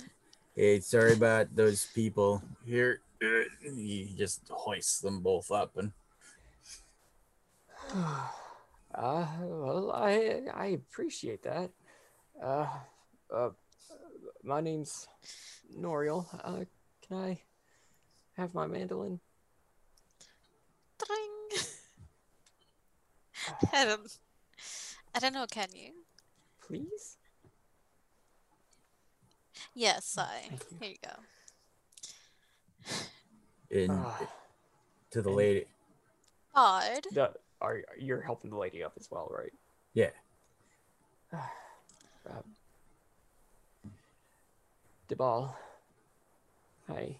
hey 0.55 0.81
sorry 0.81 1.14
about 1.14 1.55
those 1.56 1.86
people 1.94 2.43
here 2.66 3.01
uh, 3.24 3.44
he 3.62 4.12
just 4.16 4.43
hoists 4.51 5.01
them 5.01 5.20
both 5.20 5.51
up 5.51 5.77
and 5.77 5.93
Uh, 8.94 9.27
well, 9.40 9.90
I 9.90 10.43
I 10.52 10.66
appreciate 10.66 11.43
that. 11.44 11.70
Uh, 12.43 12.66
uh, 13.35 13.48
my 14.43 14.60
name's 14.60 15.06
Noriel. 15.78 16.27
Uh, 16.44 16.64
can 17.06 17.16
I 17.16 17.40
have 18.36 18.55
my 18.55 18.66
mandolin? 18.66 19.20
Dring. 21.05 21.60
I 23.73 23.85
don't, 23.85 24.19
I 25.14 25.19
don't 25.19 25.32
know, 25.35 25.47
can 25.51 25.69
you? 25.74 25.93
Please? 26.66 27.16
Yes, 29.74 30.16
I. 30.19 30.27
Thank 30.48 30.62
you. 30.70 30.77
Here 30.81 30.90
you 30.90 30.97
go. 31.02 31.16
in 33.70 33.90
Ah, 33.90 34.20
to 35.10 35.23
the 35.23 35.28
and- 35.28 35.36
lady 35.36 35.64
Odd. 36.55 37.05
the, 37.12 37.32
are 37.60 37.81
you're 37.98 38.20
helping 38.20 38.51
the 38.51 38.56
lady 38.59 38.82
up 38.82 38.93
as 38.98 39.09
well, 39.10 39.31
right? 39.35 39.52
yeah 39.94 40.10
Um, 41.32 42.44
Debal. 45.16 45.52
Hi. 46.89 47.16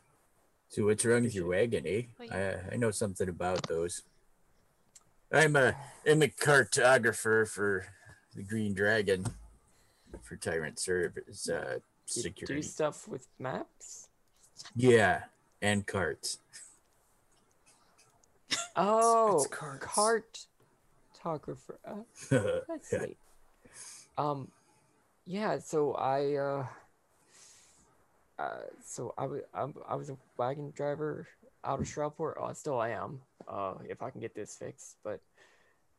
so 0.69 0.85
what's 0.87 1.05
wrong 1.05 1.23
with 1.25 1.35
your 1.35 1.47
wagon 1.49 1.85
eh 1.87 2.03
I, 2.33 2.55
I 2.73 2.77
know 2.77 2.91
something 2.91 3.29
about 3.29 3.63
those 3.69 4.03
i'm 5.33 5.57
a 5.57 5.75
i'm 6.07 6.23
a 6.23 6.29
cartographer 6.29 7.47
for 7.49 7.87
the 8.35 8.43
green 8.43 8.75
dragon 8.75 9.25
for 10.23 10.37
tyrant 10.37 10.79
service 10.81 11.49
uh 11.49 11.79
You 12.15 12.23
security 12.23 12.55
do 12.57 12.63
stuff 12.63 13.07
with 13.09 13.27
maps? 13.39 14.09
yeah 14.75 15.25
and 15.61 15.87
carts 15.87 16.39
Oh, 18.75 19.47
cards. 19.51 20.47
cartographer. 21.23 21.77
Uh, 21.87 22.61
That's 22.69 22.91
neat. 22.93 23.19
Um, 24.17 24.49
yeah. 25.27 25.59
So 25.59 25.93
I, 25.93 26.35
uh, 26.37 26.67
uh, 28.39 28.63
so 28.85 29.15
I 29.17 29.27
was, 29.27 29.41
I 29.55 29.95
was 29.95 30.11
a 30.11 30.17
wagon 30.37 30.73
driver 30.75 31.27
out 31.65 31.81
of 31.81 31.87
Shroudport. 31.87 32.35
Oh, 32.41 32.45
I 32.45 32.53
still 32.53 32.83
am. 32.83 33.21
Uh, 33.47 33.75
if 33.89 34.03
I 34.03 34.11
can 34.11 34.21
get 34.21 34.35
this 34.35 34.55
fixed, 34.57 34.97
but 35.05 35.21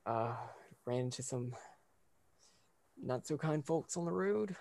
uh, 0.06 0.34
ran 0.86 1.00
into 1.00 1.24
some 1.24 1.54
not 3.02 3.28
so 3.28 3.38
kind 3.38 3.66
folks 3.66 3.98
on 3.98 4.06
the 4.06 4.12
road. 4.12 4.56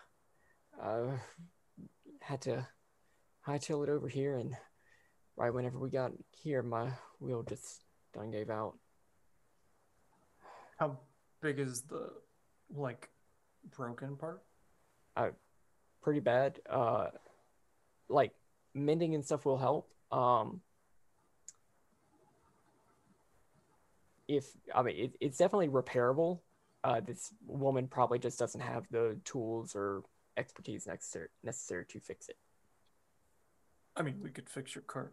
Uh, 0.81 1.17
had 2.21 2.41
to 2.43 2.67
hightail 3.47 3.83
it 3.83 3.89
over 3.91 4.09
here, 4.09 4.37
and 4.37 4.57
right 5.37 5.53
whenever 5.53 5.79
we 5.79 5.91
got 5.91 6.13
here, 6.31 6.63
my 6.63 6.91
wheel 7.21 7.43
just 7.43 7.83
done 8.15 8.31
gave 8.31 8.51
out. 8.51 8.75
How 10.79 10.99
big 11.41 11.59
is 11.59 11.83
the 11.83 12.11
like 12.75 13.09
broken 13.77 14.17
part? 14.17 14.43
pretty 16.03 16.21
bad. 16.21 16.61
Uh, 16.69 17.09
like 18.13 18.33
mending 18.75 19.15
and 19.15 19.25
stuff 19.25 19.45
will 19.45 19.59
help. 19.59 19.91
Um, 20.11 20.61
if 24.29 24.47
I 24.75 24.83
mean, 24.83 24.97
it, 24.97 25.13
it's 25.21 25.39
definitely 25.39 25.69
repairable. 25.69 26.41
Uh, 26.85 27.01
this 27.01 27.33
woman 27.47 27.87
probably 27.87 28.19
just 28.19 28.39
doesn't 28.39 28.61
have 28.61 28.87
the 28.91 29.19
tools 29.25 29.75
or 29.77 30.03
expertise 30.37 30.87
necessary 30.87 31.29
necessary 31.45 31.85
to 31.87 32.01
fix 32.01 32.29
it. 32.29 32.37
I 33.97 34.03
mean, 34.03 34.21
we 34.23 34.31
could 34.31 34.49
fix 34.49 34.75
your 34.75 34.83
cart. 34.83 35.13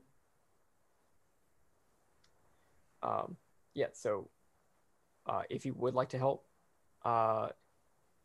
Um, 3.03 3.37
yeah, 3.73 3.87
so 3.93 4.29
uh, 5.25 5.43
if 5.49 5.65
you 5.65 5.73
would 5.73 5.93
like 5.93 6.09
to 6.09 6.17
help, 6.17 6.45
uh, 7.03 7.49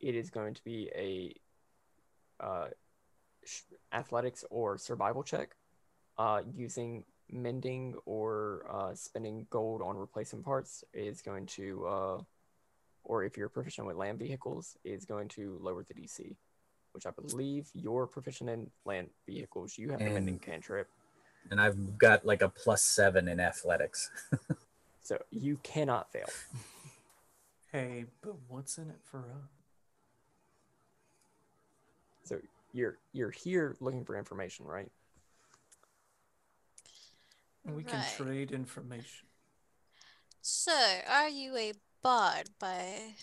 it 0.01 0.15
is 0.15 0.31
going 0.31 0.55
to 0.55 0.65
be 0.65 0.91
a 0.95 1.35
uh, 2.45 2.69
athletics 3.93 4.45
or 4.51 4.77
survival 4.79 5.23
check 5.23 5.57
uh, 6.19 6.43
using 6.55 7.05
mending 7.31 7.95
or 8.07 8.67
uh, 8.71 8.95
spending 8.95 9.47
gold 9.51 9.83
on 9.83 9.97
replacement 9.97 10.45
parts 10.45 10.85
is 10.93 11.23
going 11.23 11.47
to, 11.47 11.87
uh, 11.87 12.19
or 13.05 13.25
if 13.25 13.37
you're 13.37 13.49
proficient 13.49 13.87
with 13.87 13.97
land 13.97 14.19
vehicles, 14.19 14.77
is 14.85 15.05
going 15.05 15.29
to 15.29 15.59
lower 15.61 15.83
the 15.83 15.95
DC, 15.95 16.37
which 16.93 17.07
I 17.07 17.11
believe 17.11 17.69
you're 17.73 18.07
proficient 18.07 18.51
in 18.51 18.71
land 18.85 19.09
vehicles. 19.27 19.77
You 19.79 19.91
have 19.91 19.99
the 20.01 20.05
mending 20.07 20.35
And- 20.35 20.43
cantrip, 20.43 20.89
And 21.51 21.61
I've 21.61 21.99
got 21.99 22.25
like 22.25 22.43
a 22.43 22.49
plus 22.49 22.83
seven 22.83 23.27
in 23.29 23.41
athletics. 23.41 24.11
so 25.03 25.19
you 25.31 25.59
cannot 25.63 26.13
fail. 26.13 26.29
Hey, 27.73 28.05
but 28.23 28.37
what's 28.49 28.79
in 28.79 28.89
it 28.91 29.01
for 29.03 29.19
us? 29.19 29.51
So 32.25 32.39
you're 32.75 32.99
you're 33.13 33.31
here 33.31 33.77
looking 33.81 34.05
for 34.05 34.19
information, 34.19 34.67
right? 34.67 34.91
We 37.65 37.85
can 37.85 38.01
Right. 38.01 38.15
trade 38.19 38.51
information. 38.51 39.27
So, 40.43 40.73
are 41.09 41.29
you 41.31 41.57
a 41.57 41.73
bard 42.03 42.51
by 42.59 43.15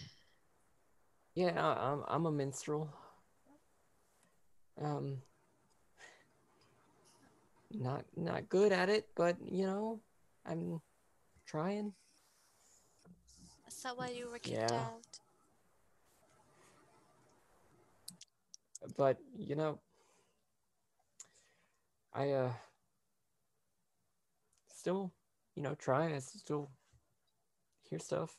Yeah, 1.35 1.53
I- 1.63 1.91
I'm 1.91 2.03
I'm 2.07 2.25
a 2.25 2.31
minstrel. 2.31 2.89
Um, 4.81 5.21
not 7.69 8.05
not 8.15 8.49
good 8.49 8.71
at 8.71 8.89
it, 8.89 9.09
but 9.15 9.37
you 9.45 9.65
know, 9.67 10.01
I'm 10.45 10.81
trying. 11.45 11.93
Is 13.67 13.83
that 13.83 13.97
why 13.97 14.09
you 14.09 14.29
were 14.29 14.39
kicked 14.39 14.71
Yeah. 14.71 14.79
out? 14.81 15.19
But 18.97 19.17
you 19.37 19.55
know, 19.55 19.79
I 22.13 22.31
uh 22.31 22.53
still, 24.73 25.13
you 25.55 25.61
know, 25.61 25.75
try. 25.75 26.13
I 26.15 26.19
still 26.19 26.71
hear 27.89 27.99
stuff. 27.99 28.37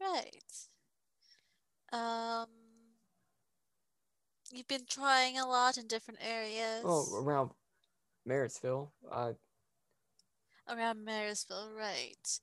Right. 0.00 0.68
Um, 1.92 2.46
you've 4.52 4.68
been 4.68 4.86
trying 4.86 5.38
a 5.38 5.46
lot 5.46 5.76
in 5.76 5.86
different 5.88 6.20
areas 6.22 6.84
Oh, 6.84 7.16
around 7.16 7.50
Marysville. 8.24 8.92
Uh, 9.10 9.32
around 10.68 11.04
Marysville, 11.04 11.70
right? 11.76 12.40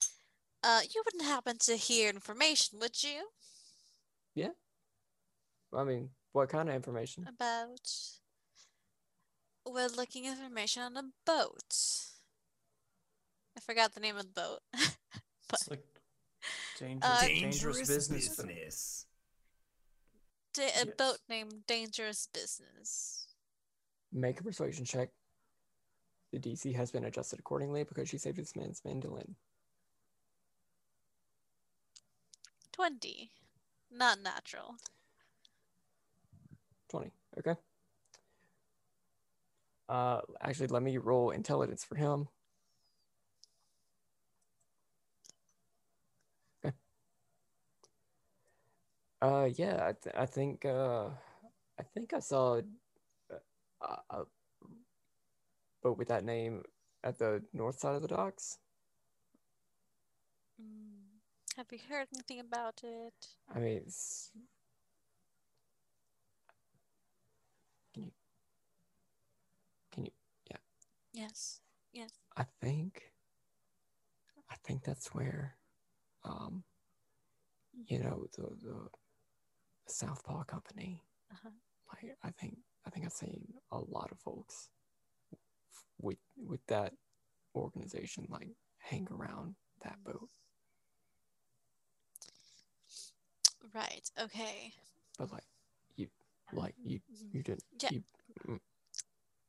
Uh, 0.64 0.82
you 0.94 1.02
wouldn't 1.06 1.24
happen 1.24 1.58
to 1.60 1.76
hear 1.78 2.10
information, 2.10 2.80
would 2.80 3.02
you, 3.04 3.30
Yeah. 4.36 4.52
I 5.74 5.84
mean, 5.84 6.10
what 6.38 6.50
kind 6.50 6.70
of 6.70 6.76
information? 6.76 7.26
about? 7.28 7.90
We're 9.66 9.88
looking 9.90 10.26
information 10.26 10.84
on 10.84 10.96
a 10.96 11.04
boat. 11.26 11.74
I 13.58 13.60
forgot 13.60 13.94
the 13.96 14.00
name 14.00 14.16
of 14.16 14.24
the 14.34 14.42
boat. 14.42 14.60
It's 15.54 15.70
like 15.70 15.86
dangerous, 16.78 17.24
Uh, 17.24 17.26
dangerous, 17.26 17.88
business. 17.88 18.28
but- 18.36 18.46
Da- 20.54 20.82
a 20.82 20.86
Yes. 20.86 20.96
boat 20.98 21.20
named 21.30 21.66
Dangerous 21.66 22.28
Business. 22.34 23.28
Make 24.12 24.40
a 24.42 24.44
persuasion 24.44 24.84
check. 24.86 25.10
The 26.34 26.40
DC 26.40 26.74
has 26.76 26.92
been 26.92 27.06
adjusted 27.06 27.40
accordingly 27.40 27.84
because 27.86 28.10
she 28.10 28.18
saved 28.18 28.38
this 28.38 28.56
man's 28.58 28.84
mandolin. 28.84 29.36
20. 32.74 33.32
Not 33.90 34.20
natural. 34.20 34.76
20. 36.90 37.12
Okay. 37.40 37.56
Uh, 39.90 40.22
actually, 40.42 40.68
let 40.68 40.84
me 40.84 40.98
roll 40.98 41.32
intelligence 41.32 41.84
for 41.86 41.96
him. 41.96 42.28
Okay. 46.66 46.76
Uh, 49.22 49.50
yeah, 49.56 49.88
I, 49.88 49.94
th- 49.94 50.16
I 50.18 50.26
think 50.26 50.66
uh, 50.66 51.06
I 51.80 51.84
think 51.94 52.14
I 52.14 52.20
saw 52.20 52.62
a, 53.30 53.36
a, 53.82 54.00
a 54.10 54.24
boat 55.82 55.98
with 55.98 56.10
that 56.10 56.26
name 56.26 56.64
at 57.04 57.18
the 57.18 57.44
north 57.54 57.80
side 57.80 57.96
of 57.96 58.02
the 58.02 58.08
docks. 58.08 58.60
Mm. 60.62 61.20
Have 61.56 61.68
you 61.72 61.80
heard 61.90 62.08
anything 62.14 62.40
about 62.40 62.82
it? 62.84 63.28
I 63.56 63.60
mean, 63.60 63.78
it's... 63.78 64.32
can 67.94 68.04
you 68.04 68.12
can 69.92 70.06
you? 70.06 70.12
Yes. 71.18 71.61
Yes. 71.91 72.11
I 72.38 72.45
think 72.61 73.02
I 74.52 74.56
think 74.64 74.84
that's 74.84 75.07
where 75.15 75.57
um 76.23 76.64
you 77.88 77.98
know 77.99 78.27
the 78.38 78.44
the 78.64 78.88
Southpaw 79.88 80.44
company 80.44 81.02
Uh-huh. 81.31 81.49
like 81.94 82.15
I 82.23 82.30
think 82.39 82.57
I 82.85 82.89
think 82.91 83.06
I've 83.06 83.14
seen 83.14 83.41
a 83.72 83.80
lot 83.80 84.11
of 84.11 84.19
folks 84.19 84.69
with 85.99 86.19
with 86.38 86.61
that 86.68 86.94
organization 87.56 88.27
like 88.30 88.49
hang 88.77 89.07
around 89.11 89.56
that 89.84 89.98
boat 90.06 90.30
Right. 93.73 94.10
Okay. 94.22 94.72
but 95.18 95.31
like 95.34 95.48
you 95.95 96.07
like 96.53 96.76
you 96.84 96.99
you 97.34 97.41
didn't 97.44 97.64
Yeah. 97.81 97.89
you, 97.91 98.03
mm, 98.48 98.60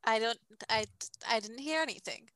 I 0.08 0.18
don't. 0.18 0.38
I. 0.70 0.86
I 1.28 1.38
didn't 1.38 1.58
hear 1.58 1.82
anything. 1.82 2.30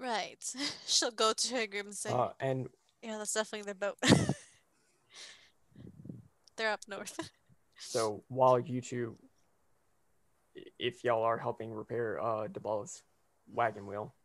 Right. 0.00 0.42
She'll 0.86 1.12
go 1.12 1.32
to 1.32 1.54
her 1.54 1.68
group 1.68 1.86
and 1.86 1.94
say, 1.94 2.10
uh, 2.10 2.30
and 2.40 2.68
"Yeah, 3.00 3.18
that's 3.18 3.34
definitely 3.34 3.66
their 3.66 3.74
boat. 3.74 3.98
They're 6.56 6.72
up 6.72 6.80
north." 6.88 7.18
So 7.80 8.24
while 8.26 8.58
you 8.58 8.80
two, 8.80 9.16
if 10.80 11.04
y'all 11.04 11.22
are 11.22 11.38
helping 11.38 11.72
repair 11.72 12.20
uh 12.20 12.48
Debal's 12.48 13.04
wagon 13.54 13.86
wheel, 13.86 14.16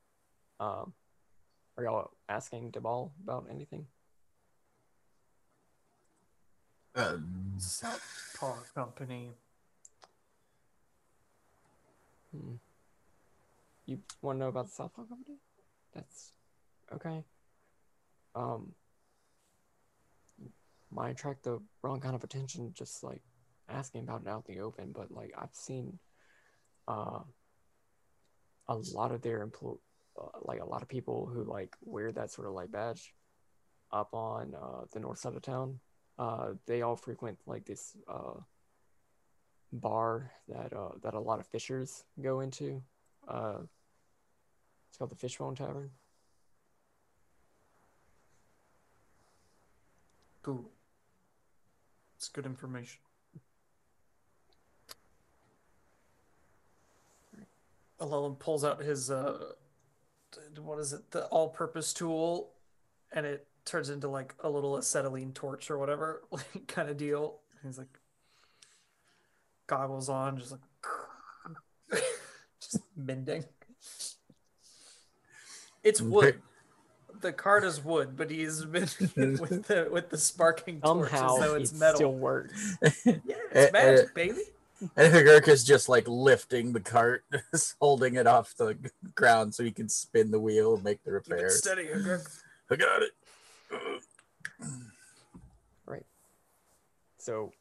um, 0.60 0.94
are 1.78 1.84
y'all 1.84 2.10
asking 2.28 2.72
Debal 2.72 3.12
about 3.22 3.46
anything? 3.52 3.86
Uh, 6.96 7.18
Park 8.40 8.74
company. 8.76 9.32
Hmm. 12.32 12.56
You 13.86 14.00
want 14.22 14.38
to 14.38 14.40
know 14.42 14.50
about 14.50 14.68
the 14.68 14.76
Park 14.76 15.10
company? 15.10 15.38
That's 15.94 16.34
okay. 16.94 17.24
Um, 18.36 18.74
might 20.92 21.12
attract 21.12 21.44
the 21.44 21.60
wrong 21.82 22.00
kind 22.00 22.16
of 22.16 22.24
attention, 22.24 22.72
just 22.76 23.04
like 23.04 23.22
asking 23.70 24.04
about 24.04 24.22
it 24.22 24.28
out 24.28 24.46
in 24.48 24.56
the 24.56 24.62
open. 24.62 24.92
But 24.94 25.12
like 25.12 25.34
I've 25.38 25.54
seen, 25.54 25.98
uh, 26.88 27.20
a 28.68 28.76
lot 28.94 29.12
of 29.12 29.22
their 29.22 29.42
employ, 29.42 29.74
uh, 30.20 30.40
like 30.44 30.62
a 30.62 30.66
lot 30.66 30.82
of 30.82 30.88
people 30.88 31.30
who 31.32 31.44
like 31.44 31.76
wear 31.84 32.12
that 32.12 32.32
sort 32.32 32.48
of 32.48 32.54
like 32.54 32.72
badge, 32.72 33.14
up 33.92 34.14
on 34.14 34.54
uh, 34.56 34.86
the 34.92 35.00
north 35.00 35.20
side 35.20 35.36
of 35.36 35.42
town. 35.42 35.80
Uh, 36.18 36.54
they 36.68 36.82
all 36.82 36.96
frequent 36.96 37.38
like 37.48 37.66
this 37.66 37.98
uh 38.08 38.40
bar 39.72 40.32
that 40.48 40.72
uh 40.72 40.90
that 41.02 41.16
a 41.16 41.20
lot 41.20 41.40
of 41.40 41.48
fishers 41.48 42.04
go 42.22 42.40
into. 42.42 42.82
Uh, 43.28 43.60
it's 44.90 44.98
called 44.98 45.10
the 45.10 45.16
Fishbone 45.16 45.56
Tavern. 45.56 45.90
Cool. 50.44 50.70
It's 52.18 52.30
good 52.30 52.46
information. 52.46 53.00
Llewellyn 58.00 58.36
pulls 58.36 58.64
out 58.64 58.82
his 58.82 59.10
uh, 59.10 59.54
what 60.62 60.80
is 60.80 60.94
it? 60.94 61.12
The 61.12 61.26
all-purpose 61.26 61.94
tool, 61.94 62.52
and 63.12 63.26
it 63.26 63.48
turns 63.66 63.90
into 63.90 64.08
like 64.08 64.34
a 64.44 64.50
little 64.50 64.78
acetylene 64.78 65.32
torch 65.34 65.70
or 65.72 65.78
whatever, 65.78 66.22
like 66.32 66.68
kind 66.68 66.90
of 66.90 66.98
deal. 66.98 67.40
And 67.62 67.70
he's 67.70 67.78
like, 67.78 68.00
goggles 69.68 70.10
on, 70.10 70.38
just 70.38 70.52
like 70.52 70.62
just 72.62 72.80
mending. 72.96 73.46
It's 75.84 76.02
wood. 76.02 76.42
The 77.22 77.32
cart 77.34 77.64
is 77.64 77.84
wood, 77.84 78.18
but 78.18 78.30
he's 78.32 78.66
mending 78.66 79.38
with 79.40 79.68
the 79.68 79.88
with 79.92 80.10
the 80.10 80.18
sparking 80.18 80.82
torch 80.82 81.10
Somehow 81.10 81.36
as 81.36 81.40
though 81.42 81.56
it 81.56 81.62
it's 81.62 81.80
metal. 81.80 81.96
still 81.96 82.14
works. 82.14 82.78
Yeah, 83.06 83.14
it's 83.52 83.72
magic, 83.74 84.06
uh, 84.06 84.10
baby. 84.16 84.42
And 84.98 85.14
Hagurk 85.14 85.48
is 85.48 85.64
just 85.64 85.88
like 85.88 86.06
lifting 86.08 86.74
the 86.74 86.82
cart, 86.82 87.24
just 87.54 87.76
holding 87.80 88.16
it 88.16 88.28
off 88.28 88.54
the 88.58 88.78
ground 89.16 89.56
so 89.56 89.64
he 89.64 89.72
can 89.72 89.88
spin 89.88 90.32
the 90.32 90.40
wheel 90.40 90.76
and 90.76 90.84
make 90.84 91.02
the 91.04 91.12
Keep 91.22 91.32
it 91.32 91.36
repairs. 91.36 91.58
steady, 91.60 91.86
Hagurk. 91.86 92.28
I 92.70 92.76
got 92.76 93.02
it. 93.02 93.12
So 97.24 97.54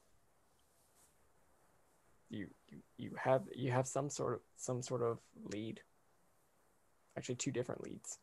you 2.31 2.49
you, 2.69 2.79
you 2.99 3.11
have 3.17 3.43
you 3.55 3.71
have 3.71 3.87
some 3.87 4.11
sort 4.11 4.35
of 4.35 4.41
some 4.57 4.83
sort 4.83 5.03
of 5.03 5.19
lead. 5.53 5.81
Actually, 7.17 7.37
two 7.37 7.53
different 7.53 7.85
leads. 7.85 8.19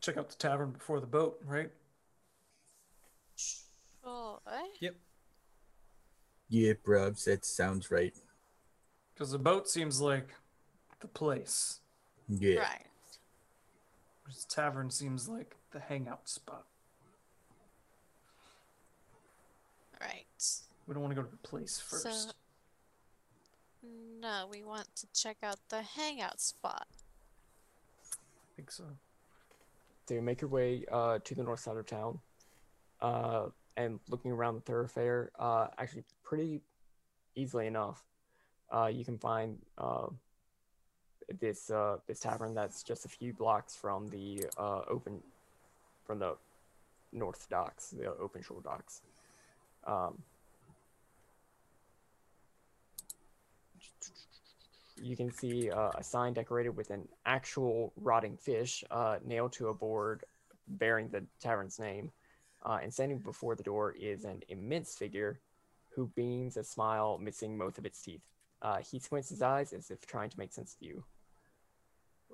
Check 0.00 0.16
out 0.16 0.30
the 0.30 0.36
tavern 0.36 0.70
before 0.70 1.00
the 1.00 1.06
boat, 1.06 1.38
right? 1.44 1.70
Sure. 3.36 4.38
Yep. 4.80 4.96
Yeah, 6.48 6.72
bro, 6.82 7.10
that 7.10 7.44
sounds 7.44 7.90
right. 7.90 8.14
Because 9.12 9.32
the 9.32 9.38
boat 9.38 9.68
seems 9.68 10.00
like 10.00 10.30
the 11.00 11.08
place. 11.08 11.80
Yeah. 12.26 12.60
Right. 12.60 12.86
Whereas 14.24 14.46
tavern 14.46 14.88
seems 14.88 15.28
like 15.28 15.56
the 15.72 15.80
hangout 15.80 16.28
spot. 16.28 16.64
Right. 20.00 20.24
We 20.86 20.94
don't 20.94 21.02
want 21.02 21.14
to 21.14 21.20
go 21.22 21.26
to 21.26 21.30
the 21.30 21.48
place 21.48 21.78
first. 21.78 22.02
So- 22.26 22.32
No, 24.20 24.48
we 24.50 24.62
want 24.64 24.94
to 24.96 25.06
check 25.14 25.38
out 25.42 25.58
the 25.68 25.82
hangout 25.82 26.40
spot. 26.40 26.86
I 28.12 28.56
think 28.56 28.70
so. 28.70 28.84
So 30.06 30.14
you 30.14 30.22
make 30.22 30.40
your 30.40 30.50
way 30.50 30.84
uh, 30.90 31.18
to 31.22 31.34
the 31.34 31.42
north 31.42 31.60
side 31.60 31.76
of 31.76 31.86
town, 31.86 32.18
uh, 33.00 33.46
and 33.76 34.00
looking 34.08 34.32
around 34.32 34.56
the 34.56 34.60
thoroughfare, 34.62 35.30
uh, 35.38 35.68
actually 35.78 36.04
pretty 36.24 36.60
easily 37.36 37.66
enough, 37.68 38.02
uh, 38.72 38.90
you 38.92 39.04
can 39.04 39.18
find 39.18 39.56
uh, 39.78 40.08
this 41.40 41.70
uh, 41.70 41.98
this 42.08 42.18
tavern 42.20 42.54
that's 42.54 42.82
just 42.82 43.04
a 43.04 43.08
few 43.08 43.32
blocks 43.32 43.76
from 43.76 44.08
the 44.08 44.44
uh, 44.58 44.80
open 44.88 45.22
from 46.10 46.18
the 46.18 46.34
north 47.12 47.48
docks, 47.48 47.90
the 47.90 48.06
open 48.06 48.42
shore 48.42 48.60
docks. 48.64 49.02
Um, 49.86 50.18
you 55.00 55.16
can 55.16 55.30
see 55.30 55.70
uh, 55.70 55.92
a 55.96 56.02
sign 56.02 56.32
decorated 56.32 56.70
with 56.70 56.90
an 56.90 57.06
actual 57.26 57.92
rotting 57.96 58.36
fish 58.36 58.82
uh, 58.90 59.18
nailed 59.24 59.52
to 59.52 59.68
a 59.68 59.74
board 59.74 60.24
bearing 60.66 61.08
the 61.10 61.22
tavern's 61.40 61.78
name. 61.78 62.10
Uh, 62.64 62.80
and 62.82 62.92
standing 62.92 63.18
before 63.18 63.54
the 63.54 63.62
door 63.62 63.92
is 63.92 64.24
an 64.24 64.42
immense 64.48 64.96
figure 64.96 65.38
who 65.90 66.10
beams 66.16 66.56
a 66.56 66.64
smile, 66.64 67.18
missing 67.18 67.56
most 67.56 67.78
of 67.78 67.86
its 67.86 68.02
teeth. 68.02 68.22
Uh, 68.62 68.78
he 68.78 68.98
squints 68.98 69.28
his 69.28 69.42
eyes 69.42 69.72
as 69.72 69.92
if 69.92 70.04
trying 70.08 70.28
to 70.28 70.38
make 70.40 70.52
sense 70.52 70.74
of 70.74 70.84
you. 70.84 71.04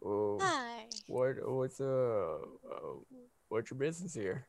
Oh, 0.03 0.39
Hi. 0.41 0.87
what? 1.09 1.37
What's 1.47 1.79
uh, 1.79 2.39
uh, 2.73 3.17
what's 3.49 3.71
your 3.71 3.79
business 3.79 4.15
here? 4.15 4.47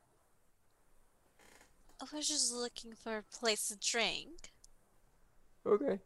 I 2.00 2.16
was 2.16 2.28
just 2.28 2.52
looking 2.52 2.92
for 2.92 3.18
a 3.18 3.22
place 3.22 3.68
to 3.68 3.78
drink. 3.78 4.52
Okay. 5.66 5.98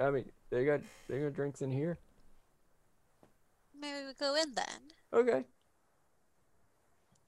I 0.00 0.10
mean, 0.10 0.30
they 0.50 0.64
got 0.64 0.80
they 1.08 1.20
got 1.20 1.34
drinks 1.34 1.60
in 1.60 1.70
here. 1.70 1.98
Maybe 3.78 4.06
we 4.06 4.14
go 4.14 4.34
in 4.36 4.54
then. 4.54 4.80
Okay. 5.12 5.44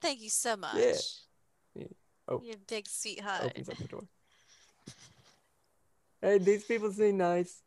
Thank 0.01 0.21
you 0.21 0.29
so 0.29 0.55
much. 0.55 0.75
Yeah. 1.75 1.87
Oh. 2.27 2.41
You 2.43 2.55
big 2.67 2.87
sweetheart. 2.87 3.43
Opens 3.43 3.69
up 3.69 3.77
the 3.77 3.83
door. 3.83 4.03
Hey, 6.21 6.37
these 6.39 6.63
people 6.63 6.91
seem 6.91 7.17
nice. 7.17 7.61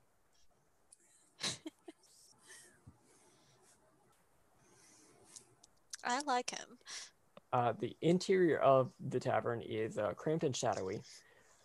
I 6.09 6.21
like 6.27 6.51
him. 6.51 6.79
Uh, 7.53 7.73
the 7.79 7.97
interior 8.03 8.59
of 8.59 8.93
the 9.09 9.21
tavern 9.21 9.61
is 9.63 9.99
uh, 9.99 10.13
cramped 10.15 10.45
and 10.45 10.55
shadowy. 10.55 11.01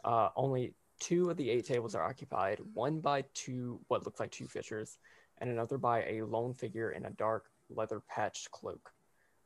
Uh, 0.04 0.30
only 0.36 0.74
two 1.00 1.30
of 1.30 1.38
the 1.38 1.50
eight 1.50 1.66
tables 1.66 1.96
are 1.96 2.04
occupied, 2.04 2.60
one 2.74 3.00
by 3.00 3.24
two, 3.34 3.80
what 3.88 4.06
looks 4.06 4.20
like 4.20 4.32
two 4.32 4.48
fishers, 4.48 4.98
and 5.40 5.50
another 5.50 5.78
by 5.78 6.04
a 6.04 6.22
lone 6.24 6.54
figure 6.54 6.92
in 6.92 7.06
a 7.06 7.12
dark 7.12 7.46
leather 7.70 8.02
patched 8.10 8.52
cloak. 8.52 8.92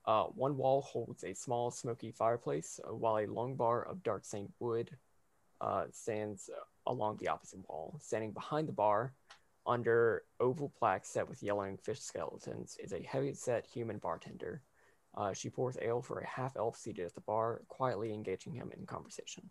Uh, 0.05 0.23
one 0.23 0.55
wall 0.55 0.81
holds 0.81 1.23
a 1.23 1.33
small 1.33 1.71
smoky 1.71 2.11
fireplace, 2.11 2.79
uh, 2.87 2.93
while 2.93 3.17
a 3.17 3.27
long 3.27 3.55
bar 3.55 3.83
of 3.83 4.03
dark 4.03 4.23
stained 4.23 4.51
wood 4.59 4.89
uh, 5.59 5.85
stands 5.91 6.49
along 6.85 7.17
the 7.17 7.27
opposite 7.27 7.59
wall. 7.67 7.97
Standing 7.99 8.31
behind 8.31 8.67
the 8.67 8.73
bar, 8.73 9.13
under 9.65 10.23
oval 10.39 10.71
plaques 10.79 11.09
set 11.09 11.27
with 11.27 11.43
yellowing 11.43 11.77
fish 11.77 11.99
skeletons, 11.99 12.77
is 12.81 12.93
a 12.93 13.01
heavy 13.01 13.33
set 13.33 13.65
human 13.65 13.97
bartender. 13.97 14.61
Uh, 15.17 15.33
she 15.33 15.49
pours 15.49 15.77
ale 15.81 16.03
for 16.03 16.19
a 16.19 16.27
half 16.27 16.55
elf 16.55 16.77
seated 16.77 17.03
at 17.03 17.15
the 17.15 17.21
bar, 17.21 17.61
quietly 17.67 18.13
engaging 18.13 18.53
him 18.53 18.71
in 18.77 18.85
conversation. 18.85 19.49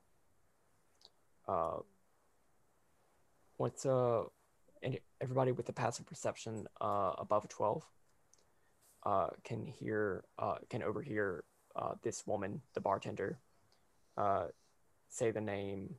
Uh, 1.48 1.78
what's 3.56 3.84
uh, 3.84 4.22
and 4.82 4.98
everybody 5.20 5.51
with 5.51 5.66
the 5.66 5.72
passive 5.72 6.06
perception 6.06 6.68
uh, 6.80 7.14
above 7.18 7.48
twelve 7.48 7.82
uh, 9.05 9.28
can 9.43 9.66
hear 9.66 10.24
uh, 10.38 10.59
can 10.70 10.84
overhear 10.84 11.43
uh, 11.74 11.94
this 12.02 12.24
woman, 12.26 12.62
the 12.74 12.80
bartender, 12.80 13.40
uh, 14.16 14.47
say 15.09 15.32
the 15.32 15.40
name 15.40 15.97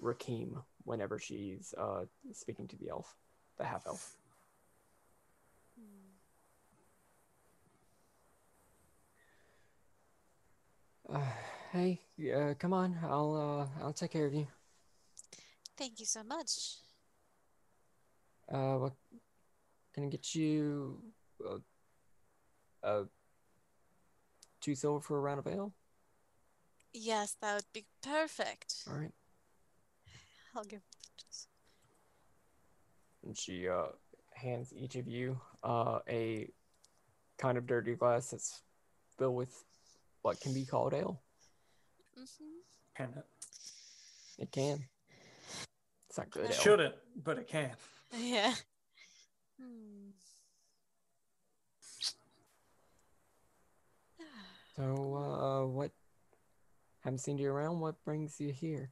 Rakim 0.00 0.62
whenever 0.84 1.18
she's 1.18 1.74
uh, 1.76 2.04
speaking 2.32 2.68
to 2.68 2.76
the 2.76 2.88
elf, 2.88 3.16
the 3.58 3.64
half 3.64 3.84
elf. 3.86 4.16
Uh, 11.12 11.20
hey, 11.72 12.00
uh, 12.34 12.54
come 12.58 12.72
on. 12.72 12.98
I'll 13.02 13.68
uh, 13.80 13.84
I'll 13.84 13.92
take 13.92 14.12
care 14.12 14.26
of 14.26 14.34
you. 14.34 14.46
Thank 15.76 16.00
you 16.00 16.06
so 16.06 16.22
much. 16.22 16.76
Uh, 18.50 18.76
what 18.76 18.92
can 19.94 20.04
I 20.04 20.08
get 20.08 20.34
you? 20.34 20.98
Uh, 21.44 21.58
uh, 22.86 23.04
two 24.60 24.74
silver 24.74 25.00
for 25.00 25.18
a 25.18 25.20
round 25.20 25.38
of 25.38 25.46
ale. 25.46 25.72
Yes, 26.92 27.36
that 27.40 27.54
would 27.54 27.72
be 27.72 27.86
perfect. 28.02 28.84
All 28.88 28.98
right. 28.98 29.12
I'll 30.54 30.64
give 30.64 30.82
And 33.24 33.36
she 33.36 33.68
uh 33.68 33.86
hands 34.34 34.72
each 34.76 34.96
of 34.96 35.06
you 35.06 35.40
uh 35.62 36.00
a 36.08 36.48
kind 37.38 37.56
of 37.56 37.66
dirty 37.66 37.94
glass 37.94 38.30
that's 38.30 38.62
filled 39.16 39.36
with 39.36 39.64
what 40.22 40.40
can 40.40 40.54
be 40.54 40.64
called 40.64 40.94
ale. 40.94 41.20
hmm 42.16 42.24
Can 42.96 43.10
it? 43.16 43.24
It 44.38 44.52
can. 44.52 44.84
It's 46.08 46.18
not 46.18 46.30
good 46.30 46.44
It 46.44 46.52
ale. 46.52 46.60
Shouldn't, 46.60 46.94
but 47.22 47.38
it 47.38 47.48
can. 47.48 47.70
Yeah. 48.16 48.54
Hmm. 49.60 50.10
So, 54.76 54.82
uh, 54.82 55.66
what? 55.66 55.90
Haven't 57.00 57.18
seen 57.18 57.36
you 57.36 57.50
around. 57.50 57.80
What 57.80 58.02
brings 58.04 58.40
you 58.40 58.52
here? 58.52 58.90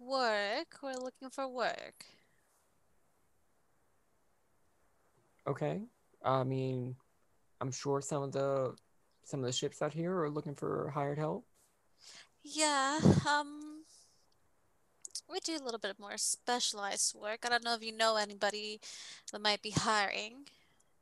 Work. 0.00 0.78
We're 0.82 0.94
looking 0.94 1.30
for 1.30 1.46
work. 1.48 2.04
Okay. 5.46 5.82
I 6.24 6.44
mean, 6.44 6.96
I'm 7.60 7.70
sure 7.70 8.00
some 8.00 8.22
of 8.22 8.32
the 8.32 8.74
some 9.24 9.40
of 9.40 9.46
the 9.46 9.52
ships 9.52 9.82
out 9.82 9.92
here 9.92 10.16
are 10.18 10.30
looking 10.30 10.54
for 10.54 10.90
hired 10.94 11.18
help. 11.18 11.44
Yeah. 12.42 12.98
Um. 13.28 13.82
We 15.30 15.40
do 15.40 15.56
a 15.56 15.64
little 15.64 15.78
bit 15.78 15.98
more 15.98 16.18
specialized 16.18 17.14
work. 17.14 17.40
I 17.44 17.48
don't 17.48 17.64
know 17.64 17.74
if 17.74 17.82
you 17.82 17.96
know 17.96 18.16
anybody 18.16 18.80
that 19.32 19.40
might 19.40 19.62
be 19.62 19.70
hiring 19.70 20.46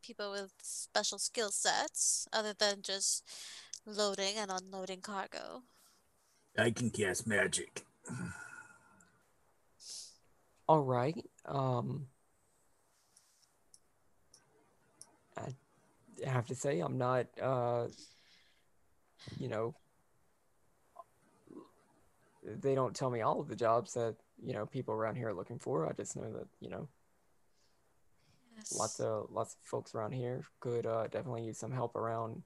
people 0.03 0.31
with 0.31 0.53
special 0.63 1.19
skill 1.19 1.51
sets 1.51 2.29
other 2.33 2.53
than 2.53 2.83
just 2.83 3.25
loading 3.87 4.37
and 4.37 4.51
unloading 4.51 5.01
cargo. 5.01 5.63
I 6.57 6.71
can 6.71 6.91
cast 6.91 7.27
magic. 7.27 7.85
All 10.69 10.83
right. 10.83 11.25
Um, 11.47 12.07
I 15.37 15.49
have 16.25 16.47
to 16.47 16.55
say 16.55 16.81
I'm 16.81 16.99
not, 16.99 17.27
uh, 17.41 17.87
you 19.39 19.49
know, 19.49 19.75
they 22.45 22.75
don't 22.75 22.95
tell 22.95 23.11
me 23.11 23.21
all 23.21 23.41
of 23.41 23.49
the 23.49 23.57
jobs 23.57 23.95
that 23.95 24.17
you 24.43 24.55
know 24.55 24.67
people 24.67 24.95
around 24.95 25.17
here 25.17 25.29
are 25.29 25.35
looking 25.35 25.59
for. 25.59 25.87
I 25.87 25.93
just 25.93 26.17
know 26.17 26.33
that 26.33 26.49
you 26.61 26.71
know 26.71 26.89
lots 28.73 29.01
of 29.01 29.27
lots 29.31 29.55
of 29.55 29.61
folks 29.63 29.95
around 29.95 30.13
here 30.13 30.45
could 30.61 30.87
uh, 30.87 31.07
definitely 31.09 31.45
use 31.45 31.59
some 31.59 31.73
help 31.73 31.97
around 31.97 32.43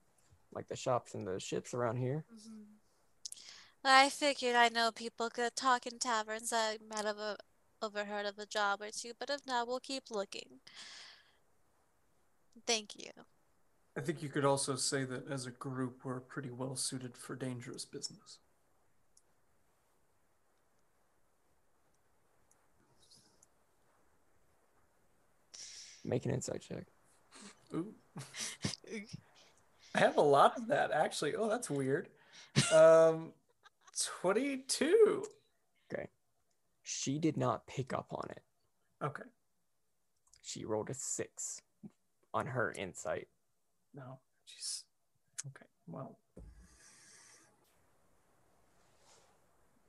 like 0.52 0.68
the 0.68 0.76
shops 0.76 1.14
and 1.14 1.26
the 1.26 1.38
ships 1.38 1.74
around 1.74 1.96
here. 1.96 2.24
Mhm. 2.32 2.64
Well, 3.82 4.04
I 4.04 4.08
figured 4.08 4.56
I 4.56 4.68
know 4.68 4.90
people 4.92 5.28
could 5.30 5.54
talk 5.54 5.86
in 5.86 5.98
taverns. 5.98 6.52
I 6.52 6.78
might 6.88 7.04
have 7.04 7.18
uh, 7.18 7.36
overheard 7.82 8.24
of 8.26 8.38
a 8.38 8.46
job 8.46 8.80
or 8.80 8.90
two, 8.90 9.12
but 9.18 9.30
if 9.30 9.46
not, 9.46 9.68
we'll 9.68 9.80
keep 9.80 10.10
looking. 10.10 10.60
Thank 12.66 12.96
you. 12.96 13.10
I 13.96 14.00
think 14.00 14.22
you 14.22 14.28
could 14.28 14.44
also 14.44 14.74
say 14.76 15.04
that 15.04 15.30
as 15.30 15.46
a 15.46 15.50
group, 15.50 16.00
we're 16.04 16.20
pretty 16.20 16.50
well 16.50 16.74
suited 16.74 17.16
for 17.16 17.36
dangerous 17.36 17.84
business. 17.84 18.38
Make 26.04 26.26
an 26.26 26.32
insight 26.32 26.60
check. 26.60 26.86
Ooh. 27.72 27.94
I 29.94 29.98
have 29.98 30.16
a 30.16 30.22
lot 30.22 30.56
of 30.56 30.66
that 30.68 30.90
actually. 30.90 31.34
Oh, 31.34 31.48
that's 31.48 31.70
weird. 31.70 32.08
Um, 32.72 33.32
22. 34.20 35.24
She 36.84 37.18
did 37.18 37.38
not 37.38 37.66
pick 37.66 37.94
up 37.94 38.08
on 38.10 38.28
it. 38.30 38.42
Okay. 39.02 39.22
She 40.42 40.66
rolled 40.66 40.90
a 40.90 40.94
six 40.94 41.62
on 42.34 42.46
her 42.46 42.72
insight. 42.76 43.28
No. 43.94 44.18
Jeez. 44.48 44.84
Okay. 45.46 45.66
Well. 45.86 46.18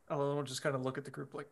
I'll 0.09 0.43
just 0.43 0.61
kind 0.61 0.75
of 0.75 0.83
look 0.83 0.97
at 0.99 1.05
the 1.05 1.11
group 1.11 1.33
like, 1.33 1.49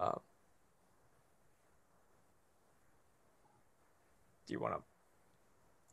Um, 0.00 0.20
do 4.46 4.52
you 4.52 4.60
want 4.60 4.74
to? 4.74 4.80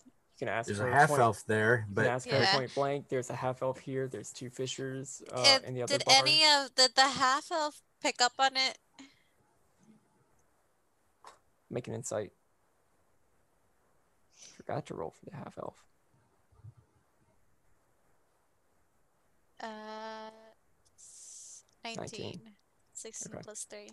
You 0.06 0.40
can 0.40 0.48
ask 0.50 0.68
There's 0.68 0.80
her 0.80 0.90
a 0.90 0.94
half 0.94 1.10
point- 1.10 1.22
elf 1.22 1.44
there, 1.48 1.78
You 1.80 1.86
can 1.86 1.94
but 1.96 2.06
ask 2.08 2.28
her 2.30 2.46
point 2.52 2.76
blank. 2.76 3.10
There's 3.10 3.30
a 3.30 3.36
half 3.36 3.62
elf 3.64 3.80
here. 3.80 4.08
There's 4.08 4.32
two 4.32 4.50
fishers 4.50 5.24
uh, 5.32 5.44
If- 5.46 5.64
in 5.64 5.74
the 5.74 5.84
other 5.84 5.98
did 5.98 6.06
bar. 6.06 6.16
any 6.18 6.44
of 6.46 6.76
did 6.76 6.94
the 6.96 7.08
half 7.08 7.52
elf 7.52 7.82
pick 8.02 8.22
up 8.22 8.34
on 8.38 8.56
it? 8.58 8.78
Make 11.76 11.90
an 11.90 11.94
insight. 11.94 12.32
Forgot 14.56 14.86
to 14.86 14.94
roll 14.94 15.12
for 15.12 15.26
the 15.30 15.36
half 15.36 15.58
elf. 15.58 15.76
Uh, 19.62 20.30
s- 20.98 21.66
19. 21.84 22.40
16 22.94 23.34
Okay. 23.34 23.42
plus 23.44 23.66
3. 23.66 23.90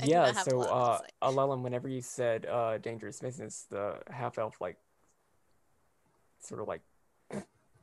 I 0.00 0.04
Yeah, 0.06 0.18
not 0.22 0.34
have 0.34 0.46
a 0.48 0.50
so 0.50 0.60
uh. 0.62 0.98
Alelin, 1.22 1.62
whenever 1.62 1.88
you 1.88 2.02
said 2.02 2.46
uh, 2.46 2.78
dangerous 2.78 3.20
business, 3.20 3.66
the 3.70 4.00
half 4.10 4.38
elf 4.38 4.60
like 4.60 4.76
sort 6.40 6.60
of 6.60 6.66
like 6.66 6.82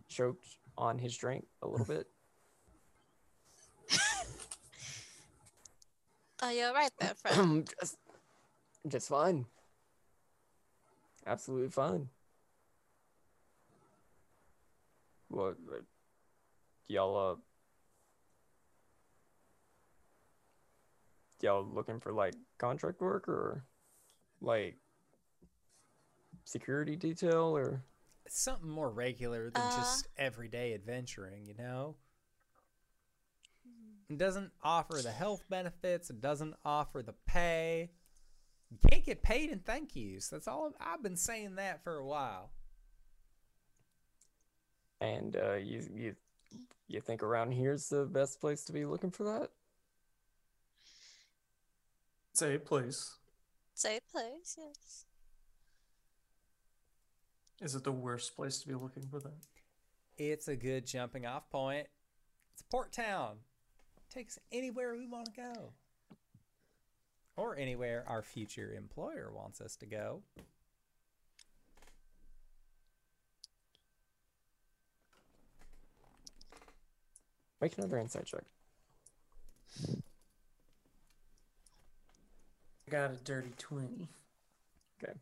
choked 0.10 0.58
on 0.78 1.00
his 1.00 1.16
drink 1.16 1.46
a 1.62 1.68
little 1.70 1.86
bit. 1.86 2.08
Oh, 6.44 6.50
you're 6.50 6.74
right 6.74 6.92
there, 7.00 7.14
friend. 7.16 7.66
just, 7.80 7.96
just 8.88 9.10
fine. 9.10 9.46
Absolutely 11.26 11.70
fine. 11.70 12.10
What? 15.30 15.58
what- 15.66 15.84
Y'all, 16.88 17.18
uh, 17.32 17.36
y'all 21.42 21.66
looking 21.66 22.00
for 22.00 22.14
like 22.14 22.36
contract 22.60 23.02
work 23.02 23.28
or 23.28 23.64
like 24.40 24.76
security 26.44 26.96
detail 26.96 27.58
or? 27.58 27.82
It's 28.26 28.40
something 28.40 28.70
more 28.70 28.90
regular 28.92 29.50
than 29.50 29.64
Uh. 29.64 29.78
just 29.78 30.08
everyday 30.16 30.74
adventuring, 30.76 31.48
you 31.48 31.56
know? 31.56 31.96
It 34.10 34.20
doesn't 34.20 34.52
offer 34.62 35.02
the 35.02 35.12
health 35.12 35.44
benefits, 35.50 36.12
it 36.12 36.22
doesn't 36.22 36.54
offer 36.64 37.02
the 37.02 37.14
pay. 37.26 37.90
You 38.72 38.78
can't 38.90 39.06
get 39.06 39.24
paid 39.24 39.52
in 39.52 39.60
thank 39.60 39.96
yous. 39.96 40.28
That's 40.28 40.48
all 40.48 40.74
I've 40.80 41.04
been 41.04 41.18
saying 41.18 41.56
that 41.56 41.84
for 41.84 41.96
a 41.96 42.06
while. 42.06 42.50
And 45.00 45.36
uh, 45.36 45.56
you 45.56 45.84
you 45.94 46.16
you 46.88 47.02
think 47.02 47.24
around 47.24 47.52
here's 47.52 47.90
the 47.90 48.06
best 48.06 48.40
place 48.40 48.64
to 48.66 48.74
be 48.74 48.86
looking 48.86 49.12
for 49.12 49.24
that? 49.24 49.50
say 52.38 52.58
place. 52.58 53.16
Safe 53.74 54.02
place, 54.12 54.58
yes. 54.58 55.06
Is 57.62 57.76
it 57.76 57.84
the 57.84 57.92
worst 57.92 58.36
place 58.36 58.60
to 58.60 58.68
be 58.68 58.74
looking 58.74 59.04
for 59.04 59.20
that? 59.20 59.48
It's 60.18 60.48
a 60.48 60.56
good 60.56 60.86
jumping 60.86 61.26
off 61.26 61.50
point. 61.50 61.88
It's 62.54 62.62
Port 62.64 62.92
Town. 62.92 63.38
Takes 64.14 64.38
us 64.38 64.44
anywhere 64.52 64.96
we 64.96 65.08
want 65.08 65.26
to 65.28 65.32
go. 65.32 65.74
Or 67.38 67.58
anywhere 67.58 68.04
our 68.08 68.22
future 68.22 68.74
employer 68.76 69.30
wants 69.34 69.60
us 69.60 69.76
to 69.78 69.86
go. 69.86 70.22
Make 77.62 77.78
another 77.78 77.98
insight 77.98 78.26
check. 78.26 78.44
I 82.88 82.92
got 82.92 83.12
a 83.12 83.16
dirty 83.24 83.54
20. 83.58 84.08
Okay. 85.04 85.14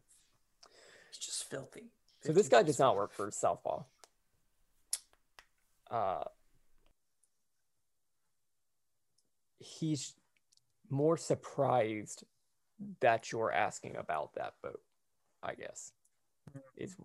It's 1.10 1.18
just 1.18 1.49
filthy. 1.49 1.85
So 2.22 2.34
this 2.34 2.49
guy 2.49 2.64
does 2.64 2.80
not 2.80 2.95
work 2.95 3.14
for 3.14 3.31
Southpaw. 3.31 3.84
Uh, 5.90 6.23
he's 9.60 10.14
more 10.94 11.18
surprised 11.18 12.24
that 13.02 13.32
you're 13.32 13.52
asking 13.52 13.95
about 13.98 14.34
that 14.36 14.53
boat. 14.61 14.82
I 15.41 15.56
guess 15.56 15.91
is 16.78 16.95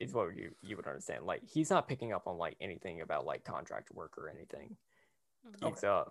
is 0.00 0.14
what 0.14 0.34
you 0.36 0.54
you 0.62 0.76
would 0.76 0.86
understand. 0.86 1.26
Like 1.26 1.42
he's 1.46 1.68
not 1.70 1.88
picking 1.88 2.12
up 2.12 2.26
on 2.26 2.38
like 2.38 2.56
anything 2.60 3.02
about 3.02 3.26
like 3.26 3.44
contract 3.44 3.90
work 3.92 4.16
or 4.16 4.30
anything. 4.30 4.76
Mhm. 5.46 5.68
He's 5.68 5.84
uh 5.84 6.04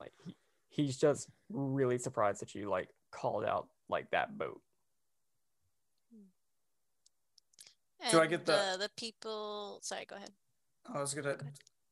like 0.00 0.12
he, 0.24 0.36
he's 0.68 0.96
just 0.96 1.28
really 1.50 1.98
surprised 1.98 2.40
that 2.42 2.54
you 2.54 2.68
like 2.68 2.88
called 3.12 3.44
out 3.44 3.68
like 3.88 4.10
that 4.10 4.36
boat. 4.38 4.60
Do 8.10 8.20
I 8.20 8.26
get 8.26 8.44
the- 8.46 8.76
the 8.78 8.90
people? 8.96 9.78
Sorry, 9.82 10.04
go 10.04 10.16
ahead. 10.16 10.32
I 10.92 11.00
was 11.00 11.14
gonna 11.14 11.38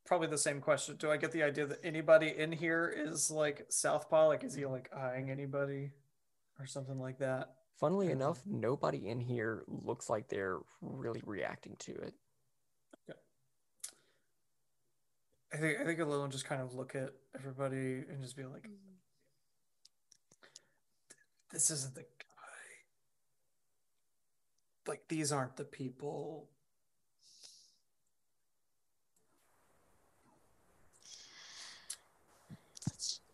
probably 0.05 0.29
the 0.29 0.39
same 0.39 0.61
question. 0.61 0.97
Do 0.97 1.11
I 1.11 1.17
get 1.17 1.33
the 1.33 1.43
idea 1.43 1.67
that 1.67 1.81
anybody 1.85 2.29
in 2.37 2.53
here 2.53 2.89
is 2.89 3.31
like 3.31 3.67
Southpaw? 3.69 4.27
Like, 4.29 4.45
is 4.45 4.55
he 4.55 4.67
like 4.67 4.93
eyeing 4.95 5.31
anybody 5.31 5.93
or 6.59 6.67
something 6.67 6.99
like 6.99 7.19
that? 7.19 7.55
Funnily 7.79 8.09
Mhm. 8.09 8.13
enough, 8.13 8.45
nobody 8.47 9.09
in 9.09 9.21
here 9.21 9.65
looks 9.67 10.11
like 10.11 10.29
they're 10.29 10.59
really 10.81 11.23
reacting 11.25 11.77
to 11.77 11.93
it. 11.93 12.15
I 15.53 15.57
think 15.57 15.81
I 15.81 15.85
think 15.85 15.99
Lil 15.99 16.29
just 16.29 16.45
kind 16.45 16.63
of 16.63 16.75
look 16.75 16.95
at 16.95 17.13
everybody 17.35 18.05
and 18.09 18.23
just 18.23 18.37
be 18.37 18.45
like. 18.45 18.69
"This 21.51 21.71
isn't 21.71 21.97
the 21.97 22.03
guy. 22.03 22.85
Like, 24.87 25.09
these 25.09 25.33
aren't 25.33 25.57
the 25.57 25.65
people." 25.65 26.49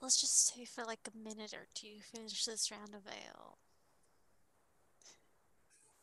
Let's 0.06 0.14
let's 0.14 0.20
just 0.20 0.46
stay 0.46 0.64
for 0.64 0.84
like 0.84 1.00
a 1.08 1.18
minute 1.18 1.52
or 1.52 1.66
two. 1.74 1.98
Finish 2.14 2.44
this 2.44 2.70
round 2.70 2.94
of 2.94 3.00
ale. 3.08 3.58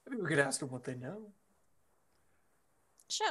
Maybe 0.05 0.21
we 0.21 0.27
could 0.27 0.39
ask 0.39 0.59
them 0.59 0.71
what 0.71 0.83
they 0.83 0.95
know. 0.95 1.31
Sure. 3.09 3.27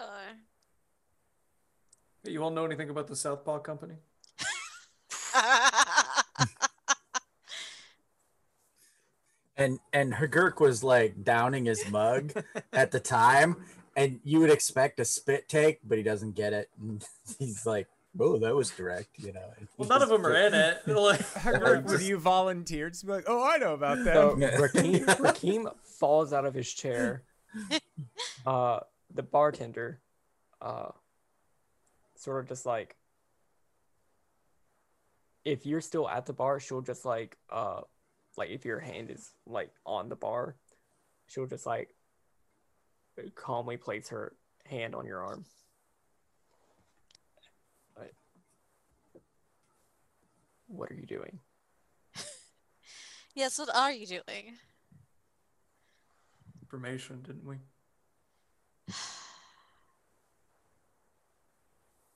Hey, 2.24 2.30
You 2.30 2.42
all 2.42 2.50
know 2.50 2.64
anything 2.64 2.88
about 2.88 3.06
the 3.06 3.14
Southpaw 3.14 3.58
Company? 3.58 3.96
and 9.58 9.78
and 9.92 10.14
Hagurk 10.14 10.58
was 10.58 10.82
like 10.82 11.22
downing 11.22 11.66
his 11.66 11.86
mug 11.90 12.32
at 12.72 12.92
the 12.92 13.00
time, 13.00 13.66
and 13.94 14.20
you 14.24 14.40
would 14.40 14.50
expect 14.50 15.00
a 15.00 15.04
spit 15.04 15.50
take, 15.50 15.80
but 15.84 15.98
he 15.98 16.02
doesn't 16.02 16.34
get 16.34 16.54
it. 16.54 16.70
And 16.80 17.04
he's 17.38 17.66
like, 17.66 17.88
"Oh, 18.18 18.38
that 18.38 18.54
was 18.54 18.70
direct," 18.70 19.18
you 19.18 19.32
know. 19.32 19.52
Well, 19.76 19.88
none 19.88 20.02
of 20.02 20.08
them 20.08 20.24
are 20.26 20.34
in 20.36 20.54
it. 20.54 20.82
Like, 20.86 21.20
Hagurk, 21.34 21.84
would 21.84 21.92
just- 21.92 22.04
you 22.04 22.18
volunteer 22.18 22.90
to 22.90 23.06
be 23.06 23.12
like, 23.12 23.24
oh, 23.26 23.42
I 23.42 23.56
know 23.58 23.74
about 23.74 24.04
that? 24.04 24.14
So 24.14 24.36
Rakeem, 24.36 25.04
Rakeem 25.18 25.74
falls 25.84 26.32
out 26.32 26.44
of 26.44 26.54
his 26.54 26.70
chair 26.72 27.22
uh, 28.46 28.80
the 29.14 29.22
bartender, 29.22 30.00
uh, 30.60 30.90
sort 32.16 32.40
of 32.42 32.48
just 32.48 32.64
like, 32.66 32.96
if 35.44 35.66
you're 35.66 35.80
still 35.80 36.08
at 36.08 36.26
the 36.26 36.32
bar, 36.32 36.60
she'll 36.60 36.80
just 36.82 37.04
like, 37.04 37.36
uh, 37.50 37.80
like 38.36 38.50
if 38.50 38.64
your 38.64 38.78
hand 38.80 39.10
is 39.10 39.32
like 39.46 39.70
on 39.84 40.08
the 40.08 40.16
bar, 40.16 40.56
she'll 41.26 41.46
just 41.46 41.66
like 41.66 41.94
calmly 43.34 43.76
place 43.76 44.08
her 44.08 44.34
hand 44.66 44.94
on 44.94 45.04
your 45.04 45.22
arm. 45.22 45.44
What 50.72 50.90
are 50.90 50.94
you 50.94 51.06
doing? 51.06 51.38
Yes, 53.34 53.58
what 53.58 53.74
are 53.74 53.92
you 53.92 54.06
doing? 54.06 54.58
Information, 56.60 57.22
didn't 57.22 57.46
we? 57.46 57.56
You're 58.86 58.94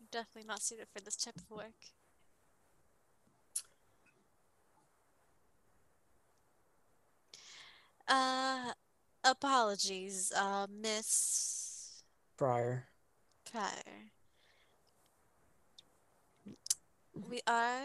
definitely 0.13 0.47
not 0.47 0.61
suited 0.61 0.89
for 0.93 1.01
this 1.01 1.17
type 1.17 1.37
of 1.37 1.57
work. 1.57 1.73
Uh, 8.07 8.73
apologies, 9.25 10.33
uh, 10.37 10.67
Miss 10.71 12.03
Friar. 12.37 12.89
Pryor. 13.51 13.73
We 17.29 17.41
are. 17.47 17.81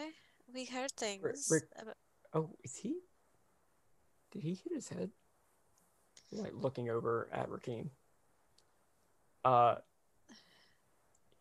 We 0.52 0.64
heard 0.66 0.90
things. 0.92 1.48
Rick- 1.50 1.68
about- 1.78 1.96
Oh, 2.34 2.50
is 2.64 2.76
he? 2.76 2.96
Did 4.32 4.42
he 4.42 4.50
hit 4.54 4.72
his 4.74 4.88
head? 4.88 5.10
Like 6.30 6.52
looking 6.54 6.88
over 6.88 7.28
at 7.30 7.50
Rakeem. 7.50 7.90
Uh, 9.44 9.76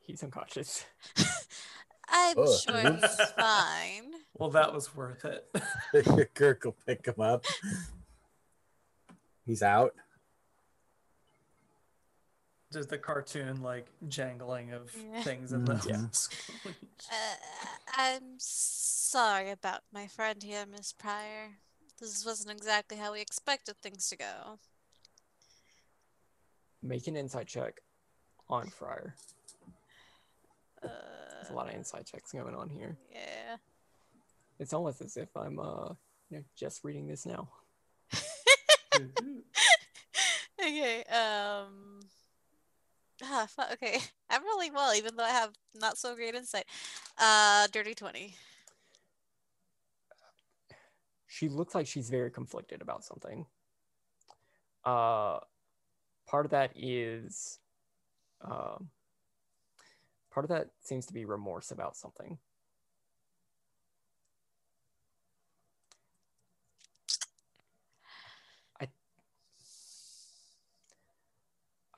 he's 0.02 0.22
unconscious. 0.24 0.86
I'm 2.10 2.38
Ugh. 2.38 2.48
sure 2.60 2.92
he's 2.94 3.16
fine. 3.38 4.12
Well, 4.38 4.50
that 4.52 4.74
was 4.74 4.96
worth 4.96 5.24
it. 5.24 6.34
Kirk 6.34 6.64
will 6.66 6.76
pick 6.88 7.06
him 7.06 7.22
up. 7.22 7.46
He's 9.46 9.62
out. 9.62 9.94
Just 12.72 12.90
the 12.90 12.98
cartoon 12.98 13.62
like 13.62 13.88
jangling 14.08 14.72
of 14.72 14.96
Yeah. 14.96 15.24
things 15.24 15.52
in 15.52 15.66
the 15.66 15.74
Mhm. 15.76 16.16
screen. 16.16 16.76
Uh, 17.12 17.36
I'm 17.98 18.36
sorry 18.40 19.50
about 19.52 19.82
my 19.92 20.08
friend 20.08 20.42
here, 20.42 20.66
Miss 20.66 20.94
Pryor. 20.94 21.58
This 22.00 22.26
wasn't 22.26 22.52
exactly 22.52 22.98
how 22.98 23.12
we 23.12 23.20
expected 23.22 23.78
things 23.82 24.08
to 24.10 24.16
go. 24.16 24.60
Make 26.82 27.08
an 27.08 27.16
insight 27.18 27.48
check 27.48 27.82
on 28.50 28.70
Friar. 28.70 29.16
Uh, 30.82 30.88
There's 31.34 31.50
a 31.50 31.54
lot 31.54 31.68
of 31.68 31.76
insight 31.76 32.06
checks 32.08 32.32
going 32.32 32.56
on 32.56 32.70
here. 32.70 32.98
yeah. 33.12 33.58
It's 34.60 34.74
almost 34.74 35.02
as 35.02 35.18
if 35.18 35.36
I'm 35.36 35.60
uh 35.60 35.94
you 36.30 36.38
know, 36.38 36.44
just 36.56 36.84
reading 36.84 37.08
this 37.08 37.26
now. 37.26 37.50
okay. 40.60 41.04
Um. 41.06 42.00
Ah, 43.24 43.48
okay. 43.74 44.00
I'm 44.30 44.46
rolling 44.46 44.74
well, 44.74 44.94
even 44.96 45.16
though 45.16 45.24
I 45.24 45.30
have 45.30 45.54
not 45.76 45.98
so 45.98 46.16
great 46.16 46.36
insight. 46.36 46.66
Uh, 47.18 47.68
dirty 47.72 47.94
twenty. 47.94 48.36
She 51.28 51.48
looks 51.50 51.74
like 51.74 51.88
she's 51.88 52.10
very 52.10 52.30
conflicted 52.32 52.82
about 52.82 53.04
something. 53.04 53.46
Uh 54.84 55.40
part 56.28 56.46
of 56.46 56.52
that 56.52 56.72
is 56.76 57.60
um 58.42 58.90
part 60.32 60.46
of 60.46 60.50
that 60.50 60.70
seems 60.82 61.06
to 61.06 61.14
be 61.14 61.26
remorse 61.26 61.72
about 61.72 61.96
something. 61.96 62.38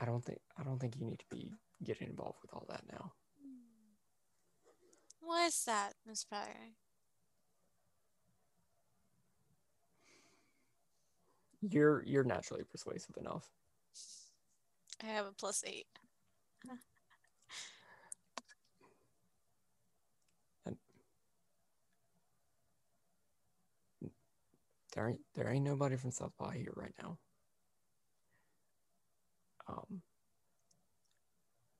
I 0.03 0.05
don't 0.05 0.23
think 0.25 0.39
I 0.59 0.63
don't 0.63 0.79
think 0.79 0.97
you 0.99 1.05
need 1.05 1.19
to 1.19 1.25
be 1.31 1.53
getting 1.81 2.09
involved 2.09 2.39
with 2.41 2.53
all 2.53 2.65
that 2.67 2.81
now. 2.91 3.13
Why 5.21 5.45
is 5.45 5.63
that, 5.63 5.93
Miss 6.05 6.25
Pryor? 6.25 6.73
You're 11.61 12.03
you're 12.05 12.25
naturally 12.25 12.63
persuasive 12.69 13.15
enough. 13.15 13.49
I 15.01 15.05
have 15.05 15.25
a 15.25 15.31
plus 15.31 15.63
eight. 15.65 15.87
There 24.93 25.07
ain't 25.07 25.21
there 25.33 25.49
ain't 25.49 25.63
nobody 25.63 25.95
from 25.95 26.11
Southpaw 26.11 26.49
here 26.51 26.73
right 26.75 26.93
now. 27.01 27.17
Um, 29.67 30.01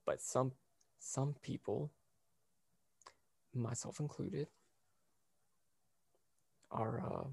but 0.06 0.20
some 0.20 0.52
some 0.98 1.34
people, 1.42 1.90
myself 3.54 4.00
included, 4.00 4.48
are 6.70 7.00
uh, 7.00 7.28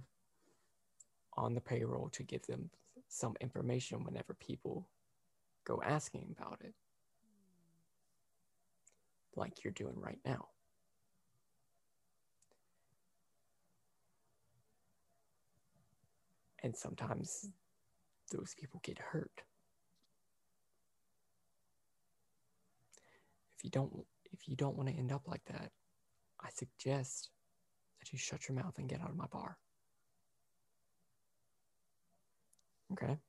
on 1.42 1.54
the 1.54 1.62
payroll 1.62 2.10
to 2.10 2.24
give 2.24 2.46
them 2.48 2.70
some 3.08 3.36
information 3.42 4.04
whenever 4.04 4.34
people 4.34 4.88
go 5.66 5.82
asking 5.86 6.36
about 6.38 6.60
it, 6.64 6.74
like 9.36 9.64
you're 9.64 9.74
doing 9.74 10.00
right 10.00 10.20
now. 10.26 10.50
and 16.64 16.76
sometimes 16.76 17.50
those 18.32 18.54
people 18.60 18.80
get 18.84 18.98
hurt. 19.00 19.42
If 23.62 23.66
you 23.66 23.70
don't 23.70 23.94
if 24.32 24.48
you 24.48 24.56
don't 24.56 24.76
want 24.76 24.90
to 24.90 24.96
end 24.96 25.12
up 25.12 25.22
like 25.28 25.44
that, 25.46 25.70
I 26.42 26.50
suggest 26.50 27.30
that 28.00 28.12
you 28.12 28.18
shut 28.18 28.50
your 28.50 28.56
mouth 28.56 28.74
and 28.80 28.90
get 28.90 29.00
out 29.02 29.12
of 29.12 29.16
my 29.16 29.28
bar. 29.32 29.56
Okay? 32.94 33.20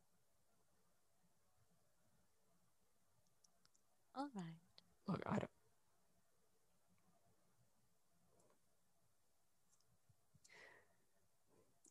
All 4.17 4.31
right. 4.35 4.55
Look, 5.07 5.23
I 5.27 5.33
don't 5.33 5.51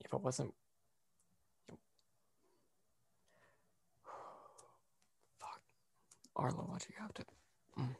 If 0.03 0.11
I 0.15 0.17
wasn't 0.17 0.51
Fuck. 5.39 5.61
Arlo, 6.35 6.63
why'd 6.63 6.81
you 6.89 6.95
have 6.99 7.13
to? 7.13 7.23
Mm. 7.79 7.95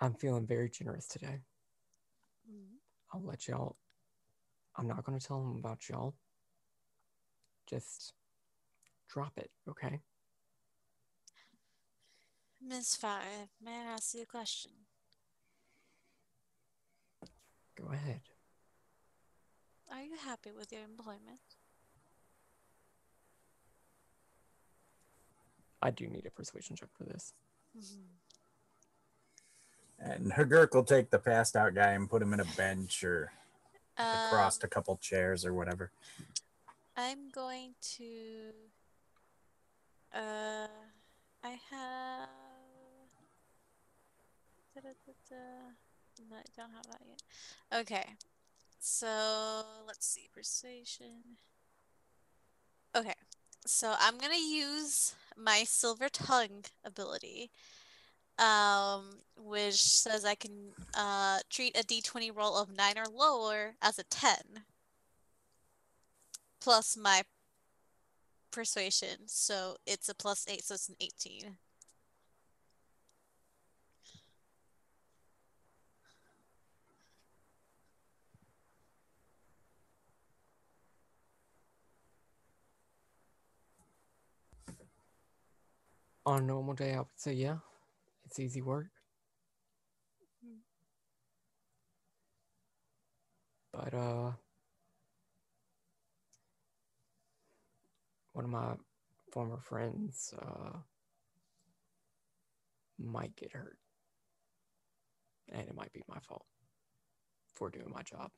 I'm 0.00 0.14
feeling 0.14 0.46
very 0.46 0.70
generous 0.70 1.06
today. 1.06 1.40
Mm. 2.50 2.78
I'll 3.12 3.22
let 3.22 3.46
y'all. 3.46 3.76
I'm 4.76 4.88
not 4.88 5.04
going 5.04 5.18
to 5.18 5.24
tell 5.26 5.40
them 5.40 5.56
about 5.58 5.88
y'all. 5.88 6.14
Just 7.68 8.14
drop 9.08 9.32
it, 9.36 9.50
okay? 9.68 10.00
Miss 12.62 12.94
Five, 12.96 13.48
may 13.62 13.72
I 13.72 13.92
ask 13.94 14.14
you 14.14 14.22
a 14.22 14.26
question? 14.26 14.72
Go 17.76 17.92
ahead. 17.92 18.20
Are 19.90 20.02
you 20.02 20.16
happy 20.16 20.50
with 20.56 20.70
your 20.72 20.82
employment? 20.82 21.40
I 25.82 25.90
do 25.90 26.06
need 26.06 26.26
a 26.26 26.30
persuasion 26.30 26.76
check 26.76 26.90
for 26.96 27.04
this. 27.04 27.32
Mhm. 27.76 28.18
And 30.00 30.32
Hagurk 30.32 30.74
will 30.74 30.84
take 30.84 31.10
the 31.10 31.18
passed 31.18 31.56
out 31.56 31.74
guy 31.74 31.90
and 31.90 32.08
put 32.08 32.22
him 32.22 32.32
in 32.32 32.40
a 32.40 32.44
bench 32.56 33.04
or 33.04 33.32
across 33.98 34.56
Um, 34.56 34.60
a 34.64 34.68
couple 34.68 34.96
chairs 34.96 35.44
or 35.44 35.52
whatever. 35.52 35.90
I'm 36.96 37.30
going 37.30 37.74
to. 37.96 38.52
Uh, 40.12 40.66
I 41.44 41.58
have. 41.70 42.28
Da-da-da-da. 44.74 45.74
No, 46.30 46.36
I 46.36 46.42
don't 46.56 46.72
have 46.72 46.86
that 46.86 47.00
yet. 47.06 47.22
Okay, 47.80 48.06
so 48.78 49.62
let's 49.86 50.06
see. 50.06 50.28
Persuasion. 50.32 51.36
Okay, 52.94 53.14
so 53.66 53.94
I'm 53.98 54.18
gonna 54.18 54.34
use 54.36 55.14
my 55.36 55.64
Silver 55.64 56.08
Tongue 56.08 56.64
ability, 56.84 57.50
um, 58.40 59.18
which 59.36 59.74
says 59.74 60.24
I 60.24 60.34
can 60.34 60.72
uh, 60.94 61.38
treat 61.50 61.76
a 61.76 61.84
d20 61.84 62.34
roll 62.34 62.56
of 62.56 62.76
9 62.76 62.98
or 62.98 63.06
lower 63.06 63.74
as 63.82 63.98
a 63.98 64.04
10 64.04 64.64
plus 66.60 66.96
my 66.96 67.22
persuasion, 68.50 69.26
so 69.26 69.76
it's 69.86 70.08
a 70.08 70.14
plus 70.14 70.46
eight, 70.48 70.64
so 70.64 70.74
it's 70.74 70.88
an 70.88 70.96
18. 71.00 71.56
On 86.26 86.38
a 86.38 86.42
normal 86.42 86.74
day, 86.74 86.94
I 86.94 86.98
would 86.98 87.06
say 87.16 87.32
yeah, 87.32 87.56
it's 88.30 88.38
easy 88.38 88.62
work. 88.62 88.86
But 93.72 93.94
uh, 93.94 94.32
one 98.32 98.44
of 98.44 98.50
my 98.50 98.74
former 99.32 99.58
friends 99.60 100.34
uh 100.40 100.78
might 102.98 103.34
get 103.36 103.52
hurt, 103.52 103.78
and 105.50 105.62
it 105.68 105.74
might 105.74 105.92
be 105.92 106.02
my 106.08 106.18
fault 106.20 106.44
for 107.54 107.70
doing 107.70 107.90
my 107.92 108.02
job. 108.02 108.30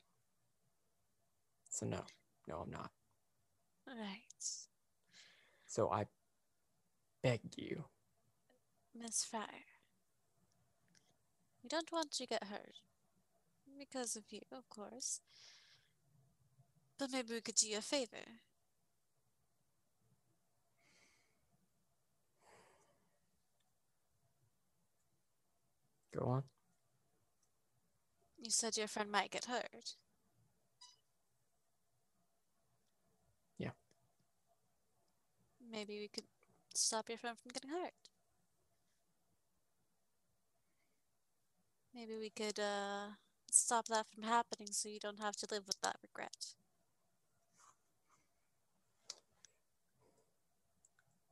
So 1.69 1.85
no, 1.85 2.01
no, 2.47 2.59
I'm 2.59 2.71
not. 2.71 2.91
Right. 3.87 4.19
So 5.67 5.91
I 5.91 6.05
beg 7.21 7.41
you, 7.57 7.85
Miss 8.95 9.25
Fryer. 9.25 9.72
We 11.63 11.69
don't 11.69 11.91
want 11.91 12.11
to 12.11 12.27
get 12.27 12.43
hurt. 12.45 12.79
Because 13.79 14.15
of 14.15 14.23
you, 14.29 14.41
of 14.51 14.69
course. 14.69 15.21
But 16.99 17.11
maybe 17.11 17.33
we 17.33 17.41
could 17.41 17.55
do 17.55 17.67
you 17.67 17.77
a 17.77 17.81
favor. 17.81 18.41
go 26.13 26.25
on. 26.25 26.43
You 28.37 28.51
said 28.51 28.77
your 28.77 28.87
friend 28.87 29.11
might 29.11 29.31
get 29.31 29.45
hurt. 29.45 29.95
Yeah. 33.57 33.71
Maybe 35.71 35.99
we 35.99 36.07
could 36.07 36.25
stop 36.73 37.09
your 37.09 37.17
friend 37.17 37.37
from 37.37 37.51
getting 37.51 37.71
hurt. 37.71 37.93
Maybe 41.95 42.17
we 42.17 42.31
could 42.31 42.59
uh, 42.59 43.09
stop 43.51 43.85
that 43.87 44.07
from 44.13 44.23
happening 44.23 44.69
so 44.71 44.89
you 44.89 44.99
don't 44.99 45.19
have 45.19 45.35
to 45.37 45.47
live 45.51 45.67
with 45.67 45.79
that 45.81 45.97
regret. 46.01 46.55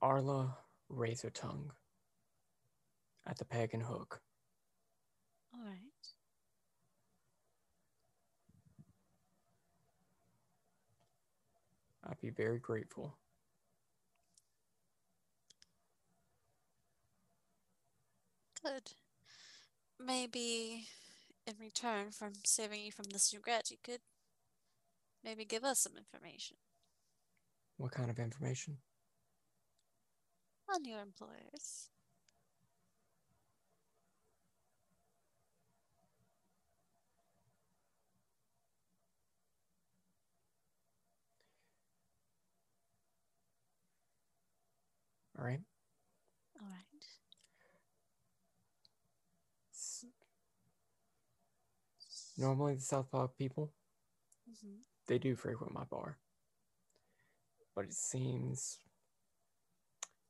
Arla 0.01 0.57
Razor 0.89 1.31
Tongue 1.31 1.71
at 3.25 3.37
the 3.37 3.45
Peg 3.45 3.73
and 3.73 3.83
Hook. 3.83 4.21
All 5.53 5.63
right. 5.63 5.77
I'd 12.07 12.21
be 12.21 12.29
very 12.29 12.59
grateful. 12.59 13.17
Good. 18.63 18.91
Maybe 20.05 20.89
in 21.45 21.57
return 21.59 22.11
from 22.11 22.33
saving 22.45 22.81
you 22.85 22.91
from 22.91 23.05
this 23.11 23.33
regret, 23.33 23.71
you 23.71 23.77
could 23.83 24.01
maybe 25.23 25.45
give 25.45 25.63
us 25.63 25.79
some 25.79 25.97
information 25.97 26.57
What 27.77 27.91
kind 27.91 28.09
of 28.09 28.19
information? 28.19 28.79
on 30.69 30.85
your 30.85 31.01
employers. 31.01 31.89
All 45.37 45.45
right. 45.45 45.61
All 46.61 46.67
right. 46.67 47.05
S- 49.73 50.05
Normally, 52.41 52.75
the 52.75 52.81
Southpaw 52.81 53.27
people 53.37 53.71
hmm 54.61 54.77
they 55.07 55.19
do 55.19 55.35
frequent 55.35 55.73
my 55.73 55.83
bar, 55.85 56.17
but 57.75 57.85
it 57.85 57.93
seems 57.93 58.79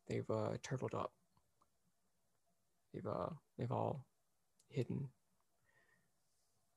they've 0.07 0.29
uh, 0.29 0.57
turtled 0.63 0.95
up. 0.95 1.13
They've 2.93 3.07
uh, 3.07 3.29
they've 3.57 3.71
all 3.71 4.05
hidden, 4.69 5.09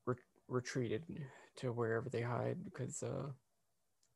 re- 0.06 0.16
retreated 0.48 1.04
to 1.58 1.72
wherever 1.72 2.08
they 2.10 2.22
hide 2.22 2.64
because 2.64 3.02
uh, 3.02 3.30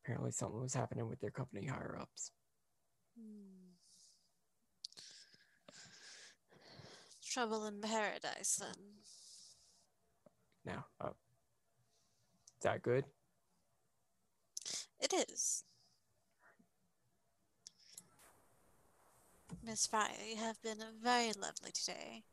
apparently 0.04 0.32
something 0.32 0.60
was 0.60 0.74
happening 0.74 1.08
with 1.08 1.20
their 1.20 1.32
company 1.32 1.66
higher 1.66 1.98
ups. 2.00 2.32
Hmm. 3.18 3.74
Trouble 7.24 7.66
in 7.66 7.80
paradise, 7.80 8.56
then. 8.60 8.76
Now, 10.68 10.84
uh, 11.00 11.08
is 11.08 12.62
that 12.62 12.82
good? 12.82 13.04
It 15.00 15.14
is. 15.30 15.64
Miss 19.64 19.86
Fryer, 19.86 20.10
you 20.28 20.36
have 20.36 20.60
been 20.62 20.78
very 21.02 21.32
lovely 21.32 21.72
today. 21.72 22.24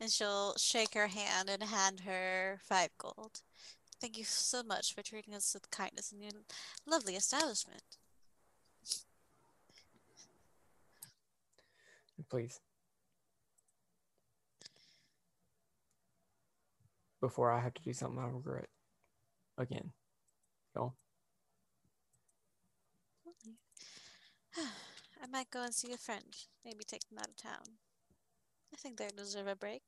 And 0.00 0.10
she'll 0.10 0.54
shake 0.58 0.94
her 0.94 1.06
hand 1.06 1.48
and 1.48 1.62
hand 1.62 2.00
her 2.00 2.58
five 2.64 2.90
gold. 2.98 3.40
Thank 4.00 4.18
you 4.18 4.24
so 4.24 4.62
much 4.62 4.94
for 4.94 5.02
treating 5.02 5.34
us 5.34 5.54
with 5.54 5.70
kindness 5.70 6.12
in 6.12 6.20
your 6.20 6.32
lovely 6.86 7.14
establishment. 7.14 7.82
Please. 12.28 12.60
Before 17.20 17.50
I 17.50 17.60
have 17.60 17.74
to 17.74 17.82
do 17.82 17.92
something 17.92 18.18
I 18.22 18.28
regret 18.28 18.68
again. 19.58 19.92
Go. 20.76 20.94
I 24.56 25.26
might 25.30 25.50
go 25.50 25.62
and 25.62 25.74
see 25.74 25.92
a 25.92 25.96
friend. 25.96 26.36
Maybe 26.64 26.84
take 26.86 27.08
them 27.08 27.18
out 27.18 27.28
of 27.28 27.36
town. 27.36 27.78
I 28.72 28.76
think 28.76 28.98
they 28.98 29.08
deserve 29.16 29.46
a 29.46 29.56
break. 29.56 29.82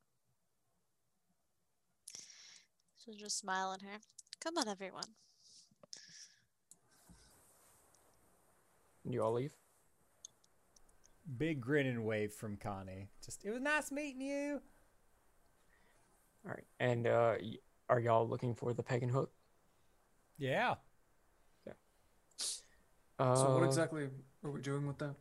She'll 2.96 3.14
just 3.14 3.38
smile 3.38 3.72
at 3.72 3.82
her. 3.82 3.98
Come 4.40 4.58
on, 4.58 4.68
everyone. 4.68 5.04
You 9.08 9.22
all 9.22 9.32
leave? 9.32 9.52
Big 11.36 11.60
grin 11.60 11.86
and 11.86 12.04
wave 12.04 12.32
from 12.32 12.56
Connie. 12.56 13.08
Just, 13.24 13.44
it 13.44 13.50
was 13.50 13.60
nice 13.60 13.90
meeting 13.90 14.20
you. 14.20 14.60
All 16.44 16.52
right. 16.52 16.64
And 16.80 17.06
uh, 17.06 17.34
y- 17.40 17.56
are 17.88 18.00
y'all 18.00 18.28
looking 18.28 18.54
for 18.54 18.72
the 18.72 18.82
Peg 18.82 19.02
and 19.02 19.10
Hook? 19.12 19.30
Yeah. 20.38 20.74
Uh, 23.18 23.34
So 23.34 23.54
what 23.54 23.64
exactly 23.64 24.08
are 24.44 24.50
we 24.50 24.60
doing 24.60 24.86
with 24.86 24.98
that? 24.98 25.14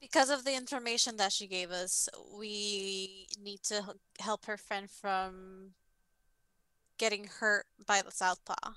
Because 0.00 0.30
of 0.30 0.44
the 0.46 0.56
information 0.56 1.18
that 1.18 1.30
she 1.30 1.46
gave 1.46 1.70
us, 1.70 2.08
we 2.34 3.26
need 3.42 3.62
to 3.64 3.82
help 4.18 4.46
her 4.46 4.56
friend 4.56 4.88
from 4.90 5.72
getting 6.96 7.24
hurt 7.24 7.66
by 7.86 8.00
the 8.00 8.10
Southpaw. 8.10 8.72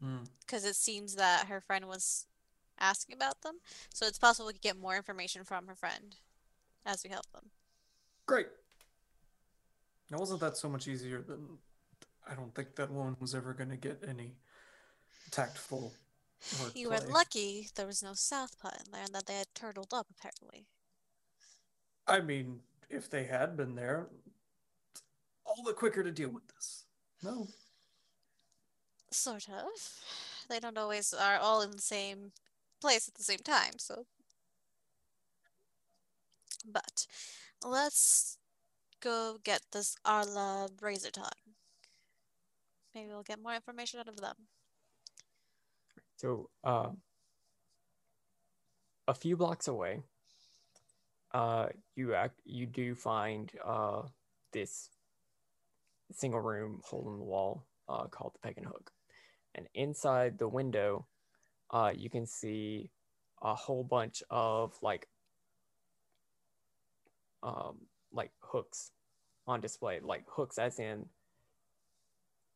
Hmm. 0.00 0.18
Because 0.46 0.64
it 0.64 0.76
seems 0.76 1.16
that 1.16 1.46
her 1.48 1.60
friend 1.60 1.86
was 1.86 2.26
asking 2.78 3.16
about 3.16 3.40
them. 3.40 3.56
So 3.92 4.06
it's 4.06 4.18
possible 4.18 4.46
we 4.46 4.52
could 4.52 4.62
get 4.62 4.78
more 4.78 4.96
information 4.96 5.42
from 5.42 5.66
her 5.66 5.74
friend 5.74 6.14
as 6.86 7.02
we 7.02 7.10
help 7.10 7.26
them. 7.32 7.50
Great. 8.26 8.46
Now, 10.14 10.20
wasn't 10.20 10.42
that 10.42 10.56
so 10.56 10.68
much 10.68 10.86
easier 10.86 11.22
than 11.22 11.58
I 12.30 12.34
don't 12.36 12.54
think 12.54 12.76
that 12.76 12.88
woman 12.88 13.16
was 13.18 13.34
ever 13.34 13.52
going 13.52 13.70
to 13.70 13.76
get 13.76 14.04
any 14.08 14.36
tactful 15.32 15.92
You 16.72 16.90
were 16.90 17.00
lucky 17.00 17.68
there 17.74 17.88
was 17.88 18.00
no 18.00 18.12
Southpaw 18.12 18.68
in 18.68 18.92
there 18.92 19.02
and 19.02 19.12
that 19.12 19.26
they 19.26 19.34
had 19.34 19.48
turtled 19.56 19.92
up, 19.92 20.06
apparently. 20.16 20.68
I 22.06 22.20
mean, 22.20 22.60
if 22.88 23.10
they 23.10 23.24
had 23.24 23.56
been 23.56 23.74
there, 23.74 24.06
all 25.44 25.64
the 25.64 25.72
quicker 25.72 26.04
to 26.04 26.12
deal 26.12 26.28
with 26.28 26.46
this. 26.46 26.84
No. 27.24 27.48
Sort 29.10 29.48
of. 29.48 29.98
They 30.48 30.60
don't 30.60 30.78
always 30.78 31.12
are 31.12 31.38
all 31.38 31.60
in 31.60 31.72
the 31.72 31.82
same 31.82 32.30
place 32.80 33.08
at 33.08 33.14
the 33.14 33.24
same 33.24 33.38
time, 33.38 33.78
so. 33.78 34.06
But 36.64 37.08
let's 37.64 38.38
go 39.04 39.36
get 39.44 39.60
this 39.72 39.96
Arla 40.04 40.68
Razor 40.80 41.10
Tongue. 41.10 41.28
Maybe 42.94 43.08
we'll 43.08 43.22
get 43.22 43.42
more 43.42 43.54
information 43.54 44.00
out 44.00 44.08
of 44.08 44.16
them. 44.16 44.34
So, 46.16 46.48
uh, 46.64 46.90
a 49.06 49.14
few 49.14 49.36
blocks 49.36 49.68
away, 49.68 50.00
uh, 51.34 51.66
you 51.96 52.14
act, 52.14 52.40
you 52.44 52.66
do 52.66 52.94
find 52.94 53.50
uh, 53.64 54.02
this 54.52 54.88
single 56.12 56.40
room 56.40 56.80
hole 56.84 57.12
in 57.12 57.18
the 57.18 57.24
wall 57.24 57.66
uh, 57.88 58.04
called 58.06 58.32
the 58.34 58.38
Peg 58.38 58.56
and 58.56 58.66
Hook, 58.66 58.90
and 59.54 59.66
inside 59.74 60.38
the 60.38 60.48
window, 60.48 61.06
uh, 61.70 61.92
you 61.94 62.08
can 62.08 62.26
see 62.26 62.90
a 63.42 63.54
whole 63.54 63.84
bunch 63.84 64.22
of 64.30 64.72
like 64.80 65.08
um, 67.42 67.80
like 68.14 68.30
hooks 68.40 68.92
on 69.46 69.60
display, 69.60 70.00
like 70.02 70.24
hooks 70.28 70.58
as 70.58 70.78
in 70.78 71.06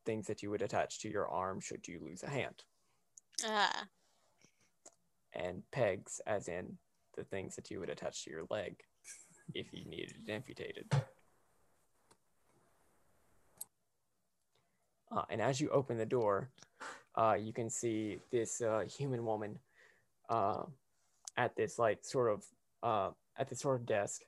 things 0.06 0.26
that 0.28 0.42
you 0.42 0.50
would 0.50 0.62
attach 0.62 1.00
to 1.00 1.10
your 1.10 1.28
arm 1.28 1.60
should 1.60 1.86
you 1.86 2.00
lose 2.02 2.22
a 2.22 2.30
hand, 2.30 2.62
Ah, 3.44 3.84
and 5.34 5.62
pegs 5.70 6.20
as 6.26 6.48
in 6.48 6.78
the 7.16 7.24
things 7.24 7.56
that 7.56 7.70
you 7.70 7.80
would 7.80 7.90
attach 7.90 8.24
to 8.24 8.30
your 8.30 8.44
leg 8.48 8.76
if 9.54 9.66
you 9.72 9.84
needed 9.84 10.14
it 10.26 10.30
amputated. 10.30 10.90
Uh, 15.10 15.22
and 15.30 15.40
as 15.40 15.60
you 15.60 15.68
open 15.70 15.96
the 15.96 16.06
door, 16.06 16.50
uh, 17.16 17.34
you 17.38 17.52
can 17.52 17.70
see 17.70 18.18
this 18.30 18.60
uh, 18.60 18.84
human 18.88 19.24
woman 19.24 19.58
uh, 20.28 20.62
at 21.36 21.56
this 21.56 21.78
like 21.78 21.98
sort 22.02 22.30
of 22.30 22.44
uh, 22.82 23.10
at 23.38 23.48
this 23.48 23.60
sort 23.60 23.80
of 23.80 23.86
desk 23.86 24.22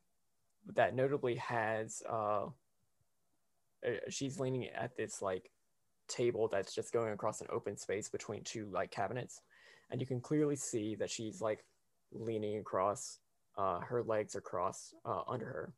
that 0.74 0.94
notably 0.94 1.36
has 1.36 2.02
uh, 2.08 2.46
uh, 3.86 3.90
she's 4.08 4.38
leaning 4.38 4.68
at 4.68 4.96
this 4.96 5.22
like 5.22 5.50
table 6.08 6.48
that's 6.50 6.74
just 6.74 6.92
going 6.92 7.12
across 7.12 7.40
an 7.40 7.46
open 7.50 7.76
space 7.76 8.08
between 8.08 8.42
two 8.44 8.68
like 8.72 8.90
cabinets. 8.90 9.40
And 9.90 10.00
you 10.00 10.06
can 10.06 10.20
clearly 10.20 10.56
see 10.56 10.94
that 10.96 11.10
she's 11.10 11.40
like 11.40 11.64
leaning 12.12 12.58
across 12.58 13.18
uh, 13.56 13.80
her 13.80 14.02
legs 14.02 14.36
are 14.36 14.40
crossed 14.40 14.94
uh, 15.04 15.22
under 15.28 15.46
her. 15.46 15.72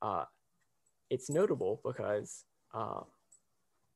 Uh, 0.00 0.24
it's 1.10 1.30
notable 1.30 1.80
because 1.84 2.44
uh, 2.74 3.00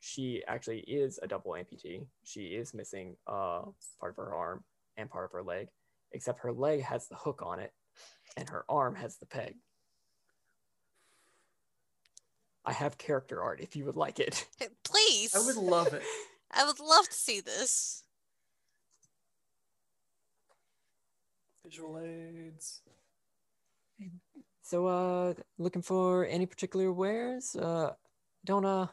she 0.01 0.43
actually 0.47 0.81
is 0.81 1.19
a 1.23 1.27
double 1.27 1.53
amputee. 1.53 2.07
She 2.25 2.47
is 2.47 2.75
missing 2.75 3.17
uh, 3.27 3.63
part 4.01 4.13
of 4.13 4.17
her 4.17 4.35
arm 4.35 4.65
and 4.97 5.11
part 5.11 5.25
of 5.25 5.33
her 5.33 5.43
leg 5.43 5.69
except 6.13 6.41
her 6.41 6.53
leg 6.53 6.83
has 6.83 7.09
the 7.09 7.17
hook 7.17 7.43
on 7.45 7.59
it 7.61 7.73
and 8.37 8.49
her 8.49 8.65
arm 8.69 8.95
has 8.95 9.17
the 9.17 9.27
peg 9.27 9.55
i 12.67 12.73
have 12.73 12.99
character 12.99 13.43
art 13.43 13.61
if 13.61 13.75
you 13.77 13.85
would 13.85 13.97
like 13.97 14.19
it 14.21 14.47
please. 14.85 15.35
I 15.35 15.39
would 15.41 15.57
love 15.57 15.93
it. 15.95 16.03
I 16.53 16.65
would 16.65 16.81
love 16.81 17.07
to 17.09 17.15
see 17.15 17.41
this. 17.41 18.05
Visual 21.65 21.99
aids. 21.99 22.83
So, 24.63 24.87
uh, 24.87 25.35
looking 25.59 25.83
for 25.83 26.27
any 26.27 26.47
particular 26.47 26.93
wares? 26.93 27.55
Uh, 27.57 27.93
don't 28.45 28.65
uh 28.65 28.87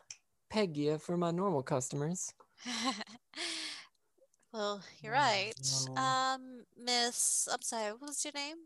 peg 0.49 0.75
you 0.77 0.97
for 0.97 1.17
my 1.17 1.31
normal 1.31 1.63
customers. 1.63 2.33
well, 4.53 4.81
you're 5.01 5.13
Mm, 5.13 5.17
right. 5.17 5.53
no. 5.95 6.01
Um, 6.01 6.65
Miss, 6.77 7.47
I'm 7.51 7.61
sorry, 7.61 7.91
what 7.91 8.01
was 8.01 8.23
your 8.25 8.33
name? 8.33 8.57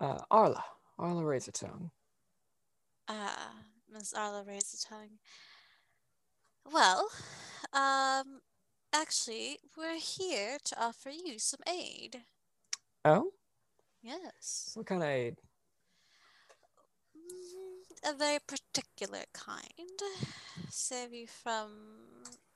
Uh, 0.00 0.18
Arla, 0.30 0.64
Arla 0.98 1.24
Razor 1.24 1.52
Tongue. 1.52 1.90
Ah, 3.08 3.52
Miss 3.92 4.12
Arla 4.12 4.44
Razor 4.44 4.76
Tongue. 4.88 5.18
Well, 6.70 7.08
um, 7.72 8.40
actually, 8.92 9.58
we're 9.76 9.98
here 9.98 10.58
to 10.64 10.82
offer 10.82 11.10
you 11.10 11.38
some 11.38 11.60
aid. 11.68 12.22
Oh, 13.04 13.30
Yes. 14.02 14.72
what 14.74 14.86
kind 14.86 15.02
of 15.02 15.08
aid? 15.08 15.36
Mm, 17.16 18.10
A 18.12 18.16
very 18.16 18.38
particular 18.46 19.24
kind. 19.32 20.00
Save 20.70 21.12
you 21.14 21.26
from 21.26 21.70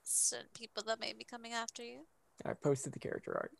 certain 0.04 0.48
people 0.54 0.82
that 0.84 1.00
may 1.00 1.12
be 1.14 1.24
coming 1.24 1.52
after 1.52 1.82
you. 1.82 2.06
I 2.44 2.52
posted 2.54 2.92
the 2.92 2.98
character 2.98 3.32
art. 3.34 3.52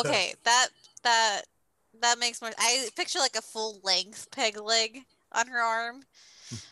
Okay, 0.00 0.34
that 0.42 0.68
that 1.04 1.42
that 2.00 2.18
makes 2.18 2.42
more. 2.42 2.50
I 2.58 2.88
picture 2.96 3.20
like 3.20 3.36
a 3.36 3.42
full 3.42 3.80
length 3.84 4.28
peg 4.32 4.58
leg 4.60 5.04
on 5.36 5.46
her 5.48 5.60
arm. 5.60 6.02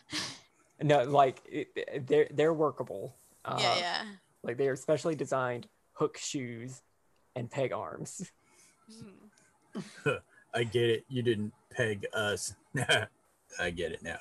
No, 0.83 1.05
like 1.05 1.41
it, 1.49 1.69
it- 1.77 2.07
they're 2.09 2.27
they're 2.33 2.53
workable. 2.53 3.15
Uh, 3.45 3.57
yeah, 3.61 3.77
yeah. 3.79 4.03
Like 4.43 4.57
they 4.59 4.67
are 4.67 4.75
specially 4.77 5.15
designed 5.15 5.69
hook 5.93 6.19
shoes 6.19 6.83
and 7.37 7.49
peg 7.49 7.73
arms. 7.73 8.29
I 10.55 10.65
get 10.65 10.91
it. 10.91 11.05
You 11.09 11.23
didn't 11.23 11.53
peg 11.71 12.07
us. 12.13 12.55
I 13.59 13.71
get 13.71 13.93
it 13.93 14.03
now. 14.03 14.19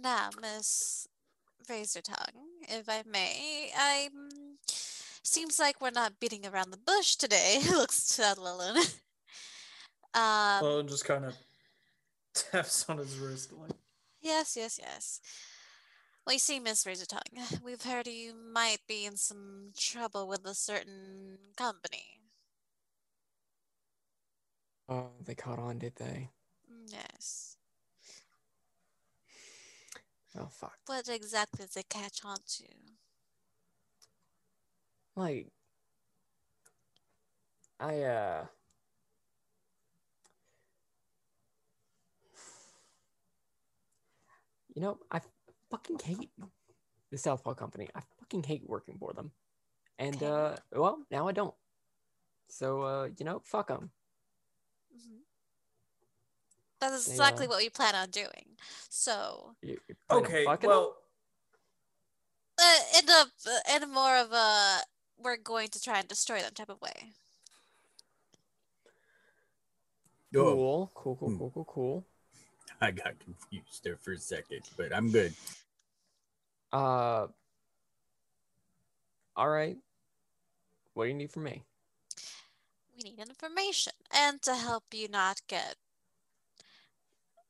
Now, 0.00 0.28
Miss 0.40 1.08
Razor 1.68 2.02
Tongue, 2.02 2.44
if 2.68 2.88
I 2.88 3.02
may, 3.10 3.72
I 3.76 4.10
mm, 4.14 4.56
seems 5.22 5.58
like 5.58 5.80
we're 5.80 5.90
not 5.90 6.20
beating 6.20 6.46
around 6.46 6.70
the 6.70 6.76
bush 6.76 7.16
today. 7.16 7.60
Looks 7.70 8.16
to 8.16 8.22
Lilin. 8.38 8.94
Um, 10.18 10.64
Well, 10.64 10.82
just 10.82 11.04
kind 11.04 11.24
of 11.24 11.34
taps 12.34 12.88
on 12.88 12.98
his 12.98 13.16
wrist. 13.18 13.52
Like, 13.52 13.70
Yes, 14.20 14.56
yes, 14.56 14.78
yes. 14.82 15.20
Well, 16.26 16.34
you 16.34 16.38
see, 16.40 16.60
Miss 16.60 16.84
Razor 16.86 17.06
Tongue, 17.06 17.60
we've 17.64 17.82
heard 17.82 18.06
you 18.06 18.34
might 18.34 18.78
be 18.86 19.06
in 19.06 19.16
some 19.16 19.70
trouble 19.78 20.28
with 20.28 20.44
a 20.44 20.54
certain 20.54 21.38
company. 21.56 22.20
Oh, 24.88 25.08
they 25.24 25.34
caught 25.34 25.58
on, 25.58 25.78
did 25.78 25.96
they? 25.96 26.30
Mm, 26.70 26.92
Yes. 26.92 27.56
Oh 30.38 30.48
fuck. 30.50 30.78
What 30.86 31.08
exactly 31.08 31.64
did 31.64 31.74
they 31.74 31.82
catch 31.82 32.20
on 32.24 32.36
to? 32.58 32.64
Like, 35.16 35.48
I 37.80 38.02
uh. 38.02 38.46
You 44.78 44.84
know, 44.84 44.98
I 45.10 45.20
fucking 45.72 45.98
hate 46.04 46.30
the 47.10 47.18
Southpaw 47.18 47.54
Company. 47.54 47.88
I 47.96 48.00
fucking 48.20 48.44
hate 48.44 48.62
working 48.64 48.96
for 48.96 49.12
them. 49.12 49.32
And, 49.98 50.14
Okay. 50.16 50.22
uh, 50.22 50.54
well, 50.70 51.00
now 51.10 51.26
I 51.26 51.32
don't. 51.32 51.52
So, 52.48 52.82
uh, 52.82 53.08
you 53.18 53.24
know, 53.24 53.40
fuck 53.44 53.66
them. 53.66 53.90
Mhm. 54.94 55.18
That's 56.80 57.08
exactly 57.08 57.46
uh, 57.46 57.48
what 57.48 57.58
we 57.58 57.70
plan 57.70 57.94
on 57.94 58.10
doing. 58.10 58.56
So, 58.88 59.56
You, 59.62 59.78
you 59.88 59.94
plan 60.08 60.24
on 60.24 60.30
okay, 60.30 60.44
fucking 60.44 60.70
'em? 60.70 60.76
well, 60.76 60.96
uh, 62.58 62.78
in 62.98 63.08
a 63.08 63.82
in 63.82 63.90
more 63.90 64.16
of 64.16 64.32
a 64.32 64.80
we're 65.18 65.36
going 65.36 65.68
to 65.68 65.80
try 65.80 65.98
and 65.98 66.08
destroy 66.08 66.40
them 66.40 66.54
type 66.54 66.68
of 66.68 66.80
way. 66.80 67.12
Oh, 70.34 70.56
cool, 70.56 70.90
cool, 70.94 71.16
cool, 71.16 71.30
Hmm. 71.30 71.36
cool, 71.36 71.50
cool, 71.50 71.64
cool. 71.66 72.06
I 72.80 72.90
got 72.92 73.18
confused 73.18 73.82
there 73.82 73.96
for 73.96 74.12
a 74.12 74.18
second, 74.18 74.62
but 74.76 74.94
I'm 74.94 75.10
good. 75.10 75.32
Uh, 76.72 77.26
all 79.36 79.48
right. 79.48 79.76
What 80.94 81.04
do 81.04 81.10
you 81.10 81.16
need 81.16 81.32
from 81.32 81.44
me? 81.44 81.62
We 82.96 83.10
need 83.10 83.18
information 83.20 83.92
and 84.12 84.42
to 84.42 84.54
help 84.54 84.84
you 84.92 85.08
not 85.08 85.40
get 85.48 85.76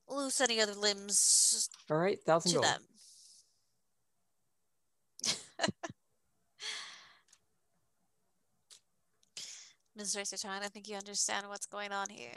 lose 0.09 0.41
any 0.41 0.61
other 0.61 0.75
limbs 0.75 1.69
All 1.91 1.99
right, 1.99 2.19
thousand 2.23 2.53
to 2.53 2.59
gold. 2.59 2.65
them. 2.65 2.83
Ms. 9.97 10.17
Razor 10.17 10.37
Tongue, 10.37 10.61
I 10.63 10.69
think 10.69 10.89
you 10.89 10.97
understand 10.97 11.49
what's 11.49 11.67
going 11.67 11.93
on 11.93 12.09
here. 12.09 12.31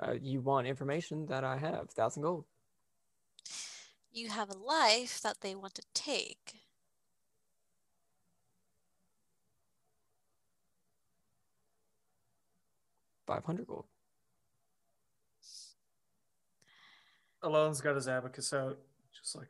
Uh, 0.00 0.14
you 0.20 0.40
want 0.40 0.66
information 0.66 1.26
that 1.26 1.44
I 1.44 1.56
have? 1.56 1.90
Thousand 1.90 2.22
gold. 2.22 2.44
You 4.12 4.28
have 4.28 4.50
a 4.50 4.56
life 4.56 5.20
that 5.22 5.40
they 5.40 5.54
want 5.54 5.74
to 5.74 5.82
take. 5.94 6.62
Five 13.26 13.44
hundred 13.44 13.66
gold. 13.66 13.84
Alon's 17.42 17.80
got 17.80 17.94
his 17.94 18.08
abacus 18.08 18.52
out. 18.52 18.78
Just 19.12 19.36
like, 19.36 19.48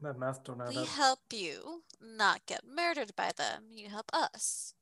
that 0.00 0.18
math 0.18 0.44
don't 0.44 0.60
add 0.60 0.68
We 0.68 0.78
up. 0.78 0.86
help 0.88 1.20
you 1.32 1.82
not 2.00 2.46
get 2.46 2.62
murdered 2.66 3.14
by 3.16 3.32
them. 3.36 3.64
You 3.70 3.88
help 3.88 4.10
us. 4.12 4.74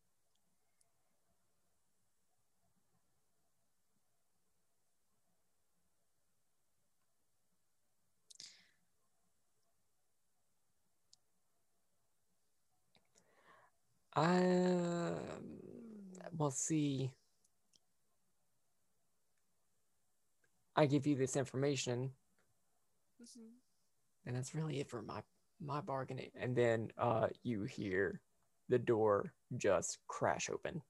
Um, 14.16 15.60
well, 16.36 16.50
see, 16.50 17.12
I 20.76 20.86
give 20.86 21.06
you 21.06 21.16
this 21.16 21.36
information, 21.36 22.10
Mhm. 23.22 23.50
and 24.26 24.36
that's 24.36 24.54
really 24.54 24.80
it 24.80 24.88
for 24.88 25.02
my 25.02 25.22
my 25.60 25.80
bargaining. 25.80 26.30
And 26.34 26.56
then 26.56 26.90
uh, 26.96 27.28
you 27.42 27.64
hear 27.64 28.22
the 28.68 28.78
door 28.78 29.34
just 29.56 29.98
crash 30.06 30.48
open. 30.48 30.82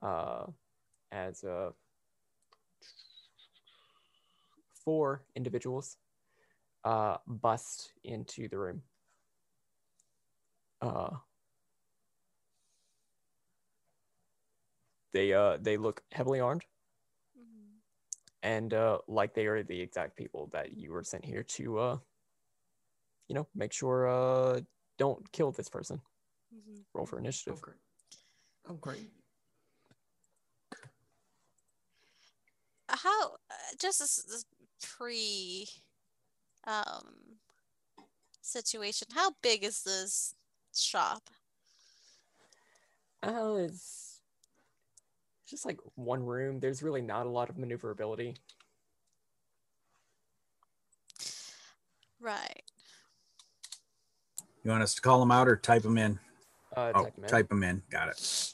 Uh, 0.00 0.46
as 1.10 1.42
uh, 1.44 1.72
four 4.84 5.24
individuals 5.34 5.96
uh, 6.84 7.16
bust 7.26 7.92
into 8.04 8.48
the 8.48 8.58
room. 8.58 8.82
Uh, 10.84 11.16
they 15.12 15.32
uh 15.32 15.56
they 15.60 15.76
look 15.78 16.02
heavily 16.12 16.40
armed 16.40 16.64
Mhm. 17.36 17.82
and 18.42 18.74
uh 18.74 18.98
like 19.08 19.34
they 19.34 19.46
are 19.46 19.62
the 19.62 19.80
exact 19.80 20.16
people 20.16 20.48
that 20.52 20.76
you 20.76 20.92
were 20.92 21.04
sent 21.04 21.24
here 21.24 21.42
to 21.42 21.78
uh 21.78 21.98
you 23.28 23.34
know 23.34 23.46
make 23.54 23.72
sure 23.72 24.08
uh 24.08 24.60
don't 24.98 25.30
kill 25.32 25.52
this 25.52 25.68
person 25.68 26.00
Mhm. 26.52 26.84
roll 26.94 27.06
for 27.06 27.16
Oh 27.16 27.20
initiative 27.20 27.60
great. 27.60 27.80
Oh 28.68 28.74
great. 28.74 29.10
How 32.88 33.32
uh, 33.50 33.54
just 33.78 34.00
this, 34.00 34.16
this 34.24 34.44
pre 34.82 35.68
um 36.66 37.38
situation? 38.42 39.08
How 39.14 39.32
big 39.42 39.64
is 39.64 39.82
this 39.84 40.34
shop? 40.82 41.30
oh 43.22 43.56
it's 43.56 44.20
just 45.48 45.64
like 45.64 45.78
one 45.94 46.22
room 46.22 46.60
there's 46.60 46.82
really 46.82 47.00
not 47.02 47.26
a 47.26 47.28
lot 47.30 47.48
of 47.48 47.56
maneuverability 47.58 48.34
Right. 52.20 52.62
You 54.62 54.70
want 54.70 54.82
us 54.82 54.94
to 54.94 55.02
call 55.02 55.20
them 55.20 55.30
out 55.30 55.46
or 55.46 55.56
type 55.56 55.82
them 55.82 55.98
in? 55.98 56.18
uh 56.74 56.90
Oh, 56.94 57.02
type 57.02 57.12
'em 57.18 57.24
in. 57.24 57.28
type 57.30 57.48
them 57.50 57.62
in. 57.62 57.82
Got 57.90 58.08
it. 58.08 58.52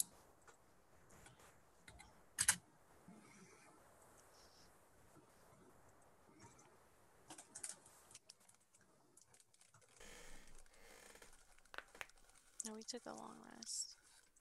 Took 12.91 13.03
a 13.07 13.15
long 13.15 13.35
rest. 13.57 13.97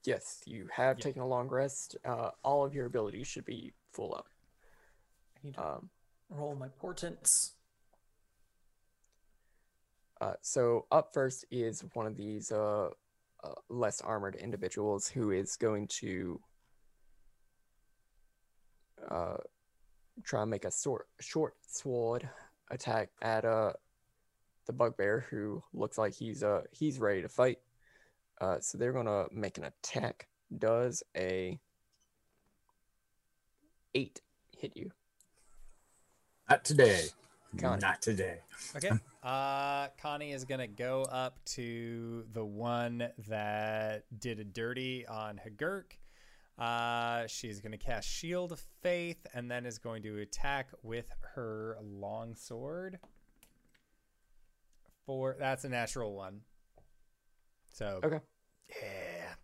yes 0.05 0.41
you 0.45 0.67
have 0.73 0.97
Yeah. 0.97 1.03
taken 1.03 1.21
a 1.21 1.27
long 1.27 1.47
rest 1.47 1.95
uh 2.05 2.31
all 2.43 2.65
of 2.65 2.73
your 2.73 2.85
abilities 2.87 3.27
should 3.27 3.45
be 3.45 3.73
full 3.91 4.13
up 4.15 4.27
I 5.37 5.39
need 5.45 5.53
to 5.55 5.65
um 5.67 5.89
roll 6.29 6.55
my 6.55 6.67
portents. 6.67 7.53
Uh, 10.21 10.33
so 10.41 10.85
up 10.91 11.13
first 11.13 11.45
is 11.49 11.81
one 11.93 12.05
of 12.05 12.17
these 12.17 12.51
uh, 12.51 12.89
uh, 13.43 13.53
less 13.69 14.01
armored 14.01 14.35
individuals 14.35 15.07
who 15.07 15.31
is 15.31 15.55
going 15.55 15.87
to 15.87 16.39
uh, 19.09 19.37
try 20.23 20.41
and 20.41 20.51
make 20.51 20.65
a 20.65 20.71
short, 20.71 21.07
short 21.21 21.55
sword 21.65 22.29
attack 22.69 23.09
at 23.21 23.45
uh, 23.45 23.71
the 24.65 24.73
bugbear, 24.73 25.25
who 25.29 25.63
looks 25.73 25.97
like 25.97 26.13
he's 26.13 26.43
uh 26.43 26.61
he's 26.71 26.99
ready 26.99 27.21
to 27.21 27.29
fight. 27.29 27.59
Uh, 28.41 28.59
so 28.59 28.77
they're 28.77 28.93
gonna 28.93 29.25
make 29.31 29.57
an 29.57 29.65
attack. 29.65 30.27
Does 30.57 31.03
a 31.15 31.59
eight 33.93 34.21
hit 34.57 34.75
you? 34.75 34.91
Not 36.49 36.63
today. 36.63 37.05
Connie. 37.57 37.81
Not 37.81 38.01
today. 38.01 38.39
Okay. 38.75 38.91
Uh, 39.23 39.87
Connie 40.01 40.31
is 40.31 40.45
gonna 40.45 40.67
go 40.67 41.03
up 41.03 41.43
to 41.45 42.23
the 42.33 42.45
one 42.45 43.09
that 43.27 44.05
did 44.19 44.39
a 44.39 44.43
dirty 44.43 45.05
on 45.07 45.39
Hagurk. 45.45 45.97
Uh, 46.57 47.25
she's 47.27 47.59
gonna 47.59 47.77
cast 47.77 48.07
Shield 48.07 48.51
of 48.51 48.63
Faith 48.81 49.25
and 49.33 49.49
then 49.49 49.65
is 49.65 49.77
going 49.77 50.03
to 50.03 50.19
attack 50.19 50.69
with 50.83 51.11
her 51.35 51.77
longsword. 51.81 52.99
For 55.05 55.35
that's 55.39 55.63
a 55.63 55.69
natural 55.69 56.13
one. 56.13 56.41
So 57.79 58.01
Okay. 58.03 58.19
yeah. 58.69 59.35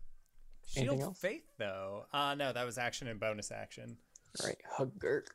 Anything 0.75 0.89
Shield 0.89 0.99
of 0.99 1.03
else? 1.03 1.19
Faith 1.19 1.45
though. 1.57 2.05
Uh 2.11 2.35
no, 2.35 2.51
that 2.51 2.65
was 2.65 2.77
action 2.77 3.07
and 3.07 3.17
bonus 3.17 3.49
action. 3.49 3.95
All 4.41 4.47
right, 4.49 4.57
Hagurk. 4.77 5.27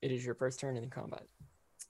It 0.00 0.12
is 0.12 0.24
your 0.24 0.36
first 0.36 0.60
turn 0.60 0.76
in 0.76 0.88
combat. 0.90 1.24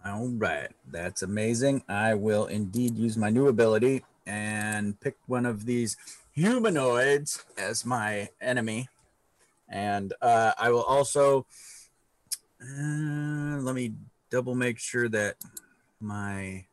All 0.03 0.29
right. 0.29 0.71
That's 0.91 1.23
amazing. 1.23 1.83
I 1.91 2.15
will 2.15 2.47
indeed 2.47 2.97
use 2.97 3.19
my 3.19 3.29
new 3.29 3.49
ability 3.49 4.03
and 4.27 4.99
pick 4.99 5.17
one 5.27 5.45
of 5.45 5.67
these 5.67 5.99
humanoids 6.33 7.45
as 7.59 7.85
my 7.85 8.31
enemy. 8.41 8.89
And 9.69 10.15
uh, 10.23 10.53
I 10.57 10.71
will 10.71 10.85
also 10.85 11.45
uh, 12.63 13.59
let 13.59 13.75
me 13.75 13.93
double 14.31 14.55
make 14.55 14.79
sure 14.79 15.09
that 15.11 15.37
my 16.01 16.65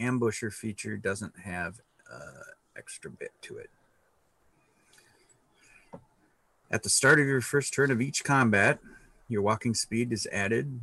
ambusher 0.00 0.50
feature 0.52 0.96
doesn't 0.96 1.40
have 1.40 1.80
uh, 2.12 2.42
extra 2.76 3.10
bit 3.10 3.32
to 3.42 3.58
it. 3.58 3.70
At 6.70 6.82
the 6.82 6.88
start 6.88 7.20
of 7.20 7.26
your 7.26 7.40
first 7.40 7.74
turn 7.74 7.90
of 7.90 8.00
each 8.00 8.24
combat, 8.24 8.78
your 9.28 9.42
walking 9.42 9.74
speed 9.74 10.12
is 10.12 10.26
added, 10.32 10.80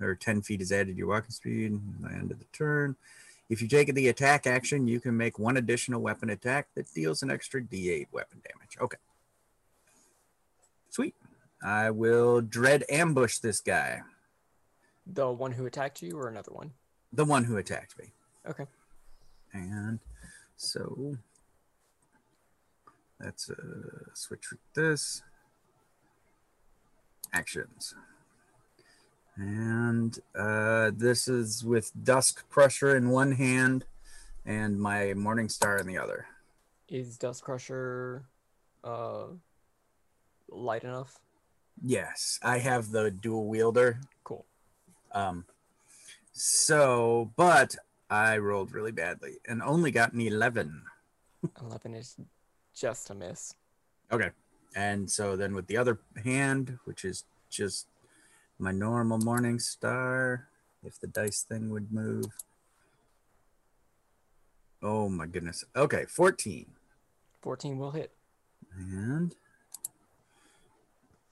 or 0.00 0.14
10 0.14 0.42
feet 0.42 0.60
is 0.62 0.72
added 0.72 0.88
to 0.88 0.94
your 0.94 1.08
walking 1.08 1.30
speed 1.30 1.78
by 2.00 2.08
the 2.08 2.14
end 2.14 2.30
of 2.30 2.38
the 2.38 2.46
turn. 2.52 2.96
If 3.50 3.60
you 3.60 3.68
take 3.68 3.92
the 3.94 4.08
attack 4.08 4.46
action, 4.46 4.86
you 4.88 5.00
can 5.00 5.16
make 5.16 5.38
one 5.38 5.58
additional 5.58 6.00
weapon 6.00 6.30
attack 6.30 6.68
that 6.74 6.92
deals 6.94 7.22
an 7.22 7.30
extra 7.30 7.60
d8 7.60 8.06
weapon 8.10 8.40
damage. 8.48 8.78
Okay. 8.80 8.96
Sweet. 10.88 11.14
I 11.62 11.90
will 11.90 12.40
dread 12.40 12.84
ambush 12.88 13.38
this 13.38 13.60
guy, 13.60 14.00
The 15.06 15.30
one 15.30 15.52
who 15.52 15.66
attacked 15.66 16.02
you, 16.02 16.18
or 16.18 16.28
another 16.28 16.52
one? 16.52 16.72
the 17.12 17.24
one 17.26 17.44
who 17.44 17.58
attacked 17.58 17.98
me. 17.98 18.06
Okay. 18.48 18.64
And 19.52 19.98
so 20.62 21.16
let's 23.20 23.50
uh, 23.50 24.14
switch 24.14 24.50
with 24.50 24.60
this. 24.74 25.22
Actions. 27.32 27.94
And 29.36 30.18
uh, 30.38 30.92
this 30.94 31.26
is 31.26 31.64
with 31.64 31.90
Dusk 32.04 32.48
Crusher 32.48 32.96
in 32.96 33.10
one 33.10 33.32
hand 33.32 33.84
and 34.44 34.78
my 34.78 35.14
Morning 35.14 35.48
Star 35.48 35.78
in 35.78 35.86
the 35.86 35.98
other. 35.98 36.26
Is 36.88 37.16
Dusk 37.16 37.44
Crusher 37.44 38.24
uh 38.84 39.26
light 40.48 40.84
enough? 40.84 41.18
Yes, 41.82 42.38
I 42.42 42.58
have 42.58 42.90
the 42.90 43.10
dual 43.10 43.48
wielder. 43.48 44.00
Cool. 44.24 44.44
Um, 45.12 45.46
so, 46.32 47.32
but 47.36 47.76
I 48.12 48.36
rolled 48.36 48.72
really 48.72 48.92
badly 48.92 49.38
and 49.48 49.62
only 49.62 49.90
got 49.90 50.12
an 50.12 50.20
11. 50.20 50.82
Eleven 51.62 51.94
is 51.94 52.16
just 52.74 53.08
a 53.08 53.14
miss. 53.14 53.54
Okay. 54.12 54.28
And 54.76 55.10
so 55.10 55.34
then 55.34 55.54
with 55.54 55.66
the 55.66 55.78
other 55.78 55.98
hand, 56.22 56.78
which 56.84 57.06
is 57.06 57.24
just 57.48 57.86
my 58.58 58.70
normal 58.70 59.16
morning 59.16 59.58
star, 59.58 60.48
if 60.84 61.00
the 61.00 61.06
dice 61.06 61.42
thing 61.42 61.70
would 61.70 61.90
move. 61.90 62.26
Oh 64.82 65.08
my 65.08 65.24
goodness. 65.24 65.64
Okay, 65.74 66.04
14. 66.06 66.66
Fourteen 67.40 67.78
will 67.78 67.92
hit. 67.92 68.10
And 68.76 69.34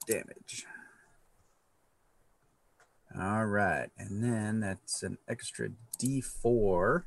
damage. 0.06 0.64
All 3.18 3.46
right. 3.46 3.88
And 3.98 4.22
then 4.22 4.60
that's 4.60 5.02
an 5.02 5.18
extra 5.28 5.70
d4 5.98 7.04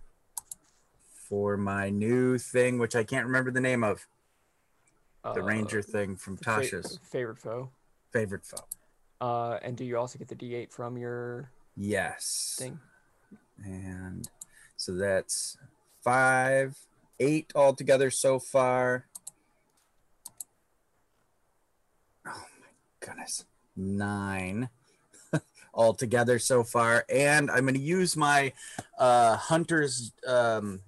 for 1.29 1.57
my 1.57 1.89
new 1.89 2.37
thing, 2.37 2.77
which 2.77 2.95
I 2.95 3.03
can't 3.03 3.25
remember 3.25 3.51
the 3.51 3.61
name 3.61 3.83
of. 3.83 4.07
The 5.23 5.39
Uh, 5.39 5.43
ranger 5.43 5.81
thing 5.81 6.17
from 6.17 6.37
Tasha's 6.37 6.99
Favored 7.03 7.39
Foe. 7.39 7.71
Favored 8.11 8.45
Foe. 8.45 8.65
Uh, 9.21 9.57
and 9.61 9.77
do 9.77 9.85
you 9.85 9.97
also 9.97 10.19
get 10.19 10.27
the 10.27 10.35
D8 10.35 10.73
from 10.73 10.97
your 10.97 11.49
Yes. 11.77 12.55
thing? 12.57 12.81
And 13.63 14.29
so 14.75 14.93
that's 14.95 15.57
five, 16.03 16.77
eight 17.21 17.53
altogether 17.55 18.11
so 18.11 18.37
far. 18.37 19.07
Oh 22.25 22.45
my 22.59 22.67
goodness. 22.99 23.45
Nine 23.77 24.69
altogether 25.73 26.39
so 26.39 26.63
far. 26.63 27.05
And 27.09 27.49
I'm 27.49 27.61
going 27.63 27.73
to 27.73 27.79
use 27.79 28.15
my 28.15 28.53
uh, 28.97 29.35
hunter's 29.37 30.11
um, 30.27 30.81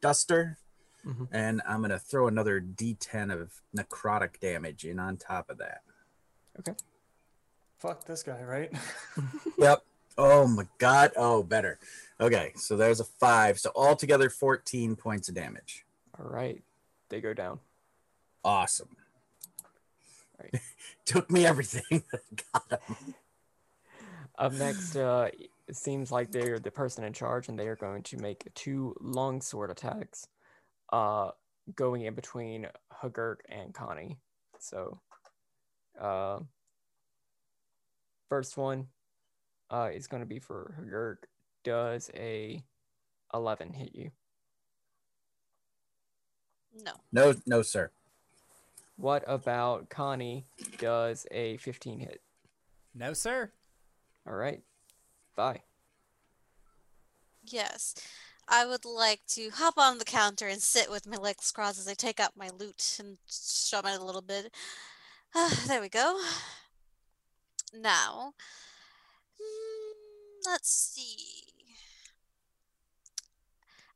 duster, 0.00 0.58
Mhm. 1.06 1.28
and 1.30 1.62
I'm 1.68 1.82
gonna 1.82 1.98
throw 2.00 2.26
another 2.26 2.60
D10 2.60 3.30
of 3.32 3.62
necrotic 3.76 4.40
damage 4.40 4.84
in 4.84 4.98
on 4.98 5.16
top 5.16 5.48
of 5.50 5.58
that. 5.58 5.82
Okay. 6.58 6.72
Fuck 7.78 8.04
this 8.06 8.22
guy, 8.24 8.42
right? 8.42 8.72
Yep. 9.58 9.84
Oh 10.18 10.46
my 10.48 10.66
god. 10.78 11.12
Oh, 11.16 11.42
better. 11.44 11.78
Okay, 12.20 12.52
so 12.56 12.76
there's 12.76 12.98
a 13.00 13.04
five. 13.04 13.58
So 13.60 13.70
altogether, 13.76 14.28
14 14.30 14.96
points 14.96 15.28
of 15.28 15.34
damage. 15.36 15.84
All 16.18 16.26
right, 16.28 16.60
they 17.08 17.20
go 17.20 17.32
down. 17.34 17.60
Awesome. 18.44 18.96
Right. 20.42 20.60
Took 21.04 21.30
me 21.30 21.46
everything. 21.46 22.02
Got 22.52 22.80
him. 22.88 23.14
Up 24.38 24.52
next, 24.52 24.96
uh, 24.96 25.28
it 25.66 25.76
seems 25.76 26.12
like 26.12 26.30
they're 26.30 26.58
the 26.58 26.70
person 26.70 27.04
in 27.04 27.12
charge, 27.12 27.48
and 27.48 27.58
they 27.58 27.68
are 27.68 27.76
going 27.76 28.02
to 28.02 28.18
make 28.18 28.52
two 28.54 28.94
longsword 29.00 29.70
attacks, 29.70 30.28
uh, 30.92 31.30
going 31.74 32.02
in 32.02 32.14
between 32.14 32.66
Hagurk 33.02 33.36
and 33.48 33.72
Connie. 33.72 34.18
So, 34.58 35.00
uh, 35.98 36.40
first 38.28 38.56
one, 38.58 38.88
uh, 39.70 39.90
is 39.92 40.06
going 40.06 40.22
to 40.22 40.28
be 40.28 40.38
for 40.38 40.74
Hagurk. 40.80 41.28
Does 41.64 42.10
a 42.14 42.62
eleven 43.32 43.72
hit 43.72 43.94
you? 43.94 44.10
No. 46.84 46.92
No, 47.10 47.34
no, 47.46 47.62
sir. 47.62 47.90
What 48.96 49.24
about 49.26 49.88
Connie? 49.88 50.44
Does 50.78 51.26
a 51.30 51.56
fifteen 51.56 52.00
hit? 52.00 52.20
No, 52.94 53.14
sir. 53.14 53.50
All 54.26 54.34
right, 54.34 54.60
bye. 55.36 55.62
Yes. 57.44 57.94
I 58.48 58.64
would 58.64 58.84
like 58.84 59.20
to 59.28 59.50
hop 59.50 59.74
on 59.76 59.98
the 59.98 60.04
counter 60.04 60.46
and 60.46 60.62
sit 60.62 60.90
with 60.90 61.06
my 61.06 61.16
legs 61.16 61.50
crossed 61.50 61.78
as 61.78 61.88
I 61.88 61.94
take 61.94 62.20
out 62.20 62.36
my 62.36 62.48
lute 62.48 62.96
and 63.00 63.18
strum 63.26 63.86
it 63.86 64.00
a 64.00 64.04
little 64.04 64.22
bit. 64.22 64.52
Ah, 65.34 65.64
there 65.66 65.80
we 65.80 65.88
go. 65.88 66.20
Now, 67.74 68.34
mm, 69.40 70.46
let's 70.46 70.70
see. 70.70 71.46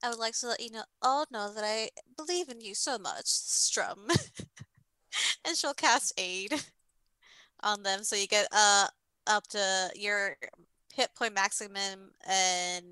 I 0.02 0.08
would 0.08 0.18
like 0.18 0.38
to 0.40 0.48
let 0.48 0.60
you 0.60 0.70
know 0.70 0.84
all 1.02 1.26
know 1.30 1.52
that 1.52 1.64
I 1.64 1.90
believe 2.16 2.48
in 2.48 2.60
you 2.60 2.74
so 2.74 2.98
much, 2.98 3.26
Strum. 3.26 4.08
and 5.44 5.56
she'll 5.56 5.74
cast 5.74 6.12
aid 6.18 6.54
on 7.60 7.82
them 7.82 8.02
so 8.02 8.16
you 8.16 8.26
get 8.26 8.48
uh 8.52 8.88
up 9.30 9.46
to 9.48 9.90
your 9.94 10.36
hit 10.92 11.14
point 11.14 11.34
maximum 11.34 12.10
and 12.28 12.84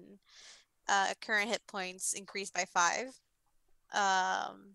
uh, 0.88 1.12
current 1.20 1.50
hit 1.50 1.62
points 1.66 2.14
increase 2.14 2.50
by 2.50 2.64
five. 2.64 3.08
Um, 3.92 4.74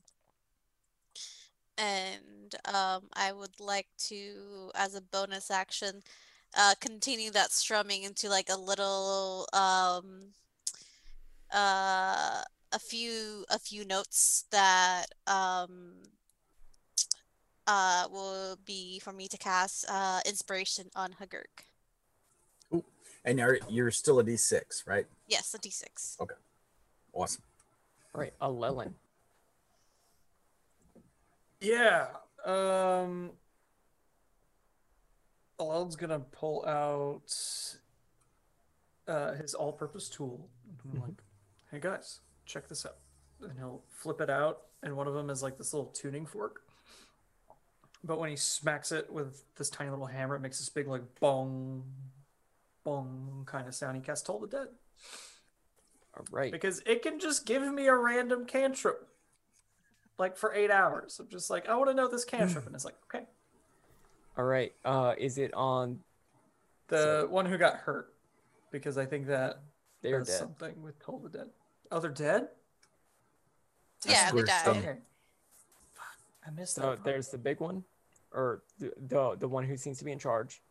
and 1.78 2.56
um, 2.66 3.04
I 3.14 3.32
would 3.32 3.60
like 3.60 3.88
to, 4.10 4.72
as 4.76 4.94
a 4.94 5.02
bonus 5.02 5.50
action, 5.50 6.04
uh, 6.56 6.76
continue 6.80 7.32
that 7.32 7.52
strumming 7.52 8.04
into 8.04 8.30
like 8.30 8.50
a 8.50 8.60
little, 8.60 9.48
um, 9.54 10.34
uh, 11.52 12.44
a 12.72 12.80
few, 12.80 13.46
a 13.50 13.58
few 13.58 13.86
notes 13.86 14.46
that 14.52 15.06
um, 15.26 15.94
uh, 17.68 18.08
will 18.12 18.58
be 18.66 19.00
for 19.00 19.14
me 19.14 19.28
to 19.28 19.38
cast 19.38 19.86
uh, 19.90 20.20
inspiration 20.26 20.90
on 20.96 21.16
Hagurk. 21.22 21.66
And 23.26 23.40
you're, 23.40 23.60
you're 23.70 23.92
still 23.92 24.20
a 24.20 24.24
D6, 24.24 24.86
right? 24.86 25.06
Yes, 25.28 25.54
a 25.54 25.58
d6. 25.58 26.20
Okay. 26.20 26.36
Awesome. 27.14 27.42
All 28.14 28.22
right, 28.22 28.34
a 28.42 28.50
Lelin. 28.50 28.94
Yeah. 31.62 32.08
Um 32.46 33.32
Alad's 35.60 35.96
gonna 35.96 36.20
pull 36.20 36.66
out 36.66 37.34
uh, 39.08 39.34
his 39.34 39.54
all-purpose 39.54 40.10
tool. 40.10 40.50
And 40.84 40.96
I'm 40.96 41.02
like, 41.02 41.22
hey 41.72 41.80
guys, 41.80 42.20
check 42.46 42.68
this 42.68 42.86
out. 42.86 42.98
And 43.42 43.58
he'll 43.58 43.82
flip 43.90 44.20
it 44.20 44.30
out, 44.30 44.64
and 44.82 44.96
one 44.96 45.08
of 45.08 45.14
them 45.14 45.30
is 45.30 45.42
like 45.42 45.58
this 45.58 45.74
little 45.74 45.90
tuning 45.90 46.26
fork. 46.26 46.62
But 48.04 48.20
when 48.20 48.30
he 48.30 48.36
smacks 48.36 48.92
it 48.92 49.12
with 49.12 49.44
this 49.56 49.70
tiny 49.70 49.90
little 49.90 50.06
hammer, 50.06 50.36
it 50.36 50.42
makes 50.42 50.60
this 50.60 50.70
big 50.70 50.88
like 50.88 51.04
bong, 51.22 51.84
bong 52.84 53.44
kind 53.46 53.68
of 53.68 53.74
sound. 53.74 53.96
He 53.96 54.02
casts 54.02 54.26
Toll 54.28 54.40
the 54.40 54.48
Dead 54.48 54.68
All 56.18 56.26
right. 56.32 56.52
because 56.52 56.82
it 56.86 57.02
can 57.02 57.20
just 57.20 57.46
give 57.46 57.64
me 57.74 57.88
a 57.88 57.96
random 57.96 58.46
cantrip, 58.46 59.08
like 60.18 60.36
for 60.36 60.54
eight 60.54 60.70
hours. 60.70 61.18
I'm 61.20 61.30
just 61.30 61.50
like, 61.50 61.70
I 61.70 61.76
want 61.76 61.90
to 61.92 61.94
know 61.94 62.10
this 62.10 62.26
cantrip, 62.26 62.66
and 62.66 62.76
it's 62.76 62.84
like, 62.86 62.96
okay. 63.14 63.26
All 64.38 64.44
right. 64.46 64.74
Uh, 64.84 65.14
is 65.18 65.38
it 65.38 65.54
on? 65.54 66.00
The 66.90 67.26
one 67.30 67.46
who 67.46 67.58
got 67.58 67.76
hurt, 67.76 68.14
because 68.70 68.98
I 68.98 69.06
think 69.06 69.28
that 69.28 69.62
They're 70.02 70.20
dead. 70.20 70.28
something 70.28 70.82
with 70.84 71.00
Toll 71.00 71.20
the 71.20 71.30
Dead. 71.30 71.48
Oh, 71.90 72.00
they're 72.02 72.12
dead. 72.12 72.50
Yeah, 74.06 74.30
they 74.32 74.36
we're 74.36 74.44
died. 74.44 74.68
Okay. 74.68 74.98
Fuck, 75.94 76.18
I 76.46 76.52
missed 76.52 76.76
that. 76.76 76.82
So 76.82 76.88
part. 76.88 77.04
there's 77.06 77.30
the 77.30 77.38
big 77.38 77.62
one, 77.62 77.86
or 78.34 78.64
the, 78.80 78.92
the 78.98 79.36
the 79.40 79.48
one 79.48 79.64
who 79.64 79.78
seems 79.78 80.00
to 80.00 80.06
be 80.06 80.12
in 80.12 80.20
charge, 80.20 80.62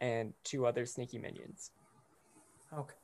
and 0.00 0.32
two 0.44 0.66
other 0.66 0.86
sneaky 0.86 1.18
minions. 1.18 1.70
Okay. 2.72 2.94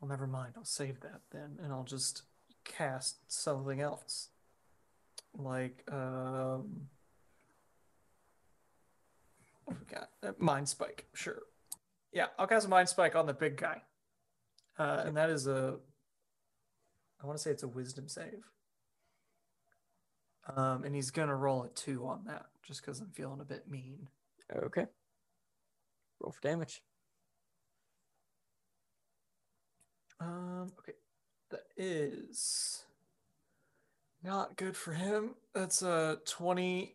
Well, 0.00 0.08
never 0.08 0.26
mind. 0.26 0.54
I'll 0.56 0.64
save 0.64 1.00
that 1.00 1.22
then, 1.30 1.58
and 1.62 1.72
I'll 1.72 1.84
just 1.84 2.22
cast 2.64 3.16
something 3.32 3.80
else, 3.80 4.28
like 5.36 5.82
um. 5.90 6.88
What 9.64 9.78
we 9.80 9.86
got? 9.86 10.10
Uh, 10.22 10.32
Mind 10.38 10.68
Spike. 10.68 11.06
Sure. 11.14 11.40
Yeah, 12.12 12.26
I'll 12.38 12.46
cast 12.46 12.66
a 12.66 12.68
Mind 12.68 12.88
Spike 12.88 13.16
on 13.16 13.24
the 13.26 13.32
big 13.32 13.56
guy, 13.56 13.80
uh, 14.78 15.04
and 15.06 15.16
that 15.16 15.30
is 15.30 15.46
a. 15.46 15.76
I 17.22 17.26
want 17.26 17.38
to 17.38 17.42
say 17.42 17.50
it's 17.50 17.62
a 17.62 17.68
Wisdom 17.68 18.06
save. 18.08 18.44
Um, 20.56 20.84
and 20.84 20.94
he's 20.94 21.10
gonna 21.10 21.34
roll 21.34 21.64
a 21.64 21.68
two 21.68 22.06
on 22.06 22.24
that, 22.26 22.46
just 22.62 22.82
because 22.82 23.00
I'm 23.00 23.10
feeling 23.10 23.40
a 23.40 23.44
bit 23.44 23.68
mean. 23.68 24.08
Okay. 24.54 24.86
Roll 26.20 26.32
for 26.32 26.40
damage. 26.40 26.82
Um, 30.20 30.72
okay. 30.78 30.92
That 31.50 31.64
is 31.76 32.84
not 34.22 34.56
good 34.56 34.76
for 34.76 34.92
him. 34.92 35.34
That's 35.54 35.82
a 35.82 36.18
20 36.26 36.94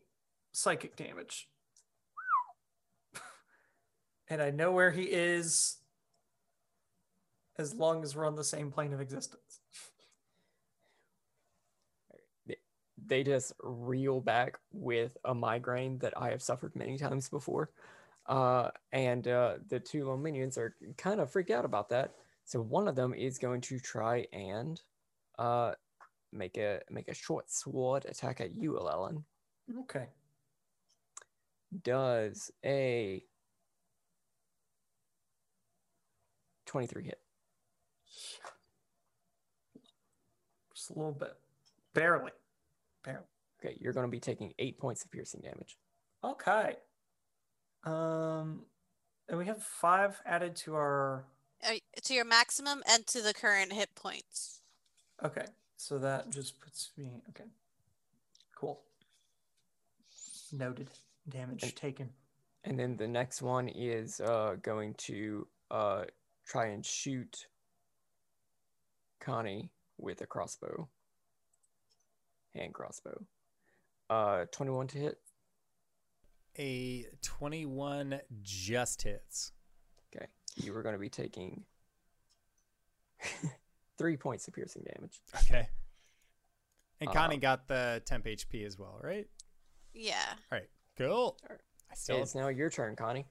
psychic 0.52 0.96
damage. 0.96 1.48
and 4.30 4.42
I 4.42 4.50
know 4.52 4.72
where 4.72 4.92
he 4.92 5.04
is 5.04 5.78
as 7.58 7.76
long 7.76 8.04
as 8.04 8.16
we're 8.16 8.26
on 8.26 8.36
the 8.36 8.44
same 8.44 8.72
plane 8.72 8.94
of 8.94 9.02
existence. 9.02 9.59
They 13.10 13.24
just 13.24 13.54
reel 13.62 14.22
back 14.22 14.60
with 14.72 15.18
a 15.26 15.34
migraine 15.34 15.98
that 15.98 16.14
I 16.16 16.30
have 16.30 16.44
suffered 16.44 16.76
many 16.76 16.98
times 16.98 17.28
before, 17.28 17.72
uh, 18.28 18.70
and 18.94 19.28
uh, 19.28 19.56
the 19.68 19.80
two 19.80 20.00
little 20.00 20.18
minions 20.18 20.58
are 20.58 20.76
kind 20.96 21.20
of 21.20 21.32
freaked 21.32 21.50
out 21.52 21.66
about 21.66 21.90
that. 21.90 22.14
So 22.46 22.62
one 22.62 22.88
of 22.88 22.96
them 22.96 23.14
is 23.14 23.40
going 23.40 23.62
to 23.62 23.80
try 23.80 24.28
and 24.32 24.80
uh, 25.40 25.74
make 26.32 26.58
a 26.58 26.82
make 26.92 27.08
a 27.08 27.14
short 27.16 27.50
sword 27.50 28.06
attack 28.06 28.42
at 28.42 28.56
you, 28.56 28.78
Ellen. 28.78 29.26
Okay. 29.82 30.08
Does 31.84 32.52
a 32.64 33.24
twenty-three 36.68 37.06
hit? 37.06 37.20
Just 40.76 40.92
a 40.92 40.94
little 40.94 41.12
bit. 41.12 41.34
Barely. 41.94 42.32
Barely. 43.04 43.26
Okay, 43.64 43.78
you're 43.80 43.94
going 43.94 44.06
to 44.06 44.12
be 44.12 44.20
taking 44.20 44.54
eight 44.60 44.78
points 44.80 45.04
of 45.04 45.12
piercing 45.12 45.42
damage. 45.42 45.78
Okay. 46.24 46.76
Um, 47.84 48.66
and 49.28 49.38
we 49.38 49.46
have 49.46 49.64
five 49.64 50.22
added 50.26 50.56
to 50.58 50.76
our 50.76 51.26
Uh, 51.64 51.76
to 52.04 52.14
your 52.14 52.26
maximum 52.26 52.84
and 52.90 53.06
to 53.08 53.22
the 53.22 53.34
current 53.34 53.72
hit 53.74 53.94
points. 53.96 54.62
Okay, 55.24 55.46
so 55.78 55.98
that 56.00 56.30
just 56.30 56.60
puts 56.62 56.92
me 56.98 57.22
okay. 57.30 57.46
Cool. 58.56 58.82
Noted. 60.52 60.90
Damage 61.28 61.64
And- 61.64 61.76
taken. 61.76 62.10
And 62.66 62.78
then 62.78 62.98
the 62.98 63.08
next 63.08 63.42
one 63.42 63.70
is 63.70 64.20
uh, 64.20 64.58
going 64.62 64.94
to 64.96 65.48
uh, 65.72 66.04
try 66.46 66.68
and 66.68 66.86
shoot 66.86 67.48
Connie 69.22 69.70
with 69.98 70.22
a 70.22 70.26
crossbow. 70.26 70.90
Hand 72.60 72.74
crossbow. 72.74 73.22
Uh, 74.10 74.46
21 74.52 74.88
to 74.88 74.98
hit. 74.98 75.18
A 76.58 77.06
21 77.22 78.20
just 78.42 79.04
hits. 79.04 79.54
Okay. 80.16 80.26
You 80.58 80.76
are 80.76 80.84
going 80.84 80.94
to 80.96 81.00
be 81.00 81.10
taking 81.10 81.64
three 83.98 84.18
points 84.18 84.48
of 84.48 84.54
piercing 84.54 84.84
damage. 84.94 85.22
Okay. 85.44 85.70
And 87.00 87.10
Connie 87.12 87.38
Uh, 87.38 87.40
got 87.40 87.68
the 87.68 88.02
temp 88.06 88.26
HP 88.26 88.66
as 88.66 88.78
well, 88.78 89.00
right? 89.02 89.28
Yeah. 89.94 90.16
All 90.52 90.58
right. 90.58 90.70
Cool. 90.98 91.38
Alright. 91.44 91.62
I 91.90 91.96
still 91.96 92.22
It's 92.22 92.36
now 92.36 92.50
your 92.50 92.70
turn, 92.70 92.96
Connie. 92.98 93.26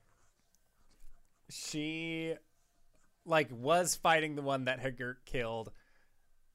she 1.51 2.35
like 3.27 3.49
was 3.53 3.95
fighting 3.95 4.37
the 4.37 4.43
one 4.43 4.65
that 4.65 4.81
Hagurk 4.83 5.17
killed. 5.27 5.71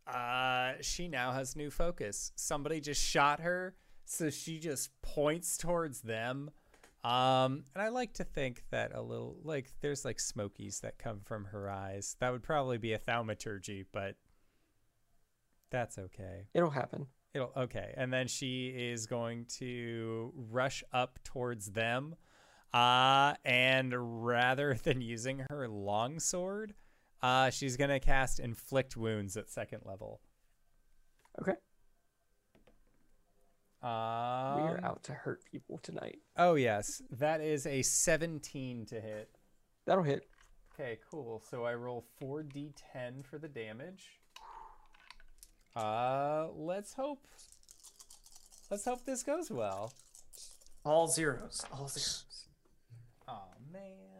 Uh 0.08 0.74
she 0.82 1.08
now 1.08 1.32
has 1.32 1.56
new 1.56 1.72
focus. 1.72 2.32
Somebody 2.36 2.82
just 2.82 3.02
shot 3.02 3.40
her, 3.40 3.76
so 4.06 4.30
she 4.30 4.60
just 4.60 4.90
points 5.02 5.58
towards 5.58 6.02
them. 6.02 6.52
Um 7.04 7.64
and 7.74 7.82
I 7.82 7.90
like 7.90 8.14
to 8.16 8.24
think 8.24 8.64
that 8.72 8.94
a 8.94 9.02
little 9.02 9.38
like 9.44 9.72
there's 9.82 10.06
like 10.06 10.20
smokies 10.20 10.80
that 10.82 10.98
come 10.98 11.22
from 11.24 11.46
her 11.46 11.70
eyes. 11.70 12.16
That 12.20 12.32
would 12.32 12.44
probably 12.44 12.78
be 12.78 12.94
a 12.94 12.98
thaumaturgy, 12.98 13.86
but 13.92 14.16
that's 15.74 15.98
okay. 15.98 16.48
It'll 16.54 16.70
happen. 16.70 17.08
It'll 17.34 17.52
okay, 17.58 17.94
and 17.98 18.14
then 18.14 18.28
she 18.28 18.68
is 18.68 19.08
going 19.08 19.46
to 19.58 20.32
rush 20.36 20.84
up 20.94 21.18
towards 21.24 21.72
them, 21.72 22.16
uh, 22.74 23.34
and 23.44 24.24
rather 24.24 24.76
than 24.84 25.02
using 25.02 25.44
her 25.50 25.68
longsword, 25.68 26.76
uh, 27.24 27.50
she's 27.50 27.77
gonna 27.77 28.00
cast 28.00 28.40
inflict 28.40 28.95
wounds 28.95 29.35
at 29.38 29.50
second 29.50 29.82
level. 29.85 30.19
Okay. 31.42 31.53
Um, 33.82 34.56
we 34.56 34.69
are 34.69 34.80
out 34.84 35.03
to 35.06 35.14
hurt 35.14 35.43
people 35.50 35.80
tonight. 35.80 36.19
Oh 36.38 36.56
yes, 36.56 37.02
that 37.10 37.42
is 37.42 37.66
a 37.66 37.82
seventeen 37.82 38.85
to 38.88 39.02
hit. 39.02 39.30
That'll 39.85 40.03
hit. 40.03 40.27
Okay, 40.74 41.00
cool. 41.10 41.42
So 41.50 41.66
I 41.66 41.76
roll 41.76 42.06
four 42.19 42.43
d10 42.43 43.26
for 43.26 43.38
the 43.38 43.48
damage. 43.48 44.19
Uh, 45.76 46.48
let's 46.56 46.93
hope. 46.93 47.26
Let's 48.69 48.85
hope 48.85 49.06
this 49.06 49.24
goes 49.24 49.50
well. 49.52 49.93
All 50.85 51.08
zeros. 51.08 51.61
All 51.72 51.88
zeros. 51.88 52.48
Oh 53.27 53.48
man. 53.72 54.12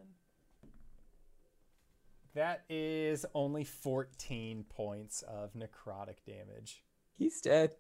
That 2.36 2.64
is 2.68 3.26
only 3.36 3.64
14 3.64 4.66
points 4.70 5.22
of 5.24 5.53
necrotic 5.53 6.18
damage. 6.26 6.84
He's 7.18 7.42
dead. 7.42 7.76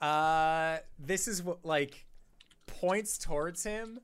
Uh 0.00 0.78
this 0.98 1.28
is 1.28 1.42
what 1.42 1.64
like 1.64 2.06
points 2.66 3.18
towards 3.18 3.62
him 3.62 4.00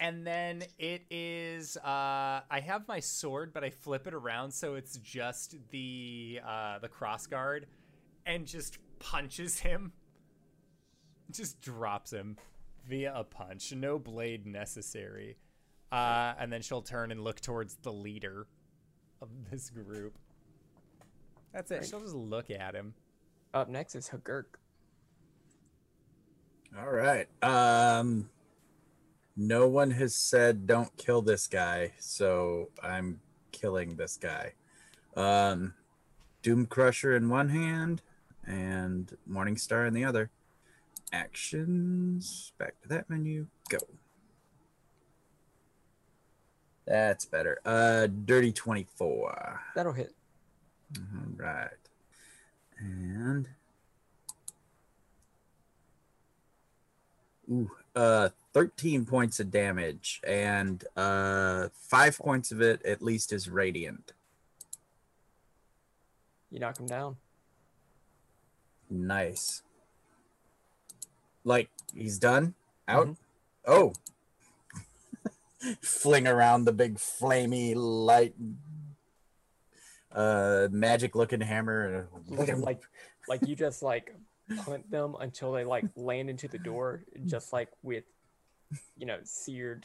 and 0.00 0.26
then 0.26 0.64
it 0.78 1.02
is 1.10 1.76
uh 1.78 2.40
I 2.50 2.60
have 2.60 2.88
my 2.88 3.00
sword 3.00 3.52
but 3.54 3.62
I 3.64 3.70
flip 3.70 4.06
it 4.06 4.14
around 4.14 4.50
so 4.52 4.74
it's 4.74 4.96
just 4.96 5.56
the 5.70 6.40
uh 6.46 6.80
the 6.80 6.88
cross 6.88 7.26
guard 7.26 7.66
and 8.26 8.46
just 8.46 8.78
punches 8.98 9.60
him. 9.60 9.92
Just 11.30 11.60
drops 11.62 12.12
him 12.12 12.36
via 12.86 13.14
a 13.14 13.24
punch. 13.24 13.72
No 13.72 13.98
blade 13.98 14.44
necessary. 14.46 15.36
Uh 15.92 16.34
and 16.38 16.52
then 16.52 16.60
she'll 16.62 16.82
turn 16.82 17.10
and 17.10 17.22
look 17.22 17.40
towards 17.40 17.76
the 17.76 17.92
leader 17.92 18.48
of 19.20 19.28
this 19.50 19.70
group. 19.70 20.14
That's 21.52 21.70
it. 21.70 21.74
Right. 21.76 21.86
She'll 21.86 22.00
just 22.00 22.14
look 22.14 22.50
at 22.50 22.74
him. 22.74 22.94
Up 23.54 23.68
next 23.68 23.94
is 23.94 24.08
Hagurk. 24.08 24.44
All 26.78 26.90
right. 26.90 27.26
Um 27.42 28.30
no 29.36 29.68
one 29.68 29.92
has 29.92 30.14
said 30.14 30.66
don't 30.66 30.94
kill 30.96 31.22
this 31.22 31.46
guy, 31.46 31.92
so 31.98 32.70
I'm 32.82 33.20
killing 33.52 33.96
this 33.96 34.16
guy. 34.16 34.52
Um 35.16 35.74
Doom 36.42 36.66
Crusher 36.66 37.16
in 37.16 37.28
one 37.28 37.48
hand 37.48 38.02
and 38.46 39.16
Morning 39.26 39.56
Star 39.56 39.86
in 39.86 39.94
the 39.94 40.04
other. 40.04 40.30
Actions. 41.12 42.52
Back 42.58 42.80
to 42.82 42.88
that 42.88 43.08
menu. 43.08 43.46
Go. 43.68 43.78
That's 46.88 47.26
better. 47.26 47.60
Uh 47.66 48.06
dirty 48.06 48.50
24. 48.50 49.60
That'll 49.74 49.92
hit. 49.92 50.14
All 50.96 51.02
right. 51.36 51.68
And 52.78 53.46
ooh, 57.52 57.70
uh 57.94 58.30
13 58.54 59.04
points 59.04 59.38
of 59.38 59.50
damage 59.50 60.22
and 60.26 60.82
uh 60.96 61.68
5 61.74 62.18
points 62.18 62.52
of 62.52 62.62
it 62.62 62.82
at 62.86 63.02
least 63.02 63.34
is 63.34 63.50
radiant. 63.50 64.12
You 66.50 66.58
knock 66.58 66.78
him 66.80 66.86
down. 66.86 67.16
Nice. 68.88 69.62
Like 71.44 71.68
he's 71.94 72.18
done? 72.18 72.54
Out? 72.86 73.14
Oh. 73.66 73.92
Fling 75.82 76.26
around 76.28 76.64
the 76.64 76.72
big 76.72 76.96
flamey 76.96 77.74
light 77.76 78.34
uh 80.12 80.68
magic 80.70 81.14
looking 81.14 81.40
hammer 81.40 82.08
and 82.30 82.62
like 82.62 82.80
like 83.28 83.46
you 83.46 83.54
just 83.54 83.82
like 83.82 84.14
punt 84.64 84.90
them 84.90 85.14
until 85.20 85.52
they 85.52 85.64
like 85.64 85.84
land 85.96 86.30
into 86.30 86.48
the 86.48 86.56
door 86.58 87.02
just 87.26 87.52
like 87.52 87.68
with 87.82 88.04
you 88.96 89.04
know 89.04 89.18
seared 89.24 89.84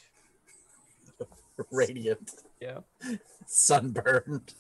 radiant 1.72 2.32
yeah 2.62 2.78
sunburned. 3.48 4.54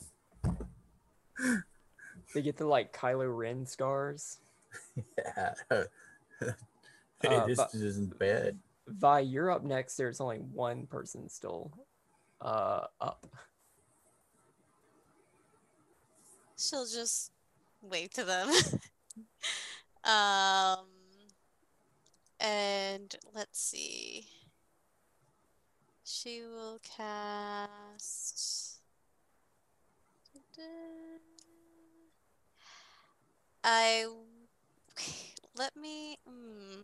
they 2.33 2.41
get 2.41 2.57
the 2.57 2.65
like 2.65 2.91
kylo 2.93 3.25
ren 3.37 3.65
scars 3.65 4.39
Yeah. 5.17 5.53
Uh, 7.25 7.45
this 7.45 7.55
but- 7.57 7.73
isn't 7.73 8.19
bad. 8.19 8.57
Vi 8.87 9.19
you're 9.19 9.49
up 9.49 9.63
next 9.63 9.95
there's 9.95 10.19
only 10.19 10.37
one 10.37 10.85
person 10.87 11.29
still 11.29 11.71
uh 12.41 12.85
up 12.99 13.25
She'll 16.63 16.85
just 16.85 17.31
wave 17.81 18.11
to 18.11 18.23
them. 18.23 18.49
um, 20.05 20.85
and 22.39 23.13
let's 23.35 23.59
see. 23.59 24.27
She 26.05 26.41
will 26.43 26.79
cast. 26.83 28.79
I 33.63 34.05
let 35.55 35.75
me. 35.75 36.17
hmm. 36.27 36.81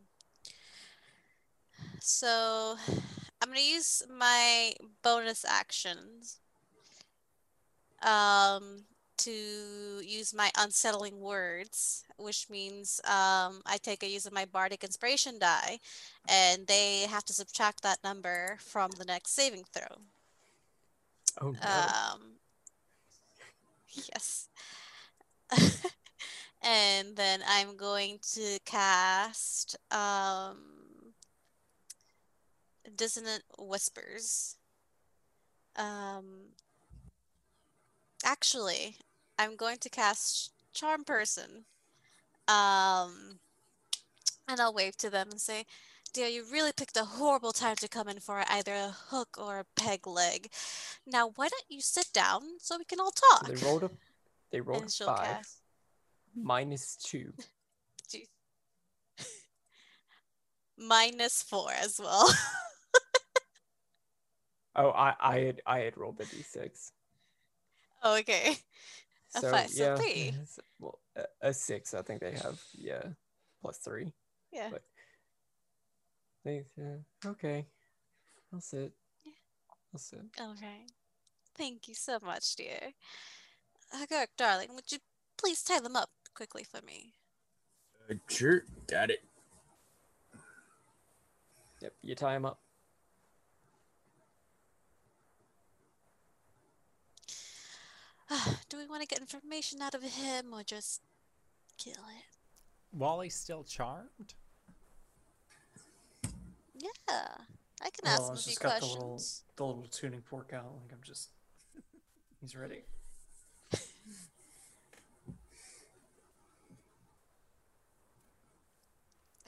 So 2.00 2.78
I'm 3.42 3.50
gonna 3.50 3.62
use 3.62 4.04
my 4.10 4.74
bonus 5.02 5.46
actions. 5.46 6.40
Um, 8.02 8.86
to 9.20 10.02
use 10.02 10.34
my 10.34 10.50
unsettling 10.58 11.20
words, 11.20 12.06
which 12.18 12.50
means 12.50 13.02
um, 13.04 13.62
I 13.66 13.78
take 13.82 14.02
a 14.02 14.10
use 14.10 14.26
of 14.26 14.34
my 14.34 14.46
bardic 14.46 14.84
inspiration 14.84 15.38
die, 15.40 15.80
and 16.28 16.66
they 16.68 17.02
have 17.02 17.26
to 17.26 17.34
subtract 17.34 17.84
that 17.84 18.00
number 18.04 18.58
from 18.62 18.92
the 18.98 19.06
next 19.06 19.32
saving 19.32 19.66
throw. 19.74 19.98
oh 21.42 21.52
no 21.52 21.60
Um, 21.62 22.22
yes. 23.90 24.48
and 26.62 27.16
then 27.16 27.42
I'm 27.48 27.76
going 27.76 28.20
to 28.36 28.60
cast 28.66 29.76
um, 29.92 30.58
Dissonant 32.96 33.44
Whispers. 33.58 34.58
Um, 35.76 36.54
actually, 38.24 38.98
I'm 39.38 39.56
going 39.56 39.78
to 39.80 39.90
cast 39.90 40.52
Charm 40.74 41.04
Person. 41.04 41.66
Um, 42.48 43.40
and 44.48 44.60
I'll 44.60 44.74
wave 44.74 44.98
to 44.98 45.10
them 45.10 45.30
and 45.32 45.40
say, 45.40 45.66
Dear, 46.12 46.28
you 46.28 46.44
really 46.52 46.72
picked 46.76 46.98
a 46.98 47.06
horrible 47.06 47.52
time 47.52 47.76
to 47.78 47.88
come 47.88 48.08
in 48.10 48.20
for 48.20 48.44
either 48.50 48.74
a 48.74 48.96
hook 49.10 49.38
or 49.38 49.60
a 49.60 49.66
peg 49.76 50.08
leg. 50.08 50.50
Now, 51.06 51.32
why 51.36 51.50
don't 51.50 51.64
you 51.70 51.82
sit 51.82 52.08
down 52.12 52.42
so 52.60 52.78
we 52.80 52.86
can 52.86 53.00
all 53.00 53.12
talk? 53.12 53.46
they 53.48 53.64
rolled 53.64 53.84
a 53.84 53.92
they 54.52 54.60
rolled 54.60 54.82
and 54.82 54.90
a 55.02 55.06
five 55.06 55.26
cast. 55.26 55.58
minus 56.36 56.96
two 56.96 57.32
Minus 60.78 61.44
four 61.44 61.72
as 61.72 62.00
well. 62.00 62.34
oh 64.80 64.90
i 64.92 65.14
i 65.20 65.40
had 65.40 65.62
i 65.66 65.80
had 65.80 65.98
rolled 65.98 66.18
the 66.18 66.26
d6 66.26 66.92
Oh, 68.02 68.16
okay. 68.20 68.56
A 69.36 69.42
so 69.42 69.52
five, 69.52 69.70
so 69.70 69.84
yeah 69.84 69.96
three. 69.98 70.34
well 70.80 71.00
a, 71.16 71.50
a 71.50 71.54
six 71.54 71.94
i 71.94 72.02
think 72.02 72.22
they 72.22 72.32
have 72.32 72.60
yeah 72.74 73.04
plus 73.62 73.78
three 73.78 74.12
Yeah. 74.52 74.70
But- 74.72 74.84
they 76.46 76.64
yeah 76.78 76.96
okay 77.26 77.68
i'll 78.54 78.62
sit 78.62 78.94
Yeah. 79.26 79.34
i'll 79.94 80.00
sit 80.00 80.22
All 80.40 80.56
right. 80.62 80.90
Thank 81.58 81.90
you 81.90 81.94
so 81.94 82.20
much, 82.24 82.56
dear. 82.56 82.94
Hagurk, 83.94 84.28
darling, 84.38 84.70
would 84.76 84.90
you 84.94 85.00
please 85.38 85.62
tie 85.62 85.82
them 85.82 85.98
up 85.98 86.10
quickly 86.34 86.64
for 86.64 86.80
me? 86.86 87.16
Uh, 88.10 88.14
sure, 88.30 88.64
got 88.88 89.10
it. 89.10 89.20
Yep, 91.82 91.94
you 92.02 92.16
tie 92.16 92.34
them 92.36 92.46
up. 92.46 92.62
Do 98.70 98.78
we 98.78 98.86
want 98.88 99.02
to 99.02 99.08
get 99.08 99.20
information 99.20 99.82
out 99.82 99.94
of 99.96 100.04
him 100.04 100.54
or 100.54 100.64
just 100.64 101.02
kill 101.78 101.94
it? 101.94 102.26
Wally's 102.92 103.36
still 103.36 103.64
charmed. 103.64 104.34
Yeah, 106.76 106.90
I 107.82 107.90
can 107.90 108.06
ask 108.08 108.22
Oh, 108.22 108.26
him 108.28 108.32
a 108.32 108.34
it's 108.34 108.44
few 108.44 108.52
just 108.52 108.62
got 108.62 108.80
the 108.80 108.86
little, 108.86 109.22
the 109.58 109.66
little 109.66 109.88
tuning 109.92 110.22
fork 110.22 110.54
out. 110.54 110.72
Like 110.82 110.92
I'm 110.94 111.04
just, 111.04 111.30
he's 112.40 112.56
ready. 112.56 112.84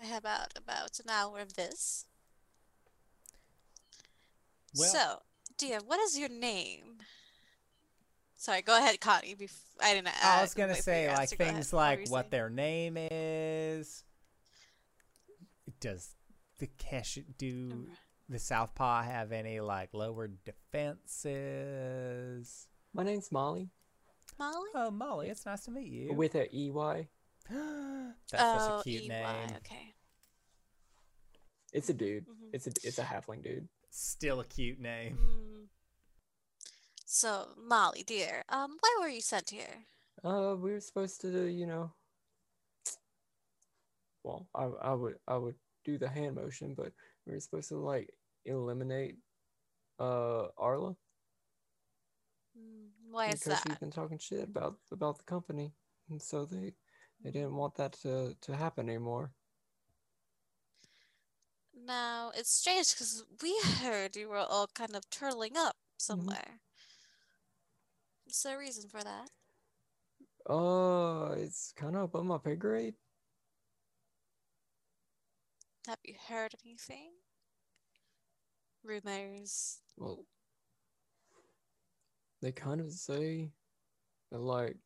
I 0.01 0.06
have 0.06 0.19
about 0.24 0.58
about 0.58 1.00
an 1.00 1.10
hour 1.10 1.40
of 1.40 1.53
this. 1.53 2.06
Well- 4.76 4.90
so, 4.90 5.22
dear, 5.58 5.80
what 5.85 6.00
is 6.00 6.18
your 6.18 6.30
name? 6.30 6.98
Sorry, 8.41 8.63
go 8.63 8.75
ahead, 8.75 8.99
Connie. 8.99 9.35
Bef- 9.35 9.53
I 9.79 9.93
didn't. 9.93 10.07
I 10.07 10.39
uh, 10.39 10.41
was 10.41 10.55
gonna 10.55 10.73
wait 10.73 10.81
say 10.81 11.07
like 11.07 11.19
answer. 11.19 11.35
Ahead. 11.39 11.53
things 11.53 11.71
What 11.71 11.79
like 11.79 12.07
you 12.07 12.11
what 12.11 12.31
their 12.31 12.49
name 12.49 12.97
is. 12.97 14.03
Does 15.79 16.15
the 16.57 16.65
cash 16.79 17.19
do 17.37 17.85
the 18.27 18.39
Southpaw 18.39 19.03
have 19.03 19.31
any 19.31 19.59
like 19.59 19.89
lower 19.93 20.27
defenses? 20.27 21.27
My 22.95 23.03
name's 23.03 23.31
Molly 23.31 23.69
Molly. 24.39 24.69
Oh, 24.73 24.89
Molly, 24.89 25.29
it's 25.29 25.45
nice 25.45 25.65
to 25.65 25.71
meet 25.71 25.91
you. 25.91 26.11
with 26.11 26.33
a 26.33 26.47
E 26.51 26.71
Y. 26.71 27.07
That's 27.47 27.53
oh, 28.39 28.57
such 28.57 28.79
a 28.79 28.83
cute 28.89 29.03
EY, 29.03 29.07
name. 29.07 29.49
Okay. 29.57 29.93
It's 31.73 31.89
a 31.89 31.93
dude. 31.93 32.25
Mhm. 32.25 32.49
It's 32.53 32.65
a 32.65 32.71
it's 32.83 32.97
a 32.97 33.03
halfling 33.03 33.43
dude. 33.43 33.67
Still 33.91 34.39
a 34.39 34.45
cute 34.45 34.79
name. 34.79 35.19
Mm. 35.21 35.60
So, 37.11 37.53
Molly, 37.57 38.03
dear, 38.03 38.45
um, 38.48 38.77
why 38.80 38.98
were 39.01 39.09
you 39.09 39.19
sent 39.22 39.49
here? 39.49 39.88
Uh, 40.23 40.56
we 40.57 40.72
were 40.72 40.80
supposed 40.80 41.22
to, 41.22 41.45
you 41.48 41.65
know. 41.67 41.93
Well, 44.23 44.48
I 44.56 44.65
I 44.65 44.93
would 44.93 45.19
I 45.27 45.38
would 45.38 45.56
do 45.83 45.98
the 45.98 46.09
hand 46.09 46.35
motion, 46.35 46.73
but 46.75 46.93
we 47.25 47.33
were 47.33 47.40
supposed 47.40 47.69
to 47.69 47.77
like 47.77 48.09
eliminate 48.45 49.17
uh 49.99 50.48
Arla 50.57 50.95
Mm, 52.57 52.91
Why 53.11 53.31
is 53.31 53.43
because 53.43 53.59
she's 53.61 53.75
that? 53.75 53.77
been 53.77 53.91
talking 53.91 54.17
shit 54.17 54.43
about 54.43 54.80
about 54.91 55.17
the 55.17 55.23
company, 55.23 55.73
and 56.09 56.22
so 56.22 56.45
they 56.45 56.73
they 57.23 57.31
didn't 57.31 57.56
want 57.56 57.75
that 57.75 57.93
to 57.93 58.35
to 58.41 58.56
happen 58.56 58.90
anymore. 58.90 59.33
Now, 61.73 62.31
it's 62.33 62.49
strange 62.49 62.93
because 62.93 63.25
we 63.41 63.59
heard 63.64 64.15
you 64.15 64.30
were 64.30 64.38
all 64.38 64.67
kind 64.67 64.95
of 64.95 65.09
turtling 65.09 65.56
up 65.56 65.75
somewhere. 65.98 66.61
There 68.32 68.56
a 68.56 68.60
reason 68.60 68.90
for 68.90 69.01
that? 69.03 69.30
Uh, 70.50 71.34
it's 71.34 71.74
kind 71.76 71.95
of 71.98 72.03
above 72.03 72.26
my 72.26 72.38
pay 72.38 72.56
grade. 72.56 72.95
Have 75.85 76.00
you 76.06 76.16
heard 76.27 76.53
anything? 76.66 77.11
Rumors. 78.84 79.80
Well, 79.98 80.26
they 82.42 82.53
kind 82.53 82.80
of 82.80 82.92
say 82.92 83.51
that 84.32 84.40
like 84.40 84.77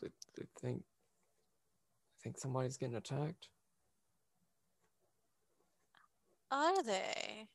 they, 0.00 0.08
they 0.36 0.44
think 0.60 0.82
I 0.82 2.22
think 2.22 2.38
somebody's 2.38 2.76
getting 2.76 2.96
attacked. 2.96 3.48
Are 6.50 6.82
they? 6.82 7.48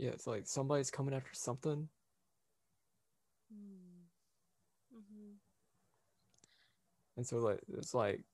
Yeah, 0.00 0.12
it's 0.12 0.26
like 0.26 0.46
somebody's 0.46 0.90
coming 0.90 1.12
after 1.12 1.28
something. 1.34 1.86
Hmm. 3.52 4.96
Mm-hmm. 4.96 5.32
And 7.18 7.26
so 7.26 7.36
like 7.36 7.60
it's 7.68 7.92
like 7.92 8.24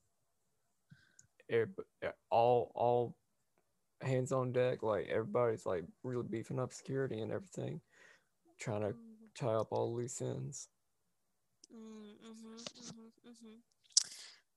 all 2.30 2.70
all 2.76 3.16
hands 4.00 4.30
on 4.30 4.52
deck, 4.52 4.84
like 4.84 5.08
everybody's 5.08 5.66
like 5.66 5.82
really 6.04 6.22
beefing 6.22 6.60
up 6.60 6.72
security 6.72 7.18
and 7.18 7.32
everything, 7.32 7.80
trying 8.60 8.82
to 8.82 8.94
tie 9.34 9.54
up 9.54 9.72
all 9.72 9.92
loose 9.92 10.22
ends. 10.22 10.68
Mm-hmm. 11.74 12.58
Mm-hmm. 12.58 13.28
Mm-hmm. 13.28 13.56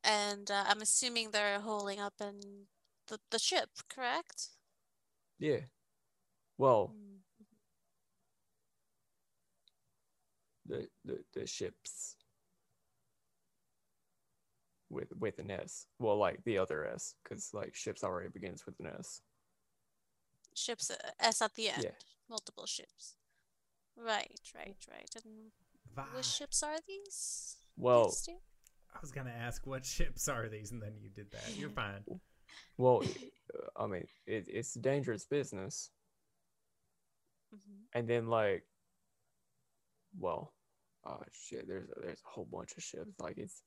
And 0.03 0.51
uh, 0.51 0.65
I'm 0.67 0.83
assuming 0.83 1.31
they're 1.31 1.59
holding 1.59 1.99
up 1.99 2.13
in 2.21 2.67
the, 3.07 3.17
the 3.31 3.39
ship, 3.39 3.69
correct? 3.89 4.49
Yeah. 5.39 5.61
Well, 6.59 6.93
Mm. 6.93 7.19
the 10.65 10.87
the, 11.05 11.23
the 11.33 11.47
ships 11.47 12.17
with 14.89 15.11
with 15.17 15.39
an 15.39 15.49
S. 15.51 15.87
Well, 15.99 16.17
like 16.17 16.43
the 16.43 16.57
other 16.57 16.85
S, 16.85 17.15
because 17.23 17.53
like 17.53 17.73
ships 17.75 18.03
already 18.03 18.29
begins 18.29 18.65
with 18.65 18.79
an 18.79 18.87
S. 18.99 19.21
Ships, 20.55 20.91
uh, 20.91 20.95
S 21.19 21.41
at 21.41 21.55
the 21.55 21.69
end. 21.69 21.83
Yeah. 21.83 21.91
Multiple 22.29 22.65
ships. 22.65 23.15
Right, 23.95 24.41
right, 24.53 24.75
right. 24.91 25.09
And 25.15 25.51
which 26.15 26.25
ships 26.25 26.61
are 26.61 26.77
these? 26.87 27.55
Well, 27.77 28.13
I 28.93 28.99
was 28.99 29.11
gonna 29.11 29.31
ask 29.47 29.65
what 29.65 29.85
ships 29.85 30.27
are 30.27 30.49
these, 30.49 30.71
and 30.71 30.81
then 30.81 30.95
you 30.99 31.09
did 31.09 31.31
that. 31.31 31.55
You're 31.55 31.69
fine. 31.69 32.03
well, 32.77 33.01
uh, 33.55 33.83
I 33.83 33.87
mean, 33.87 34.05
it, 34.27 34.47
it's 34.49 34.73
dangerous 34.73 35.25
business. 35.25 35.91
Mhm. 37.53 37.85
And 37.93 38.07
then 38.07 38.27
like, 38.27 38.63
well, 40.17 40.53
oh 41.05 41.19
shit, 41.31 41.67
there's 41.67 41.89
a, 41.89 42.01
there's 42.01 42.21
a 42.25 42.29
whole 42.29 42.45
bunch 42.51 42.73
of 42.77 42.83
ships. 42.83 43.19
Like 43.19 43.37
it's 43.37 43.61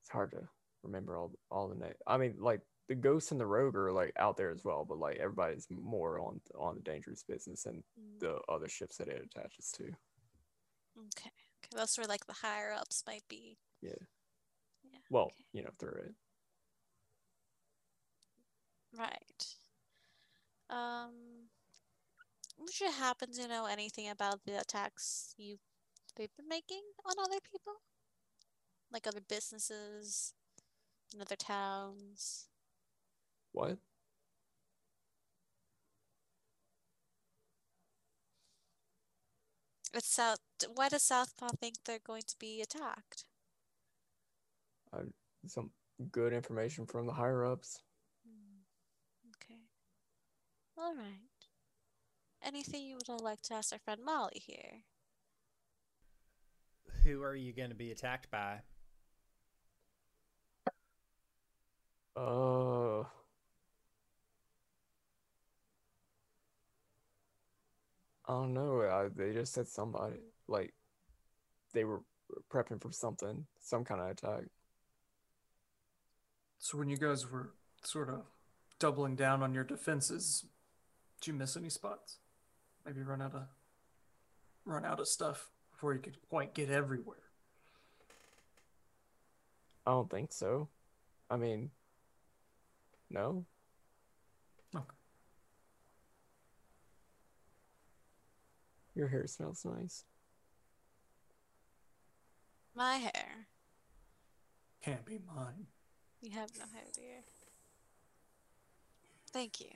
it's 0.00 0.10
hard 0.10 0.32
to 0.32 0.48
remember 0.82 1.16
all 1.16 1.32
all 1.50 1.68
the 1.68 1.74
names. 1.76 1.96
I 2.06 2.16
mean, 2.18 2.36
like 2.38 2.60
the 2.88 2.94
ghost 2.94 3.32
and 3.32 3.40
the 3.40 3.46
rogue 3.46 3.76
are 3.76 3.92
like 3.92 4.12
out 4.18 4.36
there 4.36 4.50
as 4.50 4.64
well, 4.64 4.84
but 4.84 4.98
like 4.98 5.16
everybody's 5.16 5.66
more 5.70 6.18
on 6.20 6.40
on 6.58 6.74
the 6.76 6.82
dangerous 6.82 7.22
business 7.26 7.66
and 7.66 7.82
Mm, 7.98 8.20
the 8.20 8.38
other 8.48 8.68
ships 8.68 8.96
that 8.98 9.08
it 9.08 9.24
attaches 9.34 9.70
to. 9.72 9.84
Okay. 10.98 11.30
Okay. 11.64 11.76
That's 11.76 11.96
where 11.98 12.06
like 12.06 12.26
the 12.26 12.32
higher 12.34 12.72
ups 12.72 13.04
might 13.06 13.24
be. 13.28 13.56
Yeah. 13.82 13.92
Yeah. 14.92 14.98
Well, 15.10 15.26
okay. 15.26 15.44
you 15.52 15.62
know, 15.62 15.70
through 15.78 16.00
it. 16.06 16.14
Right. 18.96 19.56
Um, 20.70 21.33
would 22.58 22.80
you 22.80 22.90
happen 22.90 23.32
to 23.32 23.48
know 23.48 23.66
anything 23.66 24.08
about 24.08 24.44
the 24.44 24.58
attacks 24.60 25.34
you've 25.38 25.60
they've 26.16 26.34
been 26.36 26.48
making 26.48 26.82
on 27.04 27.14
other 27.18 27.40
people? 27.40 27.74
Like 28.92 29.06
other 29.06 29.20
businesses 29.20 30.32
in 31.12 31.20
other 31.20 31.36
towns? 31.36 32.48
What? 33.52 33.78
It's 39.94 40.08
South. 40.08 40.40
Why 40.74 40.88
does 40.88 41.02
Southpaw 41.04 41.50
think 41.60 41.76
they're 41.84 41.98
going 42.04 42.22
to 42.26 42.36
be 42.38 42.60
attacked? 42.60 43.24
Some 45.46 45.70
good 46.10 46.32
information 46.32 46.86
from 46.86 47.06
the 47.06 47.12
higher 47.12 47.44
ups. 47.44 47.80
Hmm, 48.26 48.62
Okay. 49.36 49.60
All 50.78 50.94
right. 50.94 51.33
Anything 52.46 52.84
you 52.84 52.98
would 53.08 53.22
like 53.22 53.40
to 53.42 53.54
ask 53.54 53.72
our 53.72 53.78
friend 53.78 54.00
Molly 54.04 54.42
here? 54.44 54.82
Who 57.02 57.22
are 57.22 57.34
you 57.34 57.54
gonna 57.54 57.74
be 57.74 57.90
attacked 57.90 58.30
by? 58.30 58.60
Uh. 62.16 63.00
I 68.26 68.32
don't 68.32 68.54
know. 68.54 68.82
I, 68.82 69.08
they 69.14 69.32
just 69.32 69.52
said 69.52 69.68
somebody 69.68 70.16
like 70.48 70.72
they 71.72 71.84
were 71.84 72.02
prepping 72.50 72.80
for 72.80 72.92
something, 72.92 73.46
some 73.60 73.84
kind 73.84 74.00
of 74.00 74.08
attack. 74.08 74.44
So 76.58 76.78
when 76.78 76.88
you 76.88 76.96
guys 76.96 77.30
were 77.30 77.50
sort 77.82 78.08
of 78.08 78.22
doubling 78.78 79.16
down 79.16 79.42
on 79.42 79.52
your 79.52 79.64
defenses, 79.64 80.46
did 81.20 81.26
you 81.28 81.34
miss 81.34 81.56
any 81.56 81.68
spots? 81.68 82.18
Maybe 82.86 83.02
run 83.02 83.22
out 83.22 83.34
of 83.34 83.42
run 84.64 84.84
out 84.84 85.00
of 85.00 85.08
stuff 85.08 85.50
before 85.72 85.94
you 85.94 86.00
could 86.00 86.16
quite 86.28 86.54
get 86.54 86.70
everywhere. 86.70 87.18
I 89.86 89.90
don't 89.90 90.10
think 90.10 90.32
so. 90.32 90.68
I 91.30 91.36
mean, 91.36 91.70
no. 93.10 93.44
Okay. 94.74 94.84
Your 98.94 99.08
hair 99.08 99.26
smells 99.26 99.64
nice. 99.64 100.04
My 102.74 102.96
hair. 102.96 103.46
Can't 104.82 105.04
be 105.04 105.18
mine. 105.34 105.66
You 106.20 106.30
have 106.32 106.50
no 106.58 106.64
hair, 106.72 106.84
dear. 106.94 107.22
Thank 109.32 109.60
you. 109.60 109.70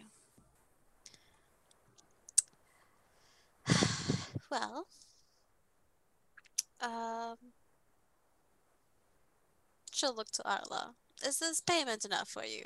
Well, 4.51 4.86
um, 6.81 7.36
she'll 9.93 10.15
look 10.15 10.31
to 10.33 10.49
Arla. 10.49 10.94
Is 11.27 11.39
this 11.39 11.60
payment 11.60 12.05
enough 12.05 12.28
for 12.28 12.44
you? 12.44 12.65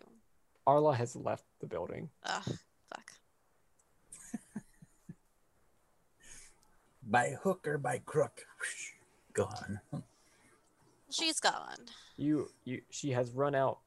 Arla 0.67 0.95
has 0.95 1.17
left 1.17 1.45
the 1.61 1.67
building. 1.67 2.11
Ugh, 2.25 2.43
fuck. 2.89 3.13
By 7.05 7.31
hook 7.43 7.67
or 7.67 7.79
by 7.79 7.99
crook. 7.99 8.47
Gone. 9.33 9.81
She's 11.11 11.41
gone. 11.41 11.79
You, 12.17 12.49
you, 12.65 12.83
she 12.91 13.11
has 13.11 13.33
run 13.33 13.55
out 13.55 13.79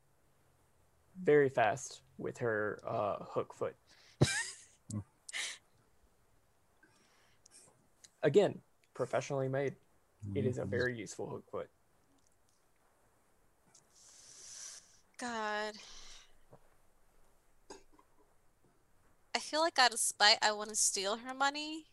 very 1.23 1.49
fast 1.49 2.01
with 2.17 2.37
her 2.39 2.81
uh, 2.85 3.17
hook 3.21 3.53
foot. 3.55 3.75
Again, 8.25 8.59
professionally 8.93 9.47
made. 9.47 9.75
It 10.33 10.45
is 10.45 10.57
a 10.57 10.61
mm-hmm. 10.61 10.71
very 10.71 10.97
useful 10.97 11.29
hook 11.29 11.43
foot. 11.49 11.69
God. 15.19 15.75
I 19.33 19.39
feel 19.39 19.61
like 19.61 19.77
out 19.79 19.93
of 19.93 19.99
spite, 19.99 20.39
I 20.41 20.51
want 20.51 20.69
to 20.69 20.75
steal 20.75 21.17
her 21.17 21.33
money, 21.33 21.85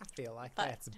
I 0.00 0.04
feel 0.14 0.34
like 0.34 0.54
but 0.54 0.66
that's 0.66 0.88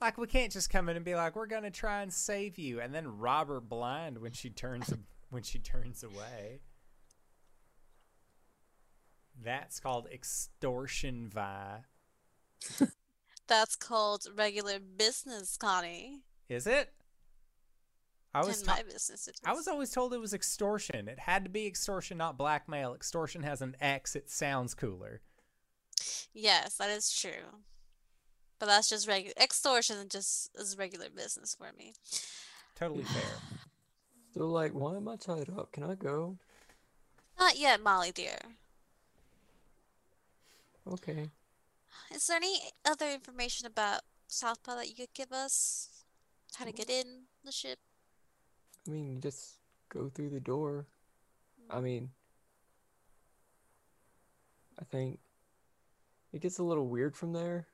like 0.00 0.18
we 0.18 0.26
can't 0.26 0.52
just 0.52 0.70
come 0.70 0.88
in 0.88 0.96
and 0.96 1.04
be 1.04 1.14
like, 1.14 1.34
"We're 1.34 1.46
gonna 1.46 1.70
try 1.70 2.02
and 2.02 2.12
save 2.12 2.58
you," 2.58 2.80
and 2.80 2.94
then 2.94 3.18
rob 3.18 3.48
her 3.48 3.60
blind 3.60 4.18
when 4.18 4.32
she 4.32 4.50
turns 4.50 4.92
when 5.30 5.42
she 5.42 5.58
turns 5.58 6.04
away. 6.04 6.60
That's 9.42 9.80
called 9.80 10.08
extortion, 10.12 11.28
Vi. 11.28 11.78
that's 13.46 13.76
called 13.76 14.26
regular 14.36 14.78
business, 14.78 15.56
Connie. 15.56 16.22
Is 16.48 16.66
it? 16.66 16.92
I 18.34 18.40
was 18.40 18.60
In 18.60 18.66
ta- 18.66 18.74
my 18.76 18.82
business, 18.82 19.28
it 19.28 19.40
I 19.46 19.54
was 19.54 19.66
always 19.66 19.90
told 19.90 20.12
it 20.12 20.20
was 20.20 20.34
extortion. 20.34 21.08
It 21.08 21.18
had 21.20 21.44
to 21.44 21.50
be 21.50 21.66
extortion, 21.66 22.18
not 22.18 22.36
blackmail. 22.36 22.94
Extortion 22.94 23.42
has 23.42 23.62
an 23.62 23.76
X. 23.80 24.14
It 24.14 24.28
sounds 24.30 24.74
cooler. 24.74 25.22
Yes, 26.34 26.76
that 26.76 26.90
is 26.90 27.18
true. 27.18 27.62
But 28.58 28.66
that's 28.66 28.90
just 28.90 29.08
regular 29.08 29.34
extortion. 29.40 29.96
Just 30.10 30.50
is 30.54 30.76
regular 30.76 31.08
business 31.08 31.54
for 31.54 31.72
me. 31.78 31.94
Totally 32.78 33.04
fair. 33.04 33.22
So, 34.34 34.46
like, 34.46 34.72
why 34.72 34.96
am 34.96 35.08
I 35.08 35.16
tied 35.16 35.48
up? 35.56 35.72
Can 35.72 35.84
I 35.84 35.94
go? 35.94 36.36
Not 37.38 37.58
yet, 37.58 37.82
Molly 37.82 38.12
dear. 38.12 38.38
Okay. 40.92 41.30
Is 42.14 42.26
there 42.26 42.36
any 42.36 42.60
other 42.84 43.10
information 43.10 43.66
about 43.66 44.02
Southpaw 44.28 44.76
that 44.76 44.88
you 44.88 44.94
could 44.94 45.14
give 45.14 45.32
us? 45.32 46.04
How 46.54 46.64
to 46.64 46.72
get 46.72 46.88
in 46.88 47.24
the 47.44 47.52
ship? 47.52 47.78
I 48.86 48.90
mean, 48.90 49.10
you 49.10 49.18
just 49.20 49.56
go 49.88 50.08
through 50.08 50.30
the 50.30 50.40
door. 50.40 50.86
I 51.68 51.80
mean, 51.80 52.10
I 54.80 54.84
think 54.84 55.18
it 56.32 56.40
gets 56.40 56.58
a 56.58 56.62
little 56.62 56.86
weird 56.86 57.16
from 57.16 57.32
there. 57.32 57.66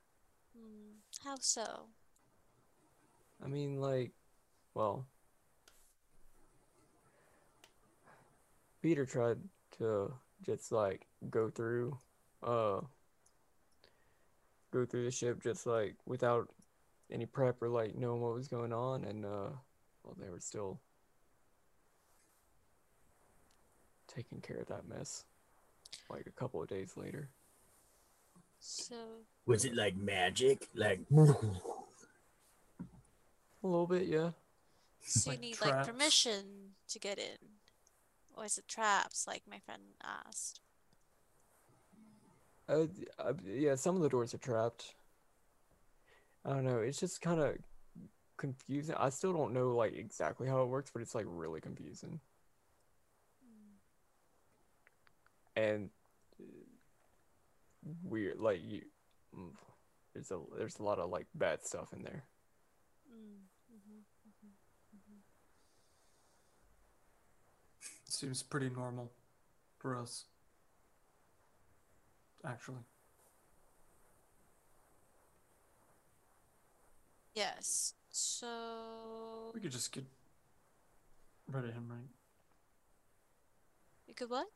Hmm, 0.57 0.94
how 1.23 1.36
so? 1.39 1.86
I 3.44 3.49
mean, 3.49 3.81
like, 3.81 4.12
well, 4.74 5.07
Peter 8.82 9.05
tried 9.05 9.39
to 9.78 10.12
just 10.44 10.73
like 10.73 11.07
go 11.31 11.50
through, 11.50 11.99
uh, 12.42 12.81
go 14.73 14.84
through 14.84 15.05
the 15.05 15.10
ship 15.10 15.42
just 15.42 15.67
like 15.67 15.94
without 16.07 16.49
any 17.10 17.26
prep 17.26 17.62
or 17.62 17.68
like 17.68 17.94
knowing 17.94 18.20
what 18.20 18.34
was 18.34 18.49
going 18.49 18.73
on, 18.73 19.05
and 19.05 19.25
uh, 19.25 19.51
well, 20.02 20.17
they 20.18 20.31
were 20.31 20.41
still 20.41 20.81
taking 24.09 24.41
care 24.41 24.59
of 24.59 24.67
that 24.68 24.89
mess. 24.89 25.25
Like 26.10 26.26
a 26.26 26.31
couple 26.31 26.62
of 26.62 26.68
days 26.68 26.94
later. 26.97 27.28
So 28.59 28.94
Was 29.47 29.65
it 29.65 29.75
like 29.75 29.97
magic? 29.97 30.68
Like 30.75 31.01
A 33.65 33.67
little 33.67 33.86
bit, 33.86 34.07
yeah. 34.07 34.31
So 35.05 35.31
you 35.31 35.36
Like 35.36 35.41
need 35.41 35.60
like 35.65 35.86
permission 35.86 36.75
to 36.89 36.99
get 36.99 37.18
in, 37.18 37.39
or 38.34 38.44
is 38.44 38.59
it 38.59 38.67
traps, 38.68 39.26
like 39.26 39.42
my 39.49 39.59
friend 39.59 39.83
asked? 40.02 40.60
Uh, 42.73 42.86
uh, 43.18 43.34
yeah, 43.44 43.75
some 43.75 43.97
of 43.97 44.02
the 44.02 44.09
doors 44.09 44.33
are 44.33 44.39
trapped. 44.39 44.94
I 46.44 46.51
don't 46.51 46.65
know. 46.65 46.78
It's 46.78 46.99
just 46.99 47.20
kind 47.20 47.41
of 47.41 47.57
confusing. 48.39 48.94
I 48.99 49.10
still 49.10 49.33
don't 49.34 49.52
know 49.52 49.76
like 49.76 49.94
exactly 49.94 50.49
how 50.49 50.62
it 50.62 50.68
works, 50.68 50.91
but 50.92 51.02
it's 51.02 51.15
like 51.15 51.26
really 51.28 51.60
confusing. 51.60 52.18
And 55.55 55.91
uh, 56.41 56.44
weird, 58.02 58.41
like 58.41 58.60
you, 58.67 58.83
mm, 59.36 59.51
there's 60.15 60.31
a 60.31 60.39
there's 60.57 60.78
a 60.78 60.83
lot 60.83 60.99
of 60.99 61.10
like 61.10 61.26
bad 61.34 61.65
stuff 61.65 61.92
in 61.92 62.02
there. 62.02 62.25
Mm, 63.12 63.42
mhm. 63.76 64.02
Seems 68.09 68.42
pretty 68.42 68.70
normal 68.70 69.10
for 69.78 69.97
us. 69.97 70.25
Actually. 72.44 72.80
Yes. 77.34 77.94
So 78.10 78.46
We 79.54 79.60
could 79.60 79.72
just 79.72 79.92
get 79.92 80.04
rid 81.50 81.64
of 81.64 81.72
him, 81.72 81.86
right? 81.88 82.08
you 84.06 84.14
could 84.14 84.28
what? 84.30 84.48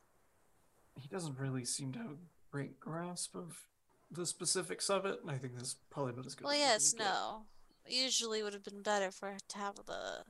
He 0.99 1.07
doesn't 1.07 1.39
really 1.39 1.65
seem 1.65 1.91
to 1.93 1.99
have 1.99 2.11
a 2.11 2.17
great 2.51 2.79
grasp 2.79 3.35
of 3.35 3.67
the 4.11 4.25
specifics 4.25 4.89
of 4.89 5.05
it, 5.05 5.19
and 5.21 5.31
I 5.31 5.37
think 5.37 5.53
this 5.53 5.69
is 5.69 5.75
probably 5.89 6.13
about 6.13 6.25
as 6.27 6.35
good 6.35 6.43
Well, 6.45 6.53
as 6.53 6.59
yes, 6.59 6.93
gonna 6.93 7.09
get. 7.09 7.13
no. 7.15 7.41
Usually 7.89 8.43
would 8.43 8.53
have 8.53 8.63
been 8.63 8.81
better 8.83 9.09
for 9.11 9.31
her 9.31 9.37
to 9.47 9.57
have 9.57 9.75
the 9.87 10.23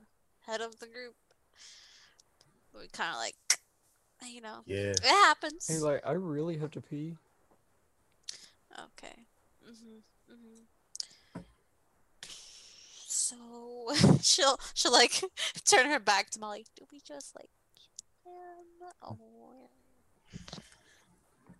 head 0.45 0.61
of 0.61 0.79
the 0.79 0.85
group. 0.87 1.15
We 2.73 2.87
kind 2.87 3.11
of 3.11 3.17
like, 3.17 3.35
you 4.31 4.41
know, 4.41 4.59
yeah. 4.65 4.91
it 4.91 5.03
happens. 5.03 5.67
Hey, 5.67 5.79
like 5.79 6.01
I 6.05 6.11
really 6.13 6.57
have 6.57 6.71
to 6.71 6.81
pee. 6.81 7.15
Okay. 8.79 9.25
Mhm. 9.67 10.01
Mhm. 10.31 10.65
So 13.07 13.35
she'll 14.21 14.59
she'll 14.73 14.91
like 14.91 15.21
turn 15.65 15.87
her 15.89 15.99
back 15.99 16.29
to 16.31 16.39
Molly. 16.39 16.65
Do 16.75 16.85
we 16.91 16.99
just 17.01 17.35
like 17.35 17.49
kill 18.23 18.33
him? 18.33 19.17
Or 19.19 19.69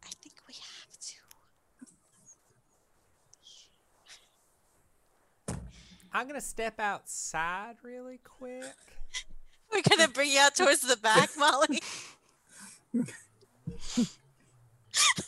I 0.04 0.10
think 0.22 0.36
we 0.48 0.54
have 0.54 0.98
to. 1.00 1.16
I'm 6.14 6.28
gonna 6.28 6.42
step 6.42 6.80
outside 6.80 7.76
really 7.84 8.20
quick. 8.24 8.64
We're 9.72 9.82
gonna 9.82 10.08
bring 10.08 10.32
you 10.32 10.40
out 10.40 10.56
towards 10.56 10.82
the 10.82 10.98
back, 10.98 11.30
Molly. 11.38 11.82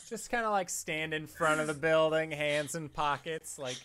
Just 0.09 0.31
kind 0.31 0.43
of 0.43 0.51
like 0.51 0.71
stand 0.71 1.13
in 1.13 1.27
front 1.27 1.61
of 1.61 1.67
the 1.67 1.73
building, 1.75 2.31
hands 2.31 2.73
in 2.73 2.89
pockets, 2.89 3.59
like 3.59 3.77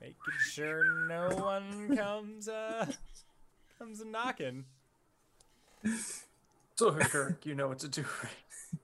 making 0.00 0.16
sure 0.40 1.06
no 1.06 1.28
one 1.36 1.94
comes 1.94 2.48
uh 2.48 2.86
comes 3.78 4.02
knocking. 4.02 4.64
So, 6.76 6.92
Kirk, 6.92 7.44
you 7.44 7.54
know 7.54 7.68
what 7.68 7.80
to 7.80 7.88
do, 7.88 8.02
right? 8.22 8.80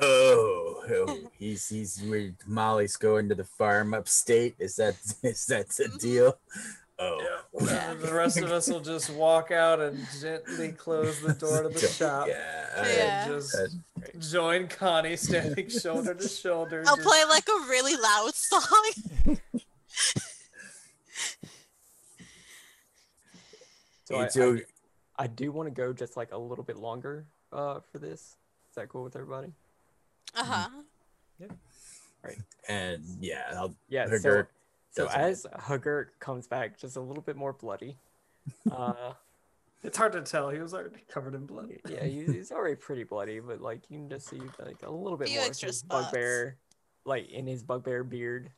Oh, 0.00 0.82
oh, 0.90 1.30
he's 1.38 1.68
he's 1.68 2.02
where 2.02 2.32
Molly's 2.46 2.96
going 2.96 3.28
to 3.28 3.34
the 3.34 3.44
farm 3.44 3.94
upstate. 3.94 4.56
Is 4.58 4.76
that 4.76 4.96
is 5.22 5.46
that 5.46 5.68
the 5.68 5.96
deal? 6.00 6.38
Oh, 7.00 7.18
Yeah. 7.22 7.94
The 7.94 8.12
rest 8.12 8.38
of 8.38 8.50
us 8.52 8.68
will 8.68 8.80
just 8.80 9.10
walk 9.10 9.50
out 9.50 9.80
and 9.80 10.06
gently 10.20 10.72
close 10.72 11.20
the 11.20 11.32
door 11.32 11.62
to 11.62 11.68
the 11.70 11.78
shop. 11.86 12.28
Yeah, 12.28 13.24
And 13.26 13.32
just 13.32 13.56
join 14.32 14.68
Connie 14.68 15.16
standing 15.16 15.68
shoulder 15.82 16.14
to 16.14 16.28
shoulder. 16.28 16.84
I'll 16.86 16.96
just- 16.96 17.08
play 17.08 17.24
like 17.28 17.48
a 17.48 17.68
really 17.68 17.96
loud 17.96 18.34
song. 18.34 19.36
So 24.04 24.16
I, 24.18 24.28
so 24.28 24.54
I, 25.18 25.24
I 25.24 25.26
do 25.28 25.52
want 25.52 25.68
to 25.68 25.70
go 25.74 25.92
just 25.92 26.16
like 26.16 26.32
a 26.32 26.38
little 26.38 26.64
bit 26.64 26.76
longer 26.76 27.24
uh 27.52 27.80
for 27.92 27.98
this. 27.98 28.20
Is 28.20 28.74
that 28.76 28.88
cool 28.88 29.04
with 29.04 29.14
everybody? 29.16 29.52
Uh 30.34 30.44
huh. 30.44 30.68
Yep. 31.38 31.52
Right. 32.24 32.38
And 32.68 33.04
yeah, 33.20 33.42
I'll 33.56 33.74
Yeah. 33.88 34.06
So 34.06 34.18
dirt. 34.18 34.50
So 34.92 35.06
doesn't 35.06 35.20
as 35.20 35.46
Hagurk 35.56 36.06
comes 36.18 36.46
back, 36.46 36.78
just 36.78 36.96
a 36.96 37.00
little 37.00 37.22
bit 37.22 37.36
more 37.36 37.52
bloody. 37.52 37.96
Uh, 38.70 39.12
It's 39.82 39.96
hard 39.96 40.12
to 40.12 40.20
tell. 40.20 40.50
He 40.50 40.58
was 40.58 40.74
already 40.74 41.02
covered 41.08 41.34
in 41.34 41.46
blood. 41.46 41.70
yeah, 41.88 42.04
he, 42.04 42.24
he's 42.26 42.52
already 42.52 42.76
pretty 42.76 43.02
bloody, 43.04 43.40
but 43.40 43.62
like 43.62 43.80
you 43.88 43.96
can 43.96 44.10
just 44.10 44.28
see 44.28 44.38
like 44.62 44.82
a 44.82 44.90
little 44.90 45.16
bit 45.16 45.28
Few 45.28 45.38
more 45.38 45.48
of 45.48 45.58
his 45.58 45.78
spots. 45.78 46.06
bugbear, 46.06 46.56
like 47.06 47.30
in 47.30 47.46
his 47.46 47.62
bugbear 47.62 48.04
beard. 48.04 48.50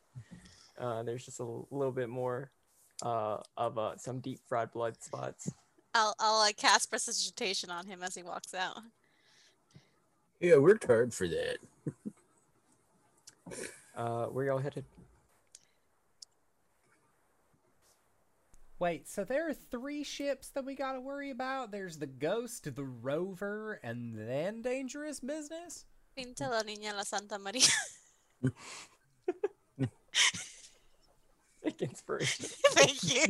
Uh, 0.76 1.04
there's 1.04 1.24
just 1.24 1.38
a 1.38 1.44
little 1.44 1.92
bit 1.92 2.08
more 2.08 2.50
uh, 3.02 3.36
of 3.56 3.78
uh, 3.78 3.96
some 3.98 4.18
deep 4.18 4.40
fried 4.48 4.72
blood 4.72 5.00
spots. 5.00 5.52
I'll 5.94 6.16
I'll 6.18 6.38
like 6.40 6.56
cast 6.56 6.90
prestidigitation 6.90 7.70
on 7.70 7.86
him 7.86 8.02
as 8.02 8.16
he 8.16 8.24
walks 8.24 8.52
out. 8.52 8.78
Yeah, 10.40 10.56
worked 10.56 10.88
hard 10.88 11.14
for 11.14 11.28
that. 11.28 11.58
Uh, 13.96 14.26
where 14.26 14.46
y'all 14.46 14.58
headed? 14.58 14.84
Wait, 18.82 19.06
so 19.06 19.22
there 19.22 19.48
are 19.48 19.54
three 19.54 20.02
ships 20.02 20.48
that 20.48 20.64
we 20.64 20.74
gotta 20.74 21.00
worry 21.00 21.30
about? 21.30 21.70
There's 21.70 21.98
the 21.98 22.08
Ghost, 22.08 22.74
the 22.74 22.82
Rover, 22.82 23.78
and 23.84 24.12
then 24.18 24.60
Dangerous 24.60 25.20
Business? 25.20 25.84
Pinta 26.16 26.48
la 26.48 26.62
niña 26.62 26.92
la 26.92 27.04
Santa 27.04 27.38
Maria. 27.38 27.62
Like 31.64 31.80
inspiration. 31.80 32.46
Thank 32.72 33.04
you. 33.04 33.26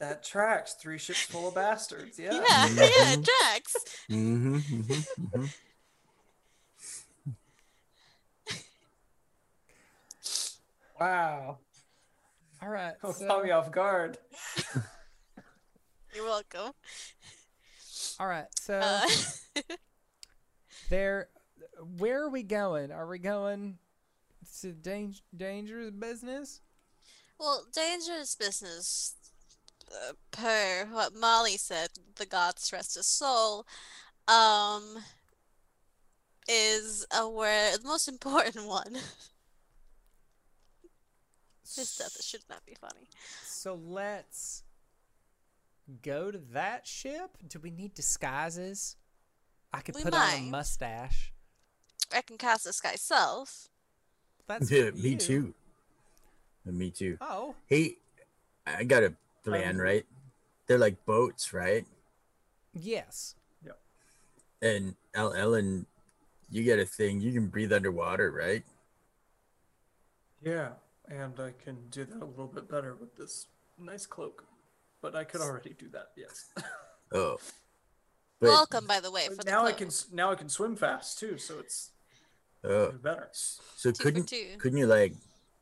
That 0.00 0.24
tracks. 0.24 0.74
Three 0.74 0.98
ships 0.98 1.22
full 1.22 1.46
of 1.46 1.54
bastards. 1.54 2.18
Yeah. 2.18 2.32
yeah, 2.32 2.66
yeah, 2.66 3.12
it 3.12 3.24
tracks. 3.24 3.76
Mm-hmm, 4.10 4.56
mm-hmm, 4.56 4.92
mm-hmm. 4.92 5.44
Wow. 11.00 11.58
All 12.62 12.68
right. 12.68 12.94
Oh, 13.02 13.12
so- 13.12 13.26
caught 13.26 13.44
me 13.44 13.50
off 13.50 13.70
guard. 13.70 14.18
You're 16.14 16.24
welcome. 16.24 16.72
all 18.18 18.26
right. 18.26 18.46
So 18.60 18.78
Uh, 18.82 19.06
there, 20.90 21.28
where 21.98 22.22
are 22.24 22.30
we 22.30 22.42
going? 22.42 22.90
Are 22.92 23.06
we 23.06 23.18
going 23.18 23.78
to 24.60 24.72
dang- 24.72 25.16
Dangerous 25.36 25.90
Business? 25.90 26.60
well, 27.38 27.66
dangerous 27.74 28.34
business. 28.34 29.14
Uh, 29.92 30.12
per 30.30 30.86
what 30.90 31.14
Molly 31.14 31.58
said, 31.58 31.90
the 32.14 32.24
gods 32.24 32.72
rest 32.72 32.94
his 32.94 33.06
soul. 33.06 33.66
Um, 34.26 34.96
is 36.48 37.06
a 37.14 37.28
word, 37.28 37.74
the 37.82 37.86
most 37.88 38.08
important 38.14 38.66
one. 38.66 38.96
This 41.74 41.90
stuff 41.90 42.12
should 42.22 42.42
not 42.48 42.64
be 42.66 42.74
funny. 42.80 43.08
So 43.42 43.74
let's 43.74 44.62
go 46.02 46.30
to 46.30 46.38
that 46.52 46.86
ship. 46.86 47.36
Do 47.46 47.58
we 47.58 47.70
need 47.70 47.94
disguises? 47.94 48.96
I 49.72 49.80
could 49.80 49.94
We 49.94 50.02
put 50.04 50.14
on 50.14 50.30
a 50.32 50.40
mustache. 50.42 51.32
I 52.14 52.20
can 52.22 52.38
cast 52.38 52.64
Disguise 52.64 53.00
Self. 53.00 53.68
That's 54.46 54.70
Yeah, 54.70 54.90
me 54.90 55.10
you. 55.10 55.16
too. 55.18 55.54
Me 56.64 56.90
too. 56.90 57.18
Oh, 57.20 57.54
Hey, 57.66 57.96
I 58.66 58.84
got 58.84 59.02
a 59.02 59.14
plan, 59.44 59.76
Um, 59.76 59.82
right? 59.82 60.06
They're 60.66 60.78
like 60.78 61.04
boats, 61.04 61.52
right? 61.52 61.86
yes. 62.72 63.34
Yep. 63.64 63.78
And 64.62 64.96
El- 65.14 65.34
Ellen, 65.34 65.86
you 66.50 66.64
got 66.64 66.78
a 66.80 66.86
thing. 66.86 67.20
You 67.20 67.32
can 67.32 67.48
breathe 67.48 67.72
underwater, 67.72 68.30
right? 68.30 68.64
Yeah, 70.42 70.70
and 71.08 71.38
I 71.38 71.52
can 71.62 71.76
do 71.90 72.04
that 72.04 72.22
a 72.22 72.24
little 72.24 72.46
bit 72.46 72.68
better 72.68 72.94
with 72.94 73.16
this 73.16 73.46
nice 73.78 74.06
cloak. 74.06 74.44
But 75.02 75.14
I 75.14 75.24
could 75.24 75.40
already 75.40 75.74
do 75.78 75.88
that. 75.90 76.10
Yes. 76.16 76.46
Oh, 77.12 77.38
but 78.40 78.48
Welcome, 78.48 78.86
by 78.86 78.98
the 78.98 79.12
way, 79.12 79.28
for 79.28 79.36
the 79.36 79.50
now 79.50 79.64
I 79.64 79.70
can 79.72 79.90
now 80.12 80.32
I 80.32 80.34
can 80.34 80.48
swim 80.48 80.76
fast 80.76 81.18
too, 81.20 81.38
so 81.38 81.58
it's 81.60 81.92
oh, 82.64 82.92
better. 82.92 83.28
so 83.32 83.92
Two 83.92 84.02
couldn't 84.02 84.32
couldn't 84.58 84.78
you 84.78 84.86
like 84.86 85.14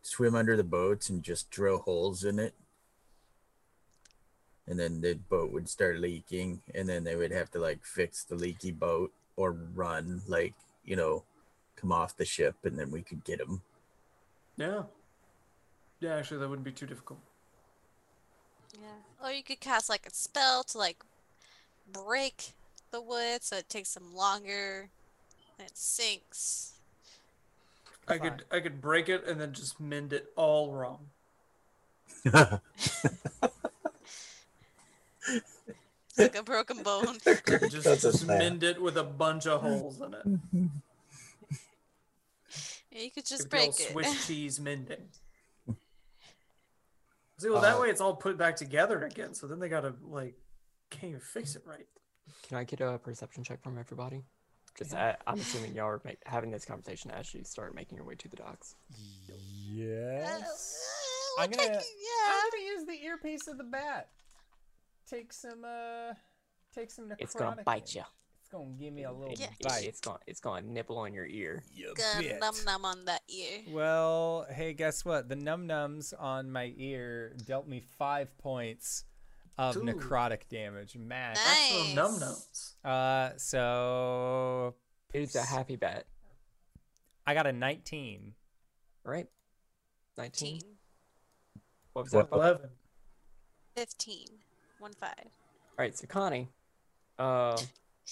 swim 0.02 0.34
under 0.34 0.56
the 0.56 0.64
boats 0.64 1.10
and 1.10 1.22
just 1.22 1.50
drill 1.50 1.78
holes 1.78 2.24
in 2.24 2.38
it? 2.38 2.54
And 4.66 4.80
then 4.80 5.02
the 5.02 5.14
boat 5.14 5.52
would 5.52 5.68
start 5.68 6.00
leaking, 6.00 6.62
and 6.74 6.88
then 6.88 7.04
they 7.04 7.14
would 7.14 7.30
have 7.30 7.50
to 7.50 7.58
like 7.58 7.84
fix 7.84 8.24
the 8.24 8.34
leaky 8.34 8.72
boat 8.72 9.12
or 9.36 9.52
run, 9.52 10.22
like 10.26 10.54
you 10.82 10.96
know, 10.96 11.24
come 11.76 11.92
off 11.92 12.16
the 12.16 12.24
ship, 12.24 12.56
and 12.64 12.78
then 12.78 12.90
we 12.90 13.02
could 13.02 13.22
get 13.22 13.38
them. 13.38 13.60
Yeah. 14.56 14.84
Yeah, 16.00 16.16
actually, 16.16 16.38
that 16.40 16.48
wouldn't 16.48 16.64
be 16.64 16.72
too 16.72 16.86
difficult. 16.86 17.20
Yeah. 18.74 18.88
Or 19.26 19.32
you 19.32 19.42
could 19.42 19.60
cast 19.60 19.88
like 19.88 20.06
a 20.06 20.12
spell 20.14 20.64
to 20.64 20.78
like 20.78 21.02
break 21.90 22.52
the 22.90 23.00
wood 23.00 23.42
so 23.42 23.56
it 23.56 23.68
takes 23.68 23.94
them 23.94 24.14
longer 24.14 24.88
and 25.58 25.66
it 25.66 25.76
sinks. 25.76 26.72
I 28.06 28.18
could 28.18 28.44
I 28.50 28.60
could 28.60 28.80
break 28.82 29.08
it 29.08 29.26
and 29.26 29.40
then 29.40 29.52
just 29.54 29.80
mend 29.80 30.12
it 30.12 30.30
all 30.36 30.72
wrong. 30.72 31.06
It's 36.16 36.18
like 36.18 36.36
a 36.38 36.44
broken 36.44 36.82
bone. 36.84 37.18
Just, 37.24 37.44
That's 37.84 38.04
a 38.04 38.12
just 38.12 38.20
snap. 38.20 38.38
mend 38.38 38.62
it 38.62 38.80
with 38.80 38.96
a 38.96 39.02
bunch 39.02 39.48
of 39.48 39.62
holes 39.62 40.00
in 40.00 40.14
it. 40.14 40.70
Yeah, 42.92 43.02
you 43.02 43.10
could 43.10 43.26
just 43.26 43.40
It'd 43.40 43.50
be 43.50 43.58
all 43.58 43.64
break 43.72 43.80
it. 43.80 43.90
Swiss 43.90 44.26
cheese 44.28 44.60
mending. 44.60 45.08
See, 47.38 47.50
well, 47.50 47.60
that 47.60 47.76
Uh, 47.76 47.80
way 47.80 47.90
it's 47.90 48.00
all 48.00 48.14
put 48.14 48.36
back 48.38 48.56
together 48.56 49.02
again. 49.02 49.34
So 49.34 49.46
then 49.46 49.58
they 49.58 49.68
gotta 49.68 49.94
like, 50.02 50.34
can't 50.90 51.04
even 51.10 51.20
fix 51.20 51.56
it 51.56 51.62
right. 51.66 51.86
Can 52.48 52.56
I 52.58 52.64
get 52.64 52.80
a 52.80 52.98
perception 52.98 53.42
check 53.44 53.62
from 53.62 53.76
everybody? 53.78 54.22
Just 54.78 54.94
uh, 54.94 55.14
I'm 55.26 55.38
assuming 55.38 55.74
y'all 55.74 55.86
are 55.86 56.00
ma- 56.04 56.10
having 56.26 56.50
this 56.50 56.64
conversation 56.64 57.10
as 57.10 57.32
you 57.34 57.44
start 57.44 57.74
making 57.74 57.96
your 57.96 58.06
way 58.06 58.14
to 58.16 58.28
the 58.28 58.36
docks. 58.36 58.74
Uh, 58.92 59.32
Yes. 59.66 60.80
we're 61.36 61.44
I'm 61.44 61.50
gonna, 61.50 61.62
taking- 61.62 61.74
yeah. 61.74 62.32
I'm 62.32 62.50
gonna 62.50 62.62
use 62.64 62.84
the 62.86 63.04
earpiece 63.04 63.46
of 63.48 63.58
the 63.58 63.64
bat. 63.64 64.10
Take 65.08 65.32
some, 65.32 65.64
uh, 65.64 66.14
take 66.74 66.90
some 66.90 67.08
necrotic. 67.08 67.16
It's 67.20 67.34
gonna 67.34 67.62
bite 67.64 67.94
in. 67.94 68.00
you. 68.00 68.04
It's 68.54 68.62
gonna 68.62 68.76
give 68.78 68.92
me 68.94 69.02
a 69.02 69.10
little 69.12 69.34
Yeah. 69.36 69.50
bite. 69.62 69.84
It's 69.84 70.00
gonna 70.00 70.20
it's 70.28 70.38
gonna 70.40 70.62
nibble 70.62 70.96
on 70.98 71.12
your 71.12 71.26
ear. 71.26 71.64
You 71.72 71.92
Gun 71.94 72.22
bit. 72.22 72.38
num 72.40 72.54
num 72.64 72.84
on 72.84 73.04
that 73.06 73.22
ear. 73.28 73.62
Well, 73.68 74.46
hey, 74.48 74.74
guess 74.74 75.04
what? 75.04 75.28
The 75.28 75.34
num 75.34 75.66
nums 75.66 76.14
on 76.16 76.52
my 76.52 76.72
ear 76.76 77.34
dealt 77.46 77.66
me 77.66 77.80
five 77.80 78.36
points 78.38 79.04
of 79.58 79.76
Ooh. 79.76 79.80
necrotic 79.82 80.48
damage. 80.48 80.96
Matt. 80.96 81.34
That's 81.34 81.72
little 81.72 81.94
num 81.96 82.20
nums. 82.20 82.74
Uh, 82.84 83.36
so 83.38 84.76
It's 85.12 85.34
a 85.34 85.42
happy 85.42 85.74
bet, 85.76 86.06
I 87.26 87.34
got 87.34 87.46
a 87.48 87.52
19. 87.52 88.34
right? 89.02 89.28
Nineteen. 90.16 90.60
15. 90.60 90.76
What 91.92 92.02
was 92.04 92.12
that? 92.12 92.28
Eleven. 92.30 92.70
15. 93.74 94.26
1 94.78 94.92
5. 94.94 95.10
All 95.18 95.24
right, 95.78 95.96
so 95.96 96.06
Connie, 96.06 96.48
uh, 97.18 97.56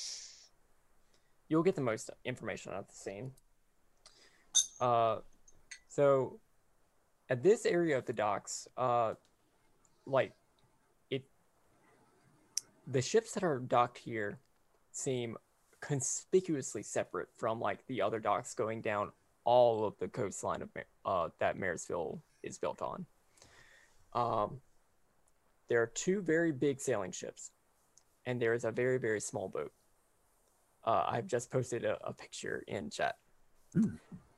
you'll 1.53 1.63
get 1.63 1.75
the 1.75 1.83
most 1.83 2.09
information 2.25 2.73
out 2.73 2.79
of 2.79 2.89
the 2.89 2.95
scene. 2.95 3.31
Uh, 4.81 5.19
so 5.87 6.41
at 7.29 7.43
this 7.43 7.67
area 7.67 7.99
of 7.99 8.07
the 8.07 8.13
docks, 8.15 8.67
uh, 8.79 9.13
like 10.07 10.33
it, 11.11 11.25
the 12.87 13.03
ships 13.03 13.35
that 13.35 13.45
are 13.45 13.59
docked 13.59 13.99
here 13.99 14.39
seem 14.93 15.37
conspicuously 15.83 16.83
separate 16.83 17.29
from 17.37 17.61
like 17.61 17.87
the 17.87 18.01
other 18.01 18.19
docks 18.19 18.55
going 18.55 18.81
down 18.81 19.13
all 19.45 19.85
of 19.85 19.93
the 19.99 20.09
coastline 20.09 20.63
of 20.63 20.71
uh, 21.05 21.29
that 21.39 21.59
Marysville 21.59 22.19
is 22.43 22.57
built 22.57 22.81
on. 22.81 23.05
Um, 24.15 24.61
there 25.69 25.83
are 25.83 25.93
two 25.95 26.23
very 26.23 26.51
big 26.51 26.81
sailing 26.81 27.13
ships, 27.13 27.51
and 28.25 28.41
there 28.41 28.55
is 28.55 28.65
a 28.65 28.71
very, 28.71 28.99
very 28.99 29.21
small 29.21 29.49
boat. 29.49 29.73
Uh, 30.85 31.05
I've 31.09 31.27
just 31.27 31.51
posted 31.51 31.85
a, 31.85 31.97
a 32.05 32.13
picture 32.13 32.65
in 32.67 32.91
chat. 32.91 33.17
Hmm. 33.73 33.95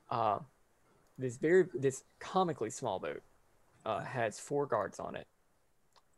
Uh, 0.09 0.39
this 1.17 1.37
very, 1.37 1.65
this 1.73 2.03
comically 2.19 2.69
small 2.69 2.99
boat 2.99 3.21
uh, 3.85 4.01
has 4.01 4.39
four 4.39 4.65
guards 4.65 4.99
on 4.99 5.15
it, 5.15 5.27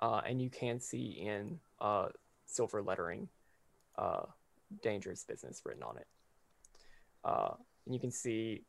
uh, 0.02 0.22
and 0.26 0.42
you 0.42 0.50
can 0.50 0.80
see 0.80 1.24
in 1.26 1.60
uh, 1.80 2.08
silver 2.46 2.82
lettering, 2.82 3.30
uh, 3.98 4.24
"Dangerous 4.82 5.24
Business" 5.24 5.62
written 5.66 5.84
on 5.84 5.98
it. 5.98 6.08
Uh, 7.24 7.54
and 7.86 7.94
you 7.94 8.00
can 8.00 8.12
see 8.12 8.64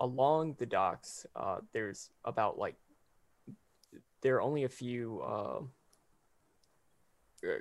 along 0.00 0.56
the 0.58 0.66
docks, 0.66 1.26
uh, 1.36 1.58
there's 1.72 2.10
about 2.24 2.58
like 2.58 2.76
there 4.22 4.36
are 4.36 4.42
only 4.42 4.64
a 4.64 4.68
few 4.68 5.22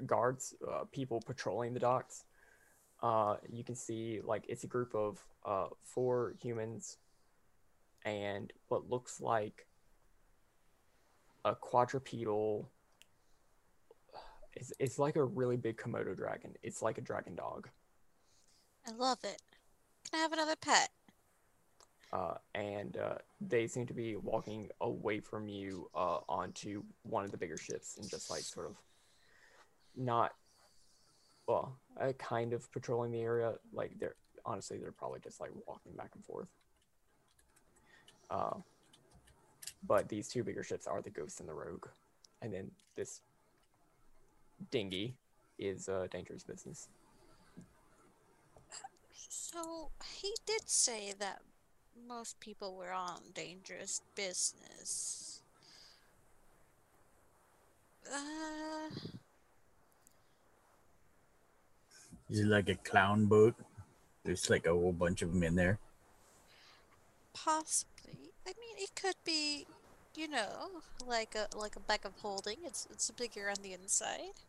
guards, 0.05 0.55
uh, 0.67 0.83
people 0.91 1.21
patrolling 1.25 1.73
the 1.73 1.79
docks. 1.79 2.25
Uh, 3.01 3.37
you 3.49 3.63
can 3.63 3.75
see 3.75 4.21
like 4.23 4.45
it's 4.47 4.63
a 4.63 4.67
group 4.67 4.93
of 4.93 5.19
uh, 5.45 5.67
four 5.83 6.35
humans 6.41 6.97
and 8.05 8.51
what 8.67 8.89
looks 8.89 9.21
like 9.21 9.67
a 11.45 11.55
quadrupedal. 11.55 12.69
It's, 14.53 14.73
it's 14.79 14.99
like 14.99 15.15
a 15.15 15.23
really 15.23 15.57
big 15.57 15.77
Komodo 15.77 16.15
dragon. 16.15 16.53
It's 16.63 16.81
like 16.81 16.97
a 16.97 17.01
dragon 17.01 17.35
dog. 17.35 17.69
I 18.87 18.91
love 18.91 19.19
it. 19.23 19.41
Can 20.09 20.19
I 20.19 20.23
have 20.23 20.33
another 20.33 20.55
pet? 20.55 20.89
uh, 22.11 22.35
and 22.55 22.97
uh, 22.97 23.15
they 23.39 23.67
seem 23.67 23.85
to 23.85 23.93
be 23.93 24.15
walking 24.15 24.69
away 24.81 25.19
from 25.19 25.47
you 25.47 25.89
uh, 25.95 26.19
onto 26.27 26.83
one 27.03 27.23
of 27.23 27.31
the 27.31 27.37
bigger 27.37 27.57
ships 27.57 27.97
and 27.97 28.09
just 28.09 28.29
like 28.29 28.41
sort 28.41 28.67
of 28.67 28.75
not 29.95 30.33
well 31.47 31.77
uh, 31.99 32.13
kind 32.13 32.53
of 32.53 32.71
patrolling 32.71 33.11
the 33.11 33.21
area 33.21 33.53
like 33.73 33.91
they're 33.99 34.15
honestly 34.45 34.77
they're 34.77 34.91
probably 34.91 35.19
just 35.19 35.39
like 35.39 35.51
walking 35.67 35.91
back 35.93 36.11
and 36.15 36.23
forth. 36.23 36.47
Uh, 38.29 38.55
but 39.87 40.07
these 40.09 40.27
two 40.27 40.43
bigger 40.43 40.63
ships 40.63 40.87
are 40.87 41.01
the 41.01 41.09
ghost 41.09 41.39
and 41.39 41.49
the 41.49 41.53
rogue. 41.53 41.87
And 42.41 42.53
then 42.53 42.71
this 42.95 43.21
dinghy 44.71 45.15
is 45.57 45.89
uh, 45.89 46.07
dangerous 46.11 46.43
business. 46.43 46.87
So 49.11 49.91
he 50.19 50.33
did 50.45 50.69
say 50.69 51.13
that 51.19 51.41
most 52.07 52.39
people 52.39 52.75
were 52.75 52.91
on 52.91 53.21
dangerous 53.33 54.01
business. 54.15 55.41
Uh, 58.11 58.89
Is 62.29 62.39
it 62.39 62.47
like 62.47 62.69
a 62.69 62.75
clown 62.75 63.25
boat? 63.25 63.55
There's 64.23 64.49
like 64.49 64.65
a 64.65 64.73
whole 64.73 64.93
bunch 64.93 65.21
of 65.21 65.33
them 65.33 65.43
in 65.43 65.55
there. 65.55 65.79
possibly. 67.33 68.33
I 68.45 68.53
mean, 68.59 68.75
it 68.77 68.95
could 68.95 69.15
be, 69.25 69.67
you 70.15 70.27
know, 70.27 70.81
like 71.05 71.35
a 71.35 71.47
like 71.57 71.75
a 71.75 71.79
bag 71.79 72.05
of 72.05 72.13
holding. 72.21 72.57
It's 72.63 72.87
it's 72.91 73.09
bigger 73.11 73.49
on 73.49 73.57
the 73.63 73.73
inside. 73.73 74.41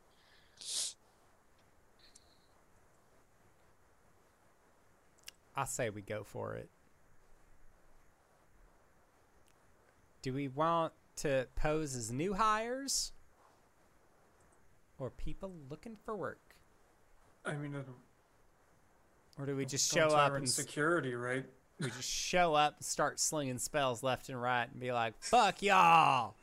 I 5.56 5.64
say 5.64 5.90
we 5.90 6.02
go 6.02 6.24
for 6.24 6.54
it. 6.56 6.70
Do 10.22 10.32
we 10.32 10.48
want 10.48 10.92
to 11.16 11.46
pose 11.56 11.94
as 11.94 12.10
new 12.10 12.34
hires 12.34 13.12
or 14.98 15.10
people 15.10 15.52
looking 15.68 15.96
for 15.96 16.16
work? 16.16 16.49
I 17.44 17.54
mean, 17.54 17.74
it, 17.74 17.86
Or 19.38 19.46
do 19.46 19.56
we 19.56 19.64
just 19.64 19.92
show 19.92 20.08
up 20.08 20.28
Tyrant 20.28 20.36
and 20.44 20.48
security, 20.48 21.14
right? 21.14 21.44
we 21.80 21.86
just 21.86 22.10
show 22.10 22.54
up 22.54 22.76
and 22.76 22.84
start 22.84 23.18
slinging 23.18 23.58
spells 23.58 24.02
left 24.02 24.28
and 24.28 24.40
right 24.40 24.68
and 24.70 24.78
be 24.80 24.92
like, 24.92 25.14
"Fuck 25.20 25.62
y'all." 25.62 26.34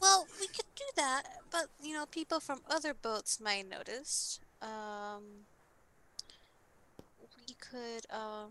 Well, 0.00 0.26
we 0.40 0.46
could 0.46 0.64
do 0.76 0.84
that, 0.96 1.24
but 1.50 1.66
you 1.82 1.94
know, 1.94 2.06
people 2.06 2.40
from 2.40 2.60
other 2.70 2.94
boats 2.94 3.40
might 3.40 3.68
notice. 3.68 4.40
Um, 4.62 5.22
we 7.46 7.54
could 7.54 8.06
um. 8.10 8.50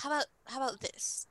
How 0.00 0.10
about 0.10 0.26
how 0.46 0.58
about 0.58 0.80
this? 0.80 1.26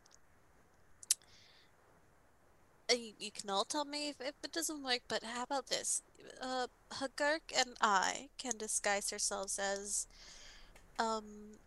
Uh, 2.89 2.95
You, 2.95 3.13
you 3.19 3.31
can 3.31 3.49
all 3.49 3.65
tell 3.65 3.85
me 3.85 4.09
if, 4.09 4.21
if 4.21 4.35
it 4.43 4.51
doesn't 4.51 4.83
work, 4.83 5.01
but 5.07 5.23
how 5.23 5.43
about 5.43 5.67
this? 5.67 6.01
Uh, 6.41 6.67
Hagurk 6.91 7.51
and 7.55 7.75
I 7.81 8.29
can 8.37 8.57
disguise 8.57 9.11
ourselves 9.11 9.59
as, 9.59 10.07
um, 10.99 11.59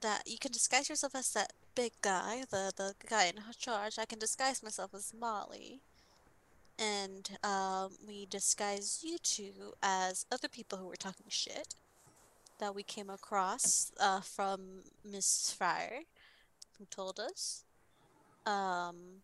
that 0.00 0.22
you 0.26 0.38
can 0.38 0.52
disguise 0.52 0.88
yourself 0.88 1.14
as 1.14 1.32
that 1.32 1.52
big 1.74 1.92
guy, 2.02 2.44
the 2.50 2.72
the 2.76 2.94
guy 3.08 3.26
in 3.26 3.36
charge. 3.58 3.98
I 3.98 4.04
can 4.06 4.18
disguise 4.18 4.62
myself 4.62 4.94
as 4.94 5.12
Molly, 5.14 5.80
and 6.78 7.38
um, 7.42 7.90
we 8.06 8.26
disguise 8.26 9.00
you 9.02 9.18
two 9.18 9.74
as 9.82 10.26
other 10.30 10.48
people 10.48 10.78
who 10.78 10.86
were 10.88 10.96
talking 10.96 11.26
shit 11.28 11.74
that 12.58 12.74
we 12.74 12.82
came 12.82 13.10
across 13.10 13.92
uh, 14.00 14.20
from 14.20 14.60
Miss 15.04 15.52
Fryer, 15.56 16.00
who 16.78 16.84
told 16.86 17.20
us. 17.20 17.64
Um, 18.46 19.22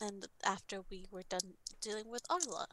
and 0.00 0.26
after 0.44 0.82
we 0.90 1.06
were 1.10 1.22
done 1.28 1.54
dealing 1.80 2.10
with 2.10 2.22
Arla. 2.28 2.66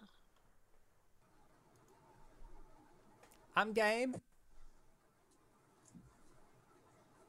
I'm 3.56 3.74
game. 3.74 4.16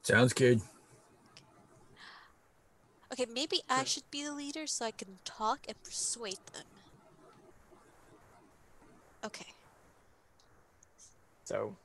Sounds 0.02 0.32
good. 0.32 0.60
Okay, 3.12 3.26
maybe 3.32 3.60
I 3.68 3.84
should 3.84 4.10
be 4.10 4.24
the 4.24 4.32
leader 4.32 4.66
so 4.66 4.86
I 4.86 4.90
can 4.90 5.18
talk 5.24 5.66
and 5.68 5.80
persuade 5.82 6.40
them. 6.52 6.64
Okay. 9.24 9.46
so 11.44 11.76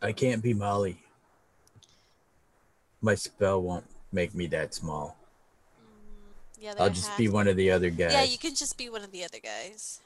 I 0.00 0.12
can't 0.12 0.42
be 0.42 0.54
Molly. 0.54 0.98
My 3.02 3.14
spell 3.14 3.60
won't 3.60 3.84
make 4.12 4.34
me 4.34 4.46
that 4.48 4.74
small. 4.74 5.15
Mm, 6.58 6.62
yeah, 6.62 6.74
I'll 6.78 6.90
just 6.90 7.16
be 7.16 7.24
half- 7.26 7.32
one 7.34 7.48
of 7.48 7.56
the 7.56 7.70
other 7.70 7.90
guys. 7.90 8.12
Yeah, 8.12 8.22
you 8.24 8.38
can 8.38 8.54
just 8.54 8.76
be 8.76 8.88
one 8.88 9.02
of 9.02 9.12
the 9.12 9.24
other 9.24 9.38
guys. 9.40 10.00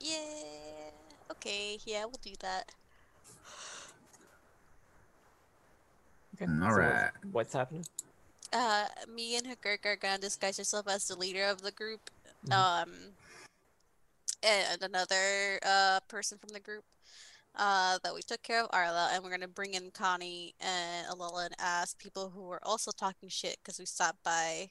Yeah. 0.00 0.16
Okay, 1.32 1.78
yeah, 1.84 2.04
we'll 2.04 2.20
do 2.22 2.32
that. 2.40 2.70
okay, 6.34 6.46
Mm, 6.46 6.58
so 6.58 6.64
what's- 6.66 6.72
alright. 6.72 7.10
what's 7.32 7.52
happening 7.52 7.84
Uh, 8.52 8.88
me 9.06 9.36
and 9.36 9.46
Hagurk 9.46 9.86
are 9.86 9.94
gonna 9.94 10.18
disguise 10.18 10.58
ourselves 10.58 10.88
as 10.88 11.06
the 11.06 11.14
leader 11.14 11.44
of 11.44 11.62
the 11.62 11.70
group. 11.70 12.10
Mhm. 12.46 12.52
Um, 12.52 13.14
and 14.42 14.82
another 14.82 15.60
uh 15.62 16.00
person 16.08 16.36
from 16.38 16.48
the 16.48 16.58
group. 16.58 16.84
Uh, 17.56 17.98
that 18.04 18.14
we 18.14 18.22
took 18.22 18.42
care 18.42 18.62
of 18.62 18.68
Arla, 18.72 19.10
and 19.12 19.22
we're 19.24 19.30
gonna 19.30 19.48
bring 19.48 19.74
in 19.74 19.90
Connie 19.90 20.54
and 20.60 21.06
Alila 21.08 21.50
as 21.58 21.94
people 21.94 22.30
who 22.30 22.42
were 22.42 22.60
also 22.64 22.90
talking 22.92 23.28
shit 23.28 23.56
because 23.62 23.78
we 23.78 23.86
stopped 23.86 24.22
by 24.22 24.70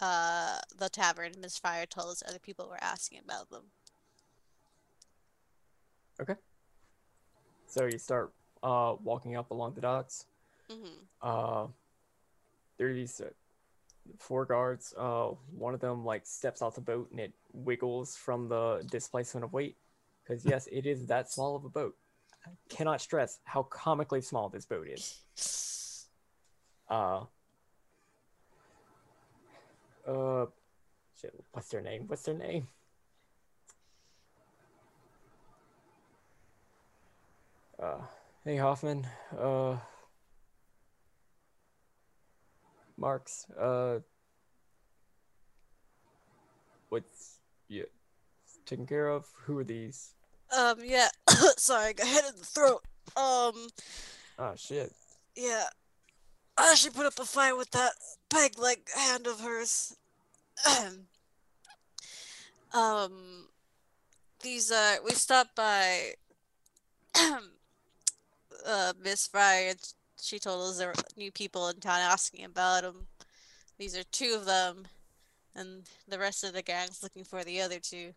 uh 0.00 0.58
the 0.78 0.88
tavern. 0.88 1.32
Miss 1.40 1.58
Fire 1.58 1.86
told 1.86 2.10
us 2.10 2.22
other 2.26 2.38
people 2.38 2.68
were 2.68 2.82
asking 2.82 3.20
about 3.24 3.50
them. 3.50 3.64
Okay. 6.20 6.34
So 7.66 7.86
you 7.86 7.98
start 7.98 8.32
uh 8.62 8.94
walking 9.02 9.36
up 9.36 9.50
along 9.50 9.74
the 9.74 9.80
docks 9.80 10.26
hmm 10.70 10.86
uh 11.22 11.66
there 12.78 12.88
are 12.90 12.94
these 12.94 13.20
uh, 13.20 13.30
four 14.18 14.44
guards 14.44 14.94
uh 14.98 15.28
one 15.56 15.74
of 15.74 15.80
them 15.80 16.04
like 16.04 16.26
steps 16.26 16.62
off 16.62 16.74
the 16.74 16.80
boat 16.80 17.08
and 17.10 17.20
it 17.20 17.32
wiggles 17.52 18.16
from 18.16 18.48
the 18.48 18.86
displacement 18.90 19.44
of 19.44 19.52
weight 19.52 19.76
because 20.22 20.44
yes 20.44 20.68
it 20.72 20.86
is 20.86 21.06
that 21.06 21.30
small 21.30 21.56
of 21.56 21.64
a 21.64 21.68
boat 21.68 21.96
cannot 22.68 23.00
stress 23.00 23.38
how 23.44 23.62
comically 23.64 24.20
small 24.20 24.48
this 24.48 24.66
boat 24.66 24.86
is 24.88 25.20
uh 26.88 27.24
uh 30.06 30.46
shit, 31.20 31.34
what's 31.52 31.68
their 31.68 31.80
name 31.82 32.04
what's 32.06 32.22
their 32.22 32.36
name 32.36 32.66
uh 37.82 37.98
hey 38.44 38.56
hoffman 38.56 39.06
uh 39.38 39.76
Marks, 43.00 43.46
uh, 43.58 44.00
what's 46.90 47.38
yeah, 47.66 47.84
taken 48.66 48.86
care 48.86 49.08
of? 49.08 49.26
Who 49.44 49.56
are 49.56 49.64
these? 49.64 50.14
Um, 50.56 50.78
yeah. 50.84 51.08
Sorry, 51.56 51.86
I 51.88 51.92
got 51.92 52.06
hit 52.06 52.24
in 52.24 52.38
the 52.38 52.44
throat. 52.46 52.82
Um, 53.16 53.68
Oh 54.38 54.54
shit. 54.56 54.92
yeah. 55.36 55.64
I 56.56 56.70
actually 56.72 56.92
put 56.92 57.06
up 57.06 57.18
a 57.18 57.24
fight 57.24 57.56
with 57.56 57.70
that 57.70 57.92
peg 58.28 58.58
leg 58.58 58.80
hand 58.94 59.26
of 59.26 59.40
hers. 59.40 59.96
um, 62.74 63.46
these 64.42 64.70
uh, 64.70 64.96
we 65.04 65.12
stopped 65.12 65.56
by 65.56 66.12
uh 68.66 68.92
Miss 69.02 69.26
Fry, 69.26 69.66
and 69.70 69.78
she 70.20 70.38
told 70.38 70.68
us 70.70 70.78
there 70.78 70.88
were 70.88 70.94
new 71.16 71.30
people 71.32 71.68
in 71.68 71.76
town 71.80 72.00
asking 72.00 72.44
about 72.44 72.82
them. 72.82 73.06
These 73.78 73.96
are 73.96 74.04
two 74.04 74.34
of 74.36 74.44
them, 74.44 74.86
and 75.54 75.82
the 76.08 76.18
rest 76.18 76.44
of 76.44 76.52
the 76.52 76.62
gang's 76.62 77.02
looking 77.02 77.24
for 77.24 77.42
the 77.44 77.60
other 77.62 77.78
two. 77.78 78.12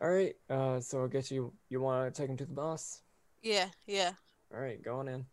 All 0.00 0.10
right. 0.10 0.34
Uh, 0.48 0.80
so 0.80 1.04
I 1.04 1.08
guess 1.08 1.30
you 1.30 1.52
you 1.68 1.80
want 1.80 2.12
to 2.12 2.20
take 2.20 2.30
him 2.30 2.36
to 2.38 2.46
the 2.46 2.54
boss. 2.54 3.02
Yeah, 3.42 3.68
yeah. 3.86 4.12
All 4.54 4.60
right, 4.60 4.82
go 4.82 4.98
on 4.98 5.08
in. 5.08 5.26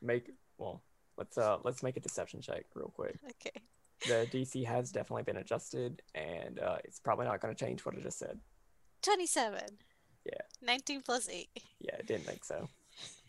Make 0.00 0.30
well, 0.58 0.82
let's 1.16 1.38
uh 1.38 1.58
let's 1.64 1.82
make 1.82 1.96
a 1.96 2.00
deception 2.00 2.40
check 2.40 2.64
real 2.74 2.92
quick. 2.94 3.16
Okay. 3.30 3.60
The 4.06 4.26
DC 4.32 4.64
has 4.66 4.90
definitely 4.90 5.22
been 5.22 5.36
adjusted, 5.36 6.02
and 6.14 6.58
uh, 6.58 6.78
it's 6.84 6.98
probably 6.98 7.26
not 7.26 7.40
going 7.40 7.54
to 7.54 7.64
change 7.64 7.84
what 7.84 7.96
I 7.96 8.00
just 8.00 8.18
said. 8.18 8.40
27. 9.02 9.60
Yeah. 10.24 10.32
19 10.60 11.02
plus 11.02 11.28
8. 11.28 11.48
Yeah, 11.78 11.94
I 11.98 12.02
didn't 12.02 12.24
think 12.24 12.44
so. 12.44 12.68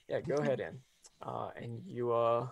Yeah, 0.10 0.22
go 0.22 0.36
ahead 0.42 0.60
in. 0.60 0.80
Uh, 1.22 1.50
and 1.56 1.82
you 1.86 2.12
uh, 2.12 2.48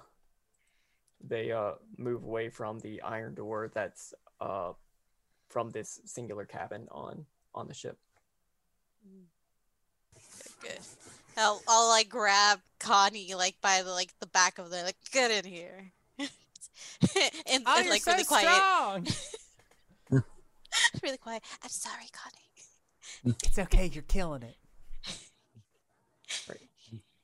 they 1.27 1.51
uh 1.51 1.73
move 1.97 2.23
away 2.23 2.49
from 2.49 2.79
the 2.79 3.01
iron 3.01 3.33
door 3.33 3.71
that's 3.73 4.13
uh 4.39 4.71
from 5.49 5.69
this 5.71 5.99
singular 6.05 6.45
cabin 6.45 6.87
on 6.91 7.25
on 7.53 7.67
the 7.67 7.73
ship. 7.73 7.97
Good. 10.61 10.79
I'll, 11.37 11.61
I'll 11.67 11.87
like 11.89 12.09
grab 12.09 12.59
Connie 12.79 13.33
like 13.33 13.55
by 13.61 13.81
the 13.83 13.89
like 13.91 14.13
the 14.19 14.27
back 14.27 14.59
of 14.59 14.69
the 14.69 14.83
like 14.83 14.95
get 15.11 15.31
in 15.31 15.49
here. 15.49 15.91
and, 16.19 16.29
Oh, 17.65 17.75
and, 17.77 17.85
you're 17.85 17.93
like 17.93 18.03
so 18.03 18.11
really 18.11 18.23
quiet. 18.25 18.47
strong. 18.47 19.07
Really 21.03 21.17
quiet. 21.17 21.43
I'm 21.63 21.69
sorry, 21.69 22.05
Connie. 22.13 23.35
it's 23.43 23.59
okay. 23.59 23.87
You're 23.91 24.03
killing 24.03 24.43
it. 24.43 24.55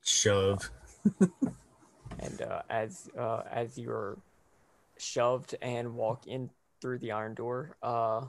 Shove. 0.03 0.69
And 2.19 2.41
uh, 2.41 2.61
as 2.69 3.09
uh, 3.17 3.43
as 3.49 3.77
you're 3.77 4.17
shoved 4.97 5.55
and 5.61 5.95
walk 5.95 6.27
in 6.27 6.49
through 6.81 6.99
the 6.99 7.11
iron 7.13 7.35
door, 7.35 7.77
uh, 7.83 8.21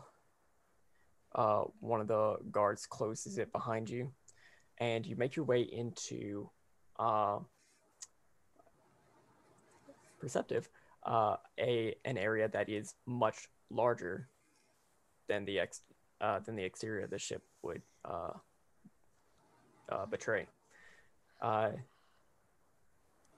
uh, 1.38 1.62
one 1.78 2.00
of 2.00 2.08
the 2.08 2.36
guards 2.50 2.84
closes 2.84 3.38
it 3.38 3.52
behind 3.52 3.88
you, 3.88 4.10
and 4.78 5.06
you 5.06 5.14
make 5.14 5.36
your 5.36 5.44
way 5.44 5.60
into 5.60 6.50
uh, 6.98 7.38
perceptive 10.18 10.68
uh, 11.06 11.36
a 11.60 11.94
an 12.04 12.18
area 12.18 12.48
that 12.48 12.68
is 12.68 12.94
much 13.06 13.46
larger 13.70 14.28
than 15.28 15.44
the 15.44 15.60
ex 15.60 15.82
uh, 16.20 16.40
than 16.40 16.56
the 16.56 16.64
exterior 16.64 17.04
of 17.04 17.10
the 17.10 17.18
ship 17.18 17.42
would 17.62 17.82
uh, 18.04 18.32
uh, 19.90 20.06
betray. 20.06 20.46
Uh, 21.40 21.70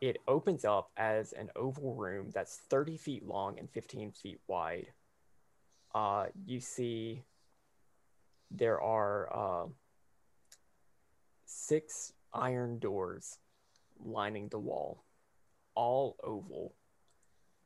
it 0.00 0.16
opens 0.26 0.64
up 0.64 0.90
as 0.96 1.32
an 1.32 1.50
oval 1.54 1.94
room 1.94 2.30
that's 2.32 2.60
30 2.70 2.96
feet 2.96 3.26
long 3.26 3.58
and 3.58 3.68
15 3.68 4.12
feet 4.12 4.40
wide. 4.48 4.86
Uh, 5.94 6.26
you 6.46 6.60
see 6.60 7.22
there 8.50 8.80
are 8.80 9.28
uh, 9.32 9.68
six 11.46 12.12
iron 12.32 12.78
doors 12.78 13.38
lining 14.04 14.48
the 14.48 14.58
wall, 14.58 15.04
all 15.74 16.16
oval. 16.22 16.74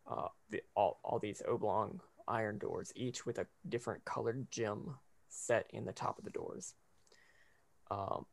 Uh, 0.07 0.29
the, 0.51 0.61
all, 0.77 1.01
all 1.03 1.19
these 1.19 1.41
oblong 1.49 1.99
iron 2.29 2.59
doors, 2.59 2.93
each 2.95 3.25
with 3.25 3.39
a 3.39 3.47
different 3.69 4.05
colored 4.05 4.47
gem 4.51 4.97
set 5.31 5.67
in 5.71 5.87
the 5.87 5.93
top 5.93 6.19
of 6.19 6.25
the 6.25 6.31
doors. 6.31 6.75
Um, 7.91 8.27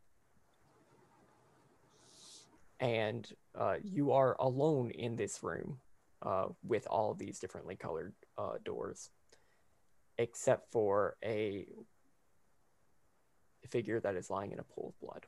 and 2.82 3.28
uh, 3.58 3.76
you 3.84 4.12
are 4.12 4.36
alone 4.40 4.92
in 4.92 5.16
this 5.16 5.44
room 5.44 5.78
uh, 6.24 6.48
with 6.64 6.88
all 6.88 7.14
these 7.14 7.40
differently 7.40 7.76
colored 7.76 8.14
uh, 8.38 8.58
doors, 8.66 9.10
except 10.18 10.72
for 10.72 11.16
a 11.24 11.68
figure 13.68 14.00
that 14.00 14.16
is 14.16 14.30
lying 14.30 14.52
in 14.52 14.60
a 14.60 14.64
pool 14.64 14.94
of 14.94 15.08
blood. 15.08 15.26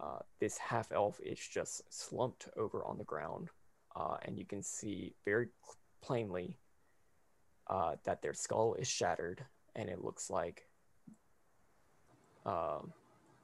Uh, 0.00 0.20
this 0.40 0.58
half 0.58 0.92
elf 0.92 1.18
is 1.20 1.38
just 1.38 1.82
slumped 1.92 2.48
over 2.56 2.84
on 2.84 2.98
the 2.98 3.04
ground, 3.04 3.48
uh, 3.96 4.16
and 4.22 4.38
you 4.38 4.44
can 4.44 4.62
see 4.62 5.12
very 5.24 5.48
plainly 6.00 6.56
uh, 7.68 7.96
that 8.04 8.22
their 8.22 8.34
skull 8.34 8.74
is 8.74 8.86
shattered, 8.86 9.44
and 9.74 9.88
it 9.88 10.04
looks 10.04 10.30
like 10.30 10.68
um, 12.46 12.92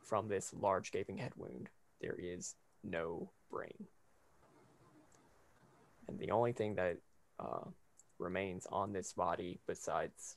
from 0.01 0.29
this 0.29 0.55
large 0.55 0.93
gaping 0.93 1.19
head 1.19 1.33
wound 1.37 1.69
there 2.01 2.17
is 2.19 2.55
no 2.83 3.31
brain. 3.51 3.87
And 6.07 6.19
the 6.19 6.31
only 6.31 6.53
thing 6.53 6.75
that 6.75 6.99
uh, 7.41 7.65
remains 8.19 8.67
on 8.71 8.93
this 8.93 9.13
body, 9.15 9.59
besides, 9.67 10.37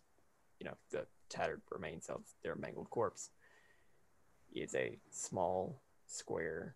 you 0.59 0.65
know, 0.65 0.75
the 0.91 1.05
tattered 1.29 1.61
remains 1.69 2.07
of 2.07 2.21
their 2.43 2.55
mangled 2.55 2.89
corpse, 2.89 3.29
is 4.53 4.75
a 4.75 4.97
small 5.09 5.81
square 6.07 6.75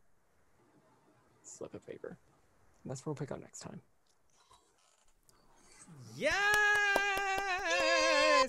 slip 1.44 1.74
of 1.74 1.86
paper. 1.86 2.18
And 2.84 2.92
that's 2.92 3.02
what 3.02 3.08
we'll 3.08 3.16
pick 3.16 3.32
up 3.32 3.40
next 3.40 3.60
time. 3.60 3.82
Yay! 6.18 6.32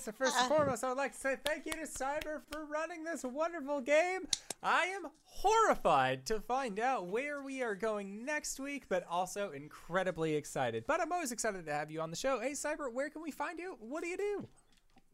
So 0.01 0.11
first 0.11 0.37
and 0.37 0.51
uh. 0.51 0.55
foremost, 0.55 0.83
I 0.85 0.89
would 0.89 0.99
like 0.99 1.13
to 1.13 1.19
say 1.19 1.37
thank 1.45 1.67
you 1.67 1.73
to 1.73 1.83
Cyber 1.83 2.41
for 2.51 2.65
running 2.65 3.05
this 3.05 3.23
wonderful 3.23 3.81
game. 3.81 4.27
I 4.63 4.87
am 4.87 5.07
horrified 5.25 6.27
to 6.27 6.41
find 6.41 6.81
out 6.81 7.07
where 7.07 7.43
we 7.43 7.63
are 7.63 7.75
going 7.75 8.25
next 8.25 8.59
week, 8.59 8.85
but 8.89 9.05
also 9.09 9.51
incredibly 9.51 10.35
excited. 10.35 10.85
But 10.87 11.01
I'm 11.01 11.13
always 11.13 11.31
excited 11.31 11.67
to 11.67 11.73
have 11.73 11.91
you 11.91 12.01
on 12.01 12.11
the 12.11 12.17
show. 12.17 12.41
Hey, 12.41 12.53
Cyber, 12.53 12.93
where 12.93 13.11
can 13.11 13.23
we 13.23 13.31
find 13.31 13.59
you? 13.59 13.77
What 13.81 14.03
do 14.03 14.09
you 14.09 14.17
do? 14.17 14.49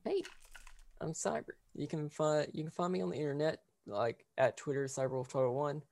Hey, 0.05 0.23
I'm 1.01 1.13
Cyber. 1.13 1.55
You 1.75 1.87
can 1.87 2.09
find 2.09 2.49
you 2.53 2.65
can 2.65 2.71
find 2.71 2.93
me 2.93 3.03
on 3.03 3.11
the 3.11 3.17
internet, 3.17 3.61
like 3.87 4.25
at 4.37 4.57
Twitter, 4.57 4.85
CyberWolf1201. 4.85 5.83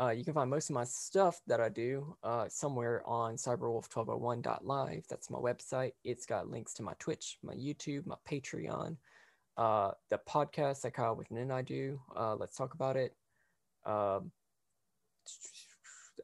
Uh, 0.00 0.10
you 0.10 0.24
can 0.24 0.34
find 0.34 0.50
most 0.50 0.70
of 0.70 0.74
my 0.74 0.84
stuff 0.84 1.40
that 1.46 1.60
I 1.60 1.68
do 1.68 2.16
uh, 2.24 2.46
somewhere 2.48 3.02
on 3.06 3.36
cyberwolf1201.live. 3.36 5.04
That's 5.08 5.30
my 5.30 5.38
website. 5.38 5.92
It's 6.02 6.26
got 6.26 6.50
links 6.50 6.74
to 6.74 6.82
my 6.82 6.94
Twitch, 6.98 7.38
my 7.44 7.54
YouTube, 7.54 8.04
my 8.04 8.16
Patreon, 8.28 8.96
uh, 9.56 9.92
the 10.10 10.18
podcast 10.28 10.82
that 10.82 10.94
Kyle 10.94 11.14
with 11.14 11.30
Nin 11.30 11.52
I 11.52 11.62
do. 11.62 12.00
Uh, 12.16 12.34
let's 12.34 12.56
talk 12.56 12.74
about 12.74 12.96
it. 12.96 13.14
Um, 13.86 14.32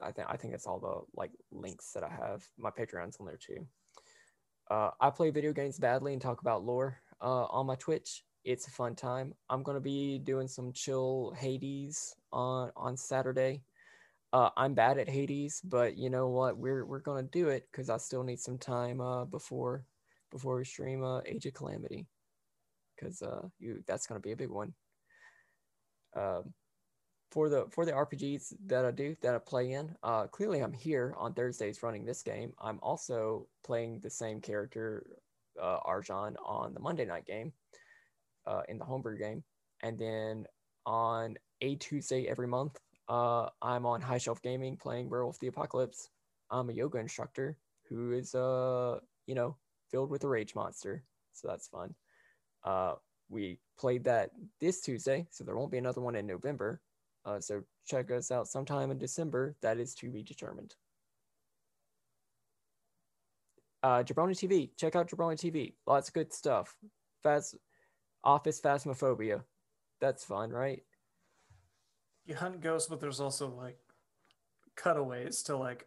I 0.02 0.12
think 0.12 0.26
I 0.30 0.36
think 0.36 0.52
that's 0.52 0.66
all 0.66 0.80
the 0.80 1.18
like 1.18 1.32
links 1.52 1.92
that 1.92 2.02
I 2.02 2.08
have. 2.08 2.44
My 2.58 2.70
Patreon's 2.70 3.18
on 3.20 3.26
there 3.26 3.38
too. 3.38 3.66
Uh, 4.70 4.90
I 5.00 5.10
play 5.10 5.30
video 5.30 5.52
games 5.52 5.78
badly 5.78 6.12
and 6.12 6.22
talk 6.22 6.40
about 6.40 6.64
lore 6.64 7.00
uh, 7.20 7.44
on 7.44 7.66
my 7.66 7.74
Twitch. 7.76 8.24
It's 8.44 8.66
a 8.66 8.70
fun 8.70 8.94
time. 8.94 9.34
I'm 9.50 9.62
gonna 9.62 9.80
be 9.80 10.18
doing 10.18 10.48
some 10.48 10.72
chill 10.72 11.34
Hades 11.38 12.14
on 12.32 12.70
on 12.76 12.96
Saturday. 12.96 13.62
Uh, 14.32 14.50
I'm 14.56 14.74
bad 14.74 14.98
at 14.98 15.08
Hades, 15.08 15.60
but 15.62 15.96
you 15.96 16.08
know 16.08 16.28
what? 16.28 16.56
We're 16.56 16.86
we're 16.86 17.00
gonna 17.00 17.24
do 17.24 17.48
it 17.48 17.68
because 17.70 17.90
I 17.90 17.98
still 17.98 18.22
need 18.22 18.40
some 18.40 18.58
time 18.58 19.00
uh, 19.00 19.24
before 19.24 19.84
before 20.30 20.56
we 20.56 20.64
stream 20.64 21.04
uh, 21.04 21.20
Age 21.26 21.46
of 21.46 21.54
Calamity, 21.54 22.06
because 22.96 23.22
uh, 23.22 23.48
you 23.58 23.82
that's 23.86 24.06
gonna 24.06 24.20
be 24.20 24.32
a 24.32 24.36
big 24.36 24.50
one. 24.50 24.72
Um, 26.16 26.54
for 27.30 27.48
the 27.48 27.66
for 27.70 27.84
the 27.84 27.92
RPGs 27.92 28.54
that 28.66 28.84
I 28.84 28.90
do 28.90 29.16
that 29.22 29.34
I 29.34 29.38
play 29.38 29.72
in, 29.72 29.94
uh, 30.02 30.26
clearly 30.28 30.60
I'm 30.60 30.72
here 30.72 31.14
on 31.18 31.34
Thursdays 31.34 31.82
running 31.82 32.04
this 32.04 32.22
game. 32.22 32.52
I'm 32.60 32.78
also 32.82 33.46
playing 33.64 34.00
the 34.00 34.10
same 34.10 34.40
character, 34.40 35.06
uh, 35.60 35.78
Arjan, 35.86 36.34
on 36.44 36.74
the 36.74 36.80
Monday 36.80 37.04
night 37.04 37.26
game, 37.26 37.52
uh, 38.50 38.62
in 38.68 38.78
the 38.78 38.84
homebrew 38.84 39.16
game, 39.16 39.42
and 39.82 39.98
then 39.98 40.44
on 40.84 41.36
a 41.60 41.76
Tuesday 41.76 42.26
every 42.26 42.48
month, 42.48 42.78
uh, 43.08 43.48
I'm 43.62 43.86
on 43.86 44.00
High 44.00 44.18
Shelf 44.18 44.42
Gaming 44.42 44.76
playing 44.76 45.08
Werewolf 45.08 45.38
the 45.38 45.46
Apocalypse. 45.46 46.10
I'm 46.50 46.68
a 46.68 46.72
yoga 46.72 46.98
instructor 46.98 47.56
who 47.88 48.12
is 48.12 48.34
uh 48.34 48.98
you 49.26 49.34
know 49.34 49.56
filled 49.90 50.10
with 50.10 50.24
a 50.24 50.28
rage 50.28 50.54
monster, 50.54 51.04
so 51.32 51.48
that's 51.48 51.68
fun. 51.68 51.94
Uh, 52.64 52.94
we 53.28 53.58
played 53.78 54.04
that 54.04 54.30
this 54.60 54.80
Tuesday, 54.80 55.26
so 55.30 55.44
there 55.44 55.56
won't 55.56 55.70
be 55.70 55.78
another 55.78 56.00
one 56.00 56.16
in 56.16 56.26
November. 56.26 56.80
Uh, 57.24 57.38
so 57.38 57.62
check 57.86 58.10
us 58.10 58.30
out 58.30 58.48
sometime 58.48 58.90
in 58.90 58.98
December. 58.98 59.54
That 59.62 59.78
is 59.78 59.94
to 59.96 60.10
be 60.10 60.22
determined. 60.22 60.74
Uh, 63.82 64.02
Jabroni 64.02 64.32
TV. 64.32 64.70
Check 64.76 64.96
out 64.96 65.08
Jabroni 65.08 65.36
TV. 65.36 65.74
Lots 65.86 66.08
of 66.08 66.14
good 66.14 66.32
stuff. 66.32 66.74
Fast 67.22 67.56
Office 68.24 68.60
Phasmophobia. 68.60 69.42
That's 70.00 70.24
fun, 70.24 70.50
right? 70.50 70.82
You 72.26 72.34
hunt 72.34 72.60
ghosts, 72.60 72.88
but 72.88 73.00
there's 73.00 73.20
also 73.20 73.48
like 73.48 73.78
cutaways 74.76 75.42
to 75.44 75.56
like, 75.56 75.86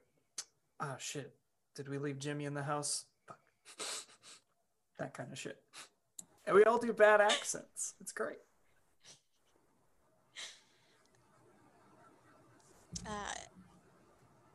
ah, 0.79 0.95
shit. 0.97 1.33
Did 1.75 1.89
we 1.89 1.97
leave 1.97 2.19
Jimmy 2.19 2.45
in 2.45 2.53
the 2.53 2.63
house? 2.63 3.05
Fuck. 3.27 3.39
that 4.99 5.13
kind 5.13 5.31
of 5.31 5.39
shit. 5.39 5.57
And 6.45 6.55
we 6.55 6.63
all 6.65 6.77
do 6.77 6.93
bad 6.93 7.21
accents. 7.21 7.93
It's 8.01 8.11
great. 8.11 8.37
Uh, 13.07 13.33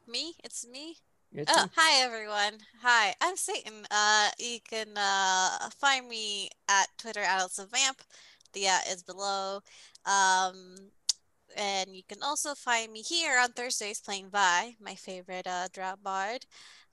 me? 0.06 0.34
It's 0.44 0.66
me. 0.66 0.96
It's 1.32 1.52
Oh, 1.54 1.68
hi 1.76 2.02
everyone. 2.02 2.58
Hi, 2.82 3.14
I'm 3.20 3.36
Satan. 3.36 3.86
Uh, 3.90 4.28
you 4.38 4.58
can 4.66 4.88
uh 4.96 5.68
find 5.78 6.08
me 6.08 6.48
at 6.68 6.88
Twitter 6.96 7.20
at 7.20 7.40
Elsa 7.40 7.66
Vamp. 7.66 8.00
The 8.54 8.66
at 8.66 8.88
is 8.90 9.02
below. 9.02 9.60
Um, 10.06 10.90
and 11.56 11.94
you 11.94 12.02
can 12.08 12.22
also 12.22 12.54
find 12.54 12.92
me 12.92 13.02
here 13.02 13.38
on 13.38 13.52
Thursdays 13.52 14.00
playing 14.00 14.30
Vi, 14.30 14.76
my 14.80 14.94
favorite 14.94 15.46
uh, 15.46 15.68
drow 15.72 15.94
bard. 16.02 16.46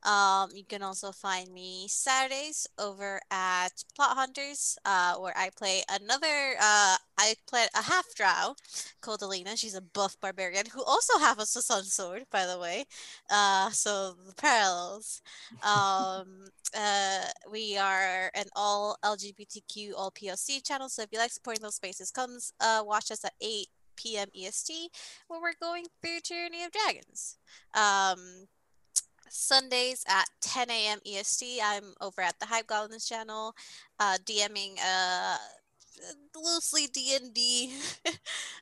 Um, 0.06 0.52
you 0.54 0.64
can 0.64 0.84
also 0.84 1.12
find 1.12 1.52
me 1.52 1.88
Saturdays 1.90 2.68
over 2.78 3.20
at 3.32 3.84
Plot 3.96 4.16
Hunters, 4.16 4.78
uh, 4.86 5.16
where 5.16 5.34
I 5.36 5.50
play 5.58 5.84
another. 5.90 6.56
Uh, 6.62 6.98
I 7.18 7.34
play 7.48 7.66
a 7.74 7.82
half 7.82 8.06
drow 8.16 8.56
called 9.02 9.24
Alina. 9.24 9.58
She's 9.58 9.74
a 9.74 9.82
buff 9.82 10.16
barbarian 10.22 10.68
who 10.72 10.84
also 10.84 11.18
has 11.20 11.40
a 11.40 11.62
sun 11.62 11.84
sword, 11.86 12.26
by 12.32 12.46
the 12.46 12.60
way. 12.60 12.86
Uh, 13.32 13.72
so 13.72 14.16
the 14.28 14.36
parallels. 14.36 15.22
Um, 15.64 16.46
uh, 16.78 17.26
we 17.52 17.78
are 17.78 18.30
an 18.36 18.46
all 18.56 18.98
LGBTQ, 19.04 19.94
all 19.98 20.12
POC 20.12 20.64
channel. 20.64 20.88
So 20.88 21.02
if 21.02 21.10
you 21.12 21.18
like 21.18 21.32
supporting 21.32 21.64
those 21.64 21.76
spaces, 21.76 22.12
come 22.12 22.38
uh, 22.60 22.84
watch 22.86 23.10
us 23.10 23.26
at 23.26 23.34
8 23.42 23.68
p.m. 23.96 24.28
EST, 24.36 24.92
where 25.28 25.42
we're 25.42 25.54
going 25.60 25.86
through 26.02 26.20
Tyranny 26.24 26.64
of 26.64 26.72
Dragons. 26.72 27.38
Um, 27.74 28.48
Sundays 29.30 30.04
at 30.08 30.26
10 30.42 30.70
a.m. 30.70 31.00
EST. 31.06 31.60
I'm 31.64 31.94
over 32.02 32.22
at 32.22 32.40
the 32.40 32.46
Hype 32.46 32.68
Goblins 32.68 33.08
channel, 33.08 33.56
uh, 34.00 34.18
DMing 34.26 34.78
uh, 34.84 35.38
loosely 36.36 36.88
D 36.88 37.16
and 37.16 37.34
D 37.34 37.74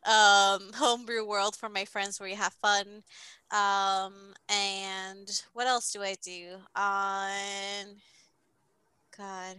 um, 0.05 0.71
homebrew 0.75 1.25
world 1.25 1.55
for 1.55 1.69
my 1.69 1.85
friends 1.85 2.19
where 2.19 2.29
you 2.29 2.35
have 2.35 2.53
fun. 2.53 3.03
Um, 3.51 4.33
and 4.49 5.43
what 5.53 5.67
else 5.67 5.91
do 5.91 6.01
I 6.01 6.15
do 6.21 6.57
on? 6.75 7.97
God. 9.17 9.57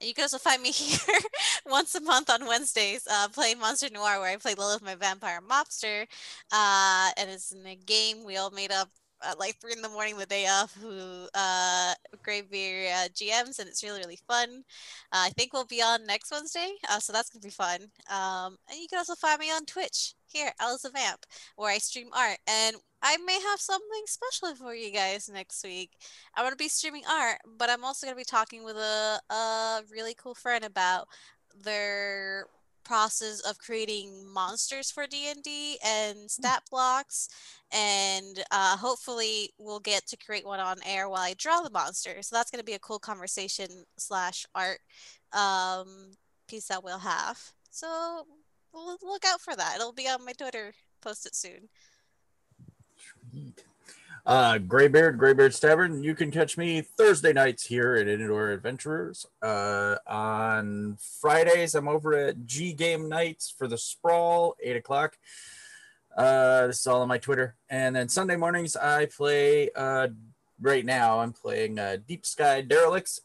You 0.00 0.14
can 0.14 0.22
also 0.22 0.38
find 0.38 0.62
me 0.62 0.70
here 0.72 1.18
once 1.66 1.94
a 1.94 2.00
month 2.00 2.30
on 2.30 2.46
Wednesdays, 2.46 3.06
uh, 3.10 3.28
playing 3.28 3.58
Monster 3.58 3.88
Noir, 3.92 4.18
where 4.20 4.32
I 4.32 4.36
play 4.36 4.54
Lilith, 4.54 4.82
my 4.82 4.94
vampire 4.94 5.40
mobster. 5.46 6.06
Uh, 6.50 7.10
and 7.16 7.30
it's 7.30 7.52
in 7.52 7.66
a 7.66 7.76
game 7.76 8.24
we 8.24 8.36
all 8.36 8.50
made 8.50 8.72
up 8.72 8.88
at 9.22 9.38
like 9.38 9.56
three 9.60 9.72
in 9.72 9.82
the 9.82 9.88
morning 9.88 10.16
the 10.16 10.26
day 10.26 10.46
off 10.46 10.74
who 10.80 11.26
uh 11.34 11.94
Greybeard 12.22 12.88
uh, 12.92 13.08
GMs 13.08 13.58
and 13.58 13.68
it's 13.68 13.82
really 13.82 14.00
really 14.00 14.18
fun. 14.28 14.62
Uh, 15.12 15.26
I 15.26 15.30
think 15.30 15.52
we'll 15.52 15.64
be 15.64 15.82
on 15.82 16.06
next 16.06 16.30
Wednesday, 16.30 16.72
uh, 16.90 16.98
so 16.98 17.12
that's 17.12 17.30
gonna 17.30 17.42
be 17.42 17.50
fun. 17.50 17.80
Um, 18.10 18.56
and 18.68 18.80
you 18.80 18.86
can 18.88 18.98
also 18.98 19.14
find 19.14 19.38
me 19.38 19.50
on 19.50 19.64
Twitch 19.66 20.14
here, 20.26 20.52
Alice 20.60 20.84
of 20.84 20.92
Vamp, 20.92 21.26
where 21.56 21.72
I 21.72 21.78
stream 21.78 22.08
art, 22.12 22.38
and 22.46 22.76
I 23.02 23.16
may 23.18 23.40
have 23.40 23.60
something 23.60 24.02
special 24.06 24.54
for 24.54 24.74
you 24.74 24.92
guys 24.92 25.28
next 25.32 25.64
week. 25.64 25.90
I'm 26.36 26.44
gonna 26.44 26.56
be 26.56 26.68
streaming 26.68 27.04
art, 27.10 27.38
but 27.58 27.70
I'm 27.70 27.84
also 27.84 28.06
gonna 28.06 28.16
be 28.16 28.24
talking 28.24 28.64
with 28.64 28.76
a 28.76 29.20
a 29.30 29.82
really 29.90 30.14
cool 30.14 30.34
friend 30.34 30.64
about 30.64 31.08
their 31.64 32.46
process 32.90 33.38
of 33.48 33.56
creating 33.56 34.26
monsters 34.34 34.90
for 34.90 35.06
D&D 35.06 35.78
and 35.86 36.28
stat 36.28 36.60
blocks 36.72 37.28
and 37.72 38.42
uh, 38.50 38.76
hopefully 38.76 39.50
we'll 39.58 39.78
get 39.78 40.04
to 40.08 40.16
create 40.16 40.44
one 40.44 40.58
on 40.58 40.76
air 40.84 41.08
while 41.08 41.20
I 41.20 41.34
draw 41.38 41.60
the 41.60 41.70
monster. 41.70 42.20
So 42.20 42.34
that's 42.34 42.50
going 42.50 42.58
to 42.58 42.64
be 42.64 42.72
a 42.72 42.80
cool 42.80 42.98
conversation 42.98 43.68
slash 43.96 44.44
art 44.56 44.80
um, 45.32 46.10
piece 46.48 46.66
that 46.66 46.82
we'll 46.82 46.98
have. 46.98 47.38
So 47.70 48.24
we'll 48.74 48.98
look 49.04 49.24
out 49.24 49.40
for 49.40 49.54
that. 49.54 49.76
It'll 49.76 49.92
be 49.92 50.08
on 50.08 50.24
my 50.24 50.32
Twitter. 50.32 50.72
Post 51.00 51.26
it 51.26 51.36
soon. 51.36 51.68
Sweet. 53.30 53.69
Uh, 54.26 54.58
Graybeard, 54.58 55.18
Graybeard's 55.18 55.58
Tavern. 55.58 56.02
You 56.02 56.14
can 56.14 56.30
catch 56.30 56.58
me 56.58 56.82
Thursday 56.82 57.32
nights 57.32 57.66
here 57.66 57.94
at 57.94 58.08
Indoor 58.08 58.50
Adventurers. 58.50 59.26
Uh, 59.42 59.96
on 60.06 60.98
Fridays, 61.20 61.74
I'm 61.74 61.88
over 61.88 62.14
at 62.14 62.46
G 62.46 62.72
Game 62.72 63.08
Nights 63.08 63.52
for 63.56 63.66
the 63.66 63.78
Sprawl, 63.78 64.56
8 64.62 64.76
o'clock. 64.76 65.16
Uh, 66.16 66.66
this 66.66 66.80
is 66.80 66.86
all 66.86 67.02
on 67.02 67.08
my 67.08 67.18
Twitter. 67.18 67.56
And 67.68 67.96
then 67.96 68.08
Sunday 68.08 68.36
mornings, 68.36 68.76
I 68.76 69.06
play. 69.06 69.70
Uh, 69.74 70.08
right 70.60 70.84
now, 70.84 71.20
I'm 71.20 71.32
playing 71.32 71.78
uh, 71.78 71.96
Deep 72.06 72.26
Sky 72.26 72.62
Derelicts. 72.62 73.20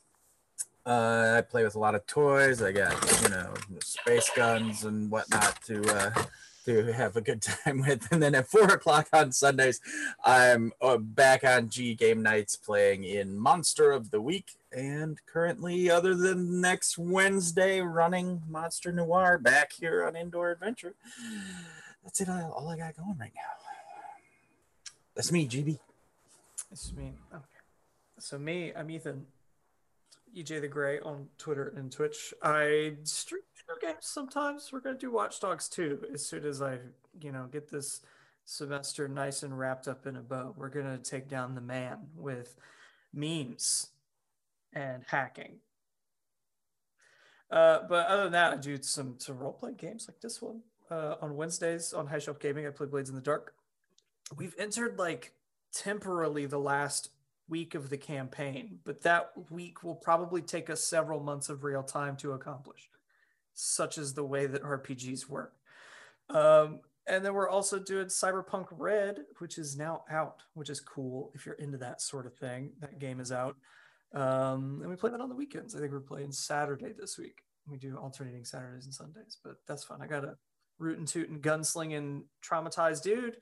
Uh, 0.86 1.36
I 1.38 1.42
play 1.42 1.64
with 1.64 1.76
a 1.76 1.80
lot 1.80 1.96
of 1.96 2.06
toys. 2.06 2.62
I 2.62 2.72
got 2.72 2.94
you 3.24 3.30
know 3.30 3.54
space 3.82 4.30
guns 4.36 4.84
and 4.84 5.10
whatnot 5.10 5.60
to 5.64 5.82
uh, 5.96 6.24
to 6.66 6.92
have 6.94 7.16
a 7.16 7.22
good 7.22 7.42
time 7.64 7.82
with. 7.82 8.12
And 8.12 8.22
then 8.22 8.36
at 8.36 8.48
four 8.48 8.66
o'clock 8.66 9.08
on 9.14 9.32
Sundays, 9.32 9.82
I'm 10.24 10.74
uh, 10.82 10.98
back 10.98 11.44
on 11.44 11.70
G 11.70 11.96
Game 11.96 12.22
Nights 12.22 12.56
playing 12.56 13.04
in 13.04 13.38
Monster 13.38 13.92
of 13.92 14.12
the 14.12 14.22
Week. 14.22 14.52
And 14.72 15.18
currently, 15.26 15.90
other 15.90 16.16
than 16.16 16.60
next 16.60 16.98
Wednesday, 16.98 17.80
running 17.80 18.42
Monster 18.50 18.92
Noir 18.92 19.38
back 19.38 19.72
here 19.72 20.06
on 20.06 20.16
Indoor 20.16 20.52
Adventure 20.52 20.96
that's 22.06 22.22
it. 22.22 22.30
All 22.30 22.70
I 22.70 22.78
got 22.78 22.96
going 22.96 23.18
right 23.20 23.32
now. 23.36 23.42
That's 25.16 25.32
me, 25.32 25.48
GB. 25.48 25.80
It's 26.72 26.94
me. 26.94 27.14
Okay. 27.34 27.44
So 28.20 28.38
me, 28.38 28.72
I'm 28.76 28.90
Ethan. 28.90 29.26
EJ 30.38 30.62
the 30.62 30.68
Gray 30.68 31.00
on 31.00 31.28
Twitter 31.38 31.74
and 31.76 31.92
Twitch. 31.92 32.34
I 32.44 32.94
stream 33.04 33.42
video 33.68 33.94
games 33.94 34.06
sometimes. 34.06 34.72
We're 34.72 34.80
gonna 34.80 34.98
do 34.98 35.12
Watch 35.12 35.40
Dogs 35.40 35.68
2 35.70 36.08
as 36.14 36.26
soon 36.26 36.46
as 36.46 36.62
I, 36.62 36.80
you 37.22 37.32
know, 37.32 37.48
get 37.52 37.70
this 37.70 38.02
semester 38.46 39.08
nice 39.08 39.44
and 39.44 39.58
wrapped 39.58 39.88
up 39.88 40.06
in 40.06 40.16
a 40.16 40.22
bow. 40.22 40.54
We're 40.58 40.70
gonna 40.70 40.98
take 40.98 41.28
down 41.28 41.56
the 41.56 41.62
man 41.62 42.08
with 42.16 42.56
memes 43.14 43.88
and 44.74 45.04
hacking. 45.08 45.58
Uh, 47.52 47.80
but 47.88 48.08
other 48.08 48.24
than 48.24 48.34
that, 48.34 48.54
I 48.54 48.58
do 48.58 48.82
some 48.82 49.16
some 49.20 49.38
role 49.38 49.54
playing 49.54 49.78
games 49.78 50.08
like 50.08 50.20
this 50.20 50.42
one 50.42 50.62
uh, 50.90 51.16
on 51.22 51.36
Wednesdays 51.36 51.94
on 51.94 52.08
High 52.08 52.20
Shelf 52.20 52.40
Gaming. 52.40 52.66
I 52.66 52.72
play 52.72 52.88
Blades 52.88 53.10
in 53.10 53.16
the 53.16 53.22
Dark. 53.22 53.54
We've 54.36 54.56
entered 54.58 54.98
like 54.98 55.34
temporarily 55.74 56.46
the 56.46 56.60
last 56.60 57.10
week 57.48 57.76
of 57.76 57.90
the 57.90 57.98
campaign, 57.98 58.80
but 58.84 59.04
that 59.04 59.32
week 59.52 59.84
will 59.84 59.96
probably 59.96 60.42
take 60.42 60.70
us 60.70 60.84
several 60.84 61.20
months 61.20 61.50
of 61.50 61.64
real 61.64 61.84
time 61.84 62.16
to 62.18 62.32
accomplish, 62.32 62.90
such 63.56 63.98
as 63.98 64.14
the 64.14 64.24
way 64.24 64.46
that 64.46 64.62
RPGs 64.62 65.28
work. 65.28 65.54
Um, 66.30 66.82
and 67.08 67.24
then 67.24 67.34
we're 67.34 67.50
also 67.50 67.80
doing 67.80 68.08
Cyberpunk 68.08 68.68
Red, 68.72 69.20
which 69.38 69.58
is 69.58 69.78
now 69.78 70.04
out, 70.10 70.44
which 70.54 70.70
is 70.70 70.80
cool 70.80 71.32
if 71.36 71.46
you're 71.46 71.56
into 71.56 71.78
that 71.80 72.02
sort 72.02 72.26
of 72.26 72.36
thing. 72.36 72.72
That 72.80 73.00
game 73.00 73.20
is 73.20 73.32
out. 73.32 73.56
Um, 74.14 74.80
and 74.82 74.90
we 74.90 74.96
play 74.96 75.12
that 75.12 75.22
on 75.22 75.30
the 75.30 75.36
weekends. 75.36 75.76
I 75.76 75.80
think 75.80 75.92
we're 75.92 76.00
playing 76.00 76.32
Saturday 76.32 76.94
this 76.98 77.18
week. 77.18 77.44
We 77.68 77.78
do 77.78 77.96
alternating 77.98 78.46
Saturdays 78.46 78.86
and 78.86 78.94
Sundays, 78.94 79.38
but 79.44 79.56
that's 79.68 79.84
fun. 79.84 80.02
I 80.02 80.08
got 80.08 80.24
a 80.24 80.36
rootin' 80.80 81.06
tootin' 81.06 81.40
gunslinging 81.40 82.24
traumatized 82.44 83.04
dude. 83.04 83.38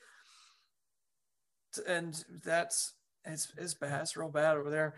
And 1.88 2.24
that's 2.44 2.94
it's, 3.26 3.52
it's 3.58 3.74
bad. 3.74 4.02
It's 4.02 4.18
real 4.18 4.30
bad 4.30 4.58
over 4.58 4.70
there. 4.70 4.96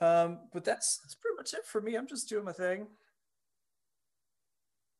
Um, 0.00 0.40
but 0.52 0.64
that's 0.64 0.98
that's 1.02 1.14
pretty 1.14 1.36
much 1.36 1.54
it 1.54 1.66
for 1.66 1.80
me. 1.80 1.96
I'm 1.96 2.06
just 2.06 2.28
doing 2.28 2.44
my 2.44 2.52
thing. 2.52 2.86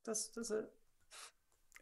That's 0.09 0.29
that's 0.29 0.51
it. 0.51 0.71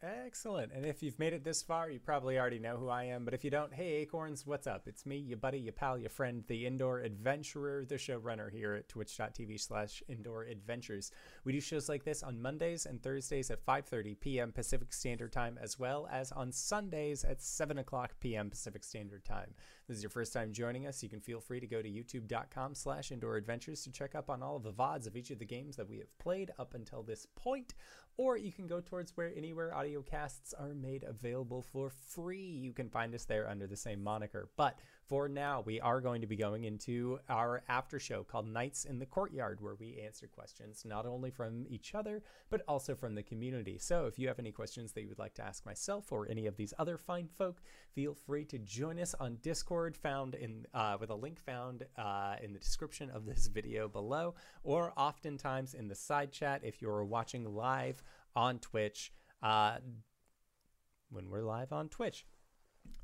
Excellent. 0.03 0.73
And 0.73 0.85
if 0.85 1.01
you've 1.01 1.17
made 1.17 1.31
it 1.31 1.45
this 1.45 1.63
far, 1.63 1.89
you 1.89 1.99
probably 1.99 2.37
already 2.37 2.59
know 2.59 2.75
who 2.75 2.89
I 2.89 3.05
am. 3.05 3.23
But 3.25 3.33
if 3.33 3.43
you 3.43 3.49
don't, 3.49 3.73
hey, 3.73 3.95
Acorns, 3.95 4.45
what's 4.45 4.67
up? 4.67 4.83
It's 4.85 5.05
me, 5.05 5.15
your 5.17 5.37
buddy, 5.37 5.57
your 5.57 5.73
pal, 5.73 5.97
your 5.97 6.09
friend, 6.09 6.43
the 6.47 6.67
indoor 6.67 6.99
adventurer, 6.99 7.85
the 7.85 7.95
showrunner 7.95 8.51
here 8.51 8.75
at 8.75 8.89
twitch.tv 8.89 9.59
slash 9.59 10.03
indoor 10.09 10.43
adventures. 10.43 11.11
We 11.45 11.53
do 11.53 11.61
shows 11.61 11.89
like 11.89 12.03
this 12.03 12.21
on 12.21 12.41
Mondays 12.41 12.85
and 12.85 13.01
Thursdays 13.01 13.49
at 13.49 13.65
5.30 13.65 14.19
p.m. 14.19 14.51
Pacific 14.51 14.93
Standard 14.93 15.31
Time, 15.31 15.57
as 15.59 15.79
well 15.79 16.07
as 16.11 16.31
on 16.33 16.51
Sundays 16.51 17.23
at 17.23 17.41
7 17.41 17.79
o'clock 17.79 18.19
p.m. 18.19 18.51
Pacific 18.51 18.83
Standard 18.83 19.23
Time. 19.23 19.55
This 19.87 19.95
is 19.95 20.03
your 20.03 20.09
first 20.09 20.33
time 20.33 20.51
joining 20.51 20.85
us, 20.85 21.01
you 21.01 21.07
can 21.07 21.21
feel 21.21 21.39
free 21.39 21.61
to 21.61 21.67
go 21.67 21.81
to 21.81 21.89
youtube.com 21.89 22.75
slash 22.75 23.13
indoor 23.13 23.37
adventures 23.37 23.83
to 23.83 23.91
check 23.91 24.15
up 24.15 24.29
on 24.29 24.43
all 24.43 24.57
of 24.57 24.63
the 24.63 24.73
VODs 24.73 25.07
of 25.07 25.15
each 25.15 25.31
of 25.31 25.39
the 25.39 25.45
games 25.45 25.77
that 25.77 25.87
we 25.87 25.97
have 25.99 26.19
played 26.19 26.51
up 26.59 26.73
until 26.73 27.03
this 27.03 27.25
point 27.37 27.73
or 28.17 28.35
you 28.35 28.51
can 28.51 28.67
go 28.67 28.81
towards 28.81 29.15
where 29.15 29.31
anywhere 29.37 29.73
audio 29.73 30.01
casts 30.01 30.53
are 30.53 30.73
made 30.73 31.03
available 31.03 31.61
for 31.61 31.89
free. 31.89 32.41
You 32.41 32.73
can 32.73 32.89
find 32.89 33.13
us 33.13 33.25
there 33.25 33.47
under 33.47 33.67
the 33.67 33.77
same 33.77 34.03
moniker. 34.03 34.49
But 34.57 34.79
for 35.07 35.29
now, 35.29 35.63
we 35.65 35.79
are 35.79 36.01
going 36.01 36.21
to 36.21 36.27
be 36.27 36.35
going 36.35 36.65
into 36.65 37.19
our 37.29 37.63
after 37.69 37.97
show 37.97 38.23
called 38.23 38.47
Nights 38.47 38.83
in 38.83 38.99
the 38.99 39.05
Courtyard, 39.05 39.61
where 39.61 39.75
we 39.75 40.01
answer 40.03 40.27
questions 40.27 40.83
not 40.85 41.05
only 41.05 41.31
from 41.31 41.65
each 41.69 41.95
other, 41.95 42.21
but 42.49 42.61
also 42.67 42.93
from 42.93 43.15
the 43.15 43.23
community. 43.23 43.77
So 43.77 44.05
if 44.05 44.19
you 44.19 44.27
have 44.27 44.39
any 44.39 44.51
questions 44.51 44.91
that 44.91 45.01
you 45.01 45.07
would 45.07 45.19
like 45.19 45.33
to 45.35 45.45
ask 45.45 45.65
myself 45.65 46.11
or 46.11 46.27
any 46.29 46.45
of 46.45 46.57
these 46.57 46.73
other 46.77 46.97
fine 46.97 47.27
folk, 47.27 47.61
feel 47.93 48.13
free 48.13 48.43
to 48.45 48.57
join 48.57 48.99
us 48.99 49.15
on 49.19 49.37
Discord, 49.41 49.95
found 49.95 50.35
in 50.35 50.65
uh, 50.73 50.97
with 50.99 51.09
a 51.09 51.15
link 51.15 51.39
found 51.39 51.85
uh, 51.97 52.35
in 52.43 52.51
the 52.51 52.59
description 52.59 53.09
of 53.09 53.25
this 53.25 53.47
video 53.47 53.87
below, 53.87 54.35
or 54.63 54.91
oftentimes 54.97 55.73
in 55.73 55.87
the 55.87 55.95
side 55.95 56.33
chat 56.33 56.61
if 56.63 56.81
you're 56.81 57.05
watching 57.05 57.55
live 57.55 58.03
on 58.35 58.59
Twitch. 58.59 59.13
Uh, 59.41 59.77
when 61.09 61.29
we're 61.29 61.43
live 61.43 61.71
on 61.71 61.89
Twitch. 61.89 62.25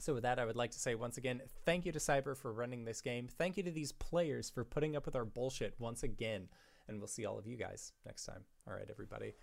So, 0.03 0.13
with 0.15 0.23
that, 0.23 0.37
I 0.37 0.43
would 0.43 0.57
like 0.57 0.71
to 0.71 0.79
say 0.79 0.95
once 0.95 1.17
again, 1.17 1.41
thank 1.65 1.85
you 1.85 1.93
to 1.93 1.99
Cyber 1.99 2.35
for 2.35 2.51
running 2.51 2.83
this 2.83 2.99
game. 2.99 3.29
Thank 3.29 3.55
you 3.55 3.63
to 3.63 3.71
these 3.71 3.93
players 3.93 4.49
for 4.49 4.65
putting 4.65 4.97
up 4.97 5.05
with 5.05 5.15
our 5.15 5.23
bullshit 5.23 5.75
once 5.79 6.03
again. 6.03 6.49
And 6.89 6.97
we'll 6.99 7.07
see 7.07 7.25
all 7.25 7.39
of 7.39 7.47
you 7.47 7.55
guys 7.55 7.93
next 8.05 8.25
time. 8.25 8.43
All 8.67 8.73
right, 8.73 8.89
everybody. 8.89 9.33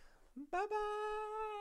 Bye 0.53 0.67
bye. 0.69 1.60